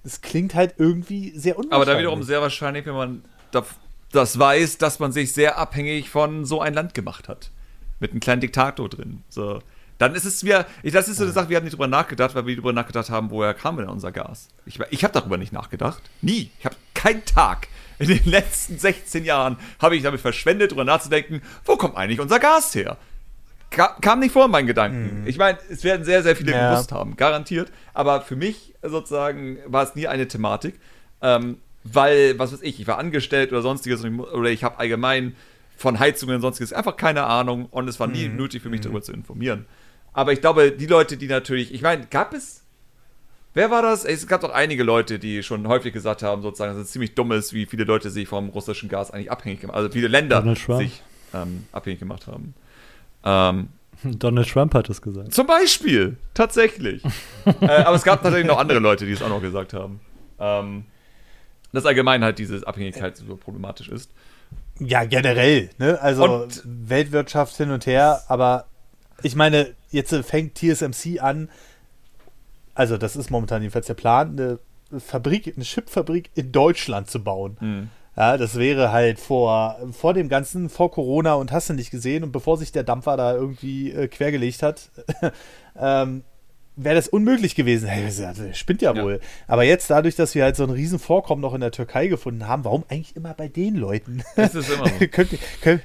Das 0.03 0.21
klingt 0.21 0.53
halt 0.53 0.75
irgendwie 0.77 1.31
sehr 1.35 1.57
unwahrscheinlich. 1.57 1.73
Aber 1.75 1.85
da 1.85 1.99
wiederum 1.99 2.23
sehr 2.23 2.41
wahrscheinlich, 2.41 2.85
wenn 2.85 2.93
man 2.95 3.23
da- 3.51 3.65
das 4.11 4.37
weiß, 4.37 4.77
dass 4.77 4.99
man 4.99 5.11
sich 5.11 5.31
sehr 5.33 5.57
abhängig 5.57 6.09
von 6.09 6.45
so 6.45 6.61
ein 6.61 6.73
Land 6.73 6.93
gemacht 6.93 7.27
hat. 7.27 7.51
Mit 7.99 8.11
einem 8.11 8.19
kleinen 8.19 8.41
Diktator 8.41 8.89
drin. 8.89 9.23
So. 9.29 9.61
Dann 9.97 10.13
ist 10.15 10.25
es 10.25 10.43
wieder, 10.43 10.65
das 10.83 11.07
ist 11.07 11.17
so 11.17 11.23
eine 11.23 11.31
Sache, 11.31 11.49
wir 11.49 11.57
haben 11.57 11.63
nicht 11.63 11.73
drüber 11.73 11.87
nachgedacht, 11.87 12.35
weil 12.35 12.45
wir 12.45 12.55
darüber 12.55 12.73
nachgedacht 12.73 13.09
haben, 13.09 13.29
woher 13.31 13.53
kam 13.53 13.77
denn 13.77 13.87
unser 13.87 14.11
Gas? 14.11 14.49
Ich, 14.65 14.79
ich 14.89 15.03
habe 15.03 15.13
darüber 15.13 15.37
nicht 15.37 15.53
nachgedacht. 15.53 16.01
Nie. 16.21 16.49
Ich 16.59 16.65
habe 16.65 16.75
keinen 16.93 17.23
Tag 17.25 17.67
in 17.99 18.07
den 18.07 18.25
letzten 18.25 18.77
16 18.79 19.23
Jahren 19.23 19.57
habe 19.79 19.95
ich 19.95 20.03
damit 20.03 20.19
verschwendet, 20.19 20.71
darüber 20.71 20.83
nachzudenken, 20.83 21.41
wo 21.63 21.77
kommt 21.77 21.95
eigentlich 21.95 22.19
unser 22.19 22.39
Gas 22.39 22.75
her? 22.75 22.97
Ka 23.73 23.97
kam 24.01 24.19
nicht 24.19 24.31
vor 24.31 24.45
in 24.45 24.51
meinen 24.51 24.67
Gedanken. 24.67 25.23
Ich 25.25 25.37
meine, 25.37 25.57
es 25.69 25.83
werden 25.83 26.05
sehr, 26.05 26.21
sehr 26.23 26.35
viele 26.35 26.51
Ja. 26.51 26.69
gewusst 26.71 26.91
haben, 26.91 27.17
garantiert. 27.17 27.71
Aber 27.93 28.21
für 28.21 28.35
mich 28.35 28.73
sozusagen 28.83 29.57
war 29.65 29.83
es 29.83 29.95
nie 29.95 30.07
eine 30.07 30.27
Thematik. 30.27 30.79
Ähm, 31.21 31.57
weil, 31.83 32.37
was 32.39 32.53
weiß 32.53 32.61
ich, 32.61 32.79
ich 32.79 32.87
war 32.87 32.97
angestellt 32.97 33.51
oder 33.51 33.61
sonstiges 33.61 34.01
und 34.01 34.07
ich 34.07 34.13
mu- 34.13 34.23
oder 34.27 34.49
ich 34.49 34.63
habe 34.63 34.79
allgemein 34.79 35.35
von 35.75 35.99
Heizungen 35.99 36.35
und 36.35 36.41
sonstiges 36.41 36.71
einfach 36.71 36.95
keine 36.95 37.23
Ahnung 37.25 37.65
und 37.65 37.87
es 37.89 37.99
war 37.99 38.07
nie 38.07 38.29
nötig 38.29 38.61
für 38.61 38.69
mich 38.69 38.81
darüber 38.81 39.01
zu 39.01 39.11
informieren. 39.11 39.65
Aber 40.13 40.31
ich 40.31 40.39
glaube, 40.39 40.71
die 40.71 40.85
Leute, 40.85 41.17
die 41.17 41.27
natürlich, 41.27 41.73
ich 41.73 41.81
meine, 41.81 42.05
gab 42.05 42.33
es, 42.33 42.61
wer 43.53 43.69
war 43.71 43.81
das? 43.81 44.05
Es 44.05 44.27
gab 44.27 44.41
doch 44.41 44.51
einige 44.53 44.83
Leute, 44.83 45.17
die 45.19 45.43
schon 45.43 45.67
häufig 45.67 45.91
gesagt 45.91 46.21
haben, 46.23 46.41
sozusagen, 46.41 46.73
dass 46.73 46.83
es 46.85 46.91
ziemlich 46.91 47.15
dumm 47.15 47.31
ist, 47.31 47.51
wie 47.53 47.65
viele 47.65 47.83
Leute 47.83 48.11
sich 48.11 48.27
vom 48.27 48.49
russischen 48.49 48.87
Gas 48.87 49.11
eigentlich 49.11 49.31
abhängig 49.31 49.61
gemacht 49.61 49.75
also 49.75 49.89
viele 49.89 50.07
Länder 50.07 50.41
sich 50.77 51.01
ähm, 51.33 51.65
abhängig 51.71 51.99
gemacht 51.99 52.27
haben. 52.27 52.53
Ähm, 53.23 53.69
Donald 54.03 54.49
Trump 54.49 54.73
hat 54.73 54.89
es 54.89 55.01
gesagt. 55.01 55.33
zum 55.33 55.47
Beispiel, 55.47 56.17
tatsächlich. 56.33 57.03
äh, 57.61 57.65
aber 57.67 57.95
es 57.95 58.03
gab 58.03 58.23
natürlich 58.23 58.45
noch 58.45 58.57
andere 58.57 58.79
Leute, 58.79 59.05
die 59.05 59.13
es 59.13 59.21
auch 59.21 59.29
noch 59.29 59.41
gesagt 59.41 59.73
haben. 59.73 59.99
Ähm, 60.39 60.85
dass 61.71 61.85
allgemein 61.85 62.23
halt 62.23 62.37
diese 62.37 62.65
Abhängigkeit 62.67 63.17
so 63.17 63.35
problematisch 63.35 63.89
ist. 63.89 64.11
Ja, 64.79 65.05
generell, 65.05 65.69
ne? 65.77 65.99
Also 66.01 66.23
Und- 66.43 66.61
Weltwirtschaft 66.65 67.55
hin 67.55 67.71
und 67.71 67.85
her, 67.85 68.23
aber 68.27 68.65
ich 69.21 69.35
meine, 69.35 69.73
jetzt 69.89 70.13
fängt 70.13 70.55
TSMC 70.55 71.19
an, 71.21 71.49
also 72.75 72.97
das 72.97 73.15
ist 73.15 73.29
momentan 73.29 73.61
jedenfalls 73.61 73.87
der 73.87 73.93
Plan, 73.93 74.31
eine 74.91 74.99
Fabrik, 74.99 75.53
eine 75.55 75.63
Chipfabrik 75.63 76.29
in 76.35 76.51
Deutschland 76.51 77.09
zu 77.09 77.23
bauen. 77.23 77.57
Hm. 77.59 77.89
Ja, 78.15 78.37
das 78.37 78.57
wäre 78.59 78.91
halt 78.91 79.19
vor, 79.19 79.77
vor 79.91 80.13
dem 80.13 80.29
Ganzen, 80.29 80.69
vor 80.69 80.91
Corona 80.91 81.33
und 81.33 81.51
hast 81.51 81.69
du 81.69 81.73
nicht 81.73 81.89
gesehen 81.89 82.23
und 82.23 82.31
bevor 82.31 82.57
sich 82.57 82.71
der 82.71 82.83
Dampfer 82.83 83.17
da 83.17 83.33
irgendwie 83.33 83.91
äh, 83.91 84.07
quergelegt 84.07 84.61
hat, 84.61 84.91
ähm, 85.79 86.23
wäre 86.75 86.95
das 86.95 87.07
unmöglich 87.07 87.55
gewesen. 87.55 87.87
Hey, 87.87 88.03
das 88.05 88.57
spinnt 88.57 88.81
ja 88.83 88.93
Ja. 88.93 89.03
wohl. 89.03 89.19
Aber 89.47 89.63
jetzt, 89.63 89.89
dadurch, 89.89 90.15
dass 90.15 90.35
wir 90.35 90.43
halt 90.43 90.55
so 90.55 90.63
ein 90.63 90.69
Riesenvorkommen 90.69 91.41
noch 91.41 91.55
in 91.55 91.61
der 91.61 91.71
Türkei 91.71 92.07
gefunden 92.07 92.47
haben, 92.47 92.63
warum 92.65 92.83
eigentlich 92.89 93.15
immer 93.15 93.33
bei 93.33 93.47
den 93.47 93.75
Leuten? 93.75 94.23
Das 94.35 94.53
ist 94.53 94.69
immer 94.69 94.87
so. 94.87 95.07
könnte, 95.11 95.39
könnte, 95.61 95.83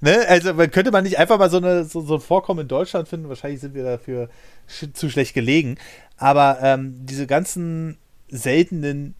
ne? 0.00 0.26
Also 0.28 0.54
man 0.54 0.70
könnte 0.72 0.90
man 0.90 1.04
nicht 1.04 1.18
einfach 1.18 1.38
mal 1.38 1.50
so, 1.50 1.58
eine, 1.58 1.84
so, 1.84 2.00
so 2.00 2.14
ein 2.14 2.20
Vorkommen 2.20 2.60
in 2.60 2.68
Deutschland 2.68 3.06
finden. 3.08 3.28
Wahrscheinlich 3.28 3.60
sind 3.60 3.74
wir 3.74 3.84
dafür 3.84 4.28
sch 4.66 4.86
zu 4.92 5.08
schlecht 5.08 5.34
gelegen. 5.34 5.76
Aber 6.16 6.58
ähm, 6.62 6.94
diese 7.06 7.26
ganzen 7.28 7.96
seltenen 8.28 9.14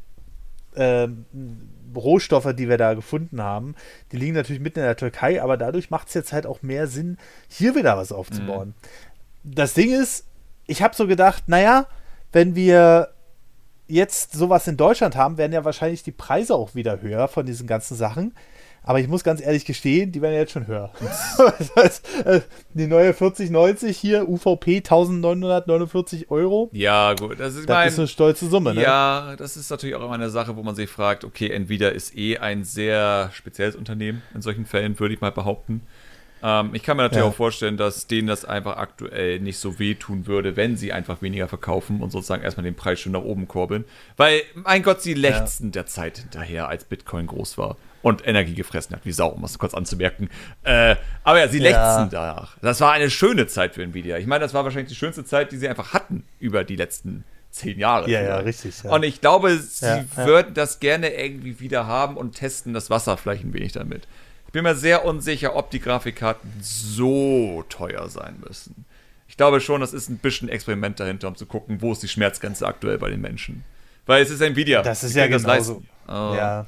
ähm, 0.76 1.24
Rohstoffe, 1.95 2.55
die 2.55 2.68
wir 2.68 2.78
da 2.78 2.95
gefunden 2.95 3.43
haben, 3.43 3.74
die 4.12 4.16
liegen 4.16 4.34
natürlich 4.34 4.62
mitten 4.62 4.80
in 4.80 4.84
der 4.84 4.97
Türkei, 4.97 5.43
aber 5.43 5.57
dadurch 5.57 5.91
macht 5.91 6.09
es 6.09 6.14
jetzt 6.14 6.32
halt 6.32 6.47
auch 6.47 6.62
mehr 6.62 6.86
Sinn, 6.86 7.18
hier 7.49 7.74
wieder 7.74 7.97
was 7.97 8.12
aufzubauen. 8.12 8.74
Das 9.43 9.74
Ding 9.74 9.93
ist, 9.93 10.24
ich 10.66 10.82
habe 10.82 10.95
so 10.95 11.07
gedacht, 11.07 11.45
naja, 11.49 11.86
wenn 12.32 12.55
wir 12.55 13.09
jetzt 13.88 14.32
sowas 14.32 14.66
in 14.68 14.76
Deutschland 14.76 15.16
haben, 15.16 15.36
werden 15.36 15.53
ja 15.53 15.64
wahrscheinlich 15.64 16.03
die 16.03 16.12
Preise 16.12 16.55
auch 16.55 16.74
wieder 16.74 17.03
höher 17.03 17.26
von 17.28 17.45
diesen 17.45 17.66
ganzen 17.66 17.97
Sachen. 17.97 18.34
Aber 18.83 18.99
ich 18.99 19.09
muss 19.09 19.22
ganz 19.24 19.41
ehrlich 19.43 19.64
gestehen, 19.66 20.11
die 20.11 20.22
werden 20.22 20.33
ja 20.33 20.41
jetzt 20.41 20.53
schon 20.53 20.66
höher. 20.66 20.91
das 21.59 21.76
heißt, 21.76 22.09
äh, 22.24 22.41
die 22.72 22.87
neue 22.87 23.12
4090 23.12 23.97
hier, 23.97 24.28
UVP 24.28 24.78
1949 24.78 26.31
Euro. 26.31 26.70
Ja, 26.72 27.12
gut. 27.14 27.39
Das 27.39 27.55
ist, 27.55 27.68
Das 27.68 27.74
mein, 27.74 27.89
ist 27.89 27.99
eine 27.99 28.09
stolze 28.09 28.49
Summe, 28.49 28.74
ne? 28.74 28.83
Ja, 28.83 29.35
das 29.37 29.57
ist 29.57 29.70
natürlich 29.70 29.95
auch 29.97 30.05
immer 30.05 30.14
eine 30.14 30.31
Sache, 30.31 30.57
wo 30.57 30.62
man 30.62 30.74
sich 30.74 30.89
fragt, 30.89 31.24
okay, 31.24 31.51
Nvidia 31.51 31.89
ist 31.91 32.16
eh 32.16 32.39
ein 32.39 32.64
sehr 32.64 33.31
spezielles 33.35 33.76
Unternehmen 33.76 34.22
in 34.35 34.43
solchen 34.43 34.64
Fällen, 34.64 34.99
würde 34.99 35.14
ich 35.14 35.20
mal 35.20 35.31
behaupten. 35.33 35.83
Ähm, 36.43 36.70
ich 36.72 36.83
kann 36.83 36.97
mir 36.97 37.03
natürlich 37.03 37.24
Ja. 37.24 37.31
auch 37.31 37.35
vorstellen, 37.35 37.76
dass 37.76 38.07
denen 38.07 38.28
das 38.28 38.47
einfach 38.47 38.78
aktuell 38.78 39.41
nicht 39.41 39.59
so 39.59 39.78
wehtun 39.78 40.26
würde, 40.26 40.57
wenn 40.57 40.78
sie 40.78 40.91
einfach 40.93 41.20
weniger 41.20 41.49
verkaufen 41.49 42.01
und 42.01 42.11
sozusagen 42.11 42.43
erstmal 42.43 42.64
den 42.64 42.76
Preis 42.76 42.99
schon 42.99 43.12
nach 43.12 43.22
oben 43.22 43.47
kurbeln. 43.47 43.85
Weil, 44.16 44.41
mein 44.55 44.83
Gott, 44.83 45.03
sie 45.03 45.12
lechzen 45.12 45.70
der 45.70 45.85
Zeit 45.85 46.16
hinterher, 46.16 46.68
als 46.68 46.85
Bitcoin 46.85 47.26
groß 47.26 47.59
war 47.59 47.76
und 48.03 48.26
Energie 48.26 48.55
gefressen 48.55 48.94
hat, 48.96 49.05
wie 49.05 49.12
Sau, 49.12 49.28
um 49.28 49.42
das 49.42 49.59
kurz 49.59 49.74
anzumerken. 49.74 50.28
Äh, 50.64 50.96
aber 51.24 51.40
ja, 51.40 51.48
sie 51.48 51.59
Ja. 51.59 51.64
lechzen 51.64 52.11
danach. 52.11 52.57
Das 52.62 52.80
war 52.80 52.92
eine 52.92 53.11
schöne 53.11 53.46
Zeit 53.46 53.74
für 53.74 53.82
Nvidia. 53.82 54.16
Ich 54.18 54.26
meine, 54.26 54.42
das 54.42 54.55
war 54.55 54.64
wahrscheinlich 54.64 54.88
die 54.90 54.94
schönste 54.96 55.24
Zeit, 55.24 55.53
die 55.53 55.57
sie 55.59 55.68
einfach 55.68 55.92
hatten 55.92 56.24
über 56.38 56.64
die 56.64 56.76
letzten 56.76 57.24
zehn 57.51 57.78
Jahre. 57.78 58.09
Ja, 58.09 58.22
ja, 58.22 58.36
richtig, 58.38 58.82
ja. 58.84 58.90
Und 58.90 59.03
ich 59.03 59.20
glaube, 59.20 59.57
sie 59.59 59.84
Ja, 59.84 60.05
würden 60.16 60.55
das 60.55 60.78
gerne 60.80 61.09
irgendwie 61.12 61.59
wieder 61.61 61.86
haben 61.86 62.16
und 62.16 62.36
testen 62.36 62.72
das 62.72 62.90
Wasser 62.90 63.16
vielleicht 63.16 63.44
ein 63.44 63.53
wenig 63.53 63.72
damit. 63.72 64.07
Ich 64.46 64.53
bin 64.53 64.62
mir 64.64 64.74
sehr 64.74 65.05
unsicher, 65.05 65.55
ob 65.57 65.70
die 65.70 65.80
Grafikkarten 65.80 66.51
so 66.61 67.64
teuer 67.68 68.09
sein 68.09 68.36
müssen. 68.46 68.84
Ich 69.28 69.36
glaube 69.36 69.61
schon, 69.61 69.80
das 69.80 69.92
ist 69.92 70.09
ein 70.09 70.18
bisschen 70.18 70.48
Experiment 70.48 70.98
dahinter, 70.98 71.28
um 71.28 71.36
zu 71.36 71.46
gucken, 71.46 71.80
wo 71.82 71.92
ist 71.92 72.03
die 72.03 72.09
Schmerzgrenze 72.09 72.66
aktuell 72.66 72.98
bei 72.98 73.11
den 73.11 73.20
Menschen. 73.20 73.64
Weil 74.07 74.22
es 74.22 74.30
ist 74.30 74.40
Nvidia. 74.40 74.82
Das 74.82 75.05
ist 75.05 75.14
ja 75.14 75.26
genauso. 75.28 75.46
leisten. 75.46 75.88
Oh. 76.09 76.34
Ja. 76.36 76.66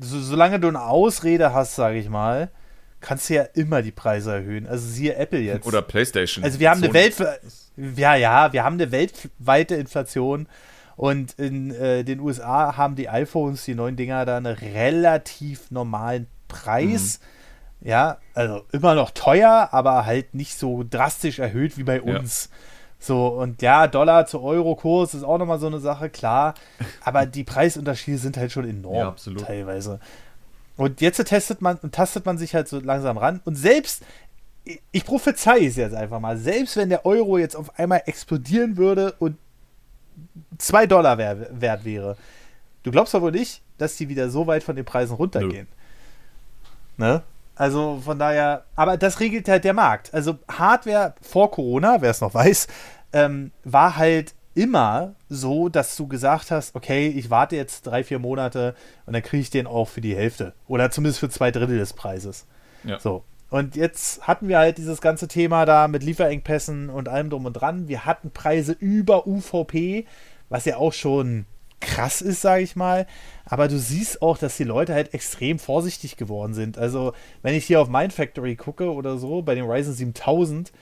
So, 0.00 0.20
solange 0.20 0.58
du 0.60 0.68
eine 0.68 0.82
Ausrede 0.82 1.52
hast, 1.52 1.74
sage 1.76 1.98
ich 1.98 2.08
mal, 2.08 2.50
kannst 3.00 3.30
du 3.30 3.34
ja 3.34 3.42
immer 3.42 3.82
die 3.82 3.90
Preise 3.90 4.32
erhöhen. 4.32 4.66
Also 4.66 4.86
siehe 4.86 5.14
Apple 5.14 5.40
jetzt. 5.40 5.66
Oder 5.66 5.82
PlayStation. 5.82 6.44
Also 6.44 6.58
wir 6.60 6.70
haben 6.70 6.82
eine. 6.82 6.92
Welt, 6.92 7.16
ja, 7.96 8.14
ja, 8.14 8.52
wir 8.52 8.64
haben 8.64 8.74
eine 8.74 8.92
weltweite 8.92 9.74
Inflation 9.76 10.46
und 10.96 11.32
in 11.38 11.70
äh, 11.70 12.04
den 12.04 12.20
USA 12.20 12.76
haben 12.76 12.94
die 12.94 13.08
iPhones, 13.08 13.64
die 13.64 13.74
neuen 13.74 13.96
Dinger, 13.96 14.26
da 14.26 14.36
einen 14.36 14.54
relativ 14.54 15.70
normalen 15.70 16.26
Preis. 16.48 17.20
Ja, 17.80 18.18
also 18.34 18.66
immer 18.72 18.94
noch 18.94 19.10
teuer, 19.10 19.70
aber 19.72 20.04
halt 20.04 20.34
nicht 20.34 20.58
so 20.58 20.84
drastisch 20.88 21.38
erhöht 21.38 21.78
wie 21.78 21.84
bei 21.84 22.02
Ja. 22.04 22.60
So, 23.02 23.28
und 23.28 23.62
ja, 23.62 23.86
Dollar 23.86 24.26
zu 24.26 24.42
Euro-Kurs 24.42 25.14
ist 25.14 25.24
auch 25.24 25.38
nochmal 25.38 25.58
so 25.58 25.66
eine 25.68 25.80
Sache, 25.80 26.10
klar. 26.10 26.54
Aber 27.02 27.24
die 27.26 27.44
Preisunterschiede 27.44 28.18
sind 28.18 28.36
halt 28.36 28.52
schon 28.52 28.68
enorm 28.68 28.94
Ja, 28.94 29.08
absolut. 29.08 29.44
teilweise. 29.46 29.98
Und 30.76 31.00
jetzt 31.00 31.22
testet 31.26 31.60
man 31.62 31.78
und 31.78 31.94
tastet 31.94 32.26
man 32.26 32.36
sich 32.38 32.54
halt 32.54 32.68
so 32.68 32.78
langsam 32.78 33.16
ran. 33.18 33.40
Und 33.44 33.54
selbst, 33.56 34.02
ich- 34.92 35.04
prophezei 35.04 35.64
es 35.64 35.76
jetzt 35.76 35.94
einfach 35.94 36.20
mal, 36.20 36.36
selbst 36.36 36.76
wenn 36.76 36.90
der 36.90 37.06
Euro 37.06 37.38
jetzt 37.38 37.56
auf 37.56 37.78
einmal 37.78 38.02
explodieren 38.06 38.76
würde 38.76 39.14
und 39.18 39.36
2 40.58 40.86
Dollar 40.86 41.16
wär, 41.16 41.48
wert 41.58 41.84
wäre, 41.86 42.16
du 42.82 42.90
glaubst 42.90 43.14
aber 43.14 43.30
nicht, 43.30 43.62
dass 43.78 43.96
die 43.96 44.10
wieder 44.10 44.28
so 44.28 44.46
weit 44.46 44.62
von 44.62 44.76
den 44.76 44.84
Preisen 44.84 45.16
runtergehen. 45.16 45.66
Ne? 46.98 47.22
Also 47.60 48.00
von 48.02 48.18
daher, 48.18 48.64
aber 48.74 48.96
das 48.96 49.20
regelt 49.20 49.46
halt 49.46 49.64
der 49.64 49.74
Markt. 49.74 50.14
Also 50.14 50.38
Hardware 50.50 51.14
vor 51.20 51.50
Corona, 51.50 52.00
wer 52.00 52.10
es 52.10 52.22
noch 52.22 52.32
weiß, 52.32 52.68
ähm, 53.12 53.50
war 53.64 53.98
halt 53.98 54.34
immer 54.54 55.14
so, 55.28 55.68
dass 55.68 55.94
du 55.94 56.08
gesagt 56.08 56.50
hast, 56.50 56.74
okay, 56.74 57.08
ich 57.08 57.28
warte 57.28 57.56
jetzt 57.56 57.82
drei, 57.82 58.02
vier 58.02 58.18
Monate 58.18 58.74
und 59.04 59.12
dann 59.12 59.22
kriege 59.22 59.42
ich 59.42 59.50
den 59.50 59.66
auch 59.66 59.88
für 59.88 60.00
die 60.00 60.16
Hälfte. 60.16 60.54
Oder 60.68 60.90
zumindest 60.90 61.20
für 61.20 61.28
zwei 61.28 61.50
Drittel 61.50 61.76
des 61.76 61.92
Preises. 61.92 62.46
Ja. 62.82 62.98
So. 62.98 63.24
Und 63.50 63.76
jetzt 63.76 64.26
hatten 64.26 64.48
wir 64.48 64.56
halt 64.56 64.78
dieses 64.78 65.02
ganze 65.02 65.28
Thema 65.28 65.66
da 65.66 65.86
mit 65.86 66.02
Lieferengpässen 66.02 66.88
und 66.88 67.10
allem 67.10 67.28
drum 67.28 67.44
und 67.44 67.52
dran. 67.52 67.88
Wir 67.88 68.06
hatten 68.06 68.30
Preise 68.30 68.72
über 68.72 69.26
UVP, 69.26 70.06
was 70.48 70.64
ja 70.64 70.78
auch 70.78 70.94
schon 70.94 71.44
krass 71.80 72.20
ist, 72.20 72.40
sage 72.40 72.62
ich 72.62 72.76
mal. 72.76 73.06
Aber 73.44 73.68
du 73.68 73.78
siehst 73.78 74.22
auch, 74.22 74.38
dass 74.38 74.56
die 74.56 74.64
Leute 74.64 74.94
halt 74.94 75.14
extrem 75.14 75.58
vorsichtig 75.58 76.16
geworden 76.16 76.54
sind. 76.54 76.78
Also, 76.78 77.12
wenn 77.42 77.54
ich 77.54 77.64
hier 77.64 77.80
auf 77.80 77.88
Mindfactory 77.88 78.56
gucke 78.56 78.92
oder 78.92 79.18
so, 79.18 79.42
bei 79.42 79.54
dem 79.54 79.68
Ryzen 79.68 79.94
7000, 79.94 80.72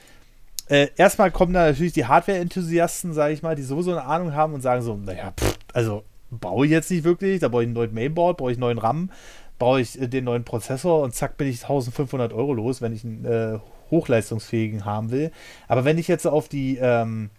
äh, 0.68 0.88
erstmal 0.96 1.30
kommen 1.30 1.54
da 1.54 1.66
natürlich 1.66 1.94
die 1.94 2.06
Hardware-Enthusiasten, 2.06 3.14
sage 3.14 3.32
ich 3.32 3.42
mal, 3.42 3.56
die 3.56 3.62
sowieso 3.62 3.92
eine 3.92 4.04
Ahnung 4.04 4.34
haben 4.34 4.52
und 4.52 4.60
sagen 4.60 4.82
so, 4.82 4.96
naja, 4.96 5.32
pff, 5.38 5.56
also 5.72 6.04
baue 6.30 6.66
ich 6.66 6.72
jetzt 6.72 6.90
nicht 6.90 7.04
wirklich, 7.04 7.40
da 7.40 7.48
brauche 7.48 7.62
ich 7.62 7.68
einen 7.68 7.74
neuen 7.74 7.94
Mainboard, 7.94 8.36
brauche 8.36 8.50
ich 8.50 8.56
einen 8.56 8.62
neuen 8.62 8.78
RAM, 8.78 9.10
brauche 9.58 9.80
ich 9.80 10.00
äh, 10.00 10.08
den 10.08 10.24
neuen 10.24 10.44
Prozessor 10.44 11.02
und 11.02 11.14
zack 11.14 11.38
bin 11.38 11.48
ich 11.48 11.62
1500 11.62 12.32
Euro 12.32 12.52
los, 12.52 12.82
wenn 12.82 12.92
ich 12.92 13.04
einen 13.04 13.24
äh, 13.24 13.58
hochleistungsfähigen 13.90 14.84
haben 14.84 15.10
will. 15.10 15.32
Aber 15.68 15.86
wenn 15.86 15.96
ich 15.96 16.08
jetzt 16.08 16.26
auf 16.26 16.48
die 16.48 16.76
ähm, 16.76 17.30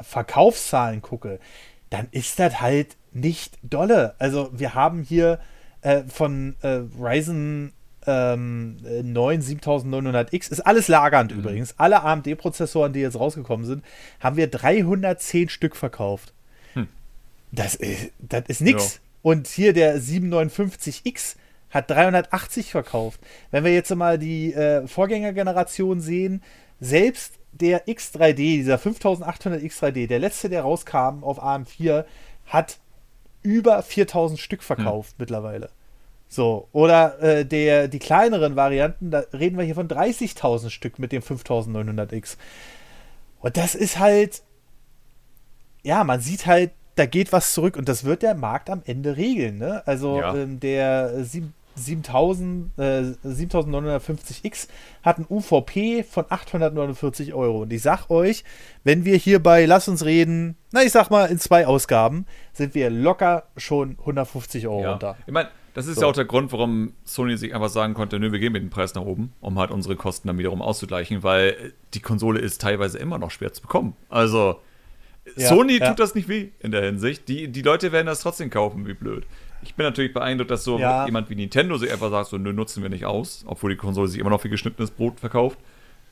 Verkaufszahlen 0.00 1.02
gucke, 1.02 1.40
dann 1.90 2.08
ist 2.10 2.38
das 2.38 2.60
halt 2.60 2.96
nicht 3.12 3.58
dolle. 3.62 4.14
Also 4.18 4.50
wir 4.52 4.74
haben 4.74 5.02
hier 5.02 5.40
äh, 5.82 6.02
von 6.04 6.56
äh, 6.62 6.80
Ryzen 6.98 7.72
ähm, 8.06 8.78
äh, 8.84 9.02
9 9.02 9.42
7900X, 9.42 10.50
ist 10.50 10.60
alles 10.60 10.88
lagernd 10.88 11.32
übrigens, 11.32 11.74
alle 11.76 12.02
AMD-Prozessoren, 12.02 12.92
die 12.92 13.00
jetzt 13.00 13.18
rausgekommen 13.18 13.66
sind, 13.66 13.84
haben 14.20 14.36
wir 14.36 14.48
310 14.48 15.48
Stück 15.48 15.76
verkauft. 15.76 16.32
Das, 17.52 17.74
ist, 17.74 18.12
das 18.20 18.44
ist 18.46 18.60
nix. 18.60 18.94
Ja. 18.94 19.00
Und 19.22 19.48
hier 19.48 19.72
der 19.72 20.00
759X 20.00 21.36
hat 21.70 21.90
380 21.90 22.70
verkauft. 22.70 23.20
Wenn 23.50 23.64
wir 23.64 23.74
jetzt 23.74 23.94
mal 23.94 24.18
die 24.18 24.54
äh, 24.54 24.86
Vorgängergeneration 24.86 26.00
sehen, 26.00 26.42
selbst 26.80 27.34
der 27.52 27.86
X3D, 27.86 28.34
dieser 28.34 28.78
5800 28.78 29.62
X3D, 29.62 30.06
der 30.06 30.18
letzte, 30.18 30.48
der 30.48 30.62
rauskam 30.62 31.22
auf 31.24 31.42
AM4, 31.42 32.04
hat 32.46 32.78
über 33.42 33.82
4000 33.82 34.38
Stück 34.38 34.62
verkauft 34.62 35.14
mittlerweile. 35.18 35.70
So, 36.28 36.68
oder 36.72 37.20
äh, 37.22 37.44
der, 37.44 37.88
die 37.88 37.98
kleineren 37.98 38.54
Varianten, 38.54 39.10
da 39.10 39.24
reden 39.32 39.58
wir 39.58 39.64
hier 39.64 39.74
von 39.74 39.88
30.000 39.88 40.70
Stück 40.70 40.98
mit 40.98 41.10
dem 41.12 41.22
5900X. 41.22 42.36
Und 43.40 43.56
das 43.56 43.74
ist 43.74 43.98
halt, 43.98 44.42
ja, 45.82 46.04
man 46.04 46.20
sieht 46.20 46.46
halt, 46.46 46.70
da 46.94 47.06
geht 47.06 47.32
was 47.32 47.54
zurück 47.54 47.76
und 47.76 47.88
das 47.88 48.04
wird 48.04 48.22
der 48.22 48.34
Markt 48.34 48.68
am 48.70 48.82
Ende 48.84 49.16
regeln. 49.16 49.58
Ne? 49.58 49.82
Also 49.86 50.20
Ja. 50.20 50.34
ähm, 50.36 50.60
der 50.60 51.24
sieb- 51.24 51.52
7000, 51.80 52.78
äh, 52.78 53.02
7950X 53.24 54.68
hat 55.02 55.18
ein 55.18 55.26
UVP 55.28 56.02
von 56.02 56.24
849 56.28 57.34
Euro. 57.34 57.62
Und 57.62 57.72
ich 57.72 57.82
sag 57.82 58.08
euch, 58.10 58.44
wenn 58.84 59.04
wir 59.04 59.16
hier 59.16 59.42
bei 59.42 59.64
Lass 59.66 59.88
uns 59.88 60.04
reden, 60.04 60.56
na 60.72 60.82
ich 60.82 60.92
sag 60.92 61.10
mal 61.10 61.26
in 61.26 61.38
zwei 61.38 61.66
Ausgaben, 61.66 62.26
sind 62.52 62.74
wir 62.74 62.90
locker 62.90 63.44
schon 63.56 63.96
150 63.98 64.66
Euro 64.68 64.82
Ja. 64.82 64.90
runter. 64.92 65.16
Ich 65.26 65.32
meine, 65.32 65.48
das 65.74 65.86
ist 65.86 65.96
So. 65.96 66.02
ja 66.02 66.06
auch 66.08 66.12
der 66.12 66.24
Grund, 66.24 66.52
warum 66.52 66.92
Sony 67.04 67.36
sich 67.36 67.54
einfach 67.54 67.68
sagen 67.68 67.94
konnte, 67.94 68.18
nö, 68.18 68.32
wir 68.32 68.38
gehen 68.40 68.52
mit 68.52 68.62
dem 68.62 68.70
Preis 68.70 68.94
nach 68.94 69.02
oben, 69.02 69.32
um 69.40 69.58
halt 69.58 69.70
unsere 69.70 69.96
Kosten 69.96 70.28
dann 70.28 70.38
wiederum 70.38 70.62
auszugleichen, 70.62 71.22
weil 71.22 71.72
die 71.94 72.00
Konsole 72.00 72.40
ist 72.40 72.60
teilweise 72.60 72.98
immer 72.98 73.18
noch 73.18 73.30
schwer 73.30 73.52
zu 73.52 73.62
bekommen. 73.62 73.94
Also 74.08 74.56
Ja, 75.36 75.48
Sony 75.48 75.78
ja. 75.78 75.88
tut 75.88 76.00
das 76.00 76.14
nicht 76.14 76.28
weh 76.28 76.48
in 76.60 76.72
der 76.72 76.82
Hinsicht. 76.82 77.28
Die, 77.28 77.46
die 77.48 77.62
Leute 77.62 77.92
werden 77.92 78.06
das 78.06 78.20
trotzdem 78.20 78.50
kaufen, 78.50 78.86
wie 78.86 78.94
blöd. 78.94 79.26
Ich 79.62 79.74
bin 79.74 79.84
natürlich 79.86 80.12
beeindruckt, 80.14 80.50
dass 80.50 80.64
so 80.64 80.78
Ja. 80.78 81.04
jemand 81.06 81.28
wie 81.30 81.34
Nintendo 81.36 81.76
sich 81.76 81.92
einfach 81.92 82.10
sagt, 82.10 82.28
so, 82.30 82.38
nö, 82.38 82.52
nutzen 82.52 82.82
wir 82.82 82.90
nicht 82.90 83.04
aus, 83.06 83.44
obwohl 83.46 83.70
die 83.70 83.76
Konsole 83.76 84.08
sich 84.08 84.18
immer 84.20 84.30
noch 84.30 84.40
für 84.40 84.48
geschnittenes 84.48 84.90
Brot 84.90 85.20
verkauft. 85.20 85.58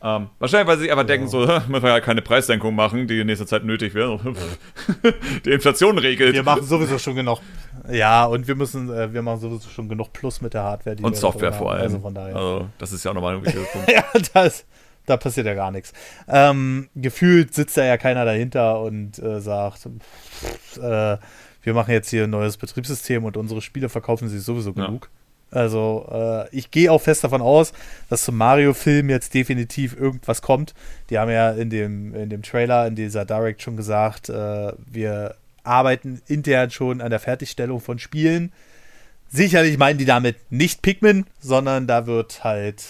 Ähm, 0.01 0.29
wahrscheinlich, 0.39 0.69
weil 0.69 0.77
sie 0.77 0.83
sich 0.83 0.93
einfach 0.93 1.07
denken, 1.07 1.27
so, 1.27 1.39
müssen 1.69 1.83
wir 1.83 1.89
ja 1.91 2.01
keine 2.01 2.23
Preissenkung 2.23 2.75
machen, 2.75 3.09
die 3.09 3.19
in 3.21 3.27
nächster 3.27 3.47
Zeit 3.47 3.65
nötig 3.65 3.95
wäre. 3.95 4.21
die 5.45 5.51
Inflation 5.51 5.99
regelt. 5.99 6.35
Wir 6.35 6.45
machen 6.45 6.63
sowieso 6.65 6.99
schon 6.99 7.17
genug. 7.17 7.41
Ja, 7.91 8.25
und 8.27 8.47
wir 8.47 8.55
müssen, 8.55 8.93
äh, 8.93 9.13
wir 9.13 9.23
machen 9.23 9.41
sowieso 9.41 9.69
schon 9.69 9.89
genug 9.89 10.13
Plus 10.13 10.41
mit 10.41 10.55
der 10.55 10.63
Hardware. 10.63 10.95
Die 10.95 11.03
Und 11.03 11.17
Software 11.17 11.53
vor 11.53 11.73
allem. 11.73 11.83
Also 11.83 11.99
von 12.01 12.15
daher. 12.15 12.37
Also, 12.37 12.69
das 12.79 12.93
ist 12.93 13.05
ja 13.05 13.11
auch 13.11 13.15
nochmal 13.17 13.37
ein 13.37 13.45
wichtiger 13.45 13.65
Punkt. 13.73 13.91
ja, 13.91 14.05
das, 14.35 14.67
da 15.07 15.17
passiert 15.17 15.47
ja 15.47 15.55
gar 15.55 15.73
nichts. 15.73 15.93
Ähm, 16.29 16.89
gefühlt 16.95 17.53
sitzt 17.55 17.77
da 17.77 17.85
ja 17.85 17.97
keiner 17.97 18.25
dahinter 18.25 18.81
und 18.83 19.19
äh, 19.19 19.41
sagt, 19.41 19.79
pff, 19.81 20.77
äh, 20.81 21.19
wir 21.69 21.75
machen 21.75 21.91
jetzt 21.93 22.09
hier 22.09 22.25
ein 22.25 22.31
neues 22.31 22.57
Betriebssystem 22.57 23.25
und 23.25 23.37
unsere 23.37 23.61
Spiele 23.61 23.91
verkaufen 23.91 24.27
sich 24.29 24.43
sowieso 24.43 24.73
Ja. 24.75 24.87
genug. 24.87 25.11
Also 25.51 26.09
äh, 26.11 26.49
ich 26.57 26.71
gehe 26.71 26.91
auch 26.91 27.01
fest 27.01 27.25
davon 27.25 27.43
aus, 27.43 27.73
dass 28.11 28.25
zum 28.25 28.37
Mario-Film 28.39 29.09
jetzt 29.11 29.35
definitiv 29.35 29.95
irgendwas 29.99 30.41
kommt. 30.43 30.75
Die 31.11 31.19
haben 31.19 31.31
ja 31.31 31.51
in 31.51 31.69
dem, 31.71 32.15
in 32.15 32.31
dem 32.31 32.43
Trailer, 32.43 32.87
in 32.87 32.95
dieser 32.97 33.25
Direct 33.27 33.61
schon 33.63 33.77
gesagt, 33.77 34.29
äh, 34.31 34.73
wir 34.87 35.35
arbeiten 35.65 36.21
intern 36.27 36.71
schon 36.71 37.01
an 37.03 37.11
der 37.11 37.21
Fertigstellung 37.21 37.81
von 37.81 37.99
Spielen. 37.99 38.53
Sicherlich 39.29 39.77
meinen 39.77 39.99
die 39.99 40.07
damit 40.07 40.37
nicht 40.51 40.81
Pikmin, 40.81 41.27
sondern 41.41 41.87
da 41.87 42.07
wird 42.07 42.45
halt 42.45 42.83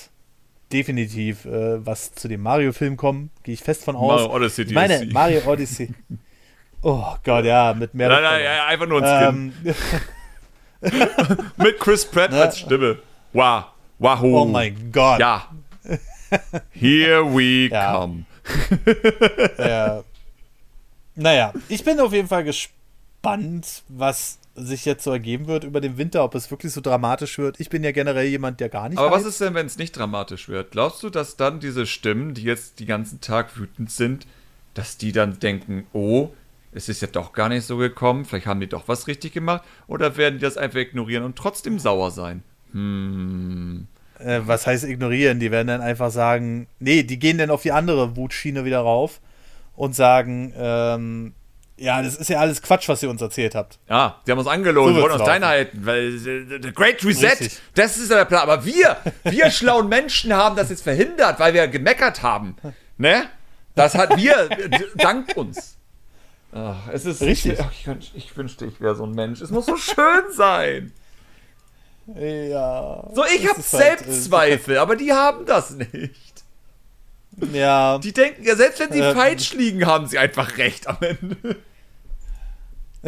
definitiv 0.72 1.44
äh, 1.44 1.84
was 1.84 2.12
zu 2.14 2.28
dem 2.28 2.42
Mario-Film 2.42 2.96
kommen. 2.96 3.30
Gehe 3.42 3.54
ich 3.54 3.62
fest 3.62 3.84
von 3.84 3.96
aus. 3.96 4.20
Mario 4.22 4.34
Odyssey 4.34 4.64
ich 4.64 4.72
meine, 4.72 4.98
DLC. 5.00 5.12
Mario 5.12 5.40
Odyssey. 5.46 5.90
Oh 6.82 7.14
Gott, 7.24 7.44
ja, 7.44 7.74
mit 7.74 7.94
mehr. 7.94 8.08
Nein, 8.08 8.22
nein, 8.22 8.42
ja, 8.44 8.66
einfach 8.66 8.86
nur 8.86 9.02
ein 9.02 9.52
Skin. 9.62 9.74
ähm, 10.82 10.92
Mit 11.56 11.80
Chris 11.80 12.04
Pratt 12.04 12.30
Ne? 12.30 12.40
als 12.42 12.58
Stimme. 12.60 12.98
Wow. 13.32 13.64
Wahoo. 13.98 14.38
oh 14.42 14.44
mein 14.44 14.92
Gott. 14.92 15.18
Ja. 15.18 15.48
Here 16.70 17.24
we 17.24 17.68
Ja. 17.72 17.92
come. 17.98 18.24
Ja. 19.58 20.04
Naja, 21.16 21.52
ich 21.68 21.82
bin 21.84 21.98
auf 22.00 22.12
jeden 22.12 22.28
Fall 22.28 22.44
gespannt, 22.44 23.82
was 23.88 24.38
sich 24.54 24.84
jetzt 24.84 25.02
so 25.04 25.10
ergeben 25.10 25.46
wird 25.48 25.64
über 25.64 25.80
den 25.80 25.98
Winter, 25.98 26.22
ob 26.24 26.34
es 26.36 26.50
wirklich 26.50 26.72
so 26.72 26.80
dramatisch 26.80 27.38
wird. 27.38 27.58
Ich 27.60 27.70
bin 27.70 27.82
ja 27.82 27.90
generell 27.92 28.26
jemand, 28.26 28.60
der 28.60 28.68
gar 28.68 28.88
nicht 28.88 28.98
Aber 28.98 29.10
was 29.10 29.20
weiß. 29.22 29.26
ist 29.30 29.40
denn, 29.40 29.54
wenn 29.54 29.66
es 29.66 29.78
nicht 29.78 29.96
dramatisch 29.96 30.48
wird? 30.48 30.70
Glaubst 30.72 31.02
du, 31.02 31.10
dass 31.10 31.36
dann 31.36 31.58
diese 31.60 31.86
Stimmen, 31.86 32.34
die 32.34 32.42
jetzt 32.44 32.78
den 32.80 32.86
ganzen 32.86 33.20
Tag 33.20 33.56
wütend 33.56 33.90
sind, 33.90 34.26
dass 34.74 34.96
die 34.96 35.10
dann 35.12 35.38
denken, 35.40 35.86
oh, 35.92 36.30
es 36.72 36.88
ist 36.88 37.02
ja 37.02 37.08
doch 37.08 37.32
gar 37.32 37.48
nicht 37.48 37.64
so 37.66 37.76
gekommen, 37.76 38.24
vielleicht 38.24 38.46
haben 38.46 38.60
die 38.60 38.68
doch 38.68 38.88
was 38.88 39.06
richtig 39.06 39.32
gemacht, 39.32 39.62
oder 39.86 40.16
werden 40.16 40.34
die 40.38 40.42
das 40.44 40.56
einfach 40.56 40.78
ignorieren 40.80 41.24
und 41.24 41.36
trotzdem 41.36 41.78
sauer 41.78 42.10
sein? 42.10 42.42
Hm. 42.72 43.86
äh, 44.18 44.40
was 44.44 44.66
heißt 44.66 44.84
ignorieren? 44.84 45.40
Die 45.40 45.50
werden 45.50 45.68
dann 45.68 45.80
einfach 45.80 46.10
sagen, 46.10 46.66
nee, 46.78 47.02
die 47.02 47.18
gehen 47.18 47.38
dann 47.38 47.50
auf 47.50 47.62
die 47.62 47.72
andere 47.72 48.16
Wutschiene 48.16 48.64
wieder 48.64 48.80
rauf 48.80 49.20
und 49.74 49.94
sagen, 49.94 50.52
ähm, 50.56 51.34
ja, 51.80 52.02
das 52.02 52.16
ist 52.16 52.28
ja 52.28 52.40
alles 52.40 52.60
Quatsch, 52.60 52.88
was 52.88 53.02
ihr 53.04 53.08
uns 53.10 53.22
erzählt 53.22 53.54
habt. 53.54 53.78
Ja, 53.88 54.20
die 54.26 54.32
haben 54.32 54.38
uns 54.38 54.48
angelogen, 54.48 54.94
So 54.96 55.00
wollen 55.00 55.12
uns 55.12 55.20
laufen. 55.20 55.30
klein 55.30 55.44
halten, 55.46 55.86
weil 55.86 56.08
äh, 56.16 56.60
the 56.62 56.72
Great 56.74 57.04
Reset, 57.04 57.26
Richtig. 57.40 57.58
das 57.74 57.96
ist 57.96 58.10
ja 58.10 58.16
der 58.16 58.24
Plan. 58.24 58.42
Aber 58.42 58.64
wir, 58.64 58.96
wir 59.24 59.50
schlauen 59.52 59.88
Menschen 59.88 60.32
haben 60.34 60.56
das 60.56 60.70
jetzt 60.70 60.82
verhindert, 60.82 61.38
weil 61.38 61.54
wir 61.54 61.68
gemeckert 61.68 62.22
haben. 62.22 62.56
Ne? 62.96 63.26
Das 63.76 63.94
hat 63.94 64.16
wir, 64.16 64.48
d- 64.48 64.84
dank 64.96 65.36
uns. 65.36 65.77
Ach, 66.53 66.88
es 66.92 67.05
ist 67.05 67.20
Richtig. 67.22 67.59
Ich, 67.59 67.66
ich, 67.80 67.86
wünsch- 67.88 68.11
ich 68.14 68.36
wünschte, 68.36 68.66
ich 68.66 68.80
wäre 68.80 68.94
so 68.96 69.05
ein 69.05 69.12
Mensch. 69.12 69.40
Es 69.40 69.51
muss 69.51 69.66
so 69.66 69.76
schön 69.76 70.24
sein. 70.34 70.92
Ja. 72.07 73.07
So, 73.14 73.24
ich 73.26 73.42
habe 73.46 73.57
halt, 73.57 73.59
äh, 73.59 73.62
Selbstzweifel, 73.62 74.78
aber 74.78 74.96
die 74.96 75.12
haben 75.12 75.44
das 75.44 75.70
nicht. 75.72 76.44
Ja. 77.53 77.99
Die 77.99 78.12
denken 78.12 78.42
ja, 78.44 78.57
selbst 78.57 78.80
wenn 78.80 78.92
sie 78.92 79.01
Ähm. 79.01 79.14
falsch 79.14 79.53
liegen, 79.55 79.86
haben 79.86 80.07
sie 80.07 80.18
einfach 80.18 80.57
recht 80.57 80.86
am 80.86 80.96
Ende. 81.01 81.57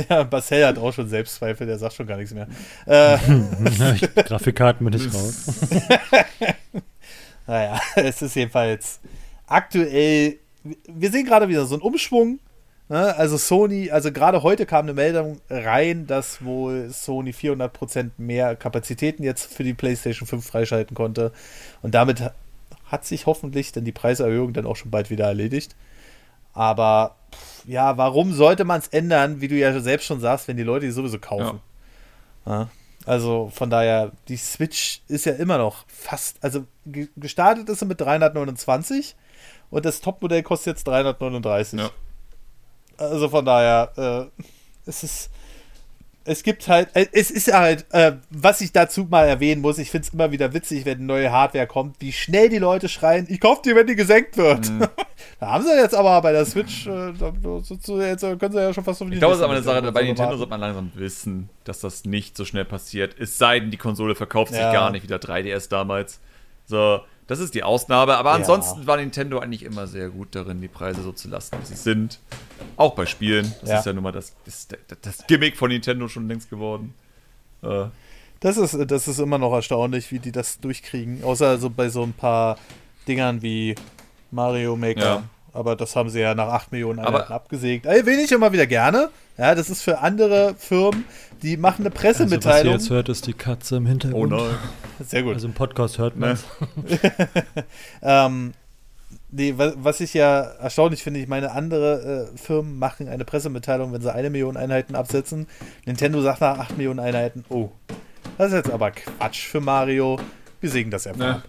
Ja, 0.08 0.26
Marcel 0.30 0.66
hat 0.66 0.78
auch 0.78 0.92
schon 0.92 1.08
Selbstzweifel, 1.08 1.66
der 1.66 1.78
sagt 1.78 1.94
schon 1.94 2.06
gar 2.06 2.16
nichts 2.16 2.32
mehr. 2.32 2.46
Äh, 2.86 3.18
Grafikkarten 4.22 4.84
bin 4.88 4.94
ich 5.00 5.12
raus. 5.12 5.46
naja, 7.46 7.80
es 7.96 8.22
ist 8.22 8.36
jedenfalls 8.36 9.00
aktuell. 9.46 10.36
Wir 10.86 11.10
sehen 11.10 11.26
gerade 11.26 11.48
wieder 11.48 11.64
so 11.66 11.74
einen 11.74 11.82
Umschwung. 11.82 12.38
Ne? 12.90 13.16
Also 13.16 13.36
Sony, 13.38 13.90
also 13.90 14.10
gerade 14.12 14.42
heute 14.42 14.66
kam 14.66 14.84
eine 14.84 14.94
Meldung 14.94 15.40
rein, 15.48 16.06
dass 16.06 16.44
wohl 16.44 16.90
Sony 16.90 17.30
400% 17.30 18.10
mehr 18.18 18.56
Kapazitäten 18.56 19.22
jetzt 19.22 19.52
für 19.54 19.62
die 19.64 19.74
PlayStation 19.74 20.26
5 20.26 20.44
freischalten 20.46 20.94
konnte. 20.96 21.32
Und 21.82 21.94
damit 21.94 22.20
ha- 22.20 22.34
hat 22.86 23.04
sich 23.06 23.26
hoffentlich 23.26 23.70
dann 23.72 23.84
die 23.84 23.92
Preiserhöhung 23.92 24.52
dann 24.52 24.66
auch 24.66 24.74
schon 24.76 24.90
bald 24.90 25.08
wieder 25.08 25.26
erledigt. 25.26 25.76
Aber 26.52 27.14
ja, 27.64 27.96
warum 27.96 28.32
sollte 28.32 28.64
man 28.64 28.80
es 28.80 28.88
ändern, 28.88 29.40
wie 29.40 29.46
du 29.48 29.54
ja 29.54 29.78
selbst 29.80 30.06
schon 30.06 30.18
sagst, 30.20 30.48
wenn 30.48 30.56
die 30.56 30.64
Leute 30.64 30.86
die 30.86 30.92
sowieso 30.92 31.20
kaufen? 31.20 31.60
Ja, 32.44 32.68
also 33.06 33.52
von 33.54 33.70
daher, 33.70 34.10
die 34.28 34.36
Switch 34.36 35.02
ist 35.06 35.26
ja 35.26 35.32
immer 35.34 35.58
noch 35.58 35.84
fast, 35.86 36.42
also 36.42 36.64
ge- 36.86 37.08
gestartet 37.16 37.68
ist 37.68 37.78
sie 37.78 37.84
mit 37.86 38.00
329 38.00 39.14
und 39.70 39.84
das 39.84 40.00
Topmodell 40.00 40.42
kostet 40.42 40.74
jetzt 40.78 40.88
339. 40.88 41.78
Ja. 41.78 41.90
Also 43.00 43.28
von 43.28 43.44
daher, 43.44 44.28
äh, 44.36 44.42
es 44.86 45.02
ist, 45.02 45.30
es 46.24 46.42
gibt 46.42 46.68
halt, 46.68 46.88
äh, 46.94 47.06
es 47.12 47.30
ist 47.30 47.52
halt, 47.52 47.86
äh, 47.92 48.12
was 48.28 48.60
ich 48.60 48.72
dazu 48.72 49.06
mal 49.08 49.26
erwähnen 49.26 49.62
muss, 49.62 49.78
ich 49.78 49.90
finde 49.90 50.06
es 50.06 50.12
immer 50.12 50.30
wieder 50.30 50.52
witzig, 50.52 50.84
wenn 50.84 51.06
neue 51.06 51.32
Hardware 51.32 51.66
kommt, 51.66 51.96
wie 52.00 52.12
schnell 52.12 52.50
die 52.50 52.58
Leute 52.58 52.88
schreien, 52.90 53.26
ich 53.30 53.40
kaufe 53.40 53.62
die, 53.64 53.74
wenn 53.74 53.86
die 53.86 53.96
gesenkt 53.96 54.36
wird. 54.36 54.68
Mhm. 54.70 54.80
da 55.40 55.46
haben 55.46 55.64
sie 55.64 55.74
jetzt 55.74 55.94
aber 55.94 56.20
bei 56.20 56.32
der 56.32 56.44
Switch, 56.44 56.86
äh, 56.86 57.12
da, 57.18 57.32
so, 57.42 58.00
jetzt 58.00 58.20
können 58.20 58.52
sie 58.52 58.58
ja 58.60 58.74
schon 58.74 58.84
fast 58.84 59.00
auf 59.00 59.08
die 59.08 59.14
Ich 59.14 59.18
glaube, 59.20 59.32
es 59.32 59.40
ist 59.40 59.44
aber 59.44 59.54
eine 59.54 59.62
Sache, 59.62 59.92
bei 59.92 60.00
so 60.00 60.06
Nintendo 60.06 60.36
sollte 60.36 60.50
man 60.50 60.60
langsam 60.60 60.92
wissen, 60.94 61.48
dass 61.64 61.80
das 61.80 62.04
nicht 62.04 62.36
so 62.36 62.44
schnell 62.44 62.66
passiert. 62.66 63.14
Es 63.18 63.38
sei 63.38 63.60
denn, 63.60 63.70
die 63.70 63.78
Konsole 63.78 64.14
verkauft 64.14 64.52
sich 64.52 64.60
Ja. 64.60 64.72
gar 64.72 64.90
nicht 64.90 65.02
wie 65.02 65.08
der 65.08 65.20
3DS 65.20 65.70
damals. 65.70 66.20
So, 66.66 67.00
das 67.30 67.38
ist 67.40 67.54
die 67.54 67.62
Ausnahme. 67.62 68.16
Aber 68.16 68.30
Ja. 68.30 68.36
ansonsten 68.36 68.86
war 68.86 68.96
Nintendo 68.96 69.38
eigentlich 69.38 69.62
immer 69.62 69.86
sehr 69.86 70.08
gut 70.10 70.34
darin, 70.34 70.60
die 70.60 70.68
Preise 70.68 71.02
so 71.02 71.12
zu 71.12 71.28
lassen, 71.28 71.56
wie 71.60 71.66
sie 71.66 71.76
sind. 71.76 72.18
Auch 72.76 72.94
bei 72.94 73.06
Spielen. 73.06 73.54
Das 73.60 73.70
Ja. 73.70 73.78
ist 73.78 73.86
ja 73.86 73.92
nun 73.92 74.02
mal 74.02 74.12
das, 74.12 74.34
das, 74.44 74.66
das 75.02 75.26
Gimmick 75.26 75.56
von 75.56 75.70
Nintendo 75.70 76.08
schon 76.08 76.28
längst 76.28 76.50
geworden. 76.50 76.94
Äh, 77.62 77.86
Das 78.40 78.56
ist, 78.56 78.74
das 78.90 79.06
ist 79.06 79.18
immer 79.18 79.36
noch 79.38 79.52
erstaunlich, 79.52 80.10
wie 80.12 80.18
die 80.18 80.32
das 80.32 80.58
durchkriegen. 80.60 81.22
Außer 81.22 81.58
so 81.58 81.68
bei 81.68 81.88
so 81.90 82.02
ein 82.02 82.14
paar 82.14 82.56
Dingern 83.06 83.42
wie 83.42 83.74
Mario 84.30 84.76
Maker. 84.76 85.00
Ja. 85.00 85.22
Aber 85.52 85.74
das 85.76 85.96
haben 85.96 86.08
sie 86.10 86.20
ja 86.20 86.34
nach 86.34 86.48
8 86.48 86.72
Millionen 86.72 86.98
Aber- 87.00 87.08
Einheiten 87.18 87.32
abgesägt. 87.32 87.86
Erwähne 87.86 88.22
ich 88.22 88.32
immer 88.32 88.52
wieder 88.52 88.66
gerne. 88.66 89.10
Ja, 89.36 89.54
das 89.54 89.70
ist 89.70 89.82
für 89.82 89.98
andere 90.00 90.54
Firmen, 90.58 91.04
die 91.42 91.56
machen 91.56 91.86
eine 91.86 91.94
Also, 91.94 91.96
was 91.96 92.04
ihr 92.04 92.10
Pressemitteilung. 92.12 92.72
jetzt 92.74 92.90
hört, 92.90 93.08
ist 93.08 93.26
die 93.26 93.32
Katze 93.32 93.76
im 93.76 93.86
oh 93.86 93.88
Hintergrund. 93.88 94.30
nein. 94.32 94.58
Sehr 95.06 95.22
gut. 95.22 95.34
Also 95.34 95.46
im 95.48 95.54
Podcast 95.54 95.98
hört 95.98 96.16
man 96.16 96.30
Ne? 96.30 96.38
Ähm, 98.02 98.52
nee, 99.30 99.54
wa- 99.56 99.72
was 99.76 100.00
ich 100.00 100.14
ja 100.14 100.40
erstaunlich 100.42 101.02
finde, 101.02 101.20
ich 101.20 101.28
meine, 101.28 101.52
andere 101.52 102.28
äh, 102.34 102.38
Firmen 102.38 102.78
machen 102.78 103.08
eine 103.08 103.24
Pressemitteilung, 103.24 103.92
wenn 103.92 104.02
sie 104.02 104.12
eine 104.12 104.30
Million 104.30 104.56
Einheiten 104.56 104.94
absetzen. 104.94 105.46
Nintendo 105.86 106.20
sagt 106.20 106.40
nach 106.40 106.58
8 106.58 106.76
Millionen 106.76 107.00
Einheiten, 107.00 107.44
oh, 107.48 107.70
das 108.38 108.48
ist 108.48 108.54
jetzt 108.54 108.70
aber 108.70 108.90
Quatsch 108.90 109.46
für 109.46 109.60
Mario. 109.60 110.18
Wir 110.60 110.70
sägen 110.70 110.90
das 110.90 111.06
einfach 111.06 111.18
Ne. 111.20 111.34
ab. 111.36 111.42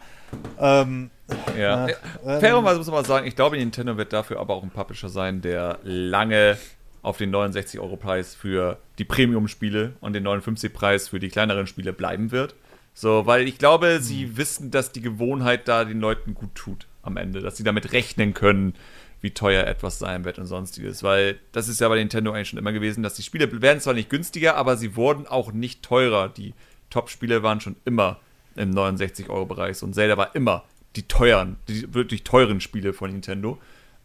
Ähm, 0.59 1.09
Ja. 1.57 1.87
Ja, 1.87 1.87
ja. 1.87 1.95
ähm, 2.25 2.39
Fairerweise 2.41 2.77
muss 2.77 2.87
man 2.87 2.95
mal 2.97 3.05
sagen, 3.05 3.25
ich 3.27 3.35
glaube, 3.35 3.57
Nintendo 3.57 3.97
wird 3.97 4.11
dafür 4.13 4.39
aber 4.39 4.53
auch 4.55 4.63
ein 4.63 4.69
Publisher 4.69 5.09
sein, 5.09 5.41
der 5.41 5.79
lange 5.83 6.57
auf 7.03 7.17
den 7.17 7.33
69-Euro-Preis 7.33 8.35
für 8.35 8.77
die 8.99 9.05
Premium-Spiele 9.05 9.93
und 10.01 10.13
den 10.13 10.27
59-Preis 10.27 11.07
für 11.09 11.19
die 11.19 11.29
kleineren 11.29 11.67
Spiele 11.67 11.93
bleiben 11.93 12.31
wird. 12.31 12.53
So, 12.93 13.25
weil 13.25 13.47
ich 13.47 13.57
glaube, 13.57 13.95
Hm. 13.95 14.01
sie 14.01 14.37
wissen, 14.37 14.69
dass 14.71 14.91
die 14.91 15.01
Gewohnheit 15.01 15.67
da 15.67 15.85
den 15.85 15.99
Leuten 16.01 16.33
gut 16.33 16.53
tut 16.53 16.85
am 17.01 17.17
Ende, 17.17 17.39
dass 17.41 17.57
sie 17.57 17.63
damit 17.63 17.93
rechnen 17.93 18.33
können, 18.33 18.75
wie 19.21 19.31
teuer 19.31 19.65
etwas 19.65 19.97
sein 19.99 20.25
wird 20.25 20.37
und 20.37 20.45
sonstiges. 20.47 21.01
Weil 21.01 21.39
das 21.53 21.67
ist 21.69 21.79
ja 21.79 21.87
bei 21.87 21.95
Nintendo 21.95 22.31
eigentlich 22.33 22.49
schon 22.49 22.59
immer 22.59 22.73
gewesen, 22.73 23.01
dass 23.03 23.13
die 23.15 23.23
Spiele 23.23 23.61
werden 23.61 23.79
zwar 23.79 23.93
nicht 23.93 24.09
günstiger, 24.09 24.55
aber 24.57 24.75
sie 24.77 24.95
wurden 24.95 25.25
auch 25.27 25.51
nicht 25.53 25.83
teurer. 25.83 26.27
Die 26.29 26.53
Top-Spiele 26.89 27.41
waren 27.41 27.61
schon 27.61 27.77
immer 27.85 28.19
im 28.55 28.71
69-Euro-Bereich 28.71 29.81
und 29.83 29.93
Zelda 29.93 30.17
war 30.17 30.35
immer 30.35 30.63
die 30.95 31.03
teuren, 31.03 31.57
die 31.67 31.93
wirklich 31.93 32.23
teuren 32.23 32.61
Spiele 32.61 32.93
von 32.93 33.11
Nintendo. 33.11 33.57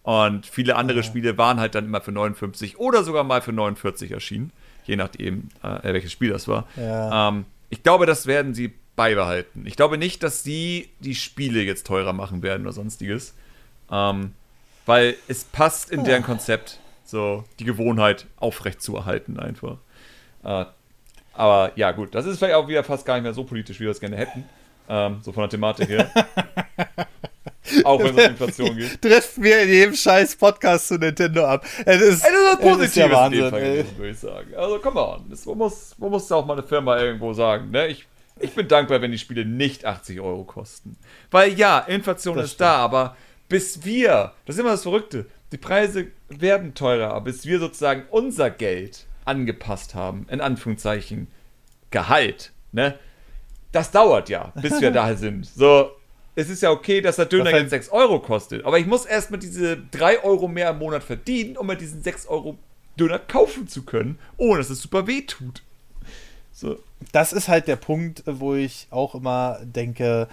Und 0.02 0.46
viele 0.46 0.76
andere 0.76 1.02
Spiele 1.02 1.36
waren 1.36 1.58
halt 1.58 1.74
dann 1.74 1.86
immer 1.86 2.00
für 2.00 2.12
59 2.12 2.78
oder 2.78 3.02
sogar 3.02 3.24
mal 3.24 3.42
für 3.42 3.52
49 3.52 4.12
erschienen, 4.12 4.52
je 4.84 4.94
nachdem, 4.94 5.48
äh, 5.64 5.92
welches 5.92 6.12
Spiel 6.12 6.30
das 6.30 6.46
war. 6.46 6.68
Ja. 6.76 7.28
Ähm, 7.28 7.44
ich 7.70 7.82
glaube, 7.82 8.06
das 8.06 8.26
werden 8.26 8.54
sie 8.54 8.72
beibehalten. 8.94 9.64
Ich 9.66 9.74
glaube 9.74 9.98
nicht, 9.98 10.22
dass 10.22 10.44
sie 10.44 10.88
die 11.00 11.16
Spiele 11.16 11.62
jetzt 11.62 11.86
teurer 11.86 12.12
machen 12.12 12.42
werden 12.42 12.62
oder 12.62 12.72
sonstiges. 12.72 13.34
Ähm, 13.90 14.32
weil 14.86 15.16
es 15.26 15.44
passt 15.44 15.90
in 15.90 16.04
deren 16.04 16.22
Konzept, 16.22 16.78
so 17.04 17.44
die 17.58 17.64
Gewohnheit 17.64 18.26
aufrecht 18.36 18.80
zu 18.80 18.96
erhalten 18.96 19.38
einfach. 19.38 19.78
Äh, 20.44 20.66
aber 21.36 21.72
ja, 21.76 21.92
gut, 21.92 22.14
das 22.14 22.26
ist 22.26 22.38
vielleicht 22.38 22.54
auch 22.54 22.68
wieder 22.68 22.84
fast 22.84 23.04
gar 23.04 23.14
nicht 23.14 23.24
mehr 23.24 23.34
so 23.34 23.44
politisch, 23.44 23.80
wie 23.80 23.84
wir 23.84 23.90
es 23.90 24.00
gerne 24.00 24.16
hätten. 24.16 24.44
Ähm, 24.88 25.18
so 25.22 25.32
von 25.32 25.42
der 25.42 25.50
Thematik 25.50 25.88
her. 25.88 26.10
auch 27.84 27.98
wenn 27.98 28.16
es 28.16 28.24
um 28.24 28.30
Inflation 28.30 28.76
geht. 28.76 29.02
trifft 29.02 29.38
mir 29.38 29.62
in 29.62 29.68
jedem 29.68 29.94
scheiß 29.94 30.36
Podcast 30.36 30.88
zu 30.88 30.98
Nintendo 30.98 31.44
ab. 31.44 31.66
Es 31.84 32.00
ist, 32.00 32.24
Ey, 32.24 32.30
das 32.32 32.52
ist 32.52 32.60
Positives 32.60 32.88
ist 32.88 32.96
ja 32.96 33.10
Wahnsinn, 33.10 33.50
gewesen, 33.50 33.98
würde 33.98 34.10
ich 34.10 34.18
sagen. 34.18 34.54
Also, 34.54 34.78
come 34.78 35.00
on. 35.00 35.26
Das, 35.28 35.46
man, 35.46 35.58
muss, 35.58 35.94
man 35.98 36.10
muss 36.10 36.30
auch 36.30 36.46
mal 36.46 36.54
eine 36.54 36.62
Firma 36.62 36.98
irgendwo 36.98 37.32
sagen. 37.32 37.70
Ne? 37.70 37.88
Ich, 37.88 38.06
ich 38.38 38.52
bin 38.52 38.68
dankbar, 38.68 39.00
wenn 39.02 39.12
die 39.12 39.18
Spiele 39.18 39.44
nicht 39.44 39.84
80 39.84 40.20
Euro 40.20 40.44
kosten. 40.44 40.96
Weil 41.30 41.52
ja, 41.54 41.80
Inflation 41.80 42.36
Das 42.36 42.46
ist 42.46 42.60
da, 42.60 42.76
aber 42.76 43.16
bis 43.48 43.84
wir, 43.84 44.32
das 44.44 44.56
ist 44.56 44.60
immer 44.60 44.70
das 44.70 44.82
Verrückte, 44.82 45.26
die 45.52 45.58
Preise 45.58 46.08
werden 46.28 46.74
teurer, 46.74 47.10
aber 47.10 47.26
bis 47.26 47.46
wir 47.46 47.58
sozusagen 47.58 48.04
unser 48.10 48.50
Geld 48.50 49.06
angepasst 49.26 49.94
haben, 49.94 50.26
in 50.30 50.40
Anführungszeichen, 50.40 51.28
Gehalt, 51.90 52.52
ne? 52.72 52.98
Das 53.72 53.90
dauert 53.90 54.28
ja, 54.28 54.52
bis 54.60 54.80
wir 54.80 54.90
da 54.90 55.14
sind. 55.16 55.46
So, 55.46 55.90
es 56.34 56.48
ist 56.48 56.62
ja 56.62 56.70
okay, 56.70 57.00
dass 57.00 57.16
der 57.16 57.26
Döner 57.26 57.50
Das 57.50 57.60
jetzt 57.60 57.70
6 57.70 57.88
Euro 57.90 58.20
kostet, 58.20 58.64
aber 58.64 58.78
ich 58.78 58.86
muss 58.86 59.06
erstmal 59.06 59.40
diese 59.40 59.76
3 59.76 60.24
Euro 60.24 60.48
mehr 60.48 60.70
im 60.70 60.78
Monat 60.78 61.02
verdienen, 61.02 61.56
um 61.56 61.66
mir 61.66 61.76
diesen 61.76 62.02
6 62.02 62.26
Euro 62.26 62.58
Döner 62.98 63.18
kaufen 63.18 63.68
zu 63.68 63.84
können, 63.84 64.18
ohne 64.36 64.58
dass 64.58 64.70
es 64.70 64.80
super 64.80 65.06
weh 65.06 65.22
tut. 65.22 65.62
So, 66.52 66.78
das 67.12 67.32
ist 67.32 67.48
halt 67.48 67.68
der 67.68 67.76
Punkt, 67.76 68.22
wo 68.26 68.54
ich 68.54 68.86
auch 68.90 69.14
immer 69.14 69.58
denke, 69.62 70.28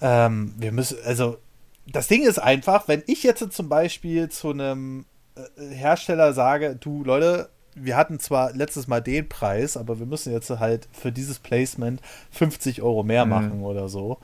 ähm, 0.00 0.54
wir 0.56 0.72
müssen, 0.72 0.98
also 1.04 1.38
das 1.86 2.08
Ding 2.08 2.26
ist 2.26 2.38
einfach, 2.38 2.88
wenn 2.88 3.02
ich 3.06 3.22
jetzt 3.22 3.52
zum 3.52 3.68
Beispiel 3.68 4.28
zu 4.28 4.50
einem 4.50 5.04
äh, 5.36 5.74
Hersteller 5.74 6.32
sage, 6.32 6.76
du 6.76 7.04
Leute, 7.04 7.50
wir 7.84 7.96
hatten 7.96 8.18
zwar 8.18 8.52
letztes 8.52 8.86
Mal 8.88 9.00
den 9.00 9.28
Preis, 9.28 9.76
aber 9.76 9.98
wir 9.98 10.06
müssen 10.06 10.32
jetzt 10.32 10.50
halt 10.50 10.88
für 10.92 11.12
dieses 11.12 11.38
Placement 11.38 12.00
50 12.30 12.82
Euro 12.82 13.02
mehr 13.02 13.24
Mhm. 13.24 13.30
machen 13.30 13.62
oder 13.62 13.88
so. 13.88 14.18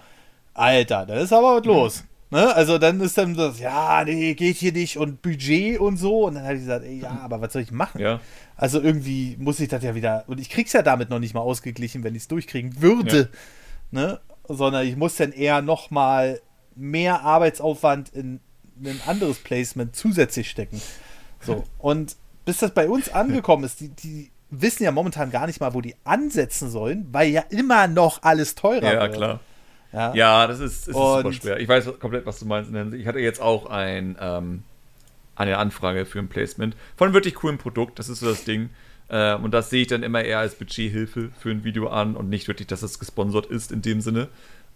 Alter, 0.55 1.07
da 1.07 1.15
ist 1.17 1.33
aber 1.33 1.57
was 1.57 1.65
los. 1.65 2.05
Ne? 2.31 2.55
Also 2.55 2.79
dann 2.79 3.01
ist 3.01 3.17
dann 3.19 3.35
das, 3.35 3.61
ja, 3.61 4.03
nee, 4.05 4.35
geht 4.35 4.57
hier 4.57 4.73
nicht 4.73 4.97
und 4.99 5.21
Budget 5.23 5.79
und 5.79 5.97
so. 5.97 6.27
Und 6.27 6.35
dann 6.35 6.45
habe 6.45 6.55
ich 6.55 6.61
gesagt, 6.61 6.85
ey, 6.85 7.01
ja, 7.01 7.21
aber 7.23 7.41
was 7.41 7.53
soll 7.53 7.63
ich 7.63 7.71
machen? 7.73 8.01
ja. 8.01 8.21
Also 8.57 8.81
irgendwie 8.81 9.37
muss 9.39 9.59
ich 9.59 9.69
das 9.69 9.83
ja 9.83 9.97
wieder. 9.97 10.25
Und 10.29 10.39
ich 10.41 10.49
krieg's 10.49 10.73
ja 10.73 10.83
damit 10.83 11.11
noch 11.11 11.19
nicht 11.19 11.35
mal 11.35 11.41
ausgeglichen, 11.41 12.05
wenn 12.05 12.15
ich 12.15 12.23
es 12.23 12.29
durchkriegen 12.29 12.81
würde. 12.81 13.29
Ne? 13.91 14.21
Sondern 14.49 14.87
ich 14.87 14.97
muss 14.97 15.17
dann 15.17 15.33
eher 15.33 15.61
noch 15.61 15.91
mal 15.91 16.41
mehr 16.77 17.23
Arbeitsaufwand 17.23 18.11
in 18.11 18.39
ein 18.85 19.01
anderes 19.07 19.39
Placement 19.39 19.95
zusätzlich 19.97 20.49
stecken. 20.51 20.81
So. 21.41 21.65
Und 21.79 22.17
bis 22.45 22.59
das 22.59 22.73
bei 22.73 22.89
uns 22.89 23.09
angekommen 23.11 23.65
ist, 23.65 23.81
die, 23.81 23.89
die 23.89 24.31
wissen 24.51 24.85
ja 24.85 24.93
momentan 24.93 25.31
gar 25.31 25.47
nicht 25.47 25.61
mal, 25.61 25.75
wo 25.75 25.81
die 25.81 25.95
ansetzen 26.05 26.71
sollen, 26.71 27.09
weil 27.13 27.29
ja 27.31 27.43
immer 27.51 27.87
noch 27.89 28.23
alles 28.23 28.55
teurer 28.55 28.93
Ja, 28.93 29.01
wird. 29.03 29.15
klar. 29.15 29.41
Ja. 29.93 30.15
Ja, 30.15 30.47
das 30.47 30.59
ist, 30.61 30.89
ist 30.89 30.95
super 30.97 31.33
schwer. 31.33 31.61
Ich 31.61 31.69
weiß 31.69 31.99
komplett, 32.01 32.27
was 32.27 32.39
du 32.41 32.47
meinst. 32.47 32.73
Ich 32.95 33.07
hatte 33.07 33.21
jetzt 33.21 33.41
auch 33.41 33.67
ein, 33.67 34.17
ähm, 34.21 34.63
eine 35.37 35.59
Anfrage 35.59 36.05
für 36.05 36.19
ein 36.19 36.29
Placement 36.29 36.77
von 36.97 37.07
einem 37.07 37.15
wirklich 37.15 37.35
coolen 37.37 37.59
Produkt. 37.59 37.99
Das 37.99 38.09
ist 38.09 38.21
so 38.21 38.27
das 38.29 38.45
Ding. 38.45 38.71
Äh, 39.09 39.35
und 39.37 39.53
das 39.53 39.71
sehe 39.71 39.83
ich 39.83 39.89
dann 39.89 40.03
immer 40.03 40.23
eher 40.23 40.39
als 40.41 40.55
Budgethilfe 40.57 41.31
für 41.39 41.51
ein 41.51 41.63
Video 41.63 41.89
an 41.89 42.17
und 42.17 42.29
nicht 42.29 42.49
wirklich, 42.49 42.67
dass 42.67 42.83
es 42.83 42.99
gesponsert 42.99 43.47
ist 43.47 43.71
in 43.71 43.83
dem 43.83 44.01
Sinne. 44.01 44.29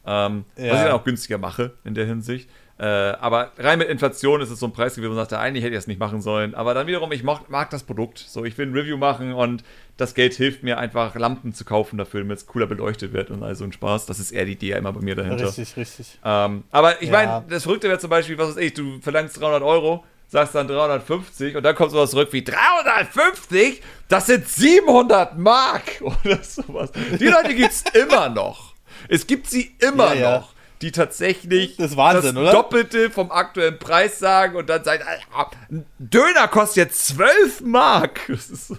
Ähm, 0.06 0.44
Was 0.56 0.64
Ja. 0.64 0.74
ich 0.74 0.80
dann 0.82 0.92
auch 0.92 1.04
günstiger 1.04 1.38
mache 1.38 1.72
in 1.84 1.94
der 1.94 2.06
Hinsicht. 2.06 2.48
Äh, 2.78 2.84
aber 2.84 3.50
rein 3.58 3.78
mit 3.80 3.88
Inflation 3.88 4.40
ist 4.40 4.50
es 4.50 4.60
so 4.60 4.66
ein 4.66 4.72
Preis 4.72 4.94
gewesen, 4.94 5.10
wo 5.10 5.14
man 5.16 5.22
sagte, 5.24 5.38
eigentlich 5.40 5.64
hätte 5.64 5.74
ich 5.74 5.78
das 5.78 5.88
nicht 5.88 5.98
machen 5.98 6.20
sollen. 6.22 6.54
Aber 6.54 6.74
dann 6.74 6.86
wiederum, 6.86 7.10
ich 7.10 7.24
mag, 7.24 7.48
mag 7.50 7.70
das 7.70 7.82
Produkt. 7.82 8.18
So, 8.18 8.44
ich 8.44 8.56
will 8.56 8.66
ein 8.68 8.72
Review 8.72 8.96
machen 8.96 9.32
und 9.34 9.64
das 9.96 10.14
Geld 10.14 10.34
hilft 10.34 10.62
mir 10.62 10.78
einfach, 10.78 11.16
Lampen 11.16 11.52
zu 11.52 11.64
kaufen 11.64 11.98
dafür, 11.98 12.20
damit 12.20 12.38
es 12.38 12.46
cooler 12.46 12.66
beleuchtet 12.66 13.12
wird 13.12 13.30
und 13.32 13.42
all 13.42 13.56
so 13.56 13.64
ein 13.64 13.72
Spaß. 13.72 14.06
Das 14.06 14.20
ist 14.20 14.30
eher 14.30 14.44
die 14.44 14.52
Idee 14.52 14.72
immer 14.72 14.92
bei 14.92 15.00
mir 15.00 15.16
dahinter. 15.16 15.46
Richtig, 15.48 15.76
richtig. 15.76 16.18
Ähm, 16.24 16.62
aber 16.70 17.02
ich 17.02 17.08
Ja. 17.10 17.14
meine, 17.16 17.44
das 17.48 17.64
Verrückte 17.64 17.88
wäre 17.88 17.98
zum 17.98 18.10
Beispiel, 18.10 18.38
was 18.38 18.50
weiß 18.50 18.56
ich, 18.58 18.74
du 18.74 19.00
verlangst 19.00 19.40
300 19.40 19.62
Euro, 19.62 20.04
sagst 20.28 20.54
dann 20.54 20.68
350 20.68 21.56
und 21.56 21.64
dann 21.64 21.74
kommt 21.74 21.90
sowas 21.90 22.12
zurück 22.12 22.28
wie 22.32 22.44
350? 22.44 23.82
Das 24.08 24.26
sind 24.26 24.48
700 24.48 25.36
Mark 25.36 25.82
oder 26.00 26.42
sowas. 26.42 26.90
Die 27.18 27.26
Leute 27.26 27.54
gibt's 27.54 27.82
immer 27.94 28.28
noch. 28.28 28.74
Es 29.08 29.26
gibt 29.26 29.48
sie 29.48 29.74
immer 29.80 30.14
Ja, 30.14 30.20
ja. 30.20 30.48
Die 30.82 30.92
tatsächlich 30.92 31.76
Das 31.76 31.96
Wahnsinn, 31.96 32.34
das 32.34 32.42
oder? 32.42 32.52
Doppelte 32.52 33.10
vom 33.10 33.30
aktuellen 33.30 33.78
Preis 33.78 34.18
sagen 34.18 34.56
und 34.56 34.68
dann 34.68 34.84
sagen, 34.84 35.02
Alter, 35.32 35.56
ein 35.70 35.86
Döner 35.98 36.48
kostet 36.48 36.76
jetzt 36.88 37.06
12 37.08 37.60
Mark. 37.62 38.20
Das 38.28 38.50
ist 38.50 38.68
so. 38.68 38.76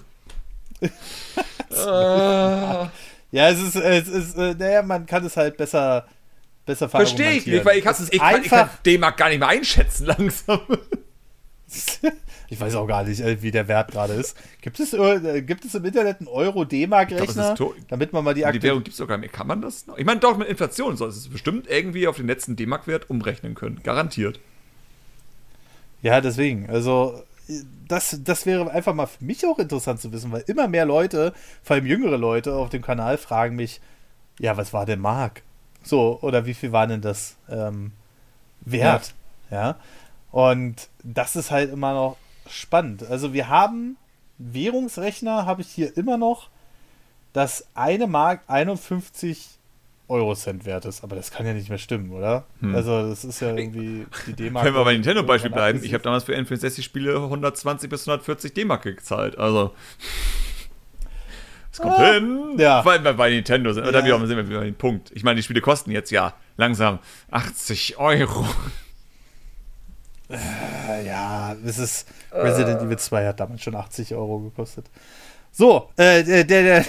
Ah. 1.76 2.90
Ja, 3.32 3.50
es 3.50 3.60
ist, 3.62 3.76
es 3.76 4.08
ist, 4.08 4.38
äh, 4.38 4.56
naja, 4.58 4.82
man 4.82 5.06
kann 5.06 5.24
es 5.24 5.38
halt 5.38 5.56
besser, 5.56 6.08
besser 6.66 6.90
Verstehe 6.90 7.34
ich 7.34 7.46
nicht, 7.46 7.64
weil 7.64 7.78
ich, 7.78 7.84
kann 7.84 7.96
kann, 7.96 8.08
ich, 8.10 8.20
kann, 8.20 8.42
ich 8.44 8.50
kann 8.50 8.60
einfach, 8.62 8.78
D-Mark 8.82 9.18
gar 9.18 9.30
nicht 9.30 9.40
mehr 9.40 9.50
einschätzen 9.50 10.06
langsam. 10.08 10.62
ich 12.50 12.60
weiß 12.60 12.76
auch 12.76 12.88
gar 12.88 13.04
nicht, 13.04 13.22
äh, 13.22 13.42
wie 13.42 13.52
der 13.52 13.68
Wert 13.68 13.92
gerade 13.92 14.14
ist. 14.14 14.36
Gibt 14.62 14.80
es, 14.80 14.94
äh, 14.94 15.42
gibt 15.42 15.66
es 15.66 15.76
im 15.76 15.86
Internet 15.86 16.20
einen 16.20 16.28
Euro-D-Mark-Rechner, 16.28 17.56
damit 17.88 18.14
man 18.14 18.24
mal 18.24 18.34
die 18.34 18.42
Die 18.42 18.46
aktuelle 18.46 18.64
Währung 18.64 18.84
gibt 18.84 18.94
es 18.94 18.98
doch 18.98 19.08
gar 19.08 19.18
nicht 19.18 19.32
mehr. 19.32 19.38
Kann 19.38 19.48
man 19.48 19.62
das 19.62 19.88
noch? 19.88 19.98
Ich 19.98 20.06
meine, 20.06 20.20
doch, 20.20 20.38
mit 20.38 20.48
Inflation 20.48 20.98
soll 20.98 21.10
es 21.10 21.28
bestimmt 21.28 21.68
irgendwie 21.68 22.08
auf 22.08 22.18
den 22.18 22.28
letzten 22.28 22.56
D-Mark-Wert 22.56 23.10
umrechnen 23.10 23.56
können. 23.56 23.82
Garantiert. 23.84 24.40
Ja, 26.02 26.22
deswegen. 26.22 26.70
Also, 26.70 27.24
das, 27.88 28.20
das 28.24 28.46
wäre 28.46 28.70
einfach 28.72 28.94
mal 28.94 29.08
für 29.08 29.24
mich 29.24 29.46
auch 29.46 29.60
interessant 29.60 30.00
zu 30.00 30.12
wissen, 30.12 30.32
weil 30.32 30.44
immer 30.48 30.68
mehr 30.68 30.86
Leute, 30.86 31.34
vor 31.64 31.76
allem 31.76 31.86
jüngere 31.86 32.18
Leute 32.18 32.54
auf 32.54 32.70
dem 32.70 32.82
Kanal, 32.82 33.18
fragen 33.18 33.56
mich, 33.56 33.82
ja, 34.40 34.56
was 34.58 34.74
war 34.74 34.86
denn 34.86 35.00
Mark? 35.00 35.44
So, 35.84 36.20
oder 36.22 36.46
wie 36.46 36.54
viel 36.54 36.72
war 36.72 36.88
denn 36.88 37.02
das 37.02 37.36
ähm, 37.50 37.92
wert? 38.62 39.14
Ja. 39.52 39.78
Und 40.32 40.90
das 41.04 41.36
ist 41.36 41.52
halt 41.52 41.72
immer 41.72 41.94
noch 41.94 42.18
spannend. 42.50 43.04
Also, 43.04 43.34
wir 43.34 43.50
haben 43.50 43.98
Währungsrechner, 44.38 45.46
habe 45.46 45.62
ich 45.62 45.70
hier 45.70 45.96
immer 45.98 46.18
noch, 46.18 46.50
dass 47.34 47.68
eine 47.76 48.08
Mark 48.08 48.42
51 48.48 49.48
Eurocent 50.08 50.66
wert 50.66 50.86
ist. 50.86 51.04
Aber 51.04 51.16
das 51.16 51.30
kann 51.32 51.46
ja 51.46 51.54
nicht 51.54 51.70
mehr 51.70 51.78
stimmen, 51.78 52.12
oder? 52.12 52.46
Hm. 52.62 52.76
Also, 52.76 53.08
das 53.10 53.24
ist 53.24 53.40
ja 53.40 53.56
irgendwie 53.56 54.06
die 54.28 54.34
D-Mark. 54.34 54.66
Wenn 54.66 54.74
wir 54.74 54.84
bei 54.84 54.94
Nintendo-Beispiel 54.94 55.52
bleiben, 55.52 55.82
ich 55.84 55.94
habe 55.94 56.04
damals 56.04 56.24
für 56.24 56.36
N64-Spiele 56.36 57.16
120 57.16 57.90
bis 57.90 58.08
140 58.08 58.54
D-Mark 58.54 58.84
gezahlt. 58.84 59.38
Also. 59.38 59.74
Es 61.72 61.80
kommt 61.80 62.00
Ah, 62.00 62.14
hin, 62.14 62.56
ja. 62.58 62.84
weil 62.84 63.04
wir 63.04 63.14
bei 63.14 63.30
Nintendo 63.30 63.72
sind. 63.74 63.86
Ja. 63.86 64.04
wir 64.04 64.28
sind 64.28 64.38
wir 64.38 64.50
wieder 64.50 64.60
bei 64.60 64.66
dem 64.66 64.76
Punkt. 64.76 65.12
Ich 65.14 65.24
meine, 65.24 65.36
die 65.36 65.44
Spiele 65.44 65.62
kosten 65.62 65.92
jetzt 65.92 66.10
ja 66.10 66.34
langsam 66.58 66.98
80 67.30 67.98
Euro. 68.00 68.48
Ja, 70.30 71.56
es 71.66 71.78
ist. 71.80 72.08
Resident 72.32 72.82
Evil 72.82 72.98
2 73.00 73.28
hat 73.28 73.40
damals 73.40 73.64
schon 73.64 73.76
80 73.76 74.14
Euro 74.14 74.40
gekostet. 74.40 74.86
So, 75.52 75.90
äh, 75.98 76.24
der, 76.24 76.44
der, 76.44 76.64
der, 76.64 76.86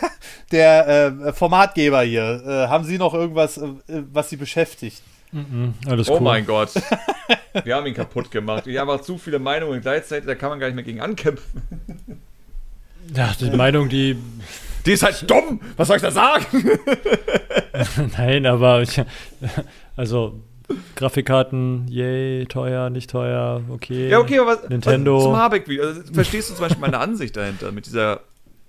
der 0.52 0.88
äh, 1.26 1.32
Formatgeber 1.32 2.02
hier, 2.02 2.42
äh, 2.46 2.68
haben 2.68 2.84
Sie 2.84 2.96
noch 2.98 3.12
irgendwas, 3.14 3.58
äh, 3.58 3.68
was 3.88 4.30
Sie 4.30 4.36
beschäftigt? 4.36 5.02
Mhm, 5.32 5.74
alles 5.88 6.08
Oh 6.08 6.14
cool. 6.14 6.20
mein 6.20 6.46
Gott. 6.46 6.70
Wir 7.64 7.74
haben 7.74 7.86
ihn 7.86 7.94
kaputt 7.94 8.30
gemacht. 8.30 8.66
Ich 8.68 8.78
habe 8.78 8.92
auch 8.92 9.00
zu 9.00 9.18
viele 9.18 9.40
Meinungen 9.40 9.80
gleichzeitig, 9.80 10.26
da 10.26 10.36
kann 10.36 10.50
man 10.50 10.60
gar 10.60 10.66
nicht 10.68 10.76
mehr 10.76 10.84
gegen 10.84 11.00
ankämpfen. 11.00 11.62
Ja, 13.14 13.34
die 13.38 13.50
Meinung, 13.50 13.90
die. 13.90 14.16
Die 14.86 14.92
ist 14.92 15.02
halt 15.02 15.30
dumm. 15.30 15.60
Was 15.76 15.88
soll 15.88 15.96
ich 15.96 16.02
da 16.02 16.10
sagen? 16.10 16.46
Nein, 18.16 18.46
aber 18.46 18.80
ich, 18.80 18.98
also 19.94 20.40
Grafikkarten, 20.96 21.86
yay, 21.88 22.46
teuer, 22.46 22.88
nicht 22.90 23.10
teuer, 23.10 23.62
okay. 23.68 24.08
Ja, 24.08 24.18
okay, 24.18 24.38
aber 24.38 24.62
was, 24.62 24.68
Nintendo. 24.68 25.16
Was, 25.16 25.24
zum 25.24 25.36
Habeck. 25.36 25.68
Also, 25.68 26.00
verstehst 26.12 26.50
du 26.50 26.54
zum 26.54 26.64
Beispiel 26.64 26.80
meine 26.80 26.98
Ansicht 26.98 27.36
dahinter 27.36 27.72
mit 27.72 27.86
dieser. 27.86 28.20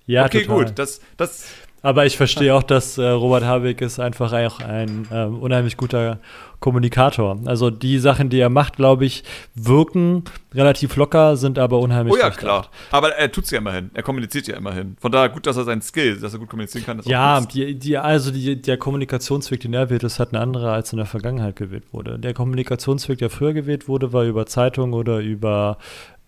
Ja, 0.06 0.26
okay, 0.26 0.44
total. 0.44 0.66
gut. 0.66 0.80
Das, 0.80 1.02
das, 1.18 1.46
Aber 1.86 2.08
ich 2.08 2.18
verstehe 2.18 2.52
auch, 2.56 2.64
dass 2.64 2.98
äh, 2.98 3.06
Robert 3.06 3.44
Habeck 3.44 3.80
ist 3.80 4.00
einfach 4.00 4.34
auch 4.34 4.60
ein 4.60 5.08
ähm, 5.12 5.38
unheimlich 5.38 5.78
guter 5.78 6.18
Kommunikator. 6.60 7.38
Also 7.46 7.70
die 7.70 8.00
Sachen, 8.00 8.32
die 8.32 8.40
er 8.40 8.50
macht, 8.50 8.78
glaube 8.78 9.06
ich, 9.06 9.24
wirken 9.54 10.24
relativ 10.56 10.96
locker, 10.96 11.38
sind 11.38 11.60
aber 11.60 11.78
unheimlich 11.78 12.16
oh 12.16 12.18
ja, 12.18 12.32
klar. 12.32 12.72
Aber 12.90 13.10
er 13.10 13.32
tut's 13.32 13.52
ja 13.52 13.60
immerhin. 13.60 13.92
Er 13.94 14.02
kommuniziert 14.02 14.48
ja 14.48 14.58
immerhin. 14.58 14.98
Von 15.00 15.12
daher 15.12 15.30
gut, 15.30 15.46
dass 15.46 15.58
er 15.58 15.64
seinen 15.64 15.84
Skill, 15.84 16.20
dass 16.20 16.34
er 16.34 16.40
gut 16.40 16.50
kommunizieren 16.50 16.88
kann. 16.88 17.02
Ja, 17.06 17.40
die, 17.42 17.78
die, 17.78 18.00
also 18.00 18.32
die, 18.32 18.60
der 18.60 18.78
Kommunikationsweg, 18.78 19.60
den 19.60 19.76
er 19.76 19.92
wählt, 19.92 20.04
ist 20.04 20.18
halt 20.18 20.34
ein 20.34 20.38
anderer, 20.38 20.72
als 20.72 20.92
in 20.92 20.98
der 20.98 21.06
Vergangenheit 21.06 21.56
gewählt 21.56 21.86
wurde. 21.92 22.18
Der 22.18 22.34
Kommunikationsweg, 22.34 23.20
der 23.20 23.30
früher 23.30 23.54
gewählt 23.54 23.88
wurde, 23.88 24.12
war 24.12 24.24
über 24.24 24.48
Zeitungen 24.48 24.96
oder 24.96 25.20
über 25.20 25.78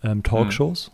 ähm, 0.03 0.21
Talkshows. 0.21 0.91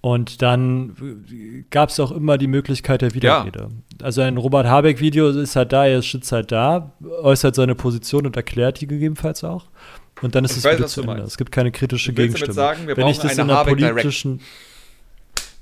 Und 0.00 0.42
dann 0.42 1.64
gab 1.70 1.88
es 1.88 1.98
auch 1.98 2.12
immer 2.12 2.38
die 2.38 2.46
Möglichkeit 2.46 3.02
der 3.02 3.14
Widerrede. 3.14 3.68
Also 4.00 4.20
ein 4.22 4.36
Robert 4.36 4.66
Habeck-Video 4.66 5.28
ist 5.30 5.56
halt 5.56 5.72
da, 5.72 5.86
er 5.86 6.02
sitzt 6.02 6.30
halt 6.30 6.52
da, 6.52 6.92
äußert 7.22 7.56
seine 7.56 7.74
Position 7.74 8.24
und 8.26 8.36
erklärt 8.36 8.80
die 8.80 8.86
gegebenenfalls 8.86 9.42
auch. 9.42 9.66
Und 10.22 10.34
dann 10.34 10.44
ist 10.44 10.52
Ich 10.52 10.58
es 10.58 10.64
weiß, 10.64 10.78
wieder 10.78 10.86
zu 10.88 11.00
Ende. 11.02 11.14
meinst. 11.14 11.28
Es 11.32 11.36
gibt 11.36 11.50
keine 11.50 11.72
kritische 11.72 12.12
Gegenstimme. 12.12 12.52
sagen, 12.52 12.86
wir 12.86 12.96
Wenn 12.96 13.08
ich 13.08 13.16
brauchen 13.18 13.28
das 13.28 13.38
eine 13.38 13.42
in 13.46 13.50
einer 13.50 13.58
Habeck 13.60 13.76
Direct. 13.78 13.94
politischen 13.96 14.40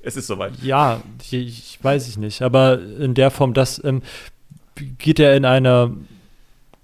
Es 0.03 0.17
ist 0.17 0.27
soweit. 0.27 0.53
ja, 0.63 1.01
ich, 1.23 1.33
ich 1.33 1.79
weiß 1.83 2.07
ich 2.09 2.19
nicht, 2.19 2.43
aber 2.43 2.79
in 2.81 3.15
der 3.15 3.31
Form, 3.31 3.55
das 3.55 3.83
ähm, 3.85 4.03
geht 4.99 5.19
er 5.19 5.35
in 5.35 5.45
eine 5.47 5.95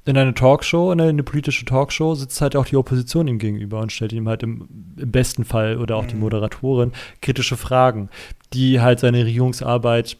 in 0.04 0.16
eine 0.16 0.34
Talkshow, 0.34 0.90
in 0.90 1.00
eine 1.00 1.22
politische 1.22 1.64
Talkshow, 1.64 2.14
sitzt 2.14 2.40
halt 2.40 2.56
auch 2.56 2.66
die 2.66 2.76
Opposition 2.76 3.28
ihm 3.28 3.38
gegenüber 3.38 3.80
und 3.80 3.92
stellt 3.92 4.12
ihm 4.12 4.28
halt 4.28 4.42
im, 4.42 4.68
im 4.96 5.10
besten 5.10 5.44
Fall 5.44 5.78
oder 5.78 5.96
auch 5.96 6.06
die 6.06 6.16
Moderatorin 6.16 6.92
kritische 7.20 7.56
Fragen, 7.56 8.08
die 8.52 8.80
halt 8.80 8.98
seine 9.00 9.24
Regierungsarbeit, 9.24 10.16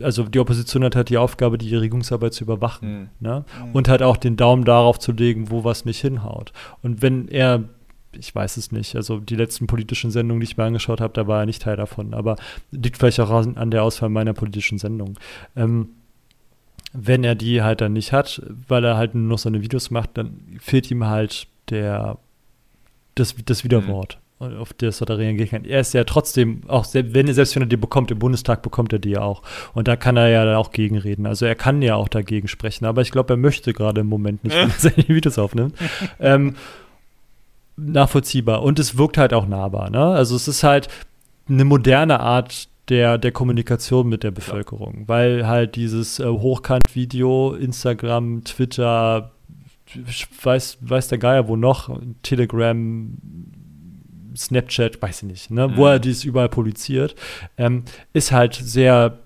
also 0.00 0.22
die 0.24 0.38
Opposition 0.38 0.84
hat 0.84 0.96
halt 0.96 1.10
die 1.10 1.18
Aufgabe, 1.18 1.58
die 1.58 1.74
Regierungsarbeit 1.74 2.32
zu 2.32 2.44
überwachen. 2.44 3.00
Mhm. 3.00 3.08
Ne? 3.20 3.44
Und 3.74 3.88
halt 3.88 4.02
auch 4.02 4.16
den 4.16 4.36
Daumen 4.36 4.64
darauf 4.64 4.98
zu 4.98 5.12
legen, 5.12 5.50
wo 5.50 5.64
was 5.64 5.84
nicht 5.84 6.00
hinhaut. 6.00 6.52
Und 6.82 7.02
wenn 7.02 7.28
er 7.28 7.64
ich 8.18 8.34
weiß 8.34 8.56
es 8.56 8.72
nicht. 8.72 8.96
Also 8.96 9.20
die 9.20 9.36
letzten 9.36 9.66
politischen 9.66 10.10
Sendungen, 10.10 10.40
die 10.40 10.44
ich 10.44 10.56
mir 10.56 10.64
angeschaut 10.64 11.02
habe, 11.02 11.12
da 11.12 11.26
war 11.26 11.40
er 11.40 11.46
nicht 11.46 11.62
Teil 11.62 11.76
davon. 11.76 12.14
Aber 12.14 12.36
liegt 12.70 12.96
vielleicht 12.96 13.20
auch 13.20 13.30
an, 13.30 13.58
an 13.58 13.70
der 13.70 13.82
Auswahl 13.82 14.08
meiner 14.08 14.32
politischen 14.32 14.78
Sendung. 14.78 15.18
Ähm, 15.54 15.90
wenn 16.96 17.24
er 17.24 17.34
die 17.34 17.62
halt 17.62 17.80
dann 17.80 17.92
nicht 17.92 18.12
hat, 18.12 18.42
weil 18.68 18.84
er 18.84 18.96
halt 18.96 19.14
nur 19.14 19.28
noch 19.28 19.38
seine 19.38 19.62
Videos 19.62 19.90
macht, 19.90 20.10
dann 20.14 20.40
fehlt 20.58 20.90
ihm 20.90 21.06
halt 21.06 21.46
der 21.70 22.18
das, 23.14 23.34
das 23.44 23.64
Widerwort, 23.64 24.18
auf 24.38 24.72
das 24.74 25.00
er 25.00 25.06
da 25.06 25.14
reagieren 25.14 25.48
kann. 25.48 25.64
Er 25.64 25.80
ist 25.80 25.94
ja 25.94 26.04
trotzdem, 26.04 26.62
auch 26.68 26.84
selbst 26.84 27.14
wenn 27.14 27.26
er, 27.26 27.34
selbst 27.34 27.56
wenn 27.56 27.62
er 27.62 27.66
die 27.66 27.76
bekommt, 27.76 28.10
im 28.10 28.18
Bundestag 28.18 28.62
bekommt 28.62 28.92
er 28.92 28.98
die 28.98 29.10
ja 29.10 29.22
auch. 29.22 29.42
Und 29.74 29.88
da 29.88 29.96
kann 29.96 30.16
er 30.16 30.28
ja 30.28 30.44
dann 30.44 30.56
auch 30.56 30.70
gegenreden. 30.70 31.26
Also 31.26 31.46
er 31.46 31.54
kann 31.54 31.82
ja 31.82 31.96
auch 31.96 32.08
dagegen 32.08 32.46
sprechen, 32.46 32.84
aber 32.84 33.00
ich 33.00 33.10
glaube, 33.10 33.34
er 33.34 33.38
möchte 33.38 33.72
gerade 33.72 34.02
im 34.02 34.06
Moment 34.06 34.44
nicht, 34.44 34.54
wenn 34.54 34.68
er 34.68 34.74
seine 34.78 35.08
Videos 35.08 35.38
aufnimmt. 35.38 35.74
ähm, 36.20 36.56
nachvollziehbar. 37.76 38.62
Und 38.62 38.78
es 38.78 38.98
wirkt 38.98 39.18
halt 39.18 39.32
auch 39.32 39.46
nahbar. 39.46 39.90
Ne? 39.90 40.04
Also 40.04 40.36
es 40.36 40.46
ist 40.46 40.62
halt 40.62 40.88
eine 41.48 41.64
moderne 41.64 42.20
Art 42.20 42.68
der, 42.88 43.18
der 43.18 43.32
Kommunikation 43.32 44.08
mit 44.08 44.22
der 44.22 44.30
Bevölkerung, 44.30 45.04
weil 45.06 45.46
halt 45.46 45.76
dieses 45.76 46.20
äh, 46.20 46.26
Hochkant-Video, 46.26 47.54
Instagram, 47.54 48.44
Twitter, 48.44 49.32
weiß, 50.42 50.78
weiß 50.80 51.08
der 51.08 51.18
Geier 51.18 51.48
wo 51.48 51.56
noch, 51.56 51.90
Telegram, 52.22 53.08
Snapchat, 54.36 55.00
weiß 55.00 55.22
ich 55.22 55.28
nicht, 55.28 55.50
ne, 55.50 55.76
wo 55.76 55.82
Mhm. 55.82 55.86
er 55.88 55.98
dies 55.98 56.24
überall 56.24 56.48
publiziert, 56.48 57.14
ähm, 57.56 57.84
ist 58.12 58.32
halt 58.32 58.54
sehr 58.54 59.18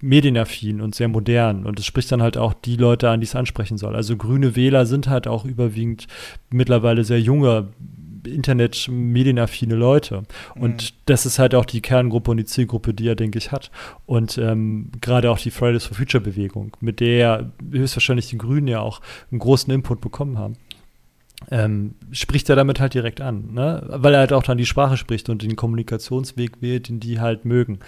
medienaffin 0.00 0.80
und 0.80 0.94
sehr 0.94 1.08
modern. 1.08 1.64
Und 1.66 1.78
es 1.80 1.86
spricht 1.86 2.12
dann 2.12 2.22
halt 2.22 2.36
auch 2.36 2.52
die 2.52 2.76
Leute 2.76 3.08
an, 3.10 3.20
die 3.20 3.26
es 3.26 3.34
ansprechen 3.34 3.78
soll. 3.78 3.96
Also 3.96 4.16
grüne 4.16 4.54
Wähler 4.54 4.86
sind 4.86 5.08
halt 5.08 5.26
auch 5.26 5.44
überwiegend 5.44 6.06
mittlerweile 6.50 7.02
sehr 7.02 7.20
junge, 7.20 7.68
Internet, 8.26 8.88
medienaffine 8.90 9.74
Leute. 9.74 10.22
Und 10.54 10.94
das 11.06 11.26
ist 11.26 11.38
halt 11.38 11.54
auch 11.54 11.64
die 11.64 11.80
Kerngruppe 11.80 12.30
und 12.30 12.36
die 12.38 12.44
Zielgruppe, 12.44 12.94
die 12.94 13.08
er, 13.08 13.14
denke 13.14 13.38
ich, 13.38 13.52
hat. 13.52 13.70
Und 14.06 14.38
ähm, 14.38 14.90
gerade 15.00 15.30
auch 15.30 15.38
die 15.38 15.50
Fridays 15.50 15.84
for 15.84 15.96
Future 15.96 16.22
Bewegung, 16.22 16.76
mit 16.80 17.00
der 17.00 17.50
höchstwahrscheinlich 17.70 18.28
die 18.28 18.38
Grünen 18.38 18.68
ja 18.68 18.80
auch 18.80 19.00
einen 19.30 19.40
großen 19.40 19.72
Input 19.72 20.00
bekommen 20.00 20.38
haben. 20.38 20.54
Ähm, 21.50 21.94
spricht 22.12 22.48
er 22.48 22.56
damit 22.56 22.80
halt 22.80 22.94
direkt 22.94 23.20
an, 23.20 23.52
ne? 23.52 23.84
weil 23.88 24.14
er 24.14 24.20
halt 24.20 24.32
auch 24.32 24.42
dann 24.42 24.56
die 24.56 24.64
Sprache 24.64 24.96
spricht 24.96 25.28
und 25.28 25.42
den 25.42 25.54
Kommunikationsweg 25.54 26.62
wählt, 26.62 26.88
den 26.88 26.98
die 26.98 27.20
halt 27.20 27.44
mögen. 27.44 27.78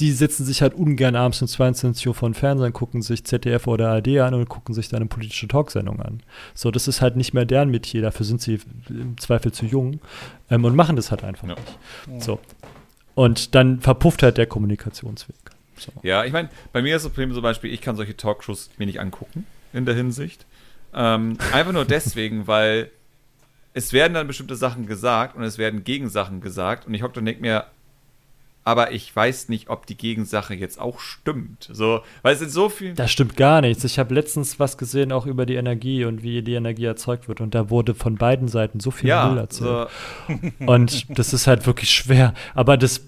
Die 0.00 0.10
setzen 0.12 0.44
sich 0.44 0.62
halt 0.62 0.74
ungern 0.74 1.14
abends 1.14 1.40
um 1.42 1.48
22 1.48 2.08
Uhr 2.08 2.14
vor 2.14 2.28
den 2.28 2.34
Fernsehen, 2.34 2.72
gucken 2.72 3.02
sich 3.02 3.24
ZDF 3.24 3.66
oder 3.66 3.90
ARD 3.90 4.08
an 4.18 4.34
und 4.34 4.48
gucken 4.48 4.74
sich 4.74 4.88
dann 4.88 4.98
eine 5.00 5.06
politische 5.08 5.46
Talksendung 5.46 6.00
an. 6.00 6.22
So, 6.54 6.70
das 6.70 6.88
ist 6.88 7.00
halt 7.00 7.16
nicht 7.16 7.34
mehr 7.34 7.44
deren 7.44 7.70
Metier, 7.70 8.02
dafür 8.02 8.26
sind 8.26 8.40
sie 8.40 8.58
im 8.88 9.18
Zweifel 9.18 9.52
zu 9.52 9.66
jung 9.66 10.00
ähm, 10.50 10.64
und 10.64 10.74
machen 10.74 10.96
das 10.96 11.10
halt 11.10 11.22
einfach 11.22 11.46
Ja. 11.46 11.54
nicht. 12.08 12.22
So. 12.24 12.40
Und 13.14 13.54
dann 13.54 13.80
verpufft 13.80 14.22
halt 14.22 14.38
der 14.38 14.46
Kommunikationsweg. 14.46 15.36
So. 15.76 15.92
Ja, 16.02 16.24
ich 16.24 16.32
meine, 16.32 16.48
bei 16.72 16.82
mir 16.82 16.96
ist 16.96 17.04
das 17.04 17.12
Problem 17.12 17.32
zum 17.32 17.42
Beispiel, 17.42 17.72
ich 17.72 17.80
kann 17.80 17.96
solche 17.96 18.16
Talkshows 18.16 18.70
mir 18.78 18.86
nicht 18.86 19.00
angucken, 19.00 19.46
in 19.72 19.84
der 19.86 19.94
Hinsicht. 19.94 20.46
Ähm, 20.94 21.36
einfach 21.52 21.72
nur 21.72 21.84
deswegen, 21.84 22.46
weil 22.46 22.90
es 23.74 23.92
werden 23.92 24.14
dann 24.14 24.26
bestimmte 24.26 24.56
Sachen 24.56 24.86
gesagt 24.86 25.36
und 25.36 25.42
es 25.44 25.56
werden 25.58 25.84
Gegensachen 25.84 26.40
gesagt 26.40 26.86
und 26.86 26.94
ich 26.94 27.02
hocke 27.02 27.18
und 27.20 27.26
denke 27.26 27.40
mir, 27.40 27.66
aber 28.62 28.92
ich 28.92 29.14
weiß 29.14 29.48
nicht, 29.48 29.70
ob 29.70 29.86
die 29.86 29.96
Gegensache 29.96 30.54
jetzt 30.54 30.78
auch 30.78 31.00
stimmt. 31.00 31.70
So, 31.72 32.00
weil 32.22 32.34
es 32.34 32.40
sind 32.40 32.50
so 32.50 32.68
viel. 32.68 32.94
Das 32.94 33.10
stimmt 33.10 33.36
gar 33.36 33.62
nichts. 33.62 33.84
Ich 33.84 33.98
habe 33.98 34.14
letztens 34.14 34.60
was 34.60 34.76
gesehen, 34.76 35.12
auch 35.12 35.26
über 35.26 35.46
die 35.46 35.54
Energie 35.54 36.04
und 36.04 36.22
wie 36.22 36.42
die 36.42 36.54
Energie 36.54 36.84
erzeugt 36.84 37.26
wird. 37.26 37.40
Und 37.40 37.54
da 37.54 37.70
wurde 37.70 37.94
von 37.94 38.16
beiden 38.16 38.48
Seiten 38.48 38.78
so 38.80 38.90
viel 38.90 39.08
Müll 39.08 39.36
ja, 39.36 39.36
erzählt. 39.36 39.88
so, 40.28 40.66
Und 40.66 41.18
das 41.18 41.32
ist 41.32 41.46
halt 41.46 41.66
wirklich 41.66 41.90
schwer. 41.90 42.34
Aber 42.54 42.76
das 42.76 43.02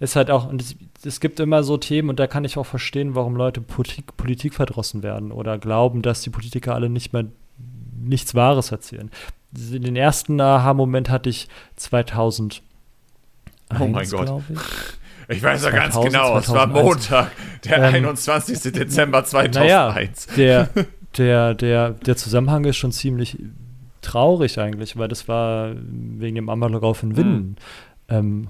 ist 0.00 0.16
halt 0.16 0.30
auch, 0.30 0.48
und 0.48 0.62
es, 0.62 0.76
es 1.04 1.20
gibt 1.20 1.40
immer 1.40 1.62
so 1.62 1.76
Themen, 1.76 2.08
und 2.08 2.18
da 2.18 2.26
kann 2.26 2.44
ich 2.44 2.56
auch 2.56 2.66
verstehen, 2.66 3.14
warum 3.14 3.36
Leute 3.36 3.60
Politik, 3.60 4.16
Politik 4.16 4.54
verdrossen 4.54 5.02
werden 5.02 5.30
oder 5.30 5.58
glauben, 5.58 6.02
dass 6.02 6.22
die 6.22 6.30
Politiker 6.30 6.74
alle 6.74 6.88
nicht 6.88 7.12
mehr 7.12 7.26
nichts 7.98 8.34
Wahres 8.34 8.72
erzählen. 8.72 9.10
Den 9.52 9.96
ersten 9.96 10.40
Aha-Moment 10.40 11.10
hatte 11.10 11.30
ich 11.30 11.48
2000. 11.76 12.62
Oh 13.80 13.86
mein 13.86 14.08
Gott. 14.08 14.42
ich. 14.48 14.56
ich 15.36 15.42
weiß 15.42 15.64
ja 15.64 15.70
ganz 15.70 15.94
2000, 15.94 16.12
genau, 16.12 16.38
es 16.38 16.48
war 16.50 16.70
2001. 16.70 16.84
Montag, 16.84 17.30
der 17.64 17.78
Ähm, 17.78 17.94
21. 17.94 18.60
Dezember 18.72 19.18
Naja, 19.18 19.92
2001. 19.92 20.26
der, 20.36 20.68
der, 21.16 21.54
der, 21.54 21.90
der 21.90 22.16
Zusammenhang 22.16 22.64
ist 22.64 22.76
schon 22.76 22.92
ziemlich 22.92 23.38
traurig 24.02 24.58
eigentlich, 24.60 24.96
weil 24.96 25.08
das 25.08 25.26
war 25.28 25.72
wegen 25.74 26.36
dem 26.36 26.48
Amoklauf 26.48 27.02
in 27.02 27.16
Winden, 27.16 27.56
ähm, 28.08 28.48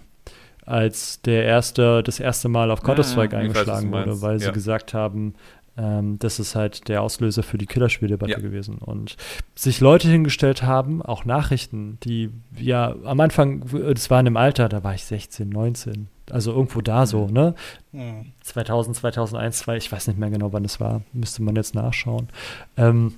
als 0.66 1.22
der 1.22 1.44
erste, 1.44 2.02
das 2.02 2.20
erste 2.20 2.48
Mal 2.48 2.70
auf 2.70 2.82
Counter-Strike 2.82 3.36
Ja, 3.36 3.42
ich 3.42 3.50
weiß, 3.50 3.68
eingeschlagen 3.68 3.92
wurde, 3.92 4.20
weil 4.20 4.38
sie 4.38 4.46
ja. 4.46 4.50
gesagt 4.50 4.92
haben, 4.94 5.34
ähm, 5.78 6.18
das 6.18 6.38
ist 6.38 6.54
halt 6.54 6.88
der 6.88 7.02
Auslöser 7.02 7.42
für 7.42 7.58
die 7.58 7.66
Killerspieldebatte 7.66 8.32
Ja. 8.32 8.38
gewesen. 8.38 8.78
Und 8.78 9.16
sich 9.54 9.80
Leute 9.80 10.08
hingestellt 10.08 10.62
haben, 10.62 11.02
auch 11.02 11.24
Nachrichten, 11.24 11.98
die 12.02 12.30
ja 12.58 12.94
am 13.04 13.20
Anfang, 13.20 13.64
das 13.94 14.10
waren 14.10 14.26
im 14.26 14.36
Alter, 14.36 14.68
da 14.68 14.82
war 14.84 14.94
ich 14.94 15.04
16, 15.04 15.48
19, 15.48 16.08
also 16.30 16.52
irgendwo 16.52 16.80
da 16.80 17.06
so, 17.06 17.26
ne? 17.28 17.54
Hm. 17.92 18.32
2000, 18.42 18.96
2001, 18.96 19.58
2, 19.58 19.76
ich 19.76 19.92
weiß 19.92 20.08
nicht 20.08 20.18
mehr 20.18 20.30
genau, 20.30 20.52
wann 20.52 20.64
es 20.64 20.80
war, 20.80 21.02
müsste 21.12 21.42
man 21.42 21.56
jetzt 21.56 21.74
nachschauen. 21.74 22.28
Ähm, 22.76 23.14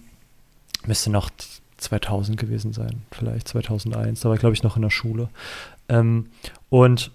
müsste 0.86 1.10
noch 1.10 1.30
2000 1.76 2.38
gewesen 2.38 2.72
sein, 2.72 3.02
vielleicht 3.12 3.46
2001, 3.48 4.20
da 4.20 4.28
war 4.28 4.34
ich 4.34 4.40
glaube 4.40 4.54
ich 4.54 4.62
noch 4.64 4.76
in 4.76 4.82
der 4.82 4.90
Schule. 4.90 5.28
Ähm, 5.88 6.26
und 6.70 7.12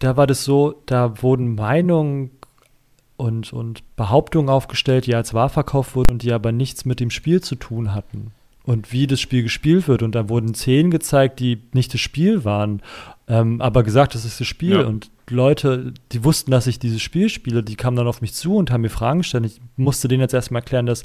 da 0.00 0.16
war 0.18 0.26
das 0.26 0.44
so, 0.44 0.82
da 0.86 1.22
wurden 1.22 1.54
Meinungen 1.54 2.30
und, 3.16 3.52
und 3.52 3.82
Behauptungen 3.96 4.48
aufgestellt, 4.48 5.06
die 5.06 5.14
als 5.14 5.34
wahr 5.34 5.48
verkauft 5.48 5.94
wurden 5.94 6.12
und 6.12 6.22
die 6.22 6.32
aber 6.32 6.52
nichts 6.52 6.84
mit 6.84 7.00
dem 7.00 7.10
Spiel 7.10 7.40
zu 7.40 7.54
tun 7.54 7.94
hatten. 7.94 8.32
Und 8.64 8.92
wie 8.92 9.06
das 9.06 9.20
Spiel 9.20 9.42
gespielt 9.42 9.88
wird. 9.88 10.02
Und 10.02 10.14
da 10.14 10.28
wurden 10.30 10.54
Szenen 10.54 10.90
gezeigt, 10.90 11.38
die 11.38 11.60
nicht 11.72 11.92
das 11.92 12.00
Spiel 12.00 12.44
waren, 12.44 12.80
ähm, 13.28 13.60
aber 13.60 13.82
gesagt, 13.82 14.14
das 14.14 14.24
ist 14.24 14.40
das 14.40 14.46
Spiel. 14.46 14.80
Ja. 14.80 14.86
Und 14.86 15.10
Leute, 15.28 15.92
die 16.12 16.24
wussten, 16.24 16.50
dass 16.50 16.66
ich 16.66 16.78
dieses 16.78 17.02
Spiel 17.02 17.28
spiele, 17.28 17.62
die 17.62 17.76
kamen 17.76 17.96
dann 17.96 18.06
auf 18.06 18.20
mich 18.20 18.34
zu 18.34 18.56
und 18.56 18.70
haben 18.70 18.82
mir 18.82 18.90
Fragen 18.90 19.20
gestellt. 19.20 19.46
Ich 19.46 19.60
musste 19.76 20.08
denen 20.08 20.20
jetzt 20.20 20.34
erstmal 20.34 20.62
erklären, 20.62 20.86
dass 20.86 21.04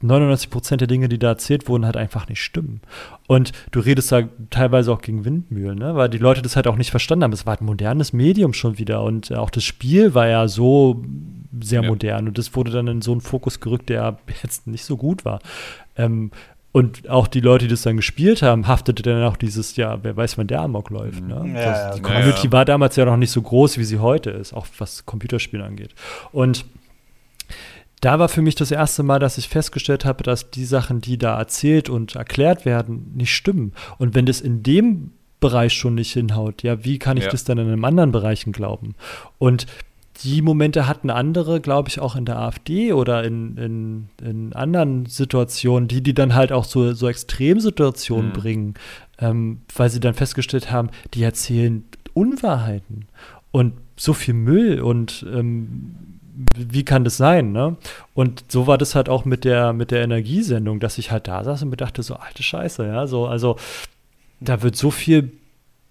99 0.00 0.50
Prozent 0.50 0.80
der 0.80 0.88
Dinge, 0.88 1.08
die 1.08 1.18
da 1.18 1.28
erzählt 1.28 1.68
wurden, 1.68 1.86
halt 1.86 1.96
einfach 1.96 2.28
nicht 2.28 2.42
stimmen. 2.42 2.80
Und 3.26 3.52
du 3.70 3.80
redest 3.80 4.12
da 4.12 4.22
teilweise 4.50 4.92
auch 4.92 5.00
gegen 5.00 5.24
Windmühlen, 5.24 5.78
ne? 5.78 5.94
weil 5.96 6.08
die 6.08 6.18
Leute 6.18 6.42
das 6.42 6.56
halt 6.56 6.66
auch 6.66 6.76
nicht 6.76 6.90
verstanden 6.90 7.24
haben. 7.24 7.32
Es 7.32 7.46
war 7.46 7.58
ein 7.58 7.64
modernes 7.64 8.12
Medium 8.12 8.52
schon 8.52 8.78
wieder 8.78 9.02
und 9.02 9.32
auch 9.34 9.50
das 9.50 9.64
Spiel 9.64 10.14
war 10.14 10.28
ja 10.28 10.48
so 10.48 11.02
sehr 11.62 11.82
Ja. 11.82 11.88
modern 11.88 12.28
und 12.28 12.38
das 12.38 12.54
wurde 12.54 12.70
dann 12.70 12.86
in 12.86 13.02
so 13.02 13.12
einen 13.12 13.22
Fokus 13.22 13.60
gerückt, 13.60 13.88
der 13.88 14.18
jetzt 14.42 14.66
nicht 14.66 14.84
so 14.84 14.96
gut 14.96 15.24
war. 15.24 15.40
Ähm, 15.96 16.30
und 16.72 17.08
auch 17.08 17.26
die 17.26 17.40
Leute, 17.40 17.64
die 17.64 17.70
das 17.70 17.80
dann 17.80 17.96
gespielt 17.96 18.42
haben, 18.42 18.66
haftete 18.66 19.02
dann 19.02 19.22
auch 19.22 19.38
dieses, 19.38 19.76
ja, 19.76 19.98
wer 20.02 20.14
weiß, 20.14 20.36
wann 20.36 20.46
der 20.46 20.60
Amok 20.60 20.90
läuft. 20.90 21.22
Ne? 21.26 21.52
Ja, 21.54 21.86
das, 21.88 21.96
die 21.96 22.02
Community 22.02 22.48
ja. 22.48 22.52
war 22.52 22.66
damals 22.66 22.96
ja 22.96 23.06
noch 23.06 23.16
nicht 23.16 23.30
so 23.30 23.40
groß, 23.40 23.78
wie 23.78 23.84
sie 23.84 23.98
heute 23.98 24.28
ist, 24.28 24.52
auch 24.52 24.66
was 24.76 25.06
Computerspiele 25.06 25.64
angeht. 25.64 25.94
Und 26.32 26.66
da 28.00 28.18
war 28.18 28.28
für 28.28 28.42
mich 28.42 28.54
das 28.54 28.70
erste 28.70 29.02
Mal, 29.02 29.18
dass 29.18 29.38
ich 29.38 29.48
festgestellt 29.48 30.04
habe, 30.04 30.22
dass 30.22 30.50
die 30.50 30.64
Sachen, 30.66 31.00
die 31.00 31.18
da 31.18 31.38
erzählt 31.38 31.88
und 31.88 32.14
erklärt 32.14 32.64
werden, 32.64 33.12
nicht 33.14 33.34
stimmen. 33.34 33.72
Und 33.98 34.14
wenn 34.14 34.26
das 34.26 34.40
in 34.40 34.62
dem 34.62 35.12
Bereich 35.40 35.72
schon 35.74 35.94
nicht 35.94 36.12
hinhaut, 36.12 36.62
ja, 36.62 36.84
wie 36.84 36.98
kann 36.98 37.16
ich 37.16 37.24
Ja. 37.24 37.30
das 37.30 37.44
dann 37.44 37.58
in 37.58 37.68
einem 37.68 37.84
anderen 37.84 38.12
Bereichen 38.12 38.52
glauben? 38.52 38.94
Und 39.38 39.66
die 40.24 40.40
Momente 40.40 40.86
hatten 40.88 41.10
andere, 41.10 41.60
glaube 41.60 41.90
ich, 41.90 42.00
auch 42.00 42.16
in 42.16 42.24
der 42.24 42.38
AfD 42.38 42.94
oder 42.94 43.22
in, 43.24 43.56
in, 43.58 44.08
in 44.26 44.52
anderen 44.54 45.04
Situationen, 45.06 45.88
die 45.88 46.02
die 46.02 46.14
dann 46.14 46.34
halt 46.34 46.52
auch 46.52 46.64
so, 46.64 46.94
so 46.94 47.06
Extremsituationen 47.08 48.28
Mhm. 48.30 48.32
bringen, 48.32 48.74
ähm, 49.18 49.60
weil 49.74 49.90
sie 49.90 50.00
dann 50.00 50.14
festgestellt 50.14 50.70
haben, 50.70 50.88
die 51.12 51.22
erzählen 51.22 51.84
Unwahrheiten 52.14 53.06
und 53.52 53.74
so 53.96 54.14
viel 54.14 54.34
Müll 54.34 54.80
und 54.80 55.24
ähm, 55.32 55.96
wie 56.54 56.84
kann 56.84 57.04
das 57.04 57.16
sein, 57.16 57.52
ne? 57.52 57.76
Und 58.14 58.44
so 58.48 58.66
war 58.66 58.78
das 58.78 58.94
halt 58.94 59.08
auch 59.08 59.24
mit 59.24 59.44
der, 59.44 59.72
mit 59.72 59.90
der 59.90 60.02
Energiesendung, 60.02 60.80
dass 60.80 60.98
ich 60.98 61.10
halt 61.10 61.28
da 61.28 61.42
saß 61.44 61.62
und 61.62 61.70
mir 61.70 61.76
dachte, 61.76 62.02
so 62.02 62.14
alte 62.14 62.42
Scheiße, 62.42 62.86
ja, 62.86 63.06
so, 63.06 63.26
also 63.26 63.56
da 64.40 64.62
wird 64.62 64.76
so 64.76 64.90
viel 64.90 65.32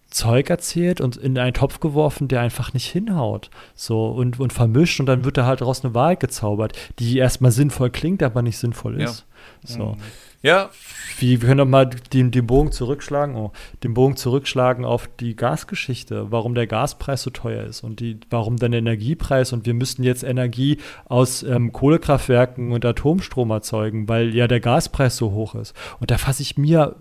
Zeug 0.09 0.49
erzählt 0.49 1.01
und 1.01 1.17
in 1.17 1.37
einen 1.37 1.53
Topf 1.53 1.79
geworfen, 1.79 2.27
der 2.27 2.41
einfach 2.41 2.73
nicht 2.73 2.87
hinhaut. 2.89 3.49
So 3.75 4.07
und, 4.07 4.39
und 4.39 4.53
vermischt 4.53 4.99
und 4.99 5.07
dann 5.07 5.25
wird 5.25 5.37
da 5.37 5.45
halt 5.45 5.61
daraus 5.61 5.83
eine 5.83 5.93
Wahrheit 5.93 6.19
gezaubert, 6.21 6.73
die 6.99 7.17
erstmal 7.17 7.51
sinnvoll 7.51 7.89
klingt, 7.89 8.23
aber 8.23 8.41
nicht 8.41 8.57
sinnvoll 8.57 8.99
Ja. 8.99 9.09
ist. 9.09 9.25
So. 9.63 9.97
Ja, 10.41 10.69
Wie, 11.17 11.41
wir 11.41 11.47
können 11.47 11.57
doch 11.57 11.65
mal 11.65 11.85
den, 11.87 12.29
den 12.29 12.45
Bogen 12.45 12.71
zurückschlagen, 12.71 13.35
oh, 13.35 13.51
den 13.83 13.95
Bogen 13.95 14.15
zurückschlagen 14.15 14.85
auf 14.85 15.09
die 15.19 15.35
Gasgeschichte, 15.35 16.31
warum 16.31 16.53
der 16.53 16.67
Gaspreis 16.67 17.23
so 17.23 17.31
teuer 17.31 17.63
ist 17.63 17.83
und 17.83 17.99
die, 17.99 18.19
warum 18.29 18.57
dann 18.57 18.71
der 18.71 18.79
Energiepreis 18.79 19.53
und 19.53 19.65
wir 19.65 19.73
müssten 19.73 20.03
jetzt 20.03 20.23
Energie 20.23 20.77
aus 21.05 21.41
ähm, 21.41 21.71
Kohlekraftwerken 21.73 22.71
und 22.71 22.85
Atomstrom 22.85 23.49
erzeugen, 23.49 24.07
weil 24.07 24.35
ja 24.35 24.47
der 24.47 24.59
Gaspreis 24.59 25.17
so 25.17 25.31
hoch 25.31 25.55
ist. 25.55 25.73
Und 25.99 26.11
da 26.11 26.19
fasse 26.19 26.43
ich 26.43 26.57
mir 26.57 26.95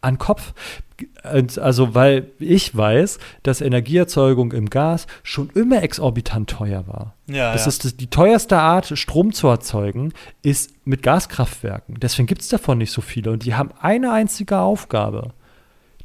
an 0.00 0.18
Kopf. 0.18 0.52
Also, 1.22 1.94
weil 1.94 2.32
ich 2.40 2.76
weiß, 2.76 3.18
dass 3.44 3.60
Energieerzeugung 3.60 4.52
im 4.52 4.68
Gas 4.68 5.06
schon 5.22 5.48
immer 5.50 5.82
exorbitant 5.82 6.50
teuer 6.50 6.88
war. 6.88 7.14
Ja, 7.28 7.52
Das 7.52 7.62
ja. 7.62 7.68
ist 7.68 7.84
das, 7.84 7.96
die 7.96 8.08
teuerste 8.08 8.58
Art, 8.58 8.98
Strom 8.98 9.32
zu 9.32 9.46
erzeugen, 9.46 10.12
ist 10.42 10.72
mit 10.84 11.04
Gaskraftwerken. 11.04 12.00
Deswegen 12.00 12.26
gibt 12.26 12.42
es 12.42 12.48
davon 12.48 12.78
nicht 12.78 12.90
so 12.90 13.00
viele. 13.00 13.30
Und 13.30 13.44
die 13.44 13.54
haben 13.54 13.70
eine 13.80 14.12
einzige 14.12 14.58
Aufgabe. 14.58 15.34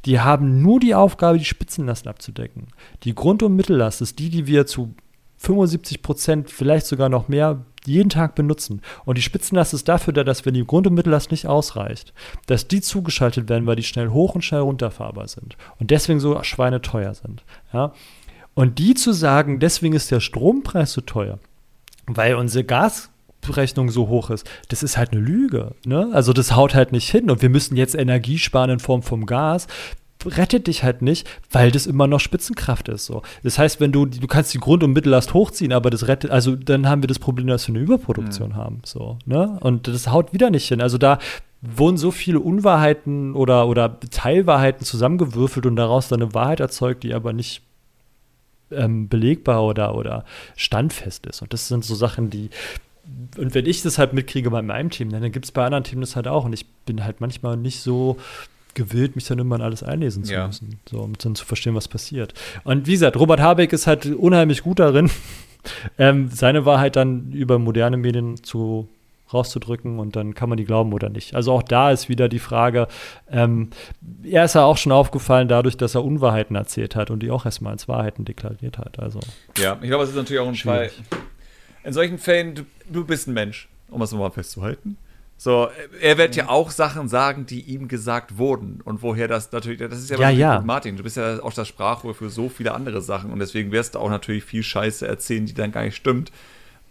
Die 0.04 0.20
haben 0.20 0.62
nur 0.62 0.78
die 0.80 0.94
Aufgabe, 0.94 1.38
die 1.38 1.44
Spitzenlast 1.44 2.06
abzudecken. 2.06 2.68
Die 3.02 3.14
Grund- 3.14 3.42
und 3.42 3.56
Mittellast 3.56 4.00
ist 4.00 4.18
die, 4.18 4.30
die 4.30 4.46
wir 4.46 4.66
zu 4.66 4.94
75 5.38 6.02
Prozent, 6.02 6.50
vielleicht 6.50 6.86
sogar 6.86 7.08
noch 7.08 7.28
mehr, 7.28 7.64
jeden 7.86 8.10
Tag 8.10 8.34
benutzen. 8.34 8.82
Und 9.04 9.18
die 9.18 9.22
Spitzenlast 9.22 9.74
ist 9.74 9.88
dafür 9.88 10.12
da, 10.12 10.24
dass 10.24 10.46
wenn 10.46 10.54
die 10.54 10.66
Grund- 10.66 10.86
und 10.86 10.94
Mittellast 10.94 11.30
nicht 11.30 11.46
ausreicht, 11.46 12.12
dass 12.46 12.68
die 12.68 12.80
zugeschaltet 12.80 13.48
werden, 13.48 13.66
weil 13.66 13.76
die 13.76 13.82
schnell 13.82 14.08
hoch 14.08 14.34
und 14.34 14.42
schnell 14.42 14.60
runterfahrbar 14.60 15.28
sind. 15.28 15.56
Und 15.78 15.90
deswegen 15.90 16.20
so 16.20 16.42
schweineteuer 16.42 17.14
sind. 17.14 17.44
Ja? 17.72 17.92
Und 18.54 18.78
die 18.78 18.94
zu 18.94 19.12
sagen, 19.12 19.58
deswegen 19.58 19.94
ist 19.94 20.10
der 20.10 20.20
Strompreis 20.20 20.92
so 20.92 21.00
teuer, 21.00 21.38
weil 22.06 22.36
unsere 22.36 22.64
Gasrechnung 22.64 23.90
so 23.90 24.08
hoch 24.08 24.30
ist, 24.30 24.48
das 24.68 24.82
ist 24.82 24.96
halt 24.96 25.12
eine 25.12 25.20
Lüge. 25.20 25.74
Ne? 25.84 26.10
Also 26.12 26.32
das 26.32 26.54
haut 26.54 26.74
halt 26.74 26.92
nicht 26.92 27.10
hin 27.10 27.30
und 27.30 27.42
wir 27.42 27.50
müssen 27.50 27.76
jetzt 27.76 27.94
Energie 27.94 28.38
sparen 28.38 28.70
in 28.70 28.78
Form 28.78 29.02
vom 29.02 29.26
Gas. 29.26 29.66
Rettet 30.24 30.68
dich 30.68 30.82
halt 30.82 31.02
nicht, 31.02 31.28
weil 31.50 31.70
das 31.70 31.86
immer 31.86 32.06
noch 32.06 32.20
Spitzenkraft 32.20 32.88
ist. 32.88 33.04
So. 33.04 33.22
Das 33.42 33.58
heißt, 33.58 33.80
wenn 33.80 33.92
du, 33.92 34.06
du 34.06 34.26
kannst 34.26 34.54
die 34.54 34.58
Grund- 34.58 34.82
und 34.82 34.92
Mittellast 34.92 35.34
hochziehen, 35.34 35.72
aber 35.72 35.90
das 35.90 36.08
rettet, 36.08 36.30
also 36.30 36.56
dann 36.56 36.88
haben 36.88 37.02
wir 37.02 37.08
das 37.08 37.18
Problem, 37.18 37.46
dass 37.46 37.68
wir 37.68 37.74
eine 37.74 37.84
Überproduktion 37.84 38.56
haben. 38.56 38.80
So, 38.84 39.18
ne? 39.26 39.58
Und 39.60 39.86
das 39.86 40.10
haut 40.10 40.32
wieder 40.32 40.50
nicht 40.50 40.66
hin. 40.66 40.80
Also 40.80 40.96
da 40.96 41.18
wurden 41.60 41.96
so 41.96 42.10
viele 42.10 42.40
Unwahrheiten 42.40 43.34
oder, 43.34 43.66
oder 43.68 43.98
Teilwahrheiten 44.00 44.84
zusammengewürfelt 44.84 45.66
und 45.66 45.76
daraus 45.76 46.08
dann 46.08 46.22
eine 46.22 46.34
Wahrheit 46.34 46.60
erzeugt, 46.60 47.02
die 47.02 47.14
aber 47.14 47.32
nicht 47.32 47.62
ähm, 48.70 49.08
belegbar 49.08 49.64
oder, 49.64 49.94
oder 49.94 50.24
standfest 50.56 51.26
ist. 51.26 51.42
Und 51.42 51.52
das 51.52 51.68
sind 51.68 51.84
so 51.84 51.94
Sachen, 51.94 52.30
die. 52.30 52.50
Und 53.36 53.54
wenn 53.54 53.66
ich 53.66 53.82
das 53.82 53.98
halt 53.98 54.14
mitkriege 54.14 54.50
bei 54.50 54.62
meinem 54.62 54.90
Team, 54.90 55.10
dann 55.10 55.30
gibt 55.30 55.44
es 55.44 55.52
bei 55.52 55.64
anderen 55.64 55.84
Teams 55.84 56.10
das 56.10 56.16
halt 56.16 56.28
auch. 56.28 56.44
Und 56.44 56.52
ich 56.52 56.66
bin 56.86 57.04
halt 57.04 57.20
manchmal 57.20 57.56
nicht 57.56 57.80
so 57.80 58.16
gewillt, 58.74 59.14
mich 59.16 59.26
dann 59.26 59.38
immer 59.38 59.56
in 59.56 59.62
alles 59.62 59.82
einlesen 59.82 60.24
zu 60.24 60.32
Ja. 60.32 60.46
müssen, 60.46 60.80
so, 60.88 60.98
um 61.00 61.14
dann 61.18 61.34
zu 61.34 61.44
verstehen, 61.44 61.74
was 61.74 61.88
passiert. 61.88 62.34
Und 62.64 62.86
wie 62.86 62.92
gesagt, 62.92 63.16
Robert 63.16 63.40
Habeck 63.40 63.72
ist 63.72 63.86
halt 63.86 64.06
unheimlich 64.06 64.62
gut 64.62 64.78
darin, 64.78 65.10
ähm, 65.98 66.28
seine 66.30 66.64
Wahrheit 66.66 66.96
dann 66.96 67.32
über 67.32 67.58
moderne 67.58 67.96
Medien 67.96 68.42
zu 68.42 68.88
rauszudrücken 69.32 69.98
und 69.98 70.16
dann 70.16 70.34
kann 70.34 70.48
man 70.48 70.58
die 70.58 70.64
glauben 70.64 70.92
oder 70.92 71.08
nicht. 71.08 71.34
Also 71.34 71.52
auch 71.52 71.62
da 71.62 71.90
ist 71.90 72.08
wieder 72.08 72.28
die 72.28 72.38
Frage, 72.38 72.86
ähm, 73.30 73.70
er 74.22 74.44
ist 74.44 74.54
ja 74.54 74.64
auch 74.64 74.76
schon 74.76 74.92
aufgefallen 74.92 75.48
dadurch, 75.48 75.76
dass 75.76 75.94
er 75.94 76.04
Unwahrheiten 76.04 76.54
erzählt 76.56 76.94
hat 76.94 77.10
und 77.10 77.20
die 77.22 77.30
auch 77.30 77.44
erstmal 77.44 77.72
als 77.72 77.88
Wahrheiten 77.88 78.24
deklariert 78.24 78.78
hat. 78.78 78.98
Also 79.00 79.20
Ja, 79.58 79.78
ich 79.80 79.88
glaube, 79.88 80.04
es 80.04 80.10
ist 80.10 80.16
natürlich 80.16 80.40
auch 80.40 80.48
ein 80.48 80.54
Fall. 80.54 80.90
In 81.82 81.92
solchen 81.92 82.18
Fällen, 82.18 82.54
du, 82.54 82.62
du 82.90 83.04
bist 83.04 83.26
ein 83.26 83.34
Mensch, 83.34 83.68
um 83.90 84.00
es 84.02 84.12
nochmal 84.12 84.30
festzuhalten. 84.30 84.98
So, 85.36 85.68
er 86.00 86.16
wird 86.16 86.36
ja 86.36 86.48
auch 86.48 86.70
Sachen 86.70 87.08
sagen, 87.08 87.44
die 87.44 87.60
ihm 87.60 87.88
gesagt 87.88 88.38
wurden. 88.38 88.80
Und 88.84 89.02
woher 89.02 89.28
das 89.28 89.50
natürlich, 89.52 89.78
das 89.80 89.98
ist 89.98 90.10
ja, 90.10 90.18
Ja, 90.18 90.30
ja. 90.30 90.60
Martin, 90.64 90.96
du 90.96 91.02
bist 91.02 91.16
ja 91.16 91.42
auch 91.42 91.52
das 91.52 91.68
Sprachrohr 91.68 92.14
für 92.14 92.30
so 92.30 92.48
viele 92.48 92.72
andere 92.72 93.02
Sachen. 93.02 93.30
Und 93.32 93.40
deswegen 93.40 93.70
wirst 93.72 93.94
du 93.94 93.98
auch 93.98 94.08
natürlich 94.08 94.44
viel 94.44 94.62
Scheiße 94.62 95.06
erzählen, 95.06 95.44
die 95.44 95.52
dann 95.54 95.72
gar 95.72 95.82
nicht 95.84 95.96
stimmt. 95.96 96.30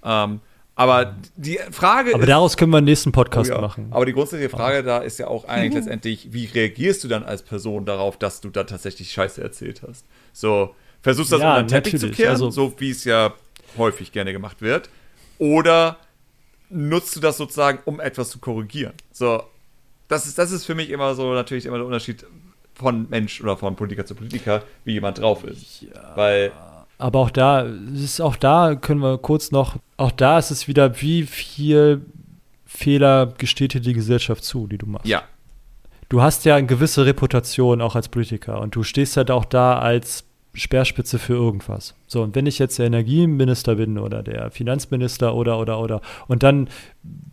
Ähm, 0.03 0.41
aber 0.75 1.15
die 1.35 1.59
Frage 1.71 2.13
Aber 2.13 2.23
ist. 2.23 2.29
daraus 2.29 2.57
können 2.57 2.71
wir 2.71 2.77
einen 2.77 2.85
nächsten 2.85 3.11
Podcast 3.11 3.49
Oh 3.51 3.55
ja. 3.55 3.61
machen. 3.61 3.87
Aber 3.91 4.05
die 4.05 4.13
grundsätzliche 4.13 4.49
Frage 4.49 4.83
da 4.83 4.97
ist 4.99 5.19
ja 5.19 5.27
auch 5.27 5.45
eigentlich 5.45 5.73
letztendlich, 5.75 6.33
wie 6.33 6.45
reagierst 6.45 7.03
du 7.03 7.07
dann 7.07 7.23
als 7.23 7.43
Person 7.43 7.85
darauf, 7.85 8.17
dass 8.17 8.41
du 8.41 8.49
da 8.49 8.63
tatsächlich 8.65 9.11
Scheiße 9.11 9.41
erzählt 9.41 9.81
hast? 9.87 10.05
So, 10.33 10.75
versuchst 11.01 11.31
du 11.31 11.35
das 11.35 11.43
Ja, 11.43 11.57
unter 11.57 11.61
den 11.79 11.83
Teppich 11.83 11.99
zu 11.99 12.09
kehren, 12.11 12.31
Also- 12.31 12.49
so 12.51 12.73
wie 12.79 12.89
es 12.89 13.03
ja 13.05 13.33
häufig 13.77 14.11
gerne 14.11 14.33
gemacht 14.33 14.61
wird? 14.61 14.89
Oder 15.37 15.97
nutzt 16.73 17.15
du 17.15 17.19
das 17.19 17.37
sozusagen, 17.37 17.79
um 17.85 17.99
etwas 17.99 18.29
zu 18.29 18.39
korrigieren? 18.39 18.93
So, 19.11 19.43
das 20.07 20.25
ist, 20.25 20.37
das 20.37 20.51
ist 20.51 20.65
für 20.65 20.75
mich 20.75 20.89
immer 20.89 21.15
so 21.15 21.33
natürlich 21.33 21.65
immer 21.65 21.77
der 21.77 21.85
Unterschied 21.85 22.25
von 22.73 23.07
Mensch 23.09 23.41
oder 23.41 23.55
von 23.55 23.75
Politiker 23.75 24.05
zu 24.05 24.15
Politiker, 24.15 24.63
wie 24.83 24.93
jemand 24.93 25.19
drauf 25.19 25.43
ist. 25.43 25.85
Weil, 26.15 26.51
Aber 26.97 27.19
auch 27.19 27.29
da, 27.29 27.61
ist 27.61 28.19
auch 28.19 28.35
da 28.35 28.75
können 28.75 28.99
wir 28.99 29.17
kurz 29.19 29.51
noch, 29.51 29.77
auch 29.97 30.11
da 30.11 30.39
ist 30.39 30.51
es 30.51 30.67
wieder, 30.67 31.01
wie 31.01 31.23
viel 31.23 32.01
Fehler 32.65 33.33
gesteht 33.37 33.73
dir 33.73 33.81
die 33.81 33.93
Gesellschaft 33.93 34.43
zu, 34.43 34.67
die 34.67 34.77
du 34.77 34.87
machst. 34.87 35.05
ja, 35.05 35.23
Du 36.09 36.21
hast 36.21 36.45
ja 36.45 36.55
eine 36.55 36.67
gewisse 36.67 37.07
Reputation 37.07 37.81
auch 37.81 37.95
als 37.95 38.07
Politiker 38.07 38.61
und 38.61 38.75
du 38.75 38.83
stehst 38.83 39.17
halt 39.17 39.31
auch 39.31 39.45
da 39.45 39.79
als 39.79 40.23
Speerspitze 40.55 41.17
für 41.17 41.33
irgendwas. 41.33 41.95
So, 42.05 42.21
und 42.21 42.35
wenn 42.35 42.45
ich 42.45 42.59
jetzt 42.59 42.77
der 42.77 42.85
Energieminister 42.85 43.75
bin 43.75 43.97
oder 43.97 44.21
der 44.21 44.51
Finanzminister 44.51 45.33
oder, 45.33 45.59
oder, 45.59 45.79
oder, 45.79 46.01
und 46.27 46.43
dann 46.43 46.69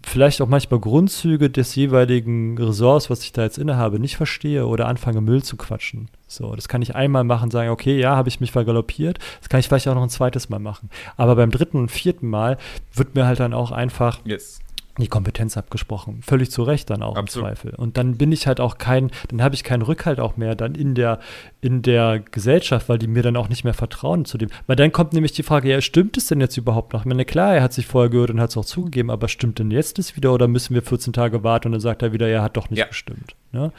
vielleicht 0.02 0.40
auch 0.40 0.48
manchmal 0.48 0.80
Grundzüge 0.80 1.50
des 1.50 1.74
jeweiligen 1.74 2.56
Ressorts, 2.56 3.10
was 3.10 3.22
ich 3.22 3.32
da 3.32 3.42
jetzt 3.42 3.58
innehabe, 3.58 3.98
nicht 3.98 4.16
verstehe 4.16 4.66
oder 4.66 4.88
anfange 4.88 5.20
Müll 5.20 5.42
zu 5.42 5.56
quatschen. 5.58 6.08
So, 6.26 6.54
das 6.54 6.68
kann 6.68 6.80
ich 6.80 6.94
einmal 6.94 7.24
machen, 7.24 7.50
sagen, 7.50 7.70
okay, 7.70 8.00
ja, 8.00 8.16
habe 8.16 8.30
ich 8.30 8.40
mich 8.40 8.52
vergaloppiert. 8.52 9.18
Das 9.40 9.50
kann 9.50 9.60
ich 9.60 9.68
vielleicht 9.68 9.88
auch 9.88 9.94
noch 9.94 10.02
ein 10.02 10.10
zweites 10.10 10.48
Mal 10.48 10.58
machen. 10.58 10.88
Aber 11.16 11.36
beim 11.36 11.50
dritten 11.50 11.76
und 11.76 11.90
vierten 11.90 12.28
Mal 12.28 12.56
wird 12.94 13.14
mir 13.14 13.26
halt 13.26 13.40
dann 13.40 13.52
auch 13.52 13.70
einfach 13.70 14.20
jetzt. 14.24 14.62
Die 15.00 15.08
Kompetenz 15.08 15.56
abgesprochen. 15.56 16.20
Völlig 16.22 16.50
zu 16.50 16.62
Recht 16.62 16.90
dann 16.90 17.02
auch 17.02 17.16
Absolut. 17.16 17.48
im 17.48 17.54
Zweifel. 17.54 17.74
Und 17.74 17.96
dann 17.96 18.16
bin 18.16 18.30
ich 18.32 18.46
halt 18.46 18.60
auch 18.60 18.78
kein, 18.78 19.10
dann 19.28 19.42
habe 19.42 19.54
ich 19.54 19.64
keinen 19.64 19.82
Rückhalt 19.82 20.20
auch 20.20 20.36
mehr 20.36 20.54
dann 20.54 20.74
in 20.74 20.94
der, 20.94 21.18
in 21.60 21.82
der 21.82 22.20
Gesellschaft, 22.20 22.88
weil 22.88 22.98
die 22.98 23.06
mir 23.06 23.22
dann 23.22 23.36
auch 23.36 23.48
nicht 23.48 23.64
mehr 23.64 23.74
vertrauen 23.74 24.24
zu 24.24 24.38
dem. 24.38 24.50
Weil 24.66 24.76
dann 24.76 24.92
kommt 24.92 25.12
nämlich 25.12 25.32
die 25.32 25.42
Frage, 25.42 25.68
ja, 25.70 25.80
stimmt 25.80 26.16
es 26.16 26.26
denn 26.26 26.40
jetzt 26.40 26.56
überhaupt 26.56 26.92
noch? 26.92 27.00
Ich 27.00 27.06
meine, 27.06 27.24
klar, 27.24 27.54
er 27.56 27.62
hat 27.62 27.72
sich 27.72 27.86
vorher 27.86 28.10
gehört 28.10 28.30
und 28.30 28.40
hat 28.40 28.50
es 28.50 28.56
auch 28.56 28.64
zugegeben, 28.64 29.10
aber 29.10 29.28
stimmt 29.28 29.58
denn 29.58 29.70
jetzt 29.70 29.98
es 29.98 30.16
wieder 30.16 30.32
oder 30.32 30.46
müssen 30.48 30.74
wir 30.74 30.82
14 30.82 31.12
Tage 31.12 31.42
warten 31.42 31.68
und 31.68 31.72
dann 31.72 31.80
sagt 31.80 32.02
er 32.02 32.12
wieder, 32.12 32.28
er 32.28 32.42
hat 32.42 32.56
doch 32.56 32.70
nicht 32.70 32.78
Ja. 32.78 32.86
gestimmt. 32.86 33.34
Ne? 33.52 33.72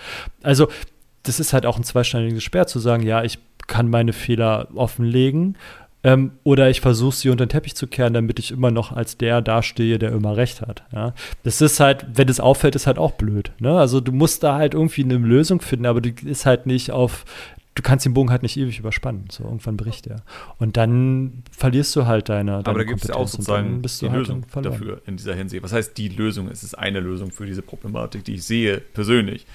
Also, 0.44 0.68
das 1.24 1.40
ist 1.40 1.54
halt 1.54 1.66
auch 1.66 1.78
ein 1.78 1.84
zweischneidiges 1.84 2.44
Schwert 2.44 2.70
zu 2.70 2.80
sagen, 2.80 3.04
ja, 3.04 3.24
ich 3.24 3.38
kann 3.68 3.90
meine 3.90 4.12
Fehler 4.12 4.68
offenlegen 4.76 5.56
ähm, 6.04 6.32
oder 6.44 6.70
ich 6.70 6.82
versuche 6.82 7.16
sie 7.16 7.30
unter 7.30 7.46
den 7.46 7.50
Teppich 7.50 7.76
zu 7.76 7.88
kehren, 7.88 8.14
damit 8.14 8.40
ich 8.40 8.52
immer 8.52 8.72
noch 8.72 8.92
als 8.92 9.18
der 9.18 9.42
dastehe, 9.42 10.00
der 10.00 10.12
immer 10.12 10.36
recht 10.36 10.62
hat. 10.62 10.84
Ja? 10.92 11.14
Das 11.44 11.62
ist 11.62 11.80
halt, 11.80 12.06
wenn 12.14 12.28
es 12.28 12.40
auffällt, 12.40 12.76
ist 12.76 12.88
halt 12.88 12.98
auch 12.98 13.12
blöd. 13.12 13.52
Ne? 13.60 13.78
Also 13.78 14.00
du 14.00 14.12
musst 14.12 14.44
da 14.44 14.56
halt 14.56 14.74
irgendwie 14.74 15.04
eine 15.04 15.18
Lösung 15.18 15.62
finden, 15.62 15.86
aber 15.86 16.02
die 16.02 16.16
ist 16.28 16.46
halt 16.46 16.66
nicht 16.66 16.92
auf, 16.92 17.26
du 17.76 17.84
kannst 17.84 18.06
den 18.06 18.14
Bogen 18.14 18.32
halt 18.32 18.42
nicht 18.42 18.58
ewig 18.58 18.80
überspannen. 18.80 19.26
So 19.30 19.44
irgendwann 19.44 19.78
bricht 19.78 20.08
er. 20.08 20.24
Und 20.58 20.76
dann 20.76 21.44
verlierst 21.52 21.96
du 21.96 22.08
halt 22.08 22.30
deine, 22.30 22.64
deine 22.64 22.68
Aber 22.68 22.80
da 22.80 22.86
gibt 22.86 23.04
es 23.04 23.10
ja 23.10 23.16
auch 23.16 23.28
sozusagen 23.28 23.84
die 23.84 24.10
halt 24.10 24.18
Lösung 24.18 24.46
dafür 24.62 25.02
in 25.06 25.18
dieser 25.18 25.36
Hinsicht. 25.36 25.62
Was 25.64 25.72
heißt 25.72 25.98
die 25.98 26.10
Lösung? 26.10 26.48
Es 26.50 26.64
ist 26.64 26.78
eine 26.78 27.00
Lösung 27.00 27.32
für 27.32 27.46
diese 27.46 27.62
Problematik, 27.62 28.26
die 28.26 28.36
ich 28.36 28.44
sehe 28.44 28.80
persönlich. 28.80 29.46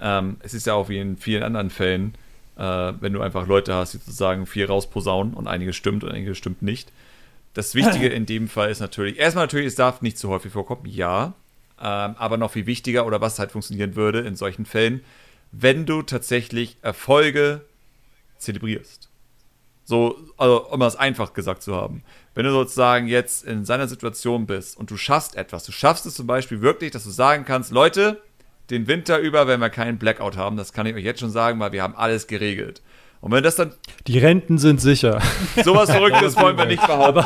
Ähm, 0.00 0.36
es 0.40 0.54
ist 0.54 0.66
ja 0.66 0.74
auch 0.74 0.88
wie 0.88 0.98
in 0.98 1.16
vielen 1.16 1.42
anderen 1.42 1.70
Fällen, 1.70 2.14
äh, 2.56 2.92
wenn 3.00 3.12
du 3.12 3.20
einfach 3.20 3.46
Leute 3.46 3.74
hast, 3.74 3.94
die 3.94 3.98
sozusagen 3.98 4.46
viel 4.46 4.66
rausposaunen 4.66 5.34
und 5.34 5.46
einiges 5.46 5.76
stimmt 5.76 6.04
und 6.04 6.12
einiges 6.12 6.38
stimmt 6.38 6.62
nicht. 6.62 6.92
Das 7.54 7.74
Wichtige 7.74 8.08
in 8.14 8.26
dem 8.26 8.48
Fall 8.48 8.70
ist 8.70 8.80
natürlich, 8.80 9.18
erstmal 9.18 9.44
natürlich, 9.44 9.66
es 9.66 9.74
darf 9.74 10.02
nicht 10.02 10.18
zu 10.18 10.28
häufig 10.28 10.52
vorkommen, 10.52 10.86
ja. 10.86 11.34
Ähm, 11.78 12.14
aber 12.18 12.38
noch 12.38 12.52
viel 12.52 12.66
wichtiger 12.66 13.06
oder 13.06 13.20
was 13.20 13.38
halt 13.38 13.52
funktionieren 13.52 13.96
würde 13.96 14.20
in 14.20 14.34
solchen 14.34 14.64
Fällen, 14.64 15.02
wenn 15.52 15.84
du 15.84 16.02
tatsächlich 16.02 16.78
Erfolge 16.82 17.62
zelebrierst. 18.38 19.08
So, 19.84 20.18
also, 20.36 20.68
um 20.68 20.80
das 20.80 20.96
einfach 20.96 21.32
gesagt 21.32 21.62
zu 21.62 21.76
haben. 21.76 22.02
Wenn 22.34 22.44
du 22.44 22.50
sozusagen 22.50 23.06
jetzt 23.06 23.44
in 23.44 23.64
seiner 23.64 23.86
Situation 23.86 24.46
bist 24.46 24.76
und 24.76 24.90
du 24.90 24.96
schaffst 24.96 25.36
etwas, 25.36 25.64
du 25.64 25.72
schaffst 25.72 26.06
es 26.06 26.14
zum 26.14 26.26
Beispiel 26.26 26.60
wirklich, 26.60 26.90
dass 26.90 27.04
du 27.04 27.10
sagen 27.10 27.44
kannst, 27.44 27.70
Leute, 27.70 28.20
den 28.70 28.86
Winter 28.88 29.18
über 29.18 29.46
werden 29.46 29.60
wir 29.60 29.70
keinen 29.70 29.98
Blackout 29.98 30.36
haben, 30.36 30.56
das 30.56 30.72
kann 30.72 30.86
ich 30.86 30.94
euch 30.94 31.04
jetzt 31.04 31.20
schon 31.20 31.30
sagen, 31.30 31.58
weil 31.60 31.72
wir 31.72 31.82
haben 31.82 31.94
alles 31.96 32.26
geregelt. 32.26 32.82
Und 33.20 33.32
wenn 33.32 33.42
das 33.42 33.56
dann 33.56 33.72
Die 34.06 34.18
Renten 34.18 34.58
sind 34.58 34.80
sicher. 34.80 35.20
sowas 35.64 35.90
Verrücktes 35.90 36.36
wollen 36.36 36.56
wir 36.58 36.66
nicht 36.66 36.86
behaupten. 36.86 37.24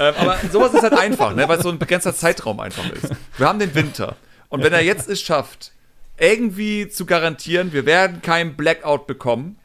ähm, 0.00 0.14
aber 0.18 0.36
sowas 0.50 0.72
ist 0.74 0.82
halt 0.82 0.94
einfach, 0.94 1.34
ne, 1.34 1.48
weil 1.48 1.56
es 1.58 1.62
so 1.64 1.68
ein 1.70 1.78
begrenzter 1.78 2.14
Zeitraum 2.14 2.60
einfach 2.60 2.88
ist. 2.92 3.10
Wir 3.36 3.48
haben 3.48 3.58
den 3.58 3.74
Winter. 3.74 4.16
Und 4.48 4.62
wenn 4.62 4.72
er 4.72 4.82
jetzt 4.82 5.08
es 5.08 5.20
schafft, 5.20 5.72
irgendwie 6.18 6.88
zu 6.88 7.04
garantieren, 7.06 7.72
wir 7.72 7.84
werden 7.86 8.22
keinen 8.22 8.54
Blackout 8.54 9.06
bekommen, 9.06 9.58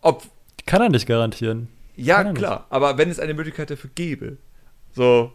ob 0.00 0.22
Kann 0.66 0.80
er 0.80 0.88
nicht 0.90 1.06
garantieren. 1.08 1.68
ja, 1.96 2.18
er 2.18 2.24
nicht. 2.24 2.36
klar, 2.36 2.66
aber 2.70 2.96
wenn 2.96 3.10
es 3.10 3.18
eine 3.18 3.34
Möglichkeit 3.34 3.70
dafür 3.70 3.90
gäbe. 3.94 4.36
So, 4.94 5.32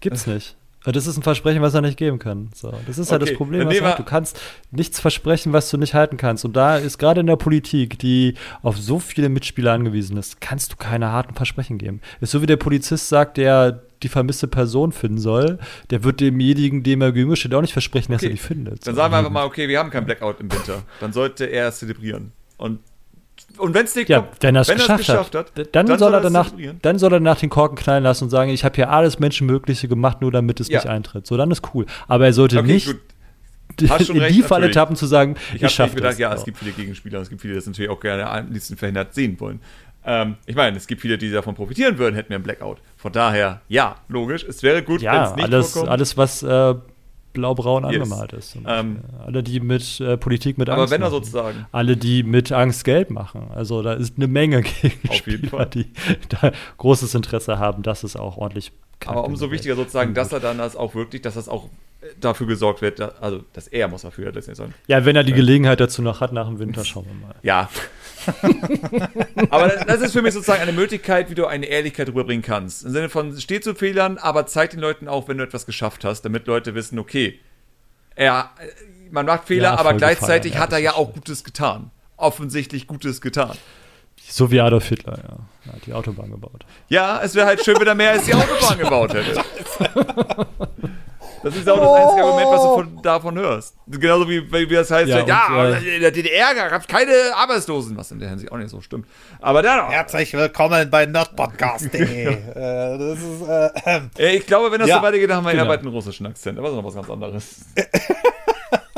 Gibt's 0.00 0.26
nicht. 0.26 0.56
Das 0.84 1.06
ist 1.06 1.16
ein 1.16 1.22
Versprechen, 1.22 1.62
was 1.62 1.74
er 1.74 1.80
nicht 1.80 1.96
geben 1.96 2.18
kann. 2.18 2.50
So, 2.54 2.72
das 2.86 2.98
ist 2.98 3.12
halt 3.12 3.22
Okay, 3.22 3.30
das 3.30 3.38
Problem. 3.38 3.68
Was 3.68 3.76
er 3.76 3.84
hat. 3.90 3.98
Du 3.98 4.02
kannst 4.04 4.40
nichts 4.72 4.98
versprechen, 4.98 5.52
was 5.52 5.70
du 5.70 5.76
nicht 5.76 5.94
halten 5.94 6.16
kannst. 6.16 6.44
Und 6.44 6.56
da 6.56 6.76
ist 6.76 6.98
gerade 6.98 7.20
in 7.20 7.26
der 7.28 7.36
Politik, 7.36 7.98
die 8.00 8.34
auf 8.62 8.76
so 8.78 8.98
viele 8.98 9.28
Mitspieler 9.28 9.72
angewiesen 9.72 10.16
ist, 10.16 10.40
kannst 10.40 10.72
du 10.72 10.76
keine 10.76 11.12
harten 11.12 11.34
Versprechen 11.34 11.78
geben. 11.78 12.00
Ist 12.20 12.32
so 12.32 12.42
wie 12.42 12.46
der 12.46 12.56
Polizist 12.56 13.08
sagt, 13.08 13.36
der 13.36 13.82
die 14.02 14.08
vermisste 14.08 14.48
Person 14.48 14.90
finden 14.90 15.18
soll, 15.18 15.60
der 15.90 16.02
wird 16.02 16.18
demjenigen, 16.18 16.82
dem 16.82 17.00
er 17.02 17.12
gegenüber 17.12 17.36
steht, 17.36 17.54
auch 17.54 17.60
nicht 17.60 17.72
versprechen, 17.72 18.10
dass 18.10 18.20
Okay, 18.22 18.30
er 18.30 18.34
die 18.34 18.38
findet. 18.40 18.84
dann 18.84 18.96
sagen 18.96 19.12
wir 19.12 19.18
einfach 19.18 19.30
mal, 19.30 19.44
okay, 19.44 19.68
wir 19.68 19.78
haben 19.78 19.90
keinen 19.90 20.06
Blackout 20.06 20.40
im 20.40 20.50
Winter. 20.52 20.82
Dann 20.98 21.12
sollte 21.12 21.44
er 21.44 21.68
es 21.68 21.78
zelebrieren. 21.78 22.32
Und, 22.56 22.80
und 23.58 23.74
wenn 23.74 23.84
es 23.84 23.94
dir 23.94 24.04
Ja, 24.06 24.28
wenn 24.40 24.54
er 24.56 24.62
es 24.62 24.68
wenn 24.68 24.76
geschafft, 24.76 24.98
geschafft 25.00 25.34
hat, 25.34 25.52
dann, 25.56 25.66
dann 25.72 25.86
soll 25.86 25.98
soll 25.98 26.14
er 26.14 26.20
danach, 26.20 26.50
dann 26.82 26.98
soll 26.98 27.12
er 27.12 27.20
nach 27.20 27.38
den 27.38 27.50
Korken 27.50 27.76
knallen 27.76 28.04
lassen 28.04 28.24
und 28.24 28.30
sagen, 28.30 28.50
ich 28.50 28.64
habe 28.64 28.74
hier 28.76 28.90
alles 28.90 29.18
Menschenmögliche 29.18 29.88
gemacht, 29.88 30.20
nur 30.20 30.32
damit 30.32 30.60
es 30.60 30.68
Ja. 30.68 30.78
nicht 30.78 30.88
eintritt. 30.88 31.26
So, 31.26 31.36
dann 31.36 31.50
ist 31.50 31.62
cool. 31.74 31.86
Aber 32.08 32.26
er 32.26 32.32
sollte 32.32 32.58
Okay, 32.58 32.72
nicht 32.72 32.86
gut. 32.86 33.00
in 33.80 33.90
Hast 33.90 34.06
schon 34.06 34.14
die 34.16 34.20
recht, 34.20 34.42
Falle 34.44 34.62
natürlich. 34.62 34.74
tappen 34.74 34.96
zu 34.96 35.06
sagen, 35.06 35.36
Ich 35.50 35.56
ich, 35.56 35.62
habe 35.62 35.72
schaffe 35.72 35.94
gedacht, 35.96 36.12
das. 36.12 36.18
ja, 36.18 36.30
So. 36.32 36.38
es 36.38 36.44
gibt 36.44 36.58
viele 36.58 36.72
Gegenspieler, 36.72 37.20
es 37.20 37.28
gibt 37.30 37.40
viele, 37.40 37.54
die 37.54 37.58
das 37.58 37.66
natürlich 37.66 37.90
auch 37.90 38.00
gerne 38.00 38.28
am 38.28 38.50
liebsten 38.52 38.76
verhindert 38.76 39.14
sehen 39.14 39.38
wollen. 39.40 39.60
Ähm, 40.04 40.36
ich 40.46 40.56
meine, 40.56 40.76
es 40.76 40.86
gibt 40.86 41.00
viele, 41.00 41.16
die 41.16 41.30
davon 41.30 41.54
profitieren 41.54 41.96
würden, 41.96 42.14
hätten 42.16 42.30
wir 42.30 42.36
einen 42.36 42.44
Blackout. 42.44 42.78
Von 42.96 43.12
daher, 43.12 43.60
ja, 43.68 43.96
logisch. 44.08 44.44
Es 44.44 44.62
wäre 44.62 44.82
gut, 44.82 45.00
wenn 45.00 45.06
Ja, 45.06 45.30
es 45.30 45.36
nicht 45.36 45.44
alles, 45.44 45.70
vorkommt. 45.72 45.90
alles, 45.92 46.16
was 46.16 46.42
äh, 46.42 46.74
blau-braun 47.32 47.84
Yes. 47.84 48.02
angemalt 48.02 48.32
ist. 48.32 48.56
Ähm. 48.66 48.98
Alle, 49.24 49.42
die 49.42 49.60
mit 49.60 50.00
äh, 50.00 50.16
Politik 50.16 50.58
mit 50.58 50.68
aber 50.68 50.82
Angst 50.82 50.92
wenn 50.92 51.00
er 51.02 51.06
machen. 51.10 51.12
sozusagen 51.24 51.66
Alle, 51.72 51.96
die 51.96 52.22
mit 52.22 52.52
Angst 52.52 52.84
Geld 52.84 53.10
machen. 53.10 53.48
Also 53.54 53.82
da 53.82 53.94
ist 53.94 54.14
eine 54.16 54.26
Menge 54.28 54.62
Gegenspieler, 54.82 55.66
die 55.66 55.86
da 56.28 56.52
großes 56.78 57.14
Interesse 57.14 57.58
haben, 57.58 57.82
dass 57.82 58.02
es 58.04 58.16
auch 58.16 58.36
ordentlich 58.36 58.72
Aber 59.06 59.24
umso 59.24 59.50
wichtiger 59.50 59.74
sozusagen, 59.76 60.10
Und 60.10 60.16
dass 60.16 60.32
er 60.32 60.40
dann 60.40 60.58
das 60.58 60.76
auch 60.76 60.94
wirklich, 60.94 61.22
dass 61.22 61.34
das 61.34 61.48
auch 61.48 61.64
äh, 62.02 62.06
dafür 62.20 62.46
gesorgt 62.46 62.82
wird, 62.82 63.00
da- 63.00 63.12
also 63.20 63.40
dass 63.52 63.66
er 63.68 63.88
muss 63.88 64.02
dafür 64.02 64.26
letztendlich 64.26 64.58
sagen. 64.58 64.74
Ja, 64.86 65.04
wenn 65.04 65.16
er 65.16 65.24
die 65.24 65.32
Gelegenheit 65.32 65.80
dazu 65.80 66.02
noch 66.02 66.20
hat 66.20 66.32
nach 66.32 66.46
dem 66.48 66.58
Winter, 66.58 66.84
schauen 66.84 67.06
wir 67.06 67.26
mal. 67.26 67.34
Ja. 67.42 67.68
aber 69.50 69.68
das 69.68 70.00
ist 70.00 70.12
für 70.12 70.22
mich 70.22 70.34
sozusagen 70.34 70.62
eine 70.62 70.72
Möglichkeit, 70.72 71.30
wie 71.30 71.34
du 71.34 71.46
eine 71.46 71.66
Ehrlichkeit 71.66 72.08
rüberbringen 72.08 72.42
kannst. 72.42 72.84
Im 72.84 72.92
Sinne 72.92 73.08
von, 73.08 73.38
steh 73.38 73.60
zu 73.60 73.74
Fehlern, 73.74 74.18
aber 74.18 74.46
zeig 74.46 74.70
den 74.70 74.80
Leuten 74.80 75.08
auch, 75.08 75.28
wenn 75.28 75.38
du 75.38 75.44
etwas 75.44 75.66
geschafft 75.66 76.04
hast, 76.04 76.22
damit 76.22 76.46
Leute 76.46 76.74
wissen, 76.74 76.98
okay, 76.98 77.38
er, 78.14 78.50
man 79.10 79.26
macht 79.26 79.46
Fehler, 79.46 79.72
Ja, 79.72 79.78
aber 79.78 79.94
gleichzeitig 79.94 80.52
feiern, 80.52 80.60
ja, 80.60 80.66
hat 80.66 80.72
er 80.72 80.78
ja 80.78 80.94
auch. 80.94 81.12
Gutes 81.12 81.44
getan. 81.44 81.90
Offensichtlich 82.16 82.86
Gutes 82.86 83.20
getan. 83.20 83.56
So 84.28 84.50
wie 84.50 84.60
Adolf 84.60 84.86
Hitler, 84.88 85.18
ja. 85.18 85.36
Er 85.66 85.72
hat 85.74 85.86
die 85.86 85.92
Autobahn 85.92 86.30
gebaut. 86.30 86.64
Ja, 86.88 87.20
es 87.22 87.34
wäre 87.34 87.46
halt 87.46 87.64
schön, 87.64 87.78
wenn 87.78 87.86
er 87.86 87.94
mehr 87.94 88.12
als 88.12 88.24
die 88.24 88.34
Autobahn 88.34 88.78
gebaut 88.78 89.14
hätte. 89.14 89.42
Das 91.42 91.56
ist 91.56 91.66
ja 91.66 91.72
auch 91.72 91.80
das 91.80 92.02
einzige 92.02 92.24
Argument, 92.24 92.50
was 92.50 92.62
du 92.62 92.74
von, 92.74 93.02
davon 93.02 93.38
hörst. 93.38 93.74
Genauso 93.88 94.28
wie, 94.28 94.50
wie 94.52 94.66
das 94.74 94.90
heißt, 94.90 95.08
ja, 95.08 95.26
ja, 95.26 95.46
und, 95.48 95.74
äh, 95.74 95.96
in 95.96 96.00
der 96.00 96.12
DDR 96.12 96.54
gab 96.54 96.80
es 96.80 96.86
keine 96.86 97.12
Arbeitslosen, 97.34 97.96
was 97.96 98.12
in 98.12 98.20
der 98.20 98.28
Hinsicht 98.28 98.52
auch 98.52 98.56
nicht 98.58 98.70
so 98.70 98.80
stimmt. 98.80 99.06
Aber 99.40 99.62
dann 99.62 99.90
Herzlich 99.90 100.32
willkommen 100.34 100.88
bei 100.90 101.06
Nerdpodcast.de. 101.06 102.26
äh, 102.26 102.98
das 102.98 103.18
ist, 103.18 103.48
äh, 103.48 103.70
ähm. 103.86 104.10
Ich 104.16 104.46
glaube, 104.46 104.70
wenn 104.70 104.78
das 104.78 104.88
ja, 104.88 104.98
so 104.98 105.02
weitergeht, 105.02 105.30
dann 105.30 105.38
haben 105.38 105.44
wir 105.44 105.52
genau. 105.52 105.70
einen 105.70 105.88
russischen 105.88 106.26
Akzent. 106.26 106.58
Aber 106.58 106.68
das 106.68 106.76
ist 106.76 106.82
noch 106.82 106.88
was 106.88 106.94
ganz 106.94 107.10
anderes. 107.10 107.64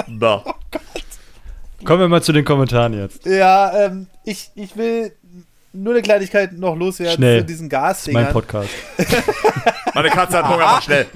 da. 0.21 0.43
Oh 0.45 0.53
Gott. 0.71 0.83
Kommen 1.85 2.01
wir 2.01 2.09
mal 2.09 2.23
zu 2.23 2.33
den 2.33 2.45
Kommentaren 2.45 2.95
jetzt. 2.95 3.25
Ja, 3.27 3.87
ähm, 3.87 4.07
ich, 4.25 4.51
ich 4.55 4.77
will 4.77 5.13
nur 5.75 5.93
eine 5.93 6.03
Kleinigkeit 6.03 6.53
noch 6.53 6.77
loswerden 6.77 7.17
schnell. 7.17 7.41
zu 7.41 7.47
diesen 7.47 7.69
Gasdingern. 7.69 8.25
Mein 8.25 8.33
Podcast. 8.33 8.71
Meine 9.95 10.09
Katze 10.09 10.39
hat 10.39 10.49
Hunger, 10.49 10.65
mach 10.65 10.83
schnell. 10.83 11.07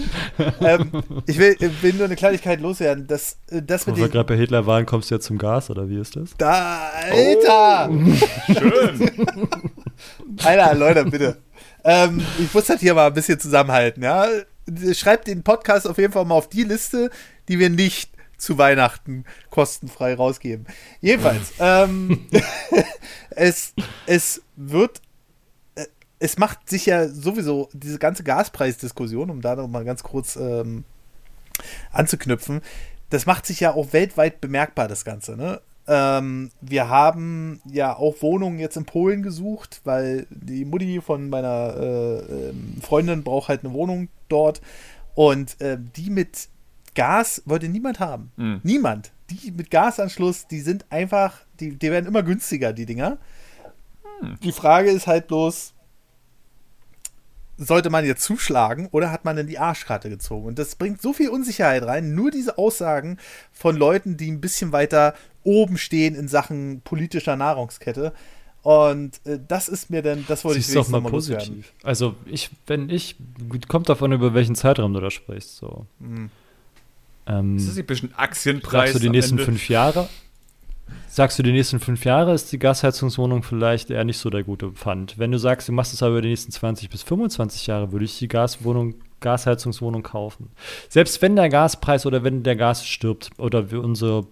ähm, 0.60 0.90
ich 1.26 1.38
will, 1.38 1.56
will, 1.80 1.92
nur 1.94 2.04
eine 2.04 2.16
Kleinigkeit 2.16 2.60
loswerden. 2.60 3.06
Das, 3.06 3.38
äh, 3.50 3.62
das 3.62 3.86
mit 3.86 3.96
Wo 3.96 4.00
wir 4.00 4.08
gerade 4.08 4.24
bei 4.24 4.36
Hitler 4.36 4.66
waren, 4.66 4.86
kommst 4.86 5.10
du 5.10 5.14
jetzt 5.14 5.26
zum 5.26 5.38
Gas, 5.38 5.70
oder 5.70 5.88
wie 5.88 5.98
ist 5.98 6.16
das? 6.16 6.30
Da, 6.36 6.90
Alter! 7.10 7.90
Oh, 7.90 8.52
schön. 8.52 9.10
Alter, 10.44 10.74
Leute, 10.74 11.04
bitte. 11.04 11.38
Ähm, 11.84 12.24
ich 12.38 12.52
muss 12.52 12.66
das 12.66 12.80
hier 12.80 12.94
mal 12.94 13.06
ein 13.06 13.14
bisschen 13.14 13.40
zusammenhalten, 13.40 14.02
ja. 14.02 14.26
Schreibt 14.92 15.26
den 15.26 15.42
Podcast 15.42 15.88
auf 15.88 15.98
jeden 15.98 16.12
Fall 16.12 16.24
mal 16.24 16.36
auf 16.36 16.48
die 16.48 16.64
Liste, 16.64 17.10
die 17.48 17.58
wir 17.58 17.70
nicht 17.70 18.11
zu 18.42 18.58
Weihnachten 18.58 19.24
kostenfrei 19.50 20.14
rausgeben. 20.14 20.66
Jedenfalls, 21.00 21.52
ähm, 21.60 22.26
es, 23.30 23.72
es 24.06 24.42
wird, 24.56 25.00
äh, 25.76 25.86
es 26.18 26.38
macht 26.38 26.68
sich 26.68 26.86
ja 26.86 27.08
sowieso 27.08 27.68
diese 27.72 28.00
ganze 28.00 28.24
Gaspreisdiskussion, 28.24 29.30
um 29.30 29.40
da 29.40 29.54
noch 29.54 29.68
mal 29.68 29.84
ganz 29.84 30.02
kurz 30.02 30.34
ähm, 30.34 30.84
anzuknüpfen, 31.92 32.62
das 33.10 33.26
macht 33.26 33.46
sich 33.46 33.60
ja 33.60 33.74
auch 33.74 33.92
weltweit 33.92 34.40
bemerkbar, 34.40 34.88
das 34.88 35.04
Ganze. 35.04 35.36
Ne? 35.36 35.60
Ähm, 35.86 36.50
wir 36.60 36.88
haben 36.88 37.60
ja 37.70 37.94
auch 37.94 38.22
Wohnungen 38.22 38.58
jetzt 38.58 38.76
in 38.76 38.86
Polen 38.86 39.22
gesucht, 39.22 39.82
weil 39.84 40.26
die 40.30 40.64
Mutti 40.64 41.00
von 41.00 41.28
meiner 41.28 41.76
äh, 41.76 42.48
ähm, 42.48 42.78
Freundin 42.82 43.22
braucht 43.22 43.48
halt 43.48 43.64
eine 43.64 43.72
Wohnung 43.72 44.08
dort. 44.28 44.60
Und 45.14 45.60
äh, 45.60 45.78
die 45.78 46.08
mit 46.10 46.48
Gas 46.94 47.42
wollte 47.46 47.68
niemand 47.68 48.00
haben. 48.00 48.32
Mhm. 48.36 48.60
Niemand. 48.62 49.12
Die 49.30 49.50
mit 49.50 49.70
Gasanschluss, 49.70 50.46
die 50.46 50.60
sind 50.60 50.84
einfach, 50.90 51.38
die, 51.60 51.76
die 51.76 51.90
werden 51.90 52.06
immer 52.06 52.22
günstiger, 52.22 52.72
die 52.72 52.86
Dinger. 52.86 53.18
Mhm. 54.20 54.38
Die 54.42 54.52
Frage 54.52 54.90
ist 54.90 55.06
halt 55.06 55.28
bloß, 55.28 55.74
sollte 57.56 57.90
man 57.90 58.04
jetzt 58.04 58.22
zuschlagen 58.22 58.88
oder 58.90 59.10
hat 59.10 59.24
man 59.24 59.36
denn 59.36 59.46
die 59.46 59.58
Arschkarte 59.58 60.10
gezogen? 60.10 60.46
Und 60.46 60.58
das 60.58 60.74
bringt 60.74 61.00
so 61.00 61.12
viel 61.12 61.28
Unsicherheit 61.28 61.84
rein. 61.84 62.14
Nur 62.14 62.30
diese 62.30 62.58
Aussagen 62.58 63.18
von 63.52 63.76
Leuten, 63.76 64.16
die 64.16 64.30
ein 64.30 64.40
bisschen 64.40 64.72
weiter 64.72 65.14
oben 65.44 65.78
stehen 65.78 66.14
in 66.14 66.28
Sachen 66.28 66.80
politischer 66.82 67.36
Nahrungskette. 67.36 68.12
Und 68.62 69.20
äh, 69.26 69.40
das 69.46 69.68
ist 69.68 69.90
mir 69.90 70.02
dann, 70.02 70.24
das 70.28 70.44
wollte 70.44 70.60
Siehst 70.60 70.70
ich 70.70 70.74
doch 70.74 70.88
mal 70.88 71.00
positiv. 71.02 71.38
Loswerden. 71.38 71.64
Also 71.82 72.14
ich, 72.26 72.50
wenn 72.66 72.90
ich, 72.90 73.16
kommt 73.68 73.88
davon, 73.88 74.12
über 74.12 74.34
welchen 74.34 74.54
Zeitraum 74.54 74.94
du 74.94 75.00
da 75.00 75.10
sprichst. 75.10 75.56
So. 75.56 75.86
Mhm. 75.98 76.30
Ähm, 77.26 77.56
ist 77.56 77.68
das 77.68 77.78
ein 77.78 77.86
bisschen 77.86 78.14
Aktienpreis? 78.16 78.90
Sagst 78.90 78.94
du 78.94 78.98
die 78.98 79.10
nächsten 79.10 79.34
Ende? 79.34 79.44
fünf 79.44 79.68
Jahre? 79.68 80.08
Sagst 81.08 81.38
du, 81.38 81.42
die 81.42 81.52
nächsten 81.52 81.78
fünf 81.78 82.04
Jahre 82.04 82.32
ist 82.32 82.52
die 82.52 82.58
Gasheizungswohnung 82.58 83.42
vielleicht 83.42 83.90
eher 83.90 84.04
nicht 84.04 84.18
so 84.18 84.30
der 84.30 84.44
gute 84.44 84.70
Pfand. 84.70 85.18
Wenn 85.18 85.30
du 85.30 85.38
sagst, 85.38 85.68
du 85.68 85.72
machst 85.72 85.92
es 85.92 86.02
aber 86.02 86.12
über 86.12 86.22
die 86.22 86.30
nächsten 86.30 86.52
20 86.52 86.88
bis 86.88 87.02
25 87.02 87.66
Jahre, 87.66 87.92
würde 87.92 88.06
ich 88.06 88.18
die 88.18 88.28
Gaswohnung, 88.28 88.94
Gasheizungswohnung 89.20 90.02
kaufen. 90.02 90.48
Selbst 90.88 91.20
wenn 91.20 91.36
der 91.36 91.50
Gaspreis 91.50 92.06
oder 92.06 92.24
wenn 92.24 92.42
der 92.42 92.56
Gas 92.56 92.86
stirbt 92.86 93.30
oder 93.36 93.70
wir 93.70 93.82
unsere 93.82 94.26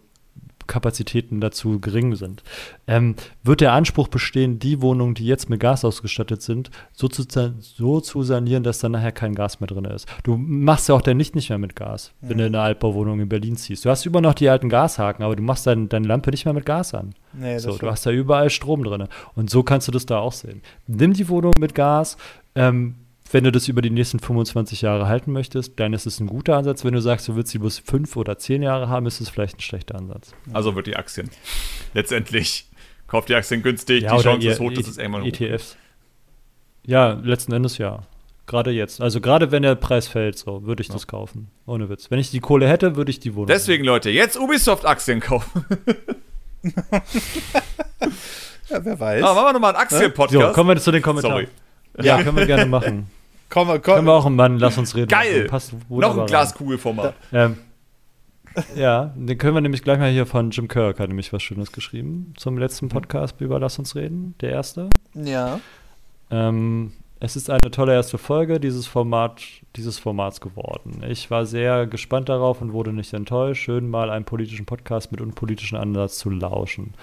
Kapazitäten 0.71 1.41
dazu 1.41 1.81
gering 1.81 2.15
sind. 2.15 2.43
Ähm, 2.87 3.17
wird 3.43 3.61
der 3.61 3.73
Anspruch 3.73 4.09
bestehen, 4.09 4.59
die 4.59 4.81
Wohnungen, 4.81 5.15
die 5.15 5.27
jetzt 5.27 5.51
mit 5.51 5.61
Gas 5.61 5.85
ausgestattet 5.85 6.41
sind, 6.41 6.71
so 6.93 7.09
zu, 7.09 7.25
so 7.59 8.01
zu 8.01 8.23
sanieren, 8.23 8.63
dass 8.63 8.79
dann 8.79 8.93
nachher 8.93 9.13
kein 9.13 9.35
Gas 9.35 9.61
mehr 9.61 9.67
drin 9.67 9.85
ist? 9.85 10.07
Du 10.23 10.37
machst 10.37 10.89
ja 10.89 10.95
auch 10.95 11.03
dein 11.03 11.19
Licht 11.19 11.35
nicht 11.35 11.51
mehr 11.51 11.59
mit 11.59 11.77
Gas, 11.77 12.13
wenn 12.21 12.39
du 12.39 12.47
eine 12.47 12.61
Altbauwohnung 12.61 13.21
in 13.21 13.29
Berlin 13.29 13.57
ziehst. 13.57 13.85
Du 13.85 13.91
hast 13.91 14.07
immer 14.07 14.21
noch 14.21 14.35
die 14.35 14.49
alten 14.49 14.69
Gashaken, 14.69 15.25
aber 15.25 15.37
du 15.37 15.43
machst 15.43 15.67
dein, 15.67 15.89
deine 15.89 16.07
Lampe 16.07 16.31
nicht 16.31 16.45
mehr 16.45 16.55
mit 16.55 16.65
Gas 16.65 16.95
an. 16.95 17.15
Nee, 17.33 17.59
so, 17.59 17.77
du 17.77 17.91
hast 17.91 18.07
da 18.07 18.11
überall 18.11 18.49
Strom 18.49 18.85
drin. 18.85 19.09
Und 19.35 19.51
so 19.51 19.63
kannst 19.65 19.89
du 19.89 19.93
das 19.93 20.07
da 20.07 20.19
auch 20.19 20.33
sehen. 20.33 20.63
Nimm 20.87 21.13
die 21.13 21.29
Wohnung 21.29 21.53
mit 21.59 21.75
Gas, 21.75 22.17
ähm, 22.55 22.95
wenn 23.33 23.45
du 23.45 23.53
das 23.53 23.69
über 23.69 23.83
die 23.83 23.91
nächsten 23.91 24.19
25 24.19 24.83
Jahre 24.83 25.07
halten 25.07 25.33
möchtest, 25.33 25.79
dann 25.79 25.93
ist 25.93 26.07
es 26.07 26.21
ein 26.21 26.27
guter 26.27 26.57
Ansatz. 26.57 26.85
Wenn 26.85 26.95
du 26.95 27.01
sagst, 27.01 27.29
du 27.29 27.37
willst 27.37 27.53
sie 27.53 27.59
bloß 27.59 27.79
fünf 27.79 28.17
oder 28.17 28.39
zehn 28.39 28.63
Jahre 28.63 28.89
haben, 28.89 29.07
ist 29.07 29.21
es 29.21 29.29
vielleicht 29.29 29.59
ein 29.59 29.61
schlechter 29.61 29.97
Ansatz. 29.97 30.33
Also 30.53 30.75
wird 30.75 30.87
die 30.87 30.97
Aktien. 30.97 31.31
Letztendlich. 31.95 32.67
Kauft 33.07 33.29
die 33.29 33.35
Aktien 33.35 33.63
günstig, 33.63 34.05
ja, 34.05 34.17
die 34.17 34.23
Chance 34.23 34.49
ist 34.49 34.61
hoch, 34.61 34.73
dass 34.73 34.87
es 34.87 34.97
irgendwann 34.97 35.25
ETFs. 35.25 35.77
Ja, 36.87 37.13
letzten 37.23 37.53
Endes 37.53 37.79
ja. 37.79 38.05
Gerade 38.47 38.71
jetzt. 38.71 39.01
Also 39.01 39.21
gerade 39.21 39.51
wenn 39.53 39.63
der 39.63 39.75
Preis 39.75 40.09
fällt, 40.09 40.39
so 40.39 40.65
würde 40.65 40.83
ich 40.83 40.89
ja. 40.89 40.95
das 40.95 41.07
kaufen. 41.07 41.51
Ohne 41.67 41.89
Witz. 41.89 42.11
Wenn 42.11 42.19
ich 42.19 42.31
die 42.31 42.41
Kohle 42.41 42.69
hätte, 42.69 42.97
würde 42.97 43.11
ich 43.11 43.21
die 43.21 43.35
Wohnung. 43.35 43.49
Deswegen, 43.49 43.83
nehmen. 43.83 43.95
Leute, 43.95 44.11
jetzt 44.11 44.39
Ubisoft-Aktien 44.39 45.21
kaufen. 45.21 45.65
ja, 48.69 48.85
wer 48.85 49.01
weiß. 49.01 49.23
Aber 49.23 49.35
machen 49.35 49.47
wir 49.47 49.53
nochmal 49.55 49.75
einen 49.75 49.83
Aktien-Podcast. 49.83 50.47
So, 50.49 50.53
kommen 50.53 50.69
wir 50.69 50.77
zu 50.81 50.91
den 50.91 51.03
Kommentaren. 51.03 51.47
Sorry. 51.95 52.07
Ja, 52.07 52.23
können 52.23 52.37
wir 52.37 52.47
gerne 52.47 52.67
machen. 52.67 53.09
Komm, 53.51 53.69
komm. 53.69 53.83
Können 53.83 54.07
wir 54.07 54.13
auch 54.13 54.27
einen 54.27 54.37
Mann, 54.37 54.59
lass 54.59 54.79
uns 54.79 54.95
reden. 54.95 55.09
Geil! 55.09 55.47
Passt 55.49 55.75
Noch 55.89 56.17
ein 56.17 56.27
Glaskugelformat. 56.27 57.15
Ähm, 57.33 57.57
ja, 58.77 59.13
den 59.17 59.39
können 59.39 59.55
wir 59.55 59.61
nämlich 59.61 59.83
gleich 59.83 59.99
mal 59.99 60.11
hier 60.11 60.27
von 60.27 60.51
Jim 60.51 60.69
Kirk, 60.69 60.99
hat 60.99 61.09
nämlich 61.09 61.33
was 61.33 61.43
Schönes 61.43 61.73
geschrieben 61.73 62.33
zum 62.37 62.59
letzten 62.59 62.87
mhm. 62.87 62.91
Podcast 62.91 63.41
über 63.41 63.59
Lass 63.61 63.79
uns 63.79 63.95
reden, 63.95 64.35
der 64.41 64.51
erste. 64.51 64.89
Ja. 65.15 65.61
Ähm, 66.31 66.93
es 67.19 67.37
ist 67.37 67.51
eine 67.51 67.71
tolle 67.71 67.93
erste 67.93 68.19
Folge 68.19 68.61
dieses, 68.61 68.87
Format, 68.87 69.43
dieses 69.77 69.99
Formats 69.99 70.41
geworden. 70.41 71.03
Ich 71.07 71.31
war 71.31 71.45
sehr 71.45 71.87
gespannt 71.87 72.29
darauf 72.29 72.63
und 72.63 72.73
wurde 72.73 72.93
nicht 72.93 73.13
enttäuscht, 73.13 73.65
schön 73.65 73.91
mal 73.91 74.11
einen 74.11 74.25
politischen 74.25 74.65
Podcast 74.65 75.13
mit 75.13 75.21
unpolitischen 75.21 75.77
Ansatz 75.77 76.19
zu 76.19 76.31
lauschen. 76.31 76.95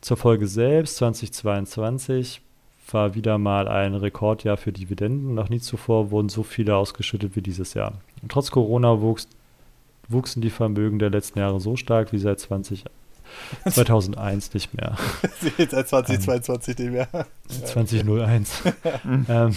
Zur 0.00 0.18
Folge 0.18 0.46
selbst, 0.46 0.96
2022, 0.96 2.42
war 2.90 3.14
wieder 3.14 3.38
mal 3.38 3.68
ein 3.68 3.94
Rekordjahr 3.94 4.56
für 4.56 4.72
Dividenden. 4.72 5.34
Noch 5.34 5.48
nie 5.48 5.60
zuvor 5.60 6.10
wurden 6.10 6.28
so 6.28 6.42
viele 6.42 6.76
ausgeschüttet 6.76 7.36
wie 7.36 7.42
dieses 7.42 7.74
Jahr. 7.74 7.94
Und 8.22 8.30
trotz 8.30 8.50
Corona 8.50 9.00
wuchs, 9.00 9.28
wuchsen 10.08 10.42
die 10.42 10.50
Vermögen 10.50 10.98
der 10.98 11.10
letzten 11.10 11.38
Jahre 11.38 11.60
so 11.60 11.76
stark 11.76 12.12
wie 12.12 12.18
seit 12.18 12.40
20, 12.40 12.84
2001 13.68 14.54
nicht 14.54 14.74
mehr. 14.74 14.96
seit 15.70 15.88
2022 15.88 16.78
ähm, 16.78 16.84
nicht 16.84 16.92
mehr. 16.92 17.26
2001. 17.48 18.62
ähm, 19.28 19.54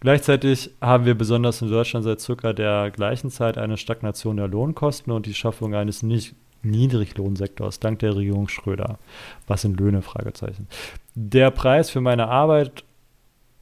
Gleichzeitig 0.00 0.70
haben 0.80 1.04
wir 1.04 1.14
besonders 1.14 1.60
in 1.60 1.70
Deutschland 1.70 2.04
seit 2.04 2.20
circa 2.20 2.54
der 2.54 2.90
gleichen 2.90 3.30
Zeit 3.30 3.58
eine 3.58 3.76
Stagnation 3.76 4.38
der 4.38 4.48
Lohnkosten 4.48 5.12
und 5.12 5.26
die 5.26 5.34
Schaffung 5.34 5.74
eines 5.74 6.02
nicht 6.02 6.34
Niedriglohnsektors 6.62 7.80
dank 7.80 8.00
der 8.00 8.16
Regierung 8.16 8.48
Schröder. 8.48 8.98
Was 9.46 9.62
sind 9.62 9.78
Löhne? 9.78 10.02
Fragezeichen. 10.02 10.68
Der 11.14 11.50
Preis 11.50 11.90
für 11.90 12.00
meine 12.00 12.28
Arbeit 12.28 12.84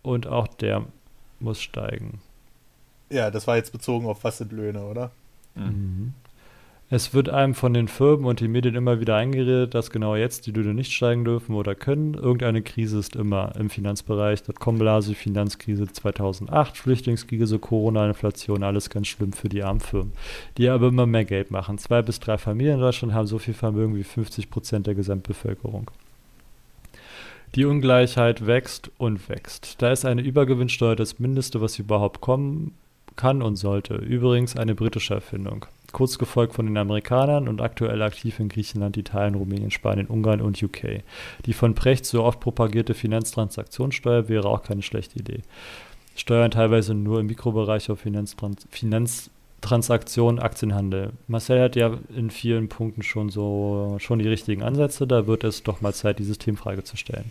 und 0.03 0.27
auch 0.27 0.49
der 0.49 0.85
muss 1.41 1.61
steigen. 1.61 2.21
Ja, 3.11 3.31
das 3.31 3.47
war 3.47 3.57
jetzt 3.57 3.73
bezogen 3.73 4.07
auf 4.07 4.25
was 4.25 4.39
sind 4.39 4.53
Löhne, 4.53 4.85
oder? 4.85 5.11
Mhm. 5.55 6.13
Es 6.91 7.13
wird 7.13 7.29
einem 7.29 7.53
von 7.53 7.75
den 7.75 7.87
Firmen 7.87 8.25
und 8.25 8.41
den 8.41 8.51
Medien 8.51 8.75
immer 8.75 8.99
wieder 8.99 9.15
eingeredet, 9.15 9.75
dass 9.75 9.91
genau 9.91 10.17
jetzt 10.17 10.47
die 10.47 10.53
Löhne 10.53 10.73
nicht 10.73 10.91
steigen 10.91 11.23
dürfen 11.23 11.55
oder 11.55 11.75
können. 11.75 12.15
Irgendeine 12.15 12.63
Krise 12.63 12.99
ist 12.99 13.15
immer 13.15 13.53
im 13.59 13.69
Finanzbereich. 13.69 14.43
Dotcom-Blase, 14.45 15.15
Finanzkrise 15.15 15.87
2008, 15.87 16.79
Flüchtlingskrise, 16.79 17.59
Corona-Inflation, 17.59 18.63
alles 18.63 18.89
ganz 18.89 19.09
schlimm 19.09 19.35
für 19.35 19.51
die 19.51 19.63
armen 19.63 19.81
Firmen, 19.81 20.13
die 20.57 20.71
aber 20.71 20.89
immer 20.89 21.05
mehr 21.05 21.27
Geld 21.27 21.51
machen. 21.51 21.77
Zwei 21.77 22.01
bis 22.01 22.21
drei 22.21 22.39
Familien 22.39 22.77
in 22.77 22.81
Deutschland 22.81 23.13
haben 23.13 23.27
so 23.27 23.39
viel 23.39 23.53
Vermögen 23.53 23.95
wie 23.95 24.05
50 24.05 24.49
Prozent 24.49 24.87
der 24.87 24.95
Gesamtbevölkerung. 24.95 25.91
Die 27.55 27.67
Ungleichheit 27.67 28.47
wächst 28.47 28.91
und 28.97 29.29
wächst. 29.29 29.83
Da 29.83 29.93
ist 29.93 30.07
eine 30.07 30.23
Übergewinnsteuer 30.23 30.97
das 30.97 31.19
Mindeste, 31.19 31.61
was 31.61 31.79
überhaupt 31.79 32.23
kommen 32.23 32.73
kann 33.17 33.43
und 33.43 33.57
sollte. 33.57 33.97
Übrigens 33.97 34.57
eine 34.57 34.75
britische 34.75 35.13
Erfindung 35.13 35.67
kurz 35.93 36.19
gefolgt 36.19 36.55
von 36.55 36.67
den 36.67 36.77
Amerikanern 36.77 37.49
und 37.49 37.61
aktuell 37.61 38.03
aktiv 38.03 38.39
in 38.41 38.49
Griechenland, 38.49 38.97
Italien, 38.97 39.35
Rumänien, 39.35 39.71
Spanien, 39.71 40.07
Ungarn 40.07 40.41
und 40.41 40.63
UK. 40.63 41.03
Die 41.47 41.53
von 41.53 41.75
Precht 41.75 42.05
so 42.05 42.25
oft 42.25 42.41
propagierte 42.41 42.95
Finanztransaktionssteuer 42.95 44.29
wäre 44.29 44.49
auch 44.49 44.63
keine 44.63 44.83
schlechte 44.83 45.19
Idee. 45.19 45.43
Steuern 46.15 46.51
teilweise 46.51 46.95
nur 46.95 47.21
im 47.21 47.27
Mikrobereich 47.27 47.91
auf 47.91 48.01
Finanztrans 48.01 48.67
Finanztransaktionen, 48.71 50.41
Aktienhandel. 50.41 51.13
Marcel 51.27 51.63
hat 51.63 51.77
ja 51.77 51.97
in 52.15 52.31
vielen 52.31 52.69
Punkten 52.69 53.03
schon 53.03 53.31
so 53.31 53.97
schon 53.99 54.19
die 54.19 54.29
richtigen 54.29 54.63
Ansätze, 54.63 55.07
da 55.07 55.27
wird 55.27 55.45
es 55.45 55.63
doch 55.63 55.81
mal 55.81 55.95
Zeit, 55.95 56.19
die 56.19 56.25
Systemfrage 56.25 56.85
zu 56.85 56.97
stellen. 56.97 57.31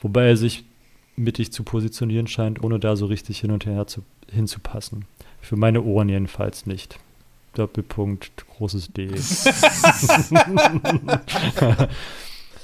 Wobei 0.00 0.28
er 0.28 0.36
sich 0.36 0.64
mittig 1.16 1.52
zu 1.52 1.62
positionieren 1.62 2.26
scheint, 2.26 2.62
ohne 2.62 2.78
da 2.78 2.96
so 2.96 3.06
richtig 3.06 3.40
hin 3.40 3.50
und 3.50 3.66
her 3.66 3.86
zu, 3.86 4.02
hinzupassen. 4.30 5.04
Für 5.40 5.56
meine 5.56 5.82
Ohren 5.82 6.08
jedenfalls 6.08 6.66
nicht. 6.66 6.98
Doppelpunkt, 7.54 8.46
großes 8.56 8.92
D. 8.92 9.08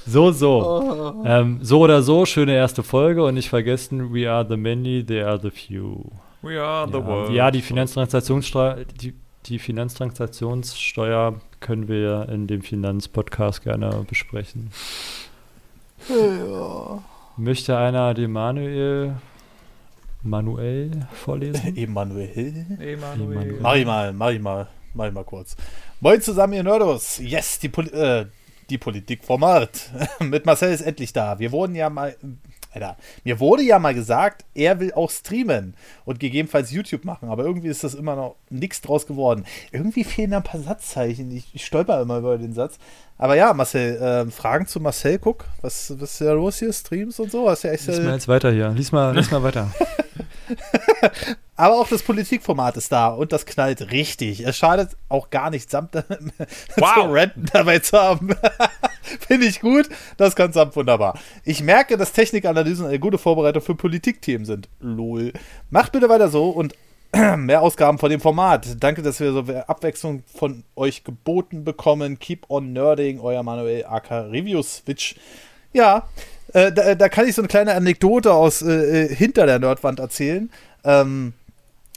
so, 0.07 0.31
so. 0.33 1.23
Ähm, 1.25 1.59
so 1.63 1.81
oder 1.81 2.03
so, 2.03 2.25
schöne 2.27 2.55
erste 2.55 2.83
Folge 2.83 3.25
und 3.25 3.35
nicht 3.35 3.49
vergessen, 3.49 4.13
we 4.15 4.31
are 4.31 4.47
the 4.49 4.57
many, 4.57 5.05
they 5.05 5.23
are 5.23 5.39
the 5.41 5.51
few. 5.51 6.05
We 6.43 6.61
are 6.61 6.87
the 6.87 6.99
Ja, 6.99 7.07
world. 7.07 7.31
ja 7.33 7.51
die 7.51 7.63
Finanztransaktionssteuer, 7.63 8.85
die, 9.01 9.15
die 9.47 9.59
Finanztransaktionssteuer 9.59 11.41
können 11.61 11.89
wir 11.89 12.29
in 12.31 12.47
dem 12.47 12.63
Finanzpodcast 12.63 13.63
gerne 13.65 14.07
besprechen. 14.09 14.71
Möchte 17.37 17.77
einer 17.77 18.15
den 18.15 18.31
Manuel 18.33 19.17
Manuel 20.23 21.07
vorlesen? 21.13 21.77
Emanuel. 21.77 22.67
Emanuel. 22.81 23.59
Mach 23.61 23.75
ich 23.75 23.87
mal, 23.87 24.13
mach 24.13 24.31
ich 24.31 24.41
mal, 24.41 24.67
mach 24.95 25.07
ich 25.07 25.13
mal 25.13 25.25
kurz. 25.25 25.57
Moin 26.01 26.21
zusammen, 26.21 26.55
ihr 26.55 26.63
Nerdos. 26.63 27.19
Yes, 27.19 27.59
die, 27.59 27.69
Poli 27.69 27.91
äh, 27.91 28.27
die 28.71 28.79
Politikformat. 28.79 29.91
Mit 30.21 30.47
Marcel 30.47 30.73
ist 30.73 30.83
endlich 30.83 31.13
da. 31.13 31.39
Wir 31.39 31.53
wurden 31.53 31.75
ja 31.75 31.91
mal, 31.91 32.17
Alter, 32.73 32.97
mir 33.25 33.41
wurde 33.41 33.63
ja 33.63 33.79
mal 33.79 33.95
gesagt, 33.95 34.45
er 34.55 34.79
will 34.81 34.93
auch 34.93 35.11
streamen 35.11 35.75
und 36.05 36.21
gegebenenfalls 36.21 36.71
YouTube 36.71 37.05
machen, 37.05 37.29
aber 37.31 37.45
irgendwie 37.45 37.69
ist 37.69 37.85
das 37.85 37.95
immer 37.95 38.17
noch 38.17 38.37
nichts 38.51 38.81
draus 38.81 39.07
geworden. 39.07 39.45
Irgendwie 39.73 40.05
fehlen 40.05 40.33
da 40.33 40.39
ein 40.39 40.43
paar 40.43 40.61
Satzzeichen. 40.61 41.31
Ich, 41.31 41.55
ich 41.55 41.65
stolper 41.65 42.01
immer 42.01 42.19
über 42.19 42.39
den 42.39 42.53
Satz. 42.53 42.79
Aber 43.19 43.35
ja, 43.35 43.53
Marcel, 43.53 43.97
äh, 44.01 44.31
Fragen 44.31 44.67
zu 44.67 44.79
Marcel, 44.79 45.19
guck, 45.19 45.45
was, 45.61 45.93
was 45.99 46.13
ist 46.13 46.21
da 46.21 46.33
los 46.33 46.59
hier, 46.61 46.73
Streams 46.73 47.19
und 47.19 47.33
so? 47.33 47.51
Hast 47.51 47.65
ja 47.65 47.73
echt, 47.73 47.87
Lies 47.89 47.99
mal 47.99 48.11
äh, 48.11 48.15
jetzt 48.15 48.29
weiter 48.29 48.53
hier. 48.53 48.69
Lies 48.71 48.93
mal, 48.93 49.15
lies 49.15 49.31
mal 49.33 49.43
weiter. 49.43 49.73
Aber 51.57 51.75
auch 51.81 51.89
das 51.89 52.03
Politikformat 52.05 52.77
ist 52.77 52.93
da 52.93 53.09
und 53.09 53.33
das 53.33 53.45
knallt 53.45 53.91
richtig. 53.91 54.47
Es 54.47 54.57
schadet 54.57 54.91
auch 55.09 55.31
gar 55.31 55.51
nicht, 55.51 55.69
Samt 55.69 55.95
Wow. 56.77 56.95
zu 56.95 57.01
Renten 57.13 57.47
dabei 57.53 57.81
zu 57.81 57.99
haben. 57.99 58.31
Finde 59.27 59.47
ich 59.47 59.61
gut. 59.61 59.89
Das 60.17 60.37
kann 60.37 60.53
Samt 60.53 60.77
wunderbar. 60.77 61.19
Ich 61.45 61.61
merke, 61.63 61.97
dass 61.97 62.13
Technikanalysen 62.13 62.87
eine 62.87 63.01
gute 63.01 63.19
Vorbereitung 63.19 63.63
für 63.63 63.75
Politikthemen 63.75 64.45
sind. 64.47 64.69
Lol. 64.79 65.33
Macht 65.71 65.91
bitte 65.91 66.09
weiter 66.09 66.29
so 66.29 66.51
und 66.51 66.75
mehr 67.37 67.63
Ausgaben 67.63 67.99
von 67.99 68.11
dem 68.11 68.21
Format. 68.21 68.77
Danke, 68.81 69.03
dass 69.03 69.21
wir 69.21 69.33
so 69.33 69.41
Abwechslung 69.67 70.23
von 70.27 70.65
euch 70.77 71.05
geboten 71.05 71.65
bekommen. 71.65 72.19
Keep 72.19 72.51
on 72.51 72.73
nerding, 72.73 73.21
euer 73.21 73.43
Manuel 73.43 73.87
AK 73.87 74.11
Review 74.31 74.63
Switch. 74.63 75.17
Ja, 75.73 76.09
äh, 76.53 76.73
da, 76.73 76.95
da 76.95 77.09
kann 77.09 77.27
ich 77.27 77.35
so 77.35 77.43
eine 77.43 77.49
kleine 77.49 77.75
Anekdote 77.75 78.33
aus 78.33 78.63
äh, 78.63 79.05
äh, 79.05 79.15
hinter 79.15 79.47
der 79.47 79.59
Nerdwand 79.59 80.01
erzählen. 80.01 80.51
Ähm, 80.85 81.33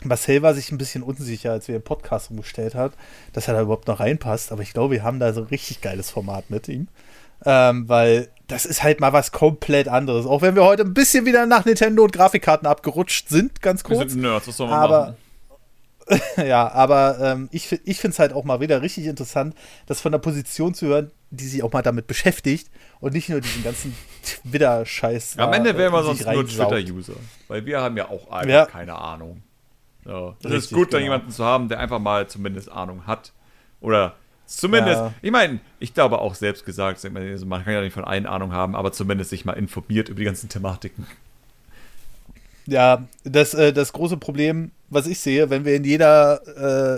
Marcel 0.03 0.41
war 0.41 0.53
sich 0.53 0.71
ein 0.71 0.77
bisschen 0.77 1.03
unsicher, 1.03 1.51
als 1.51 1.67
wir 1.67 1.77
den 1.77 1.83
Podcast 1.83 2.31
umgestellt 2.31 2.73
hat, 2.73 2.93
dass 3.33 3.47
er 3.47 3.53
da 3.53 3.61
überhaupt 3.61 3.87
noch 3.87 3.99
reinpasst. 3.99 4.51
Aber 4.51 4.61
ich 4.61 4.73
glaube, 4.73 4.95
wir 4.95 5.03
haben 5.03 5.19
da 5.19 5.33
so 5.33 5.41
ein 5.41 5.47
richtig 5.47 5.81
geiles 5.81 6.09
Format 6.09 6.49
mit 6.49 6.67
ihm. 6.67 6.87
Ähm, 7.45 7.87
weil 7.87 8.29
das 8.51 8.65
ist 8.65 8.83
halt 8.83 8.99
mal 8.99 9.13
was 9.13 9.31
komplett 9.31 9.87
anderes. 9.87 10.25
Auch 10.25 10.41
wenn 10.41 10.55
wir 10.55 10.65
heute 10.65 10.83
ein 10.83 10.93
bisschen 10.93 11.25
wieder 11.25 11.45
nach 11.45 11.63
Nintendo 11.65 12.03
und 12.03 12.11
Grafikkarten 12.11 12.67
abgerutscht 12.67 13.29
sind, 13.29 13.61
ganz 13.61 13.83
Wir 13.87 13.95
kurz. 13.97 14.11
sind 14.11 14.21
Nerds, 14.21 14.47
was 14.47 14.57
soll 14.57 14.67
man 14.67 14.79
Aber, 14.79 15.15
machen? 16.07 16.21
ja, 16.45 16.69
aber 16.69 17.19
ähm, 17.21 17.49
ich, 17.51 17.71
ich 17.85 17.99
finde 17.99 18.13
es 18.13 18.19
halt 18.19 18.33
auch 18.33 18.43
mal 18.43 18.59
wieder 18.59 18.81
richtig 18.81 19.05
interessant, 19.05 19.55
das 19.85 20.01
von 20.01 20.11
der 20.11 20.19
Position 20.19 20.73
zu 20.73 20.87
hören, 20.87 21.11
die 21.29 21.47
sich 21.47 21.63
auch 21.63 21.71
mal 21.71 21.81
damit 21.81 22.07
beschäftigt 22.07 22.69
und 22.99 23.13
nicht 23.13 23.29
nur 23.29 23.39
diesen 23.39 23.63
ganzen 23.63 23.95
Twitter-Scheiß. 24.23 25.37
Am 25.37 25.51
da, 25.51 25.57
Ende 25.57 25.77
wären 25.77 25.93
wir 25.93 26.01
äh, 26.01 26.03
sonst 26.03 26.25
nur. 26.25 26.45
Twitter-User. 26.45 27.13
Weil 27.47 27.65
wir 27.65 27.79
haben 27.79 27.95
ja 27.95 28.09
auch 28.09 28.29
einfach 28.29 28.49
Ja. 28.51 28.65
keine 28.65 28.95
Ahnung. 28.95 29.43
Ja. 30.05 30.35
Das 30.41 30.51
Richtig, 30.51 30.71
ist 30.71 30.73
gut, 30.73 30.93
dann 30.93 31.01
genau. 31.01 31.13
jemanden 31.13 31.31
zu 31.31 31.45
haben, 31.45 31.69
der 31.69 31.79
einfach 31.79 31.99
mal 31.99 32.27
zumindest 32.27 32.69
Ahnung 32.69 33.07
hat. 33.07 33.31
Oder 33.79 34.15
zumindest, 34.57 34.99
Ja. 34.99 35.13
ich 35.21 35.31
meine, 35.31 35.59
ich 35.79 35.93
glaube 35.93 36.19
auch 36.19 36.35
selbst 36.35 36.65
gesagt, 36.65 37.03
also 37.03 37.45
man 37.45 37.63
kann 37.63 37.73
ja 37.73 37.81
nicht 37.81 37.93
von 37.93 38.03
allen 38.03 38.25
Ahnung 38.25 38.51
haben, 38.53 38.75
aber 38.75 38.91
zumindest 38.91 39.29
sich 39.29 39.45
mal 39.45 39.53
informiert 39.53 40.09
über 40.09 40.19
die 40.19 40.25
ganzen 40.25 40.49
Thematiken. 40.49 41.05
Ja, 42.67 43.07
das, 43.23 43.53
äh, 43.53 43.73
das 43.73 43.91
große 43.91 44.17
Problem, 44.17 44.71
was 44.89 45.07
ich 45.07 45.19
sehe, 45.19 45.49
wenn 45.49 45.65
wir 45.65 45.75
in 45.75 45.83
jeder 45.83 46.41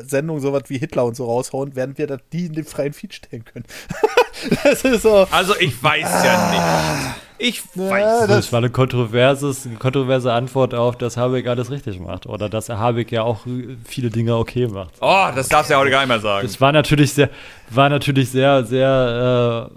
äh, 0.01 0.03
Sendung 0.05 0.39
sowas 0.39 0.63
wie 0.67 0.77
Hitler 0.77 1.05
und 1.05 1.15
so 1.15 1.25
raushauen, 1.25 1.75
werden 1.75 1.97
wir 1.97 2.07
das 2.07 2.19
die 2.33 2.47
in 2.47 2.53
den 2.53 2.65
freien 2.65 2.93
Feed 2.93 3.13
stellen 3.13 3.45
können. 3.45 3.65
das 4.63 4.83
ist 4.83 5.03
so. 5.03 5.27
Also 5.31 5.53
ich 5.59 5.81
weiß 5.81 6.23
ja 6.23 6.51
nicht. 6.51 7.15
Ich 7.39 7.61
weiß. 7.75 8.27
Das, 8.27 8.51
war 8.53 8.59
eine 8.59 8.69
kontroverses, 8.69 9.65
eine 9.65 9.75
kontroverse 9.75 10.31
Antwort 10.31 10.73
auf, 10.73 10.97
dass 10.97 11.17
Habeck 11.17 11.47
alles 11.47 11.71
richtig 11.71 11.99
macht. 11.99 12.25
Oder 12.25 12.47
dass 12.47 12.69
Habeck 12.69 13.11
ja 13.11 13.23
auch 13.23 13.39
viele 13.83 14.09
Dinge 14.09 14.35
okay 14.37 14.67
macht. 14.67 14.91
Oh, 15.01 15.25
das 15.35 15.49
darfst 15.49 15.69
du 15.69 15.73
ja 15.73 15.79
heute 15.79 15.91
gar 15.91 15.99
nicht 16.01 16.07
mehr 16.09 16.19
sagen. 16.21 16.45
Es 16.45 16.61
war 16.61 16.71
natürlich 16.71 17.11
sehr, 17.13 17.29
war 17.69 17.89
natürlich 17.89 18.29
sehr, 18.31 18.63
sehr 18.63 19.69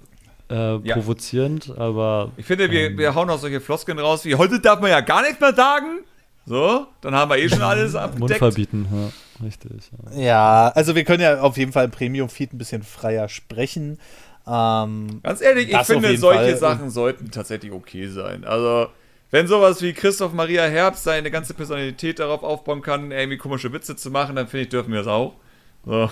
äh, 0.49 0.55
äh, 0.55 0.81
Ja. 0.85 0.95
provozierend, 0.95 1.73
aber 1.77 2.31
Ich 2.37 2.47
finde, 2.47 2.71
wir, 2.71 2.97
wir 2.97 3.15
hauen 3.17 3.29
auch 3.31 3.39
solche 3.39 3.61
Floskeln 3.61 3.99
raus 3.99 4.25
wie 4.25 4.37
heute 4.37 4.61
darf 4.61 4.81
man 4.81 4.91
ja 4.91 5.01
gar 5.01 5.23
nichts 5.23 5.41
mehr 5.41 5.55
sagen. 5.55 6.01
So, 6.49 6.87
dann 7.01 7.17
haben 7.17 7.29
wir 7.29 7.39
eh 7.39 7.49
schon 7.49 7.63
alles 7.63 7.93
Mund 7.95 8.05
abgedeckt. 8.05 8.39
verbieten. 8.39 8.87
Ja, 9.41 9.45
richtig. 9.45 9.91
Ja. 10.15 10.21
Ja, 10.23 10.69
also 10.69 10.95
wir 10.95 11.03
können 11.03 11.23
ja 11.23 11.41
auf 11.41 11.57
jeden 11.57 11.73
Fall 11.73 11.87
im 11.87 11.91
Premium-Feed 11.91 12.53
ein 12.53 12.59
bisschen 12.59 12.85
freier 12.85 13.29
sprechen. 13.29 13.99
Ähm, 14.49 15.21
Ganz 15.23 15.41
ehrlich, 15.41 15.71
ich 15.73 15.79
finde, 15.79 16.17
solche 16.17 16.41
Fall. 16.41 16.57
Sachen 16.57 16.91
sollten 16.91 17.31
tatsächlich 17.31 17.73
okay 17.73 18.07
sein. 18.09 18.45
Also, 18.45 18.89
wenn 19.31 19.49
sowas 19.49 19.83
wie 19.83 19.93
Christoph 19.93 20.33
Maria 20.33 20.65
Herbst 20.65 21.05
seine 21.05 21.31
ganze 21.31 21.55
Personalität 21.55 22.21
darauf 22.21 22.43
aufbauen 22.43 22.81
kann, 22.81 23.11
irgendwie 23.11 23.39
komische 23.39 23.73
Witze 23.73 23.97
zu 23.97 24.11
machen, 24.11 24.37
dann 24.37 24.47
finde 24.47 24.65
ich, 24.65 24.69
dürfen 24.69 24.93
wir 24.93 25.01
es 25.01 25.07
auch. 25.07 25.35
So. 25.85 26.11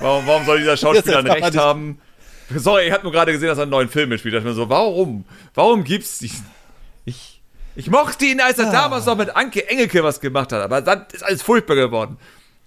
Warum, 0.00 0.26
warum 0.26 0.44
soll 0.44 0.58
dieser 0.58 0.76
Schauspieler 0.78 1.18
ein 1.18 1.26
Recht 1.26 1.56
haben? 1.56 2.00
Sorry, 2.54 2.86
ich 2.86 2.92
habe 2.92 3.02
nur 3.02 3.12
gerade 3.12 3.32
gesehen, 3.32 3.48
dass 3.48 3.58
er 3.58 3.62
einen 3.62 3.70
neuen 3.70 3.88
Film 3.88 4.08
mitspielt. 4.08 4.34
Ich 4.34 4.44
mir 4.44 4.54
so, 4.54 4.68
warum? 4.68 5.24
Warum 5.54 5.84
gibt's 5.84 6.18
diesen? 6.18 6.46
Ich, 7.04 7.42
ich 7.76 7.90
mochte 7.90 8.24
ihn, 8.24 8.40
als 8.40 8.58
er 8.58 8.72
damals 8.72 9.06
noch 9.06 9.16
mit 9.16 9.34
Anke 9.36 9.68
Engelke 9.68 10.02
was 10.02 10.20
gemacht 10.20 10.52
hat, 10.52 10.62
aber 10.62 10.80
dann 10.80 11.06
ist 11.12 11.22
alles 11.22 11.42
furchtbar 11.42 11.76
geworden. 11.76 12.16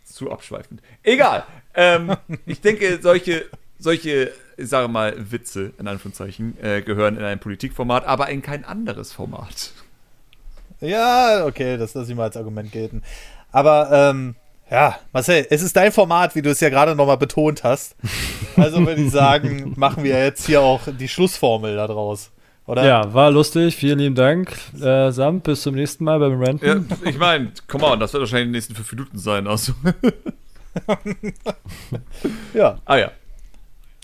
Zu 0.05 0.31
abschweifend. 0.31 0.81
Egal. 1.03 1.45
Ähm, 1.73 2.15
ich 2.45 2.61
denke, 2.61 2.99
solche, 3.01 3.45
solche, 3.80 4.31
ich 4.61 4.69
sage 4.69 4.88
mal, 4.88 5.15
Witze, 5.17 5.73
in 5.79 5.88
Anführungszeichen, 5.88 6.57
äh, 6.61 6.81
gehören 6.81 7.17
in 7.17 7.23
ein 7.23 7.39
Politikformat, 7.39 8.05
aber 8.05 8.29
in 8.29 8.41
kein 8.41 8.65
anderes 8.65 9.11
Format. 9.11 9.71
ja, 10.79 11.45
okay, 11.45 11.77
das 11.77 11.93
lasse 11.93 12.11
ich 12.11 12.17
mal 12.17 12.23
als 12.23 12.38
Argument 12.38 12.71
gelten. 12.71 13.01
Aber 13.51 13.89
ähm, 13.91 14.35
ja, 14.71 14.97
Marcel, 15.11 15.45
es 15.49 15.61
ist 15.61 15.75
dein 15.75 15.91
Format, 15.91 16.33
wie 16.33 16.41
du 16.41 16.49
es 16.49 16.61
ja 16.61 16.69
gerade 16.69 16.95
nochmal 16.95 17.17
betont 17.17 17.65
hast. 17.65 17.95
Also 18.55 18.85
würde 18.85 19.01
ich 19.01 19.11
sagen, 19.11 19.73
machen 19.77 20.03
wir 20.05 20.17
jetzt 20.17 20.45
hier 20.45 20.61
auch 20.61 20.81
die 20.88 21.09
Schlussformel 21.09 21.75
da 21.75 21.88
draus. 21.88 22.31
Oder? 22.65 22.85
ja, 22.85 23.13
war 23.13 23.31
lustig. 23.31 23.75
Vielen 23.75 23.99
lieben 23.99 24.15
Dank. 24.15 24.55
Äh, 24.79 25.11
Sam, 25.11 25.41
bis 25.41 25.63
zum 25.63 25.75
nächsten 25.75 26.05
Mal 26.05 26.19
beim 26.19 26.41
Ranten. 26.41 26.65
Ja, 26.65 27.09
ich 27.09 27.17
meine, 27.17 27.51
come 27.67 27.85
on, 27.85 27.99
das 27.99 28.13
wird 28.13 28.21
wahrscheinlich 28.21 28.45
in 28.45 28.49
den 28.49 28.57
nächsten 28.57 28.75
fünf 28.75 28.91
Minuten 28.93 29.17
sein. 29.17 29.45
Also. 29.45 29.73
ja. 32.53 32.77
ah 32.85 32.97
ja. 32.97 33.11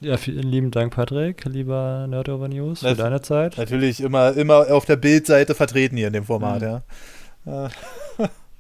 Ja, 0.02 0.18
vielen 0.18 0.48
lieben 0.48 0.70
Dank, 0.72 0.94
Patrick, 0.94 1.44
lieber 1.46 2.06
Nerd 2.08 2.30
Over 2.30 2.48
News, 2.50 2.82
für 2.82 2.88
Das- 2.90 2.98
deine 2.98 3.22
Zeit. 3.22 3.58
Natürlich 3.58 4.00
immer, 4.00 4.36
immer 4.38 4.72
auf 4.72 4.86
der 4.86 4.96
Bildseite 4.96 5.56
vertreten 5.56 5.98
hier 5.98 6.08
in 6.08 6.14
dem 6.14 6.24
Format, 6.24 6.62
Mhm. 6.62 6.68
ja. 7.46 7.70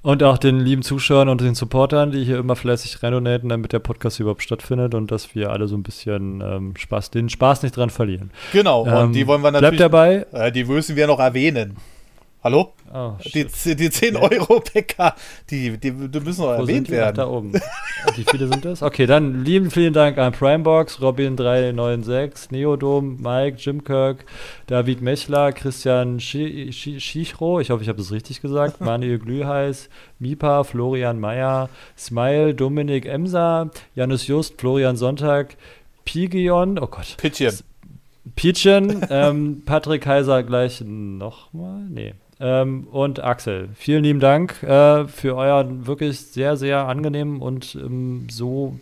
Und 0.04 0.24
auch 0.24 0.38
den 0.38 0.60
lieben 0.62 0.84
Zuschauern 0.84 1.28
und 1.28 1.42
den 1.42 1.54
Supportern, 1.54 2.12
die 2.12 2.24
hier 2.24 2.38
immer 2.38 2.56
flässig 2.56 3.04
reindonaten, 3.04 3.50
damit 3.50 3.74
der 3.74 3.80
Podcast 3.80 4.20
überhaupt 4.22 4.42
stattfindet 4.42 4.94
und 4.96 5.12
dass 5.12 5.36
wir 5.36 5.50
alle 5.50 5.68
so 5.68 5.76
ein 5.76 5.84
bisschen 5.84 6.40
ähm, 6.40 6.74
Spaß, 6.78 7.12
den 7.12 7.28
Spaß 7.28 7.64
nicht 7.64 7.76
dran 7.76 7.90
verlieren. 7.90 8.32
Genau, 8.54 8.84
und 8.84 8.90
Ähm, 8.90 9.12
die 9.12 9.28
wollen 9.28 9.42
wir 9.42 9.50
Bleibt 9.50 9.64
natürlich. 9.64 9.80
dabei. 9.80 10.26
Äh, 10.32 10.52
die 10.54 10.64
müssen 10.64 10.96
wir 10.96 11.08
noch 11.08 11.20
erwähnen. 11.20 11.76
Hallo? 12.48 12.72
Oh, 12.94 13.12
Die, 13.36 13.46
die 13.76 13.90
10 13.90 14.16
Euro 14.16 14.62
Bäcker, 14.74 15.16
die, 15.50 15.78
die, 15.78 15.92
die 15.92 16.20
müssen 16.22 16.40
noch 16.46 16.58
Wo 16.58 16.62
erwähnt? 16.62 16.88
Ach, 16.90 16.94
da 17.12 17.18
werden. 17.18 17.24
oben. 17.26 17.54
Wie 18.16 18.24
viele 18.24 18.48
sind 18.48 18.64
das? 18.64 18.82
Okay, 18.82 19.06
dann 19.06 19.44
lieben 19.44 19.70
vielen 19.70 19.92
Dank 19.92 20.18
an 20.18 20.32
Primebox, 20.32 21.00
Robin396, 21.02 22.48
Neodom, 22.52 23.22
Mike, 23.22 23.58
Jim 23.60 23.84
Kirk, 23.84 24.24
David 24.68 25.02
Mechler, 25.02 25.52
Christian 25.52 26.20
Schi- 26.22 26.70
Schi- 26.72 27.02
Schichro, 27.02 27.60
ich 27.60 27.70
hoffe, 27.70 27.84
ich 27.84 27.90
habe 27.90 27.98
das 27.98 28.14
richtig 28.14 28.42
gesagt, 28.42 28.80
Manuel 28.80 29.20
Glühheiß, 29.20 29.90
Mipa, 30.20 30.64
Florian 30.64 31.20
Meyer, 31.20 31.68
Smile, 31.98 32.56
Dominik 32.56 33.08
Emser, 33.08 33.72
Janus 33.94 34.26
Just, 34.26 34.58
Florian 34.58 34.96
Sonntag, 34.96 35.58
Pigeon, 36.06 36.80
oh 36.80 36.88
Gott, 36.88 37.18
Pittchen. 37.18 37.54
Pietchen, 38.38 39.06
ähm, 39.10 39.64
Patrick 39.66 40.04
Kaiser 40.04 40.44
gleich 40.44 40.82
nochmal? 40.86 41.82
Nee. 41.90 42.14
Ähm, 42.40 42.88
und 42.92 43.24
Axel, 43.24 43.70
vielen 43.76 44.04
lieben 44.04 44.20
Dank 44.20 44.62
äh, 44.64 45.08
für 45.08 45.36
euren 45.36 45.88
wirklich 45.88 46.20
sehr, 46.20 46.56
sehr 46.56 46.88
angenehmen 46.88 47.42
und 47.42 47.76
ähm, 47.76 48.28
so 48.30 48.80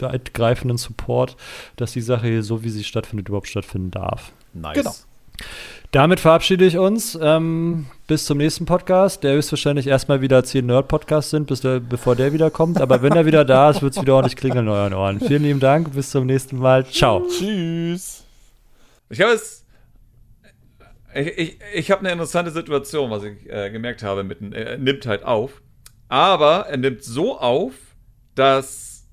weitgreifenden 0.00 0.78
Support, 0.78 1.36
dass 1.76 1.92
die 1.92 2.00
Sache 2.00 2.26
hier 2.26 2.42
so, 2.42 2.62
wie 2.62 2.70
sie 2.70 2.84
stattfindet, 2.84 3.28
überhaupt 3.28 3.48
stattfinden 3.48 3.90
darf. 3.90 4.32
Nice. 4.54 4.76
Genau. 4.76 4.94
Damit 5.90 6.20
verabschiede 6.20 6.66
ich 6.66 6.76
uns. 6.76 7.18
Ähm, 7.20 7.86
bis 8.06 8.26
zum 8.26 8.38
nächsten 8.38 8.66
Podcast, 8.66 9.24
der 9.24 9.34
höchstwahrscheinlich 9.34 9.86
erstmal 9.86 10.20
wieder 10.20 10.44
10 10.44 10.66
Nerd-Podcasts 10.66 11.30
sind, 11.30 11.46
bis 11.46 11.62
der, 11.62 11.80
bevor 11.80 12.14
der 12.14 12.32
wieder 12.32 12.50
kommt. 12.50 12.80
Aber 12.80 13.00
wenn 13.00 13.12
er 13.12 13.24
wieder 13.24 13.44
da 13.44 13.70
ist, 13.70 13.80
wird 13.80 13.96
es 13.96 14.02
wieder 14.02 14.14
ordentlich 14.14 14.36
klingeln 14.36 14.66
in 14.66 14.72
euren 14.72 14.92
Ohren. 14.92 15.20
Vielen 15.20 15.44
lieben 15.44 15.60
Dank. 15.60 15.94
Bis 15.94 16.10
zum 16.10 16.26
nächsten 16.26 16.58
Mal. 16.58 16.84
Ciao. 16.86 17.24
Tschüss. 17.26 18.24
Ich 19.08 19.20
habe 19.20 19.32
es. 19.32 19.64
Ich, 21.14 21.26
ich, 21.26 21.58
ich 21.74 21.90
habe 21.90 22.00
eine 22.00 22.12
interessante 22.12 22.50
Situation, 22.50 23.10
was 23.10 23.24
ich 23.24 23.48
äh, 23.48 23.70
gemerkt 23.70 24.02
habe. 24.02 24.24
Mit, 24.24 24.40
er 24.52 24.78
nimmt 24.78 25.06
halt 25.06 25.22
auf. 25.22 25.62
Aber 26.08 26.66
er 26.66 26.76
nimmt 26.76 27.02
so 27.02 27.38
auf, 27.38 27.74
dass 28.34 29.08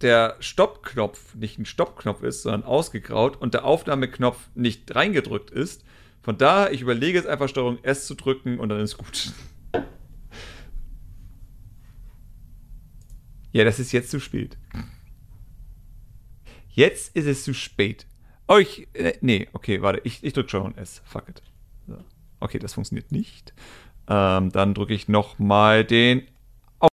der 0.00 0.36
Stoppknopf 0.40 1.34
nicht 1.34 1.58
ein 1.58 1.66
Stoppknopf 1.66 2.22
ist, 2.22 2.42
sondern 2.42 2.64
ausgegraut 2.64 3.36
und 3.40 3.54
der 3.54 3.64
Aufnahmeknopf 3.64 4.38
nicht 4.54 4.94
reingedrückt 4.94 5.50
ist. 5.50 5.84
Von 6.22 6.38
daher, 6.38 6.72
ich 6.72 6.80
überlege 6.80 7.18
jetzt 7.18 7.28
einfach 7.28 7.48
Steuerung 7.48 7.82
S 7.82 8.06
zu 8.06 8.14
drücken 8.14 8.58
und 8.58 8.68
dann 8.68 8.80
ist 8.80 8.98
gut. 8.98 9.32
Ja, 13.52 13.64
das 13.64 13.80
ist 13.80 13.90
jetzt 13.90 14.12
zu 14.12 14.20
spät. 14.20 14.56
Jetzt 16.68 17.16
ist 17.16 17.26
es 17.26 17.42
zu 17.42 17.52
spät. 17.52 18.06
Oh, 18.50 18.58
ich. 18.58 18.88
Äh, 18.94 19.12
nee, 19.20 19.46
okay, 19.52 19.80
warte. 19.80 20.00
Ich, 20.02 20.24
ich 20.24 20.32
drücke 20.32 20.48
Steuerung 20.48 20.76
S. 20.76 21.02
Fuck 21.04 21.28
it. 21.28 21.40
So. 21.86 21.98
Okay, 22.40 22.58
das 22.58 22.74
funktioniert 22.74 23.12
nicht. 23.12 23.54
Ähm, 24.08 24.50
dann 24.50 24.74
drücke 24.74 24.92
ich 24.92 25.06
nochmal 25.06 25.84
den 25.84 26.26